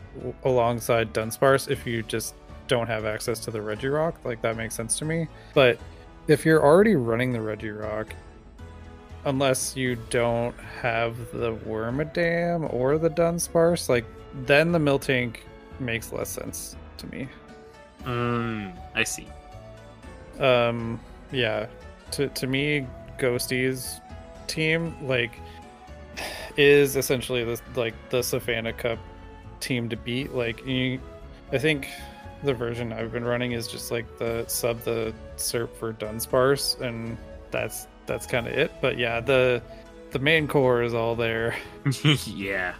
alongside 0.43 1.13
Dunsparce 1.13 1.69
if 1.69 1.85
you 1.85 2.03
just 2.03 2.35
don't 2.67 2.87
have 2.87 3.05
access 3.05 3.39
to 3.41 3.51
the 3.51 3.59
Regirock, 3.59 4.15
like 4.23 4.41
that 4.41 4.57
makes 4.57 4.75
sense 4.75 4.97
to 4.99 5.05
me. 5.05 5.27
But 5.53 5.79
if 6.27 6.45
you're 6.45 6.63
already 6.63 6.95
running 6.95 7.31
the 7.31 7.39
Regirock 7.39 8.11
unless 9.25 9.75
you 9.75 9.95
don't 10.09 10.57
have 10.59 11.17
the 11.31 11.55
Wormadam 11.55 12.71
or 12.73 12.97
the 12.97 13.09
Dunsparce, 13.09 13.89
like 13.89 14.05
then 14.45 14.71
the 14.71 14.79
Miltank 14.79 15.37
makes 15.79 16.11
less 16.11 16.29
sense 16.29 16.75
to 16.97 17.07
me. 17.07 17.27
Um, 18.05 18.73
I 18.95 19.03
see. 19.03 19.27
Um, 20.39 20.99
yeah. 21.31 21.67
To 22.11 22.27
to 22.29 22.47
me, 22.47 22.87
Ghosty's 23.17 23.99
team 24.47 24.95
like 25.07 25.39
is 26.57 26.95
essentially 26.95 27.43
the 27.43 27.59
like 27.75 27.93
the 28.09 28.23
Savannah 28.23 28.73
Cup 28.73 28.99
team 29.59 29.89
to 29.89 29.97
beat. 29.97 30.33
Like 30.33 30.65
you, 30.65 30.99
I 31.51 31.57
think 31.57 31.87
the 32.43 32.53
version 32.53 32.93
I've 32.93 33.11
been 33.11 33.25
running 33.25 33.51
is 33.51 33.67
just 33.67 33.91
like 33.91 34.17
the 34.17 34.45
sub 34.47 34.81
the 34.83 35.13
SERP 35.35 35.69
for 35.75 35.93
Dunsparce, 35.93 36.79
and 36.81 37.17
that's 37.51 37.87
that's 38.09 38.25
kind 38.25 38.47
of 38.47 38.53
it. 38.53 38.71
But 38.81 38.97
yeah, 38.97 39.21
the 39.21 39.61
the 40.11 40.19
main 40.19 40.47
core 40.47 40.83
is 40.83 40.93
all 40.93 41.15
there. 41.15 41.55
yeah. 42.25 42.73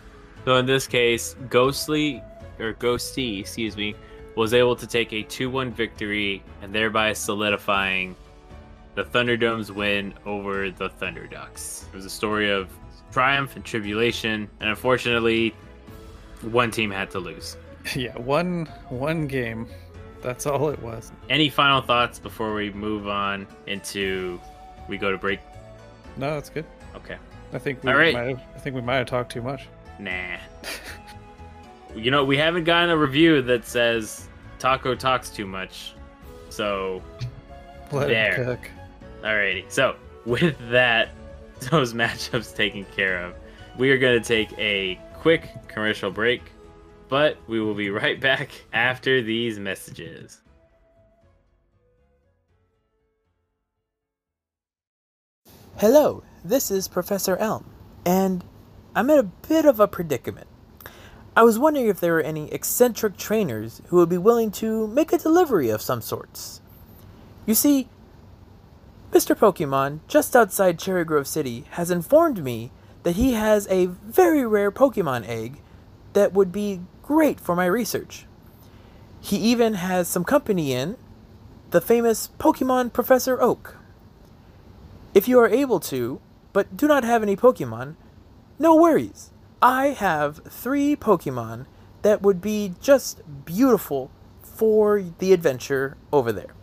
So 0.44 0.56
in 0.56 0.66
this 0.66 0.88
case, 0.88 1.36
Ghostly 1.50 2.22
or 2.60 2.74
Ghosty, 2.74 3.40
excuse 3.40 3.78
me, 3.78 3.96
was 4.36 4.54
able 4.54 4.76
to 4.76 4.88
take 4.88 5.14
a 5.14 5.24
2-1 5.24 5.72
victory 5.72 6.44
and 6.62 6.74
thereby 6.74 7.14
solidifying 7.14 8.16
the 8.96 9.04
Thunderdome's 9.04 9.72
win 9.72 10.14
over 10.26 10.72
the 10.72 10.90
Thunderducks. 10.90 11.86
It 11.94 11.96
was 11.96 12.06
a 12.06 12.10
story 12.10 12.50
of 12.50 12.70
triumph 13.12 13.56
and 13.56 13.64
tribulation, 13.64 14.50
and 14.60 14.70
unfortunately, 14.70 15.54
one 16.42 16.72
team 16.72 16.92
had 16.92 17.12
to 17.12 17.20
lose. 17.20 17.58
Yeah, 17.96 18.16
one 18.18 18.66
one 18.90 19.26
game. 19.26 19.66
That's 20.22 20.46
all 20.46 20.70
it 20.70 20.80
was. 20.82 21.14
Any 21.30 21.50
final 21.50 21.82
thoughts 21.82 22.20
before 22.20 22.54
we 22.54 22.72
move 22.72 23.08
on 23.08 23.48
into 23.68 24.40
we 24.90 24.98
go 24.98 25.12
to 25.12 25.18
break? 25.18 25.40
No, 26.18 26.34
that's 26.34 26.50
good. 26.50 26.66
Okay. 26.96 27.18
I 27.54 27.58
think 27.60 27.84
we 27.84 27.92
All 27.92 27.98
right. 27.98 28.14
might 28.14 28.28
have, 28.30 28.42
I 28.56 28.60
think 28.60 28.76
we 28.76 28.82
might 28.82 28.96
have 28.98 29.08
talked 29.08 29.32
too 29.32 29.42
much. 29.42 29.68
Nah. 30.00 30.38
you 31.96 32.12
know, 32.12 32.24
we 32.24 32.38
haven't 32.38 32.64
gotten 32.66 32.90
a 32.90 32.98
review 32.98 33.42
that 33.44 33.66
says 33.66 34.28
Taco 34.60 34.96
talks 34.96 35.30
too 35.30 35.46
much. 35.46 35.94
So 36.50 37.02
Let 37.92 38.08
there. 38.10 38.36
cook. 38.36 38.70
Alrighty. 39.22 39.70
So 39.72 39.96
with 40.26 40.56
that, 40.70 41.10
those 41.72 41.94
matchups 41.94 42.56
taken 42.56 42.86
care 42.96 43.24
of, 43.24 43.34
we 43.78 43.92
are 43.92 43.98
going 43.98 44.22
to 44.22 44.26
take 44.28 44.52
a 44.58 45.00
quick 45.16 45.50
commercial 45.68 46.12
break, 46.12 46.42
but 47.08 47.38
we 47.48 47.60
will 47.60 47.74
be 47.76 47.90
right 47.90 48.20
back 48.20 48.50
after 48.74 49.22
these 49.22 49.60
messages. 49.60 50.42
Hello, 55.78 56.24
this 56.44 56.72
is 56.72 56.88
Professor 56.90 57.38
Elm, 57.38 57.66
and 58.06 58.44
I'm 58.96 59.10
in 59.10 59.18
a 59.18 59.24
bit 59.24 59.66
of 59.66 59.80
a 59.80 59.88
predicament. 59.88 60.48
I 61.38 61.44
was 61.44 61.58
wondering 61.58 61.88
if 61.88 62.02
there 62.02 62.14
were 62.14 62.22
any 62.22 62.52
eccentric 62.52 63.16
trainers 63.16 63.82
who 63.88 63.96
would 63.96 64.10
be 64.10 64.18
willing 64.18 64.52
to 64.52 64.88
make 64.88 65.14
a 65.14 65.18
delivery 65.18 65.70
of 65.70 65.82
some 65.82 66.02
sorts. 66.02 66.60
You 67.46 67.56
see, 67.56 67.88
Mr. 69.12 69.36
Pokemon, 69.36 70.02
just 70.08 70.36
outside 70.36 70.78
Cherrygrove 70.80 71.28
City, 71.28 71.64
has 71.72 71.90
informed 71.90 72.44
me 72.44 72.72
that 73.04 73.16
he 73.16 73.34
has 73.34 73.66
a 73.70 73.86
very 73.86 74.46
rare 74.46 74.72
Pokemon 74.72 75.28
egg 75.28 75.62
that 76.14 76.34
would 76.34 76.52
be 76.52 76.82
great 77.02 77.40
for 77.40 77.56
my 77.56 77.66
research. 77.66 78.26
He 79.22 79.38
even 79.38 79.76
has 79.76 80.08
some 80.08 80.26
company 80.26 80.74
in 80.74 80.98
the 81.72 81.82
famous 81.82 82.30
Pokemon 82.38 82.92
Professor 82.92 83.42
Oak. 83.42 83.79
If 85.14 85.28
you 85.28 85.40
are 85.40 85.48
able 85.48 85.80
to, 85.82 86.22
but 86.54 86.78
do 86.78 86.88
not 86.88 87.04
have 87.04 87.24
any 87.24 87.36
Pokemon, 87.36 87.96
no 88.60 88.76
worries. 88.76 89.32
I 89.62 89.88
have 89.88 90.38
three 90.50 90.96
Pokemon 90.96 91.66
that 92.04 92.22
would 92.22 92.42
be 92.42 92.76
just 92.80 93.22
beautiful 93.46 94.12
for 94.42 95.04
the 95.18 95.34
adventure 95.34 95.98
over 96.14 96.32
there. 96.32 96.54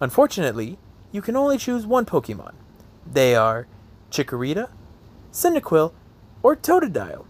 Unfortunately, 0.00 0.78
you 1.10 1.20
can 1.20 1.36
only 1.36 1.58
choose 1.58 1.86
one 1.86 2.06
Pokemon. 2.06 2.54
They 3.10 3.34
are 3.34 3.66
Chikorita, 4.10 4.68
Cyndaquil, 5.32 5.92
or 6.42 6.56
Totodile. 6.56 7.24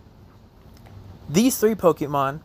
These 1.29 1.57
three 1.59 1.75
Pokemon, 1.75 2.41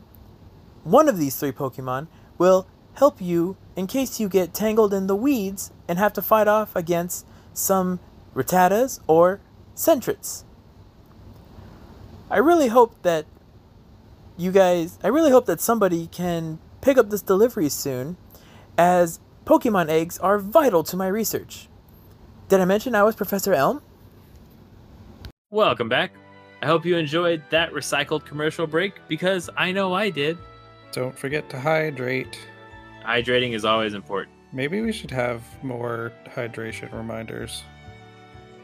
one 0.84 1.10
of 1.10 1.18
these 1.18 1.36
three 1.36 1.52
Pokemon, 1.52 2.08
will 2.38 2.66
help 2.94 3.22
you 3.22 3.58
in 3.76 3.88
case 3.88 4.20
you 4.20 4.30
get 4.30 4.54
tangled 4.54 4.94
in 4.94 5.08
the 5.08 5.16
weeds 5.16 5.72
and 5.88 6.00
have 6.00 6.14
to 6.14 6.22
fight 6.22 6.48
off 6.48 6.76
against 6.76 7.26
some 7.60 8.00
Rattatas 8.34 9.00
or 9.08 9.42
Sentrets. 9.76 10.44
I 12.30 12.38
really 12.38 12.68
hope 12.68 13.02
that 13.02 13.26
you 14.38 14.52
guys, 14.52 14.98
I 15.04 15.08
really 15.08 15.32
hope 15.32 15.46
that 15.48 15.60
somebody 15.60 16.08
can 16.08 16.60
pick 16.82 16.98
up 16.98 17.10
this 17.10 17.22
delivery 17.22 17.70
soon, 17.70 18.18
as 18.78 19.20
Pokemon 19.46 19.90
eggs 19.90 20.18
are 20.20 20.38
vital 20.38 20.84
to 20.84 20.96
my 20.96 21.08
research. 21.08 21.68
Did 22.48 22.62
I 22.62 22.66
mention 22.66 22.96
I 22.96 23.04
was 23.04 23.16
Professor 23.16 23.54
Elm? 23.54 23.82
Welcome 25.52 25.90
back. 25.90 26.14
I 26.62 26.68
hope 26.68 26.86
you 26.86 26.96
enjoyed 26.98 27.42
that 27.50 27.72
recycled 27.72 28.26
commercial 28.26 28.68
break 28.68 28.94
because 29.08 29.50
I 29.58 29.72
know 29.72 29.94
I 29.94 30.10
did. 30.10 30.38
Don't 30.92 31.18
forget 31.18 31.50
to 31.50 31.60
hydrate. 31.60 32.40
Hydrating 33.04 33.54
is 33.54 33.66
always 33.66 33.94
important. 33.94 34.39
Maybe 34.52 34.82
we 34.82 34.92
should 34.92 35.12
have 35.12 35.44
more 35.64 36.12
hydration 36.26 36.92
reminders. 36.92 37.64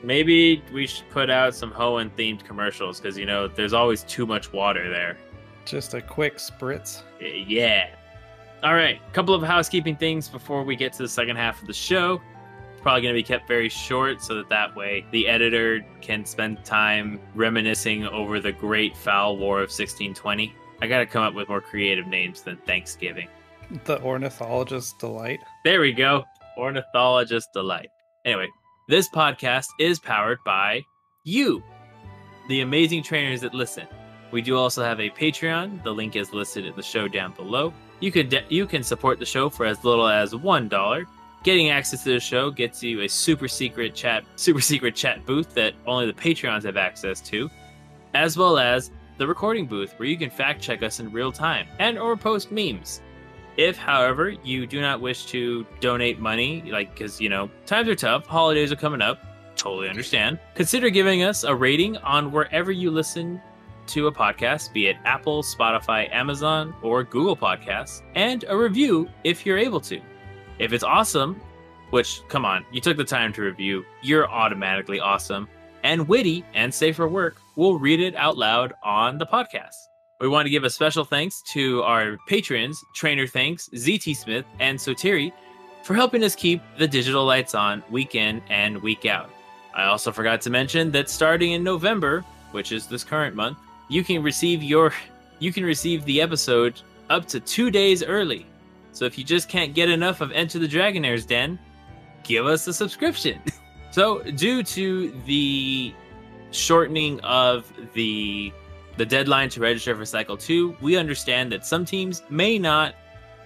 Maybe 0.04 0.64
we 0.74 0.88
should 0.88 1.10
put 1.10 1.30
out 1.30 1.56
some 1.56 1.72
Hoenn 1.72 2.10
themed 2.12 2.44
commercials 2.44 3.00
because 3.00 3.18
you 3.18 3.26
know 3.26 3.48
there's 3.48 3.74
always 3.74 4.04
too 4.04 4.26
much 4.26 4.52
water 4.52 4.90
there. 4.90 5.18
Just 5.66 5.94
a 5.94 6.02
quick 6.02 6.38
spritz. 6.38 7.02
Yeah. 7.20 7.90
All 8.64 8.74
right, 8.74 9.00
a 9.08 9.12
couple 9.12 9.34
of 9.36 9.44
housekeeping 9.44 9.96
things 9.96 10.28
before 10.28 10.64
we 10.64 10.76
get 10.76 10.94
to 10.94 11.04
the 11.04 11.10
second 11.10 11.36
half 11.36 11.62
of 11.62 11.68
the 11.68 11.74
show. 11.74 12.22
It's 12.72 12.82
probably 12.82 13.02
going 13.02 13.14
to 13.14 13.20
be 13.20 13.24
kept 13.24 13.48
very 13.48 13.70
short 13.70 14.24
so 14.24 14.36
that 14.36 14.50
that 14.50 14.76
way 14.76 15.06
the 15.12 15.28
editor 15.28 15.86
can 16.02 16.26
spend 16.26 16.64
time 16.66 17.20
reminiscing 17.36 18.08
over 18.08 18.40
the 18.40 18.52
great 18.52 18.96
foul 18.98 19.38
war 19.38 19.58
of 19.58 19.70
1620. 19.70 20.56
I 20.82 20.88
got 20.88 21.00
to 21.00 21.06
come 21.06 21.24
up 21.24 21.34
with 21.34 21.48
more 21.48 21.62
creative 21.62 22.08
names 22.08 22.42
than 22.42 22.58
Thanksgiving. 22.58 23.28
The 23.86 24.02
ornithologist 24.02 25.00
delight. 25.00 25.40
There 25.64 25.82
we 25.82 25.92
go. 25.92 26.24
Ornithologist 26.58 27.48
delight. 27.54 27.90
Anyway, 28.26 28.48
this 28.88 29.10
podcast 29.10 29.68
is 29.80 30.00
powered 30.00 30.40
by 30.46 30.82
you, 31.24 31.64
the 32.48 32.62
amazing 32.62 33.04
trainers 33.04 33.42
that 33.42 33.54
listen. 33.54 33.88
We 34.32 34.42
do 34.42 34.58
also 34.58 34.84
have 34.84 35.00
a 35.00 35.10
Patreon. 35.10 35.84
The 35.84 35.94
link 35.94 36.16
is 36.16 36.34
listed 36.34 36.66
in 36.66 36.76
the 36.76 36.84
show 36.84 37.08
down 37.08 37.34
below. 37.34 37.74
You 38.00 38.12
could 38.12 38.30
de- 38.30 38.46
you 38.50 38.66
can 38.66 38.84
support 38.84 39.20
the 39.20 39.26
show 39.26 39.50
for 39.50 39.66
as 39.66 39.84
little 39.84 40.08
as 40.08 40.36
one 40.36 40.68
dollar. 40.68 41.06
Getting 41.44 41.70
access 41.70 42.04
to 42.04 42.10
the 42.10 42.20
show 42.20 42.50
gets 42.52 42.82
you 42.84 43.02
a 43.02 43.08
super 43.08 43.48
secret 43.48 43.96
chat 43.96 44.24
super 44.36 44.62
secret 44.62 44.96
chat 44.96 45.26
booth 45.26 45.54
that 45.54 45.74
only 45.86 46.06
the 46.06 46.14
Patreons 46.14 46.64
have 46.64 46.78
access 46.78 47.22
to, 47.22 47.50
as 48.14 48.38
well 48.38 48.58
as 48.58 48.92
the 49.18 49.26
recording 49.28 49.66
booth 49.66 49.94
where 49.98 50.08
you 50.08 50.18
can 50.18 50.30
fact 50.30 50.62
check 50.62 50.84
us 50.84 51.00
in 51.00 51.12
real 51.12 51.32
time 51.32 51.68
and 51.80 51.98
or 51.98 52.18
post 52.18 52.52
memes. 52.52 53.02
If, 53.58 53.78
however, 53.78 54.30
you 54.44 54.68
do 54.68 54.82
not 54.82 55.00
wish 55.00 55.26
to 55.28 55.66
donate 55.80 56.20
money, 56.20 56.64
like 56.72 56.94
because 56.94 57.22
you 57.22 57.30
know 57.30 57.50
times 57.66 57.88
are 57.88 57.96
tough, 57.96 58.26
holidays 58.26 58.72
are 58.72 58.76
coming 58.76 59.02
up, 59.02 59.20
totally 59.56 59.90
understand. 59.90 60.40
Consider 60.56 60.90
giving 60.90 61.24
us 61.24 61.44
a 61.44 61.56
rating 61.56 61.98
on 61.98 62.32
wherever 62.32 62.72
you 62.72 62.92
listen 62.92 63.42
to 63.88 64.08
a 64.08 64.12
podcast, 64.12 64.74
be 64.74 64.88
it 64.88 64.98
Apple, 65.06 65.44
Spotify, 65.44 66.12
Amazon, 66.14 66.74
or 66.82 67.04
Google 67.04 67.38
Podcasts, 67.38 68.02
and 68.16 68.44
a 68.48 68.58
review 68.58 69.10
if 69.24 69.46
you're 69.46 69.58
able 69.58 69.80
to. 69.82 70.02
If 70.60 70.74
it's 70.74 70.84
awesome, 70.84 71.40
which 71.92 72.22
come 72.28 72.46
on, 72.46 72.66
you 72.72 72.82
took 72.82 72.98
the 72.98 73.04
time 73.04 73.32
to 73.34 73.42
review, 73.42 73.86
you're 74.02 74.30
automatically 74.30 75.00
awesome 75.00 75.48
and 75.84 76.08
witty 76.08 76.44
and 76.54 76.74
safe 76.74 76.96
for 76.96 77.08
work. 77.08 77.38
We'll 77.56 77.78
read 77.78 78.00
it 78.00 78.16
out 78.16 78.38
loud 78.38 78.74
on 78.84 79.18
the 79.18 79.26
podcast. 79.26 79.88
We 80.22 80.30
want 80.30 80.46
to 80.46 80.50
give 80.50 80.64
a 80.64 80.70
special 80.70 81.04
thanks 81.04 81.42
to 81.54 81.84
our 81.84 82.18
patrons, 82.26 82.82
Trainer 82.94 83.28
Thanks, 83.28 83.70
ZT 83.74 84.16
Smith, 84.16 84.46
and 84.62 84.80
Sotiri, 84.80 85.34
for 85.84 85.94
helping 85.94 86.24
us 86.24 86.36
keep 86.36 86.62
the 86.78 86.88
digital 86.88 87.26
lights 87.26 87.54
on 87.54 87.84
week 87.90 88.16
in 88.16 88.42
and 88.50 88.82
week 88.82 89.06
out. 89.06 89.30
I 89.74 89.84
also 89.86 90.14
forgot 90.14 90.40
to 90.42 90.50
mention 90.50 90.90
that 90.92 91.10
starting 91.10 91.52
in 91.52 91.66
November, 91.66 92.22
which 92.52 92.72
is 92.72 92.88
this 92.88 93.04
current 93.04 93.36
month, 93.36 93.58
you 93.90 94.06
can 94.06 94.24
receive 94.24 94.64
your 94.64 94.94
you 95.40 95.52
can 95.52 95.66
receive 95.66 96.06
the 96.06 96.22
episode 96.22 96.80
up 97.10 97.28
to 97.28 97.42
two 97.42 97.70
days 97.70 98.02
early. 98.02 98.46
So 98.94 99.04
if 99.04 99.18
you 99.18 99.26
just 99.26 99.50
can't 99.50 99.74
get 99.76 99.90
enough 99.90 100.22
of 100.22 100.32
Enter 100.32 100.60
the 100.60 100.68
Dragonair's 100.68 101.26
Den, 101.26 101.60
give 102.24 102.46
us 102.46 102.68
a 102.68 102.74
subscription. 102.74 103.42
so 103.92 104.24
due 104.24 104.64
to 104.64 105.12
the 105.26 105.94
shortening 106.52 107.20
of 107.20 107.72
the 107.94 108.54
the 108.98 109.06
deadline 109.06 109.50
to 109.50 109.60
register 109.60 109.96
for 109.96 110.06
cycle 110.06 110.38
two, 110.38 110.76
we 110.82 110.98
understand 110.98 111.52
that 111.52 111.66
some 111.66 111.86
teams 111.86 112.24
may 112.30 112.58
not 112.58 112.96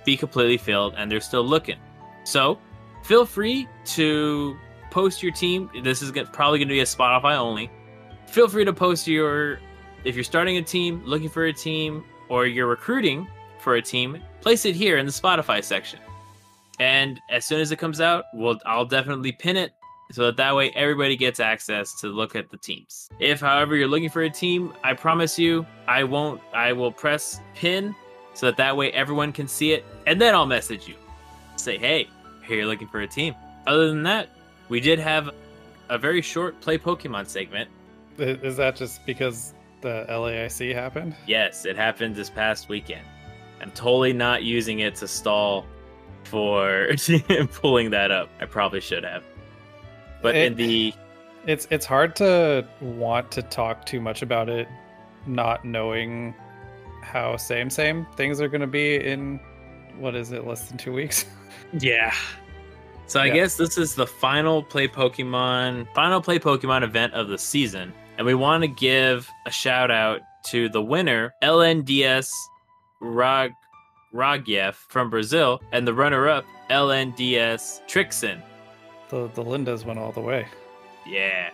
be 0.06 0.16
completely 0.16 0.58
filled 0.58 0.94
and 0.98 1.12
they're 1.12 1.20
still 1.22 1.44
looking. 1.44 1.78
So 2.24 2.60
feel 3.04 3.26
free 3.26 3.68
to 3.86 4.58
post 4.92 5.24
your 5.24 5.32
team. 5.32 5.70
This 5.84 6.02
is 6.02 6.12
probably 6.32 6.60
going 6.60 6.68
to 6.68 6.74
be 6.74 6.80
a 6.82 6.86
Spotify 6.86 7.38
only. 7.38 7.70
Feel 8.28 8.48
free 8.48 8.66
to 8.66 8.74
post 8.74 9.08
your, 9.08 9.60
if 10.04 10.16
you're 10.16 10.24
starting 10.24 10.58
a 10.58 10.62
team, 10.62 11.04
looking 11.06 11.30
for 11.30 11.46
a 11.46 11.54
team, 11.54 12.04
or 12.30 12.46
you're 12.46 12.68
recruiting 12.68 13.28
for 13.60 13.76
a 13.76 13.82
team, 13.82 14.22
place 14.42 14.66
it 14.66 14.76
here 14.76 14.98
in 14.98 15.06
the 15.06 15.12
Spotify 15.12 15.64
section. 15.64 16.00
And 16.80 17.20
as 17.30 17.46
soon 17.46 17.60
as 17.60 17.72
it 17.72 17.78
comes 17.78 18.00
out, 18.00 18.26
we'll, 18.34 18.60
I'll 18.66 18.86
definitely 18.86 19.32
pin 19.32 19.58
it 19.58 19.74
so 20.12 20.26
that 20.26 20.38
that 20.38 20.56
way 20.56 20.72
everybody 20.72 21.16
gets 21.16 21.40
access 21.40 21.94
to 22.02 22.08
look 22.08 22.36
at 22.36 22.50
the 22.50 22.58
teams. 22.58 23.10
If, 23.20 23.42
however, 23.42 23.76
you're 23.76 23.88
looking 23.88 24.10
for 24.10 24.24
a 24.24 24.30
team, 24.30 24.74
I 24.84 24.94
promise 24.94 25.38
you, 25.38 25.66
I 25.88 26.04
won't. 26.04 26.42
I 26.54 26.74
will 26.74 26.92
press 26.92 27.40
pin 27.56 27.96
so 28.34 28.48
that 28.48 28.58
that 28.58 28.76
way 28.76 28.92
everyone 28.92 29.32
can 29.32 29.48
see 29.48 29.74
it, 29.74 29.86
and 30.08 30.20
then 30.20 30.34
I'll 30.34 30.46
message 30.46 30.88
you, 30.88 30.96
say, 31.58 31.78
"Hey, 31.78 32.08
here 32.46 32.58
you're 32.58 32.66
looking 32.66 32.88
for 32.88 33.02
a 33.02 33.08
team." 33.08 33.36
Other 33.68 33.90
than 33.90 34.04
that, 34.04 34.30
we 34.70 34.80
did 34.80 35.00
have 35.00 35.30
a 35.90 35.98
very 35.98 36.22
short 36.22 36.60
play 36.62 36.78
Pokemon 36.78 37.28
segment. 37.28 37.70
Is 38.18 38.58
that 38.58 38.76
just 38.76 39.06
because 39.06 39.54
the 39.82 40.06
LAIC 40.10 40.74
happened? 40.74 41.16
Yes, 41.28 41.66
it 41.66 41.76
happened 41.76 42.16
this 42.16 42.30
past 42.30 42.70
weekend. 42.70 43.06
I'm 43.62 43.72
totally 43.72 44.14
not 44.14 44.44
using 44.44 44.80
it 44.80 44.96
to 44.96 45.08
stall 45.08 45.66
for 46.24 46.90
pulling 47.54 47.90
that 47.92 48.12
up. 48.12 48.30
I 48.40 48.46
probably 48.46 48.82
should 48.82 49.04
have. 49.04 49.24
But 50.22 50.36
It- 50.36 50.46
in 50.52 50.56
the 50.56 50.94
It's 51.48 51.68
it's 51.72 51.86
hard 51.86 52.16
to 52.18 52.66
want 52.82 53.32
to 53.32 53.42
talk 53.42 53.86
too 53.86 54.02
much 54.02 54.22
about 54.22 54.50
it, 54.50 54.68
not 55.26 55.64
knowing 55.64 56.36
how 57.02 57.38
same 57.38 57.70
same 57.70 58.06
things 58.18 58.42
are 58.42 58.50
going 58.50 58.62
to 58.62 58.68
be 58.68 58.96
in 58.98 59.40
what 59.98 60.16
is 60.16 60.32
it 60.32 60.46
less 60.46 60.68
than 60.70 60.78
two 60.78 60.94
weeks. 60.94 61.26
Yeah. 61.80 62.14
So 63.06 63.20
I 63.20 63.26
Yeah. 63.26 63.34
guess 63.36 63.56
this 63.58 63.78
is 63.78 63.96
the 63.96 64.06
final 64.08 64.64
play 64.64 64.88
Pokemon, 64.88 65.88
final 65.94 66.20
play 66.22 66.40
Pokemon 66.40 66.84
event 66.84 67.14
of 67.14 67.28
the 67.28 67.38
season, 67.38 67.94
and 68.18 68.26
we 68.26 68.34
want 68.34 68.62
to 68.64 68.68
give 68.68 69.30
a 69.46 69.52
shout 69.52 69.92
out 69.92 70.22
to 70.48 70.68
the 70.70 70.82
winner, 70.82 71.34
LNDS 71.44 72.30
Rog 73.02 73.52
Rogyev 74.14 74.74
from 74.74 75.10
Brazil, 75.10 75.62
and 75.72 75.88
the 75.88 75.94
runner-up, 75.94 76.44
LNDS 76.72 77.82
Trixon. 77.88 78.42
The 79.10 79.28
the 79.30 79.44
Lindas 79.44 79.86
went 79.86 80.00
all 80.00 80.12
the 80.12 80.22
way. 80.22 80.48
Yeah. 81.08 81.50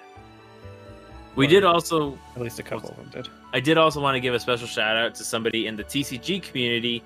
We 1.36 1.48
did 1.48 1.65
also 1.65 2.18
At 2.36 2.41
least 2.41 2.60
a 2.60 2.64
couple 2.64 2.90
of 2.90 2.95
them 2.95 3.10
did. 3.10 3.27
I 3.53 3.60
did 3.60 3.77
also 3.77 4.02
want 4.02 4.15
to 4.15 4.22
give 4.22 4.34
a 4.34 4.40
special 4.40 4.68
shout 4.68 4.95
out 4.95 5.15
to 5.15 5.23
somebody 5.26 5.68
in 5.68 5.76
the 5.76 5.84
TCG 5.84 6.41
community. 6.41 7.03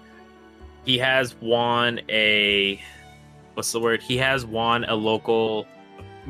He 0.86 1.00
has 1.00 1.36
won 1.42 2.00
a 2.10 2.80
what's 3.56 3.72
the 3.72 3.80
word? 3.80 4.02
He 4.02 4.18
has 4.18 4.46
won 4.46 4.84
a 4.86 4.96
local 4.96 5.66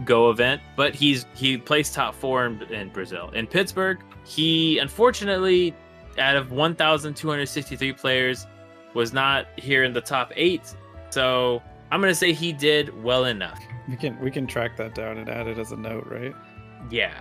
Go 0.06 0.30
event, 0.30 0.62
but 0.78 0.96
he's 0.96 1.26
he 1.36 1.58
placed 1.58 1.94
top 1.94 2.16
four 2.16 2.46
in, 2.46 2.62
in 2.64 2.90
Brazil. 2.90 3.32
In 3.32 3.48
Pittsburgh, 3.48 4.00
he 4.24 4.78
unfortunately, 4.78 5.76
out 6.18 6.38
of 6.38 6.52
1,263 6.52 7.94
players, 7.94 8.48
was 8.94 9.12
not 9.12 9.48
here 9.58 9.84
in 9.84 9.92
the 9.92 10.02
top 10.02 10.32
eight. 10.36 10.74
So 11.10 11.62
I'm 11.92 12.00
gonna 12.00 12.16
say 12.16 12.32
he 12.32 12.54
did 12.54 13.04
well 13.04 13.26
enough. 13.26 13.60
We 13.90 13.96
can 13.96 14.20
we 14.20 14.30
can 14.32 14.46
track 14.48 14.78
that 14.78 14.94
down 14.94 15.18
and 15.18 15.28
add 15.30 15.48
it 15.48 15.58
as 15.58 15.72
a 15.72 15.76
note, 15.78 16.06
right? 16.08 16.36
Yeah, 16.92 17.20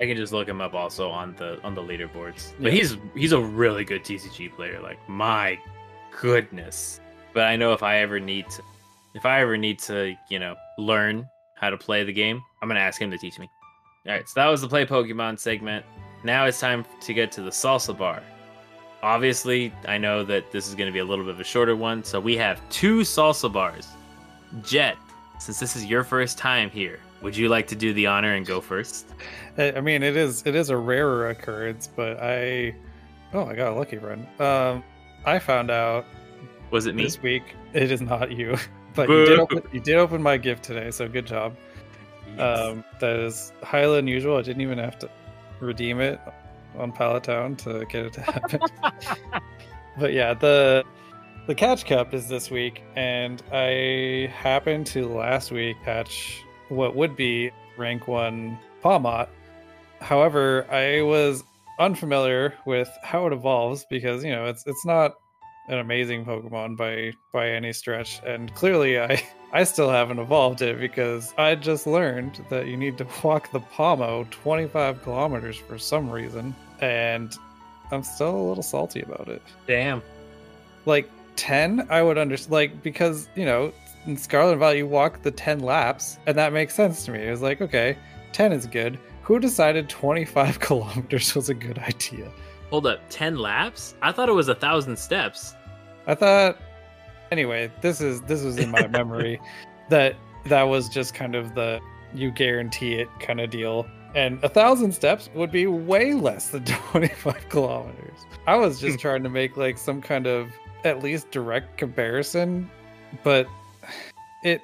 I 0.00 0.06
can 0.06 0.16
just 0.16 0.32
look 0.32 0.48
him 0.48 0.60
up 0.60 0.74
also 0.74 1.08
on 1.10 1.34
the 1.36 1.60
on 1.62 1.74
the 1.74 1.82
leaderboards. 1.82 2.52
But 2.60 2.72
Yeah. 2.72 2.78
he's 2.78 2.96
he's 3.14 3.32
a 3.32 3.40
really 3.40 3.84
good 3.84 4.02
TCG 4.04 4.54
player. 4.54 4.80
Like 4.80 4.98
my 5.08 5.58
goodness. 6.20 7.00
But 7.34 7.44
I 7.44 7.56
know 7.56 7.72
if 7.72 7.82
I 7.82 7.98
ever 7.98 8.18
need 8.18 8.48
to, 8.50 8.62
if 9.14 9.24
I 9.26 9.40
ever 9.40 9.56
need 9.56 9.78
to, 9.80 10.14
you 10.30 10.38
know, 10.38 10.56
learn 10.78 11.28
how 11.56 11.70
to 11.70 11.76
play 11.76 12.04
the 12.04 12.12
game, 12.12 12.42
I'm 12.62 12.68
gonna 12.68 12.80
ask 12.80 13.00
him 13.00 13.10
to 13.10 13.18
teach 13.18 13.38
me. 13.38 13.48
All 14.06 14.12
right, 14.12 14.28
so 14.28 14.40
that 14.40 14.46
was 14.48 14.60
the 14.60 14.68
play 14.68 14.86
Pokemon 14.86 15.38
segment. 15.38 15.84
Now 16.24 16.46
it's 16.46 16.58
time 16.58 16.84
to 17.02 17.14
get 17.14 17.30
to 17.32 17.42
the 17.42 17.50
salsa 17.50 17.96
bar. 17.96 18.22
Obviously, 19.02 19.72
I 19.86 19.98
know 19.98 20.24
that 20.24 20.50
this 20.50 20.66
is 20.66 20.74
going 20.74 20.88
to 20.88 20.92
be 20.92 20.98
a 20.98 21.04
little 21.04 21.24
bit 21.24 21.34
of 21.34 21.40
a 21.40 21.44
shorter 21.44 21.76
one, 21.76 22.02
so 22.02 22.18
we 22.18 22.36
have 22.36 22.60
two 22.68 23.00
salsa 23.02 23.52
bars. 23.52 23.86
Jet, 24.64 24.96
since 25.38 25.60
this 25.60 25.76
is 25.76 25.84
your 25.84 26.04
first 26.04 26.38
time 26.38 26.70
here, 26.70 26.98
would 27.22 27.36
you 27.36 27.48
like 27.48 27.66
to 27.68 27.76
do 27.76 27.92
the 27.92 28.06
honor 28.06 28.34
and 28.34 28.46
go 28.46 28.60
first? 28.60 29.06
I 29.56 29.80
mean, 29.80 30.02
it 30.02 30.16
is 30.16 30.42
it 30.46 30.54
is 30.54 30.70
a 30.70 30.76
rarer 30.76 31.30
occurrence, 31.30 31.88
but 31.94 32.18
I 32.20 32.74
oh, 33.32 33.46
I 33.46 33.54
got 33.54 33.72
a 33.72 33.74
lucky 33.74 33.98
run. 33.98 34.26
Um, 34.38 34.84
I 35.24 35.38
found 35.38 35.70
out 35.70 36.04
Was 36.70 36.86
it 36.86 36.94
me? 36.94 37.04
this 37.04 37.20
week 37.20 37.42
it 37.72 37.90
is 37.90 38.00
not 38.00 38.32
you, 38.32 38.56
but 38.94 39.08
you 39.08 39.26
did 39.26 39.38
open, 39.38 39.62
you 39.72 39.80
did 39.80 39.96
open 39.96 40.22
my 40.22 40.36
gift 40.36 40.64
today, 40.64 40.90
so 40.90 41.08
good 41.08 41.26
job. 41.26 41.56
Yes. 42.36 42.58
Um, 42.58 42.84
that 43.00 43.16
is 43.16 43.52
highly 43.62 43.98
unusual. 43.98 44.36
I 44.36 44.42
didn't 44.42 44.62
even 44.62 44.78
have 44.78 44.98
to 45.00 45.10
redeem 45.60 46.00
it 46.00 46.20
on 46.76 46.92
Palatown 46.92 47.56
to 47.58 47.84
get 47.86 48.06
it 48.06 48.12
to 48.14 48.20
happen. 48.22 48.60
but 49.98 50.12
yeah, 50.12 50.34
the 50.34 50.84
the 51.48 51.54
catch 51.54 51.86
cup 51.86 52.12
is 52.12 52.28
this 52.28 52.50
week, 52.50 52.82
and 52.94 53.42
I 53.50 54.30
happened 54.36 54.86
to 54.88 55.08
last 55.08 55.50
week 55.50 55.78
catch 55.82 56.44
what 56.68 56.94
would 56.94 57.16
be 57.16 57.50
rank 57.78 58.06
one 58.06 58.58
Pawmot. 58.84 59.28
However, 60.02 60.66
I 60.70 61.00
was 61.00 61.42
unfamiliar 61.80 62.52
with 62.66 62.90
how 63.02 63.26
it 63.26 63.32
evolves 63.32 63.86
because 63.88 64.22
you 64.22 64.30
know 64.30 64.44
it's 64.44 64.66
it's 64.66 64.84
not 64.84 65.14
an 65.68 65.78
amazing 65.78 66.26
Pokemon 66.26 66.76
by 66.76 67.14
by 67.32 67.48
any 67.48 67.72
stretch, 67.72 68.20
and 68.26 68.54
clearly 68.54 69.00
I 69.00 69.22
I 69.54 69.64
still 69.64 69.88
haven't 69.88 70.18
evolved 70.18 70.60
it 70.60 70.78
because 70.78 71.32
I 71.38 71.54
just 71.54 71.86
learned 71.86 72.44
that 72.50 72.66
you 72.66 72.76
need 72.76 72.98
to 72.98 73.06
walk 73.24 73.50
the 73.52 73.60
Pawmo 73.60 74.28
25 74.28 75.02
kilometers 75.02 75.56
for 75.56 75.78
some 75.78 76.10
reason, 76.10 76.54
and 76.82 77.34
I'm 77.90 78.02
still 78.02 78.36
a 78.36 78.44
little 78.48 78.62
salty 78.62 79.00
about 79.00 79.28
it. 79.28 79.40
Damn. 79.66 80.02
Like 80.84 81.10
10, 81.38 81.86
I 81.88 82.02
would 82.02 82.18
understand, 82.18 82.52
like 82.52 82.82
because 82.82 83.28
you 83.34 83.46
know 83.46 83.72
in 84.06 84.16
Scarlet 84.16 84.56
Violet 84.56 84.78
you 84.78 84.86
walk 84.86 85.22
the 85.22 85.30
10 85.30 85.60
laps, 85.60 86.18
and 86.26 86.36
that 86.36 86.52
makes 86.52 86.74
sense 86.74 87.04
to 87.06 87.12
me. 87.12 87.26
It 87.26 87.30
was 87.30 87.40
like 87.40 87.62
okay, 87.62 87.96
10 88.32 88.52
is 88.52 88.66
good. 88.66 88.98
Who 89.22 89.38
decided 89.38 89.88
25 89.88 90.60
kilometers 90.60 91.34
was 91.34 91.48
a 91.48 91.54
good 91.54 91.78
idea? 91.78 92.30
Hold 92.70 92.86
up, 92.86 93.00
10 93.08 93.38
laps? 93.38 93.94
I 94.02 94.12
thought 94.12 94.28
it 94.28 94.32
was 94.32 94.48
a 94.48 94.54
thousand 94.54 94.98
steps. 94.98 95.54
I 96.06 96.14
thought 96.14 96.58
anyway, 97.30 97.70
this 97.80 98.00
is 98.00 98.20
this 98.22 98.42
was 98.42 98.58
in 98.58 98.70
my 98.70 98.86
memory 98.98 99.40
that 99.88 100.16
that 100.46 100.64
was 100.64 100.88
just 100.88 101.14
kind 101.14 101.34
of 101.34 101.54
the 101.54 101.80
you 102.14 102.30
guarantee 102.30 102.94
it 102.94 103.08
kind 103.20 103.40
of 103.40 103.50
deal. 103.50 103.86
And 104.14 104.42
a 104.42 104.48
thousand 104.48 104.92
steps 104.92 105.28
would 105.34 105.52
be 105.52 105.66
way 105.66 106.14
less 106.14 106.48
than 106.48 106.64
25 106.90 107.48
kilometers. 107.50 108.18
I 108.46 108.56
was 108.56 108.80
just 108.80 108.98
trying 108.98 109.22
to 109.22 109.28
make 109.28 109.56
like 109.56 109.78
some 109.78 110.00
kind 110.00 110.26
of 110.26 110.48
at 110.84 111.02
least 111.02 111.30
direct 111.30 111.76
comparison, 111.76 112.70
but 113.22 113.46
it 114.42 114.60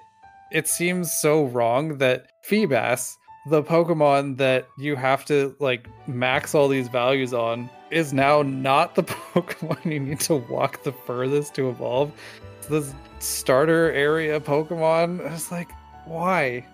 it 0.50 0.68
seems 0.68 1.12
so 1.12 1.44
wrong 1.46 1.98
that 1.98 2.26
Feebas, 2.48 3.16
the 3.48 3.62
Pokemon 3.62 4.36
that 4.36 4.68
you 4.78 4.96
have 4.96 5.24
to 5.26 5.56
like 5.58 5.88
max 6.06 6.54
all 6.54 6.68
these 6.68 6.88
values 6.88 7.34
on, 7.34 7.68
is 7.90 8.12
now 8.12 8.42
not 8.42 8.94
the 8.94 9.02
Pokemon 9.34 9.84
you 9.92 10.00
need 10.00 10.20
to 10.20 10.36
walk 10.36 10.82
the 10.82 10.92
furthest 10.92 11.54
to 11.54 11.68
evolve. 11.68 12.12
It's 12.58 12.68
this 12.68 12.94
starter 13.18 13.92
area 13.92 14.40
Pokemon. 14.40 15.26
I 15.26 15.32
was 15.32 15.50
like, 15.50 15.70
why? 16.04 16.66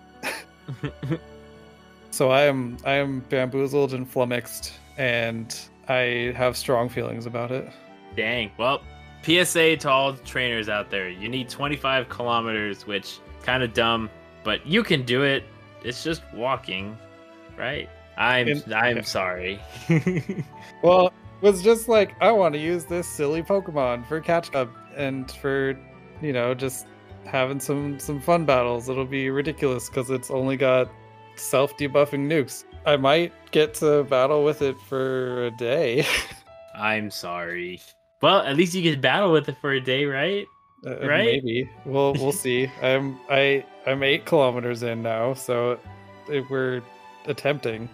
So 2.11 2.29
I 2.29 2.43
am 2.43 2.77
I 2.85 2.91
am 2.93 3.21
bamboozled 3.29 3.93
and 3.93 4.07
flummoxed, 4.07 4.73
and 4.97 5.57
I 5.87 6.33
have 6.35 6.57
strong 6.57 6.89
feelings 6.89 7.25
about 7.25 7.51
it. 7.51 7.71
Dang. 8.17 8.51
Well, 8.57 8.81
PSA 9.23 9.77
to 9.77 9.89
all 9.89 10.13
trainers 10.13 10.69
out 10.69 10.89
there. 10.89 11.09
You 11.09 11.29
need 11.29 11.49
25 11.49 12.09
kilometers, 12.09 12.85
which 12.87 13.19
kind 13.43 13.63
of 13.63 13.73
dumb, 13.73 14.09
but 14.43 14.65
you 14.65 14.83
can 14.83 15.03
do 15.03 15.23
it. 15.23 15.43
It's 15.83 16.03
just 16.03 16.21
walking, 16.33 16.97
right? 17.57 17.89
I'm 18.17 18.47
And- 18.47 18.73
I'm 18.73 18.97
yeah. 18.97 19.03
sorry. 19.03 19.59
Well, 20.83 21.07
it 21.07 21.45
was 21.45 21.61
just 21.63 21.87
like 21.87 22.15
I 22.21 22.31
want 22.31 22.53
to 22.55 22.59
use 22.59 22.85
this 22.85 23.07
silly 23.07 23.43
Pokemon 23.43 24.07
for 24.07 24.19
catch 24.19 24.53
up 24.55 24.69
and 24.95 25.29
for 25.31 25.77
you 26.21 26.33
know 26.33 26.53
just 26.55 26.87
having 27.25 27.59
some 27.59 27.99
some 27.99 28.19
fun 28.19 28.45
battles. 28.45 28.89
It'll 28.89 29.05
be 29.05 29.29
ridiculous 29.29 29.89
because 29.89 30.09
it's 30.09 30.31
only 30.31 30.57
got 30.57 30.89
self 31.35 31.77
debuffing 31.77 32.27
nukes. 32.27 32.63
I 32.85 32.97
might 32.97 33.31
get 33.51 33.75
to 33.75 34.03
battle 34.05 34.43
with 34.43 34.63
it 34.63 34.75
for 34.89 35.45
a 35.45 35.51
day. 35.51 36.03
I'm 36.75 37.11
sorry. 37.11 37.79
Well, 38.21 38.41
at 38.41 38.55
least 38.55 38.73
you 38.73 38.89
can 38.89 39.01
battle 39.01 39.31
with 39.31 39.49
it 39.49 39.57
for 39.59 39.71
a 39.71 39.81
day, 39.81 40.05
right? 40.05 40.47
Uh, 40.85 41.07
Right? 41.07 41.25
Maybe. 41.43 41.69
We'll 41.85 42.13
we'll 42.19 42.31
see. 42.31 42.69
I'm 42.81 43.19
I 43.29 43.65
I'm 43.85 44.03
eight 44.03 44.25
kilometers 44.25 44.83
in 44.83 45.01
now, 45.01 45.33
so 45.33 45.79
if 46.27 46.49
we're 46.49 46.81
attempting. 47.25 47.89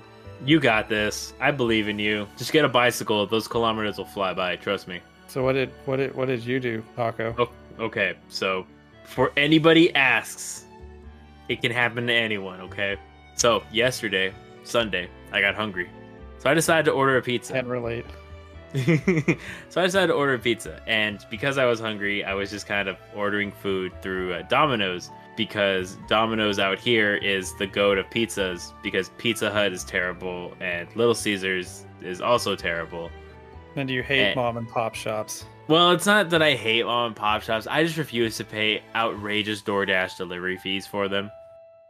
You 0.45 0.59
got 0.59 0.87
this. 0.87 1.33
I 1.39 1.49
believe 1.49 1.87
in 1.87 1.97
you. 1.97 2.27
Just 2.37 2.51
get 2.51 2.63
a 2.63 2.69
bicycle. 2.69 3.25
Those 3.25 3.47
kilometers 3.47 3.97
will 3.97 4.05
fly 4.05 4.33
by. 4.35 4.55
Trust 4.57 4.87
me. 4.87 5.01
So 5.27 5.43
what 5.43 5.53
did 5.53 5.71
what 5.85 5.97
did 5.97 6.15
what 6.15 6.27
did 6.27 6.45
you 6.45 6.59
do, 6.59 6.83
Taco? 6.95 7.35
Oh, 7.37 7.83
okay. 7.83 8.15
So, 8.29 8.65
for 9.03 9.31
anybody 9.35 9.93
asks, 9.95 10.65
it 11.49 11.61
can 11.61 11.71
happen 11.71 12.07
to 12.07 12.13
anyone. 12.13 12.61
Okay. 12.61 12.97
So 13.35 13.63
yesterday, 13.71 14.33
Sunday, 14.63 15.09
I 15.31 15.41
got 15.41 15.55
hungry, 15.55 15.89
so 16.39 16.49
I 16.49 16.53
decided 16.53 16.85
to 16.85 16.91
order 16.91 17.17
a 17.17 17.21
pizza. 17.21 17.53
Can't 17.53 17.67
relate. 17.67 18.05
so 19.69 19.81
I 19.81 19.85
decided 19.85 20.07
to 20.07 20.13
order 20.13 20.33
a 20.33 20.39
pizza, 20.39 20.81
and 20.87 21.25
because 21.29 21.57
I 21.57 21.65
was 21.65 21.79
hungry, 21.79 22.23
I 22.23 22.33
was 22.33 22.49
just 22.51 22.67
kind 22.67 22.87
of 22.89 22.97
ordering 23.15 23.51
food 23.51 23.91
through 24.01 24.33
uh, 24.33 24.41
Domino's 24.43 25.09
because 25.35 25.97
Domino's 26.07 26.57
out 26.59 26.79
here 26.79 27.15
is 27.15 27.55
the 27.57 27.67
goat 27.67 27.97
of 27.97 28.05
pizzas 28.09 28.73
because 28.83 29.09
Pizza 29.17 29.51
Hut 29.51 29.71
is 29.71 29.83
terrible 29.83 30.53
and 30.59 30.87
Little 30.95 31.13
Caesars 31.13 31.85
is 32.01 32.21
also 32.21 32.55
terrible. 32.55 33.11
And 33.75 33.87
do 33.87 33.93
you 33.93 34.01
hate 34.01 34.31
Eh. 34.31 34.35
mom 34.35 34.57
and 34.57 34.67
pop 34.67 34.95
shops. 34.95 35.45
Well, 35.67 35.91
it's 35.91 36.07
not 36.07 36.31
that 36.31 36.41
I 36.41 36.55
hate 36.55 36.85
mom 36.85 37.07
and 37.07 37.15
pop 37.15 37.43
shops. 37.43 37.67
I 37.67 37.83
just 37.83 37.97
refuse 37.97 38.37
to 38.37 38.43
pay 38.45 38.81
outrageous 38.95 39.61
DoorDash 39.61 40.17
delivery 40.17 40.57
fees 40.57 40.87
for 40.87 41.07
them. 41.07 41.29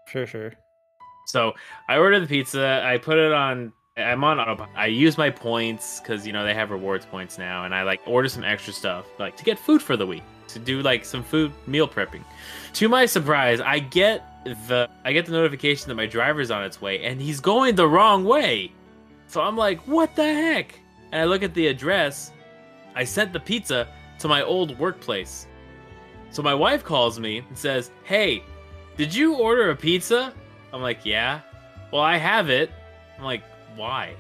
Sure, 0.08 0.28
sure. 0.28 0.52
So 1.28 1.54
I 1.88 1.98
ordered 1.98 2.22
the 2.22 2.28
pizza. 2.28 2.82
I 2.86 2.98
put 2.98 3.18
it 3.18 3.32
on. 3.32 3.72
I'm 3.98 4.24
on 4.24 4.40
auto. 4.40 4.68
I 4.76 4.88
use 4.88 5.18
my 5.18 5.30
points 5.30 6.00
because 6.00 6.26
you 6.26 6.34
know 6.34 6.44
they 6.44 6.54
have 6.54 6.72
rewards 6.72 7.06
points 7.06 7.38
now, 7.38 7.66
and 7.66 7.74
I 7.74 7.84
like 7.84 8.02
order 8.06 8.30
some 8.30 8.44
extra 8.44 8.74
stuff 8.74 9.06
like 9.20 9.36
to 9.38 9.44
get 9.44 9.58
food 9.58 9.82
for 9.82 9.98
the 9.98 10.06
week 10.06 10.24
to 10.50 10.60
do 10.60 10.82
like 10.82 11.04
some 11.04 11.24
food 11.24 11.52
meal 11.66 11.88
prepping. 11.88 12.24
To 12.74 12.90
my 12.90 13.06
surprise, 13.06 13.60
I 13.60 13.80
get 13.80 14.24
the 14.68 14.90
I 15.04 15.14
get 15.14 15.26
the 15.26 15.32
notification 15.32 15.90
that 15.90 15.96
my 15.96 16.06
driver's 16.06 16.52
on 16.52 16.64
its 16.64 16.82
way, 16.82 17.04
and 17.04 17.20
he's 17.20 17.40
going 17.40 17.76
the 17.76 17.88
wrong 17.88 18.24
way. 18.24 18.72
So 19.28 19.42
I'm 19.42 19.58
like, 19.58 19.80
what 19.88 20.16
the 20.16 20.24
heck? 20.24 20.80
And 21.12 21.22
I 21.22 21.26
look 21.26 21.44
at 21.44 21.54
the 21.54 21.68
address. 21.68 22.32
I 22.96 23.04
sent 23.04 23.34
the 23.34 23.40
pizza 23.40 23.88
to 24.20 24.28
my 24.28 24.42
old 24.42 24.78
workplace. 24.80 25.48
So 26.30 26.42
my 26.42 26.54
wife 26.54 26.84
calls 26.84 27.20
me 27.20 27.40
and 27.40 27.58
says, 27.58 27.92
"Hey, 28.04 28.44
did 28.96 29.14
you 29.14 29.36
order 29.36 29.70
a 29.72 29.76
pizza?" 29.76 30.34
I'm 30.74 30.82
like, 30.82 31.06
yeah. 31.06 31.42
Well, 31.92 32.02
I 32.02 32.18
have 32.18 32.50
it. 32.50 32.72
I'm 33.18 33.24
like, 33.24 33.42
why? 33.78 34.16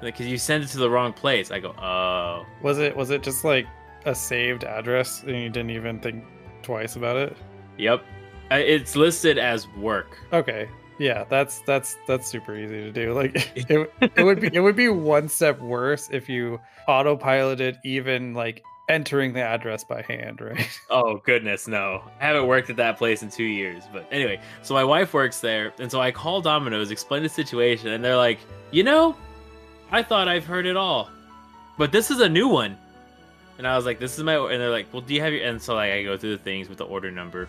Because 0.00 0.26
you 0.26 0.38
send 0.38 0.64
it 0.64 0.68
to 0.68 0.78
the 0.78 0.88
wrong 0.88 1.12
place. 1.12 1.50
I 1.50 1.60
go, 1.60 1.70
oh. 1.72 2.46
Was 2.62 2.78
it 2.78 2.96
was 2.96 3.10
it 3.10 3.22
just 3.22 3.44
like 3.44 3.66
a 4.06 4.14
saved 4.14 4.64
address 4.64 5.22
and 5.22 5.36
you 5.36 5.50
didn't 5.50 5.70
even 5.70 6.00
think 6.00 6.24
twice 6.62 6.96
about 6.96 7.16
it? 7.16 7.36
Yep. 7.76 8.02
It's 8.50 8.96
listed 8.96 9.38
as 9.38 9.68
work. 9.76 10.16
Okay. 10.32 10.68
Yeah, 10.98 11.24
that's 11.30 11.60
that's 11.60 11.96
that's 12.06 12.26
super 12.26 12.54
easy 12.56 12.80
to 12.80 12.92
do. 12.92 13.14
Like 13.14 13.34
it, 13.56 13.92
it 14.16 14.22
would 14.22 14.40
be 14.40 14.50
it 14.52 14.60
would 14.60 14.76
be 14.76 14.88
one 14.88 15.28
step 15.28 15.58
worse 15.60 16.08
if 16.12 16.28
you 16.28 16.60
autopiloted 16.88 17.78
even 17.84 18.34
like 18.34 18.62
entering 18.90 19.32
the 19.32 19.40
address 19.40 19.84
by 19.84 20.02
hand, 20.02 20.40
right? 20.40 20.68
Oh, 20.90 21.18
goodness, 21.24 21.68
no. 21.68 22.02
I 22.20 22.26
haven't 22.26 22.48
worked 22.48 22.68
at 22.68 22.76
that 22.76 22.98
place 22.98 23.22
in 23.22 23.30
two 23.30 23.44
years. 23.44 23.84
But 23.92 24.06
anyway, 24.10 24.40
so 24.62 24.74
my 24.74 24.82
wife 24.82 25.14
works 25.14 25.40
there. 25.40 25.72
And 25.78 25.90
so 25.90 26.00
I 26.00 26.10
call 26.10 26.40
Domino's, 26.40 26.90
explain 26.90 27.22
the 27.22 27.28
situation, 27.28 27.88
and 27.88 28.04
they're 28.04 28.16
like, 28.16 28.40
you 28.72 28.82
know, 28.82 29.14
I 29.92 30.02
thought 30.02 30.26
I've 30.26 30.44
heard 30.44 30.66
it 30.66 30.76
all, 30.76 31.08
but 31.78 31.92
this 31.92 32.10
is 32.10 32.20
a 32.20 32.28
new 32.28 32.48
one. 32.48 32.76
And 33.58 33.66
I 33.66 33.76
was 33.76 33.86
like, 33.86 34.00
this 34.00 34.18
is 34.18 34.24
my, 34.24 34.34
and 34.34 34.60
they're 34.60 34.70
like, 34.70 34.92
well, 34.92 35.02
do 35.02 35.14
you 35.14 35.20
have 35.20 35.32
your, 35.32 35.44
and 35.44 35.60
so 35.62 35.74
like 35.74 35.92
I 35.92 36.02
go 36.02 36.16
through 36.16 36.36
the 36.36 36.42
things 36.42 36.68
with 36.68 36.78
the 36.78 36.84
order 36.84 37.10
number, 37.10 37.48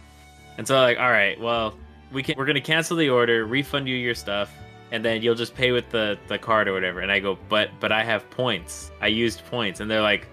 and 0.58 0.68
so 0.68 0.80
like, 0.80 1.00
all 1.00 1.10
right, 1.10 1.40
well, 1.40 1.74
we 2.12 2.22
can, 2.22 2.36
we're 2.38 2.46
gonna 2.46 2.62
cancel 2.62 2.98
the 2.98 3.10
order, 3.10 3.46
refund 3.46 3.88
you 3.88 3.96
your 3.96 4.14
stuff, 4.14 4.52
and 4.92 5.06
then 5.06 5.22
you'll 5.22 5.36
just 5.36 5.56
pay 5.56 5.72
with 5.72 5.90
the 5.90 6.18
the 6.28 6.38
card 6.38 6.68
or 6.68 6.74
whatever. 6.74 7.00
And 7.00 7.12
I 7.12 7.20
go, 7.20 7.38
but 7.48 7.70
but 7.80 7.92
I 7.92 8.04
have 8.04 8.30
points. 8.30 8.92
I 9.00 9.08
used 9.08 9.46
points, 9.46 9.80
and 9.80 9.90
they're 9.90 10.02
like, 10.02 10.28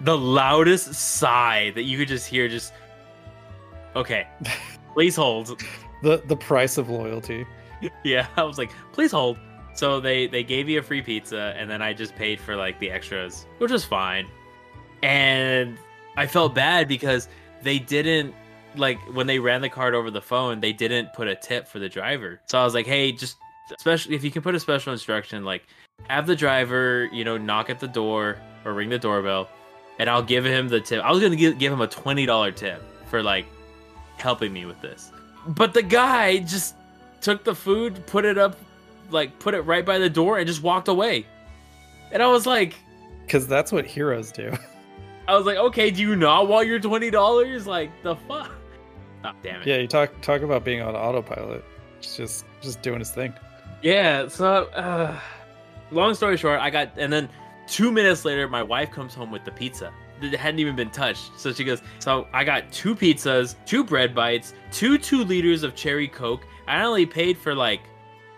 the 0.00 0.16
loudest 0.16 0.94
sigh 0.94 1.70
that 1.74 1.82
you 1.82 1.98
could 1.98 2.08
just 2.08 2.26
hear, 2.26 2.48
just 2.48 2.72
okay, 3.94 4.26
please 4.94 5.16
hold. 5.16 5.62
The 6.02 6.22
the 6.26 6.36
price 6.36 6.78
of 6.78 6.90
loyalty. 6.90 7.46
yeah, 8.04 8.26
I 8.36 8.42
was 8.42 8.58
like, 8.58 8.70
please 8.92 9.12
hold. 9.12 9.38
So 9.74 10.00
they 10.00 10.26
they 10.26 10.42
gave 10.42 10.68
you 10.68 10.78
a 10.78 10.82
free 10.82 11.02
pizza, 11.02 11.54
and 11.56 11.70
then 11.70 11.82
I 11.82 11.92
just 11.92 12.14
paid 12.14 12.40
for 12.40 12.56
like 12.56 12.78
the 12.78 12.90
extras, 12.90 13.46
which 13.58 13.70
was 13.70 13.84
fine. 13.84 14.26
And 15.02 15.78
I 16.16 16.26
felt 16.26 16.54
bad 16.54 16.88
because 16.88 17.28
they 17.62 17.78
didn't 17.78 18.34
like 18.76 18.98
when 19.14 19.26
they 19.26 19.38
ran 19.38 19.60
the 19.60 19.68
card 19.68 19.94
over 19.94 20.10
the 20.10 20.20
phone, 20.20 20.60
they 20.60 20.72
didn't 20.72 21.12
put 21.12 21.28
a 21.28 21.36
tip 21.36 21.66
for 21.68 21.78
the 21.78 21.88
driver. 21.88 22.40
So 22.46 22.58
I 22.58 22.64
was 22.64 22.74
like, 22.74 22.86
hey, 22.86 23.12
just 23.12 23.36
especially 23.74 24.14
if 24.14 24.24
you 24.24 24.30
can 24.30 24.42
put 24.42 24.54
a 24.54 24.60
special 24.60 24.92
instruction, 24.92 25.44
like 25.44 25.66
have 26.08 26.26
the 26.26 26.36
driver, 26.36 27.08
you 27.12 27.24
know, 27.24 27.36
knock 27.36 27.70
at 27.70 27.80
the 27.80 27.88
door 27.88 28.38
or 28.64 28.74
ring 28.74 28.88
the 28.88 28.98
doorbell, 28.98 29.48
and 29.98 30.08
I'll 30.10 30.22
give 30.22 30.44
him 30.44 30.68
the 30.68 30.80
tip. 30.80 31.02
I 31.02 31.10
was 31.12 31.20
gonna 31.22 31.36
give, 31.36 31.58
give 31.58 31.72
him 31.72 31.80
a 31.80 31.86
twenty 31.88 32.26
dollar 32.26 32.52
tip 32.52 32.82
for 33.08 33.22
like 33.22 33.46
helping 34.18 34.52
me 34.52 34.64
with 34.66 34.80
this, 34.80 35.12
but 35.48 35.74
the 35.74 35.82
guy 35.82 36.38
just 36.38 36.74
took 37.20 37.44
the 37.44 37.54
food, 37.54 38.06
put 38.06 38.24
it 38.24 38.38
up, 38.38 38.56
like 39.10 39.38
put 39.38 39.54
it 39.54 39.60
right 39.62 39.84
by 39.84 39.98
the 39.98 40.10
door, 40.10 40.38
and 40.38 40.46
just 40.46 40.62
walked 40.62 40.88
away. 40.88 41.26
And 42.12 42.22
I 42.22 42.28
was 42.28 42.46
like, 42.46 42.74
Because 43.22 43.46
that's 43.46 43.72
what 43.72 43.84
heroes 43.86 44.30
do. 44.32 44.52
I 45.28 45.36
was 45.36 45.44
like, 45.44 45.56
okay, 45.58 45.90
do 45.90 46.00
you 46.02 46.14
not 46.14 46.46
want 46.48 46.68
your 46.68 46.78
twenty 46.78 47.10
dollars? 47.10 47.66
Like 47.66 47.90
the 48.02 48.14
fuck? 48.14 48.52
Oh, 49.24 49.32
damn 49.42 49.60
it. 49.62 49.66
yeah, 49.66 49.78
you 49.78 49.88
talk 49.88 50.12
talk 50.20 50.42
about 50.42 50.64
being 50.64 50.82
on 50.82 50.94
autopilot. 50.94 51.64
It's 51.98 52.16
just 52.16 52.44
just 52.60 52.80
doing 52.82 53.00
his 53.00 53.10
thing. 53.10 53.32
Yeah, 53.82 54.28
so 54.28 54.64
uh, 54.66 55.18
long 55.90 56.14
story 56.14 56.36
short, 56.36 56.60
I 56.60 56.70
got 56.70 56.90
and 56.96 57.12
then 57.12 57.28
two 57.66 57.90
minutes 57.92 58.24
later, 58.24 58.48
my 58.48 58.62
wife 58.62 58.90
comes 58.90 59.14
home 59.14 59.30
with 59.30 59.44
the 59.44 59.50
pizza. 59.50 59.92
It 60.20 60.34
hadn't 60.34 60.60
even 60.60 60.76
been 60.76 60.90
touched. 60.90 61.38
So 61.38 61.52
she 61.52 61.64
goes, 61.64 61.82
So 61.98 62.26
I 62.32 62.44
got 62.44 62.70
two 62.72 62.94
pizzas, 62.94 63.54
two 63.66 63.84
bread 63.84 64.14
bites, 64.14 64.54
two 64.72 64.98
two 64.98 65.24
liters 65.24 65.62
of 65.62 65.74
cherry 65.74 66.08
coke. 66.08 66.46
I 66.66 66.82
only 66.82 67.06
paid 67.06 67.36
for 67.36 67.54
like 67.54 67.80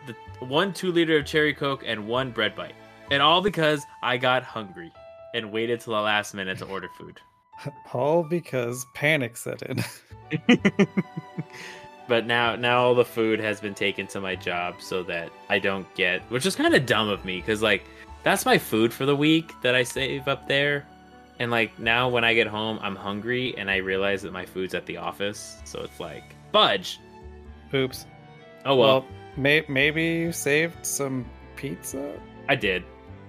the 0.07 0.15
one 0.45 0.73
two 0.73 0.91
liter 0.91 1.19
of 1.19 1.27
cherry 1.27 1.55
coke 1.55 1.85
and 1.87 2.07
one 2.07 2.33
bread 2.33 2.57
bite. 2.57 2.75
And 3.11 3.23
all 3.23 3.41
because 3.41 3.85
I 4.03 4.17
got 4.17 4.43
hungry 4.43 4.93
and 5.35 5.53
waited 5.53 5.81
till 5.81 5.95
the 5.95 6.01
last 6.01 6.35
minute 6.35 6.59
to 6.59 6.67
order 6.67 6.89
food. 6.99 7.21
All 7.93 8.23
because 8.23 8.87
panic 8.95 9.37
set 9.37 9.63
in. 9.63 9.85
but 12.09 12.27
now 12.27 12.55
now 12.55 12.81
all 12.83 12.95
the 12.95 13.05
food 13.05 13.41
has 13.41 13.61
been 13.61 13.75
taken 13.75 14.07
to 14.09 14.21
my 14.21 14.35
job 14.37 14.77
so 14.79 15.03
that 15.03 15.31
I 15.49 15.59
don't 15.59 15.93
get 15.95 16.21
which 16.31 16.45
is 16.45 16.55
kind 16.55 16.75
of 16.75 16.85
dumb 16.85 17.09
of 17.09 17.25
me 17.25 17.41
cuz 17.41 17.63
like 17.63 17.85
that's 18.31 18.45
my 18.47 18.59
food 18.59 18.93
for 18.93 19.07
the 19.07 19.17
week 19.17 19.53
that 19.63 19.75
I 19.75 19.83
save 19.83 20.29
up 20.29 20.47
there. 20.49 20.87
And 21.39 21.51
like 21.51 21.79
now 21.79 22.09
when 22.09 22.25
I 22.25 22.35
get 22.35 22.47
home 22.47 22.79
I'm 22.83 22.97
hungry 22.97 23.57
and 23.57 23.71
I 23.71 23.77
realize 23.77 24.23
that 24.23 24.33
my 24.33 24.45
food's 24.45 24.75
at 24.75 24.87
the 24.87 24.97
office. 24.97 25.59
So 25.65 25.81
it's 25.83 26.01
like 26.01 26.35
fudge. 26.53 27.01
Oops. 27.75 28.07
Oh 28.65 28.75
well, 28.77 28.89
Well, 29.01 29.07
may- 29.37 29.65
maybe 29.69 30.03
you 30.05 30.33
saved 30.33 30.85
some 30.85 31.25
pizza. 31.57 32.19
I 32.49 32.55
did. 32.57 32.83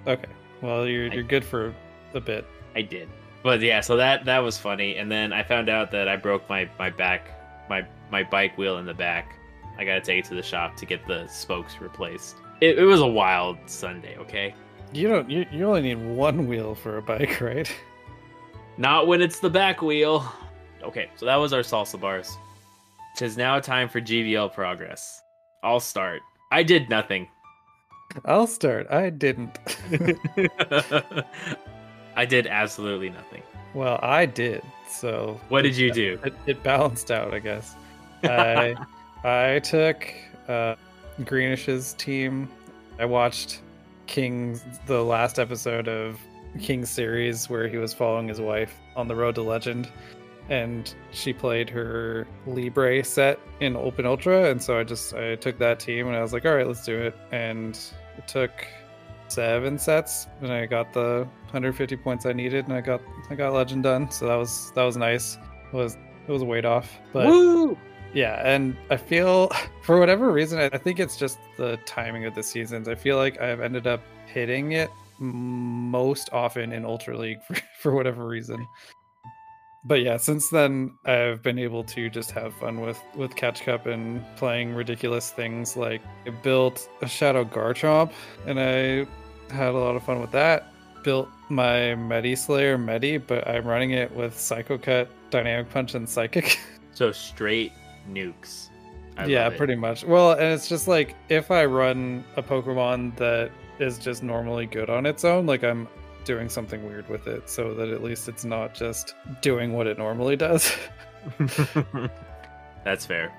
Okay. 0.08 0.30
Well, 0.62 0.88
you're 0.88 1.08
you're 1.08 1.24
good 1.24 1.44
for 1.44 1.74
a 2.14 2.20
bit. 2.20 2.46
I 2.76 2.82
did. 2.82 3.08
But 3.44 3.62
yeah, 3.62 3.82
so 3.82 3.96
that 3.98 4.26
that 4.26 4.40
was 4.40 4.58
funny. 4.58 4.96
And 4.98 5.12
then 5.12 5.32
I 5.32 5.44
found 5.44 5.70
out 5.70 5.92
that 5.92 6.08
I 6.08 6.16
broke 6.16 6.48
my 6.50 6.70
my 6.80 6.90
back 6.90 7.30
my 7.70 7.86
my 8.12 8.24
bike 8.24 8.58
wheel 8.58 8.78
in 8.80 8.86
the 8.86 8.94
back. 8.94 9.36
I 9.78 9.86
got 9.86 9.94
to 9.94 10.02
take 10.02 10.26
it 10.26 10.28
to 10.30 10.36
the 10.36 10.44
shop 10.44 10.76
to 10.78 10.86
get 10.86 11.06
the 11.08 11.28
spokes 11.28 11.80
replaced. 11.80 12.36
It, 12.60 12.80
it 12.80 12.84
was 12.84 13.00
a 13.00 13.08
wild 13.08 13.58
Sunday, 13.68 14.18
okay? 14.18 14.54
You 14.92 15.08
don't. 15.08 15.30
You, 15.30 15.46
you 15.52 15.68
only 15.68 15.82
need 15.82 15.96
one 16.04 16.48
wheel 16.48 16.76
for 16.76 16.98
a 16.98 17.02
bike, 17.02 17.40
right? 17.42 17.72
Not 18.78 19.08
when 19.08 19.22
it's 19.22 19.40
the 19.40 19.50
back 19.50 19.82
wheel. 19.82 20.26
Okay, 20.84 21.10
so 21.16 21.26
that 21.26 21.36
was 21.36 21.52
our 21.54 21.62
salsa 21.62 22.00
bars. 22.00 22.38
It 23.16 23.22
is 23.24 23.38
now 23.38 23.60
time 23.60 23.90
for 23.90 24.00
GBL 24.00 24.54
progress. 24.54 25.22
I'll 25.64 25.80
start. 25.82 26.22
I 26.52 26.64
did 26.64 26.90
nothing. 26.90 27.28
I'll 28.26 28.48
start. 28.48 28.88
I 28.90 29.10
didn't. 29.10 29.60
I 32.16 32.26
did 32.26 32.48
absolutely 32.48 33.10
nothing. 33.10 33.44
well, 33.74 34.00
I 34.02 34.26
did. 34.26 34.62
So 34.90 35.40
What 35.50 35.62
did 35.62 35.78
you 35.78 35.92
do? 35.92 36.20
it, 36.24 36.34
it 36.48 36.64
balanced 36.64 37.12
out, 37.12 37.34
I 37.34 37.40
guess. 37.40 37.76
I 38.24 38.76
I 39.24 39.60
took 39.60 40.12
uh, 40.48 40.76
Greenish's 41.22 41.94
team. 41.94 42.50
I 42.98 43.06
watched 43.06 43.62
King's 44.10 44.64
the 44.88 45.04
last 45.04 45.38
episode 45.38 45.88
of 45.88 46.20
King's 46.60 46.90
series 46.90 47.48
where 47.48 47.68
he 47.68 47.78
was 47.78 47.94
following 47.94 48.28
his 48.28 48.42
wife 48.42 48.76
on 48.96 49.08
the 49.08 49.16
road 49.16 49.36
to 49.36 49.44
legend, 49.44 49.88
and 50.50 50.96
she 51.12 51.32
played 51.32 51.70
her 51.70 52.28
Libre 52.48 53.04
set 53.04 53.40
in 53.60 53.76
Open 53.76 54.08
Ultra, 54.08 54.50
and 54.50 54.62
so 54.62 54.80
I 54.80 54.84
just 54.84 55.14
I 55.14 55.36
took 55.36 55.60
that 55.60 55.80
team 55.80 56.08
and 56.08 56.16
I 56.16 56.24
was 56.24 56.34
like, 56.34 56.44
all 56.44 56.56
right, 56.56 56.66
let's 56.66 56.84
do 56.84 56.98
it, 56.98 57.16
and 57.32 57.80
it 58.18 58.28
took 58.28 58.52
seven 59.28 59.78
sets 59.78 60.26
and 60.42 60.52
I 60.52 60.66
got 60.66 60.92
the 60.92 61.28
150 61.52 61.96
points 61.98 62.26
I 62.26 62.34
needed 62.34 62.66
and 62.66 62.74
I 62.74 62.82
got 62.82 63.00
I 63.30 63.36
got 63.36 63.54
legend 63.54 63.84
done. 63.84 64.10
So 64.10 64.26
that 64.26 64.36
was 64.36 64.72
that 64.74 64.84
was 64.84 64.98
nice. 64.98 65.38
It 65.72 65.76
was 65.76 65.98
it 66.28 66.32
was 66.32 66.42
a 66.42 66.46
weight 66.46 66.66
off 66.66 66.92
but 67.14 67.28
Woo! 67.28 67.78
Yeah 68.14 68.42
and 68.46 68.76
I 68.90 68.98
feel 68.98 69.52
for 69.84 70.00
whatever 70.00 70.32
reason 70.32 70.60
I 70.60 70.78
think 70.78 71.00
it's 71.00 71.18
just 71.18 71.40
the 71.58 71.78
timing 71.86 72.26
of 72.26 72.36
the 72.36 72.44
seasons 72.44 72.88
I 72.88 72.96
feel 72.96 73.18
like 73.18 73.40
I've 73.42 73.62
ended 73.62 73.88
up 73.88 74.02
hitting 74.26 74.74
it 74.74 74.90
most 75.20 76.30
often 76.32 76.72
in 76.72 76.86
Ultra 76.86 77.18
League 77.18 77.42
for, 77.48 77.56
for 77.82 77.96
whatever 77.96 78.26
reason 78.28 78.68
but 79.86 80.02
yeah 80.02 80.18
since 80.18 80.50
then 80.50 80.98
I've 81.06 81.42
been 81.42 81.60
able 81.60 81.84
to 81.86 82.10
just 82.10 82.32
have 82.32 82.54
fun 82.56 82.82
with 82.82 83.00
with 83.16 83.36
Catch 83.36 83.62
Cup 83.62 83.86
and 83.86 84.24
playing 84.36 84.76
ridiculous 84.76 85.32
things 85.32 85.78
like 85.78 86.02
I 86.26 86.32
built 86.32 86.90
a 87.02 87.08
Shadow 87.08 87.46
Garchomp 87.46 88.12
and 88.46 88.60
I 88.60 89.08
had 89.54 89.74
a 89.74 89.78
lot 89.78 89.96
of 89.96 90.04
fun 90.04 90.22
with 90.22 90.32
that. 90.32 90.72
Built 91.04 91.30
my 91.50 91.96
Medi 91.96 92.36
Slayer 92.36 92.78
Medi, 92.78 93.18
but 93.18 93.48
I'm 93.48 93.66
running 93.66 93.92
it 93.92 94.14
with 94.16 94.38
Psycho 94.38 94.78
Cut, 94.78 95.10
Dynamic 95.30 95.70
Punch, 95.72 95.96
and 95.96 96.08
Psychic. 96.08 96.60
So 96.92 97.14
straight 97.14 97.72
nukes. 98.10 98.70
I 99.18 99.26
yeah, 99.26 99.50
pretty 99.50 99.76
much. 99.76 100.04
Well, 100.06 100.32
and 100.32 100.44
it's 100.54 100.70
just 100.70 100.88
like 100.88 101.16
if 101.30 101.52
I 101.52 101.66
run 101.66 102.24
a 102.38 102.44
Pokemon 102.44 103.16
that 103.18 103.52
is 103.80 103.98
just 103.98 104.24
normally 104.24 104.66
good 104.66 104.90
on 104.90 105.06
its 105.06 105.26
own, 105.26 105.46
like 105.46 105.64
I'm 105.64 105.88
doing 106.26 106.48
something 106.50 106.86
weird 106.86 107.10
with 107.10 107.28
it 107.28 107.50
so 107.50 107.74
that 107.74 107.90
at 107.90 108.04
least 108.04 108.30
it's 108.30 108.46
not 108.46 108.74
just 108.74 109.16
doing 109.42 109.74
what 109.74 109.88
it 109.88 109.98
normally 109.98 110.36
does. 110.36 110.72
That's 112.84 113.06
fair. 113.06 113.34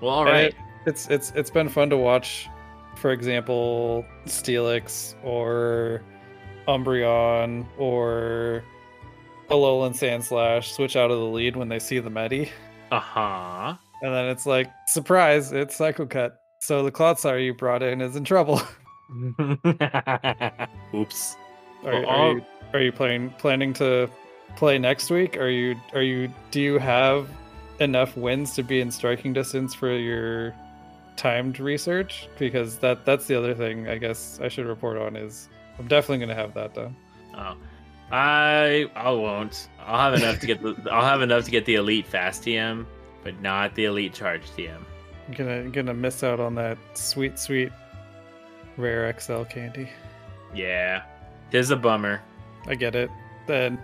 Well, 0.00 0.10
all 0.10 0.24
right. 0.24 0.46
it- 0.46 0.54
it's 0.86 1.08
it's 1.08 1.32
it's 1.34 1.50
been 1.50 1.68
fun 1.70 1.88
to 1.90 1.96
watch, 1.96 2.46
for 2.96 3.10
example, 3.12 4.04
Steelix 4.26 5.14
or 5.24 6.02
Umbreon 6.68 7.66
or 7.78 8.62
Alolan 9.48 9.92
Sandslash 9.92 10.72
switch 10.74 10.94
out 10.94 11.10
of 11.10 11.18
the 11.18 11.24
lead 11.24 11.56
when 11.56 11.68
they 11.68 11.78
see 11.78 12.00
the 12.00 12.10
Medi. 12.10 12.50
Uh 12.90 13.00
huh. 13.00 13.74
And 14.04 14.14
then 14.14 14.26
it's 14.26 14.44
like, 14.44 14.70
surprise, 14.86 15.50
it's 15.52 15.76
Psycho 15.76 16.04
Cut. 16.04 16.36
So 16.60 16.82
the 16.82 16.92
Clodsire 16.92 17.42
you 17.42 17.54
brought 17.54 17.82
in 17.82 18.02
is 18.02 18.16
in 18.16 18.24
trouble. 18.24 18.60
Oops. 20.94 21.36
Are, 21.84 21.92
Well, 21.92 22.06
are 22.06 22.32
you 22.32 22.44
are 22.74 22.80
you 22.80 22.92
playing 22.92 23.30
planning 23.38 23.72
to 23.74 24.10
play 24.56 24.76
next 24.78 25.10
week? 25.10 25.38
Are 25.38 25.48
you 25.48 25.74
are 25.94 26.02
you 26.02 26.30
do 26.50 26.60
you 26.60 26.78
have 26.78 27.30
enough 27.80 28.14
wins 28.14 28.54
to 28.56 28.62
be 28.62 28.80
in 28.82 28.90
striking 28.90 29.32
distance 29.32 29.72
for 29.74 29.90
your 29.96 30.54
timed 31.16 31.58
research? 31.58 32.28
Because 32.38 32.76
that 32.80 33.06
that's 33.06 33.26
the 33.26 33.36
other 33.38 33.54
thing 33.54 33.88
I 33.88 33.96
guess 33.96 34.38
I 34.42 34.48
should 34.48 34.66
report 34.66 34.98
on 34.98 35.16
is 35.16 35.48
I'm 35.78 35.88
definitely 35.88 36.26
gonna 36.26 36.38
have 36.38 36.52
that 36.54 36.74
done. 36.74 36.94
Oh, 37.34 37.56
I 38.12 38.90
I 38.94 39.10
won't. 39.10 39.68
I'll 39.80 40.12
have 40.12 40.20
enough 40.20 40.40
to 40.40 40.46
get 40.46 40.62
the. 40.62 40.76
I'll 40.92 41.04
have 41.06 41.22
enough 41.22 41.44
to 41.46 41.50
get 41.50 41.64
the 41.64 41.76
elite 41.76 42.06
fast 42.06 42.42
TM, 42.42 42.84
but 43.24 43.40
not 43.40 43.74
the 43.74 43.86
elite 43.86 44.12
charge 44.12 44.42
TM. 44.56 44.76
I'm 45.26 45.34
gonna 45.34 45.68
gonna 45.70 45.94
miss 45.94 46.22
out 46.22 46.38
on 46.38 46.54
that 46.56 46.78
sweet 46.94 47.38
sweet 47.38 47.72
rare 48.76 49.12
XL 49.18 49.44
candy. 49.44 49.88
Yeah, 50.54 51.02
tis 51.50 51.70
a 51.70 51.76
bummer. 51.76 52.22
I 52.66 52.74
get 52.74 52.94
it. 52.94 53.10
Then 53.46 53.82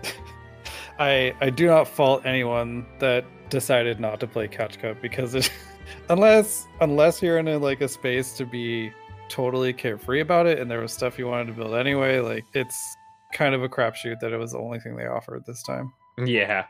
I 0.98 1.34
I 1.40 1.50
do 1.50 1.66
not 1.66 1.88
fault 1.88 2.24
anyone 2.26 2.86
that 2.98 3.24
decided 3.48 3.98
not 3.98 4.20
to 4.20 4.26
play 4.26 4.46
Catch 4.46 4.78
Cup 4.78 5.00
because 5.00 5.34
it 5.34 5.50
unless 6.08 6.66
unless 6.80 7.22
you're 7.22 7.38
in 7.38 7.48
a, 7.48 7.58
like 7.58 7.80
a 7.80 7.88
space 7.88 8.36
to 8.36 8.44
be 8.44 8.92
totally 9.28 9.72
carefree 9.72 10.20
about 10.20 10.46
it, 10.46 10.58
and 10.58 10.70
there 10.70 10.80
was 10.80 10.92
stuff 10.92 11.18
you 11.18 11.26
wanted 11.26 11.46
to 11.46 11.52
build 11.52 11.74
anyway. 11.74 12.20
Like 12.20 12.44
it's 12.52 12.96
kind 13.32 13.54
of 13.54 13.62
a 13.62 13.68
crapshoot 13.68 14.20
that 14.20 14.32
it 14.32 14.36
was 14.36 14.52
the 14.52 14.58
only 14.58 14.80
thing 14.80 14.96
they 14.96 15.06
offered 15.06 15.44
this 15.46 15.62
time. 15.62 15.92
Yeah. 16.18 16.66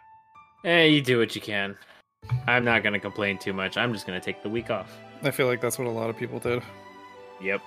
Hey, 0.62 0.90
you 0.90 1.00
do 1.00 1.18
what 1.18 1.34
you 1.34 1.40
can. 1.40 1.76
I'm 2.46 2.64
not 2.64 2.82
gonna 2.82 3.00
complain 3.00 3.38
too 3.38 3.52
much. 3.52 3.76
I'm 3.76 3.92
just 3.92 4.06
gonna 4.06 4.20
take 4.20 4.42
the 4.42 4.48
week 4.48 4.70
off. 4.70 4.96
I 5.22 5.30
feel 5.30 5.46
like 5.46 5.60
that's 5.60 5.78
what 5.78 5.86
a 5.86 5.90
lot 5.90 6.10
of 6.10 6.16
people 6.16 6.38
did. 6.38 6.62
Yep. 7.40 7.60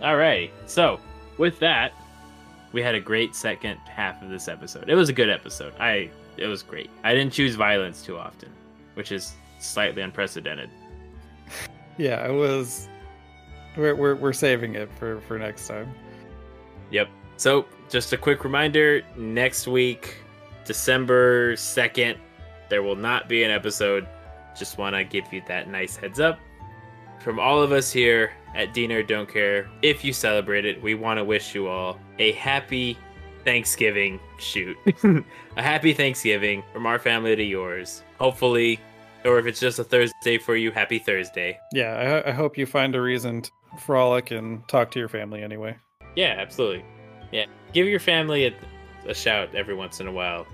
Alrighty. 0.00 0.50
So, 0.66 1.00
with 1.38 1.58
that, 1.60 1.92
we 2.72 2.82
had 2.82 2.94
a 2.94 3.00
great 3.00 3.34
second 3.34 3.78
half 3.78 4.22
of 4.22 4.28
this 4.30 4.48
episode. 4.48 4.88
It 4.88 4.94
was 4.94 5.08
a 5.08 5.12
good 5.12 5.30
episode. 5.30 5.74
I 5.78 6.10
it 6.36 6.46
was 6.46 6.62
great. 6.62 6.90
I 7.02 7.14
didn't 7.14 7.32
choose 7.32 7.54
violence 7.54 8.02
too 8.02 8.18
often, 8.18 8.50
which 8.94 9.12
is 9.12 9.34
slightly 9.58 10.02
unprecedented. 10.02 10.70
Yeah, 11.98 12.28
it 12.28 12.32
was. 12.32 12.90
We're 13.74 13.94
we're, 13.94 14.16
we're 14.16 14.34
saving 14.34 14.74
it 14.74 14.90
for 14.98 15.18
for 15.22 15.38
next 15.38 15.66
time. 15.66 15.94
Yep. 16.90 17.08
So, 17.38 17.64
just 17.88 18.12
a 18.12 18.18
quick 18.18 18.44
reminder 18.44 19.00
next 19.16 19.66
week, 19.66 20.16
December 20.66 21.54
2nd, 21.54 22.18
there 22.68 22.82
will 22.82 22.96
not 22.96 23.28
be 23.28 23.42
an 23.42 23.50
episode. 23.50 24.06
Just 24.56 24.78
want 24.78 24.94
to 24.96 25.04
give 25.04 25.32
you 25.32 25.42
that 25.48 25.68
nice 25.68 25.96
heads 25.96 26.20
up. 26.20 26.38
From 27.20 27.38
all 27.38 27.62
of 27.62 27.72
us 27.72 27.90
here 27.90 28.32
at 28.54 28.72
Diener 28.72 29.02
Don't 29.02 29.28
Care, 29.28 29.68
if 29.82 30.04
you 30.04 30.12
celebrate 30.12 30.64
it, 30.64 30.80
we 30.82 30.94
want 30.94 31.18
to 31.18 31.24
wish 31.24 31.54
you 31.54 31.68
all 31.68 31.98
a 32.18 32.32
happy 32.32 32.96
Thanksgiving 33.44 34.18
shoot. 34.38 34.76
a 35.56 35.62
happy 35.62 35.92
Thanksgiving 35.92 36.62
from 36.72 36.86
our 36.86 36.98
family 36.98 37.36
to 37.36 37.42
yours. 37.42 38.02
Hopefully, 38.18 38.80
or 39.24 39.38
if 39.38 39.46
it's 39.46 39.60
just 39.60 39.78
a 39.78 39.84
Thursday 39.84 40.38
for 40.38 40.56
you, 40.56 40.70
happy 40.70 40.98
Thursday. 40.98 41.58
Yeah, 41.72 42.22
I, 42.26 42.30
I 42.30 42.32
hope 42.32 42.58
you 42.58 42.66
find 42.66 42.94
a 42.94 43.00
reason 43.00 43.42
to 43.42 43.50
frolic 43.78 44.30
and 44.30 44.66
talk 44.68 44.90
to 44.92 44.98
your 44.98 45.08
family 45.08 45.42
anyway. 45.42 45.76
Yeah, 46.16 46.34
absolutely. 46.38 46.84
Yeah, 47.32 47.46
give 47.72 47.86
your 47.86 48.00
family 48.00 48.46
a, 48.46 48.54
a 49.06 49.14
shout 49.14 49.54
every 49.54 49.74
once 49.74 50.00
in 50.00 50.06
a 50.06 50.12
while. 50.12 50.46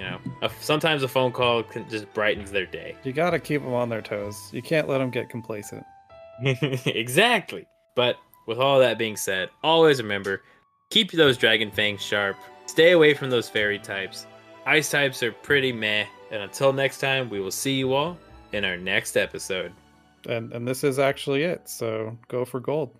You 0.00 0.06
know, 0.06 0.18
a, 0.40 0.50
sometimes 0.62 1.02
a 1.02 1.08
phone 1.08 1.30
call 1.30 1.62
can 1.62 1.86
just 1.90 2.10
brightens 2.14 2.50
their 2.50 2.64
day. 2.64 2.96
You 3.04 3.12
got 3.12 3.30
to 3.30 3.38
keep 3.38 3.62
them 3.62 3.74
on 3.74 3.90
their 3.90 4.00
toes. 4.00 4.48
You 4.50 4.62
can't 4.62 4.88
let 4.88 4.96
them 4.96 5.10
get 5.10 5.28
complacent. 5.28 5.84
exactly. 6.86 7.66
But 7.94 8.16
with 8.46 8.58
all 8.58 8.78
that 8.78 8.96
being 8.96 9.18
said, 9.18 9.50
always 9.62 10.00
remember 10.00 10.40
keep 10.88 11.12
those 11.12 11.36
dragon 11.36 11.70
fangs 11.70 12.00
sharp. 12.00 12.38
Stay 12.64 12.92
away 12.92 13.12
from 13.12 13.28
those 13.28 13.50
fairy 13.50 13.78
types. 13.78 14.26
Ice 14.64 14.90
types 14.90 15.22
are 15.22 15.32
pretty 15.32 15.70
meh. 15.70 16.06
And 16.30 16.42
until 16.42 16.72
next 16.72 16.98
time, 16.98 17.28
we 17.28 17.38
will 17.38 17.50
see 17.50 17.74
you 17.74 17.92
all 17.92 18.16
in 18.52 18.64
our 18.64 18.78
next 18.78 19.18
episode. 19.18 19.70
And 20.26 20.50
and 20.54 20.66
this 20.66 20.82
is 20.82 20.98
actually 20.98 21.42
it. 21.42 21.68
So 21.68 22.16
go 22.28 22.46
for 22.46 22.58
gold. 22.58 22.98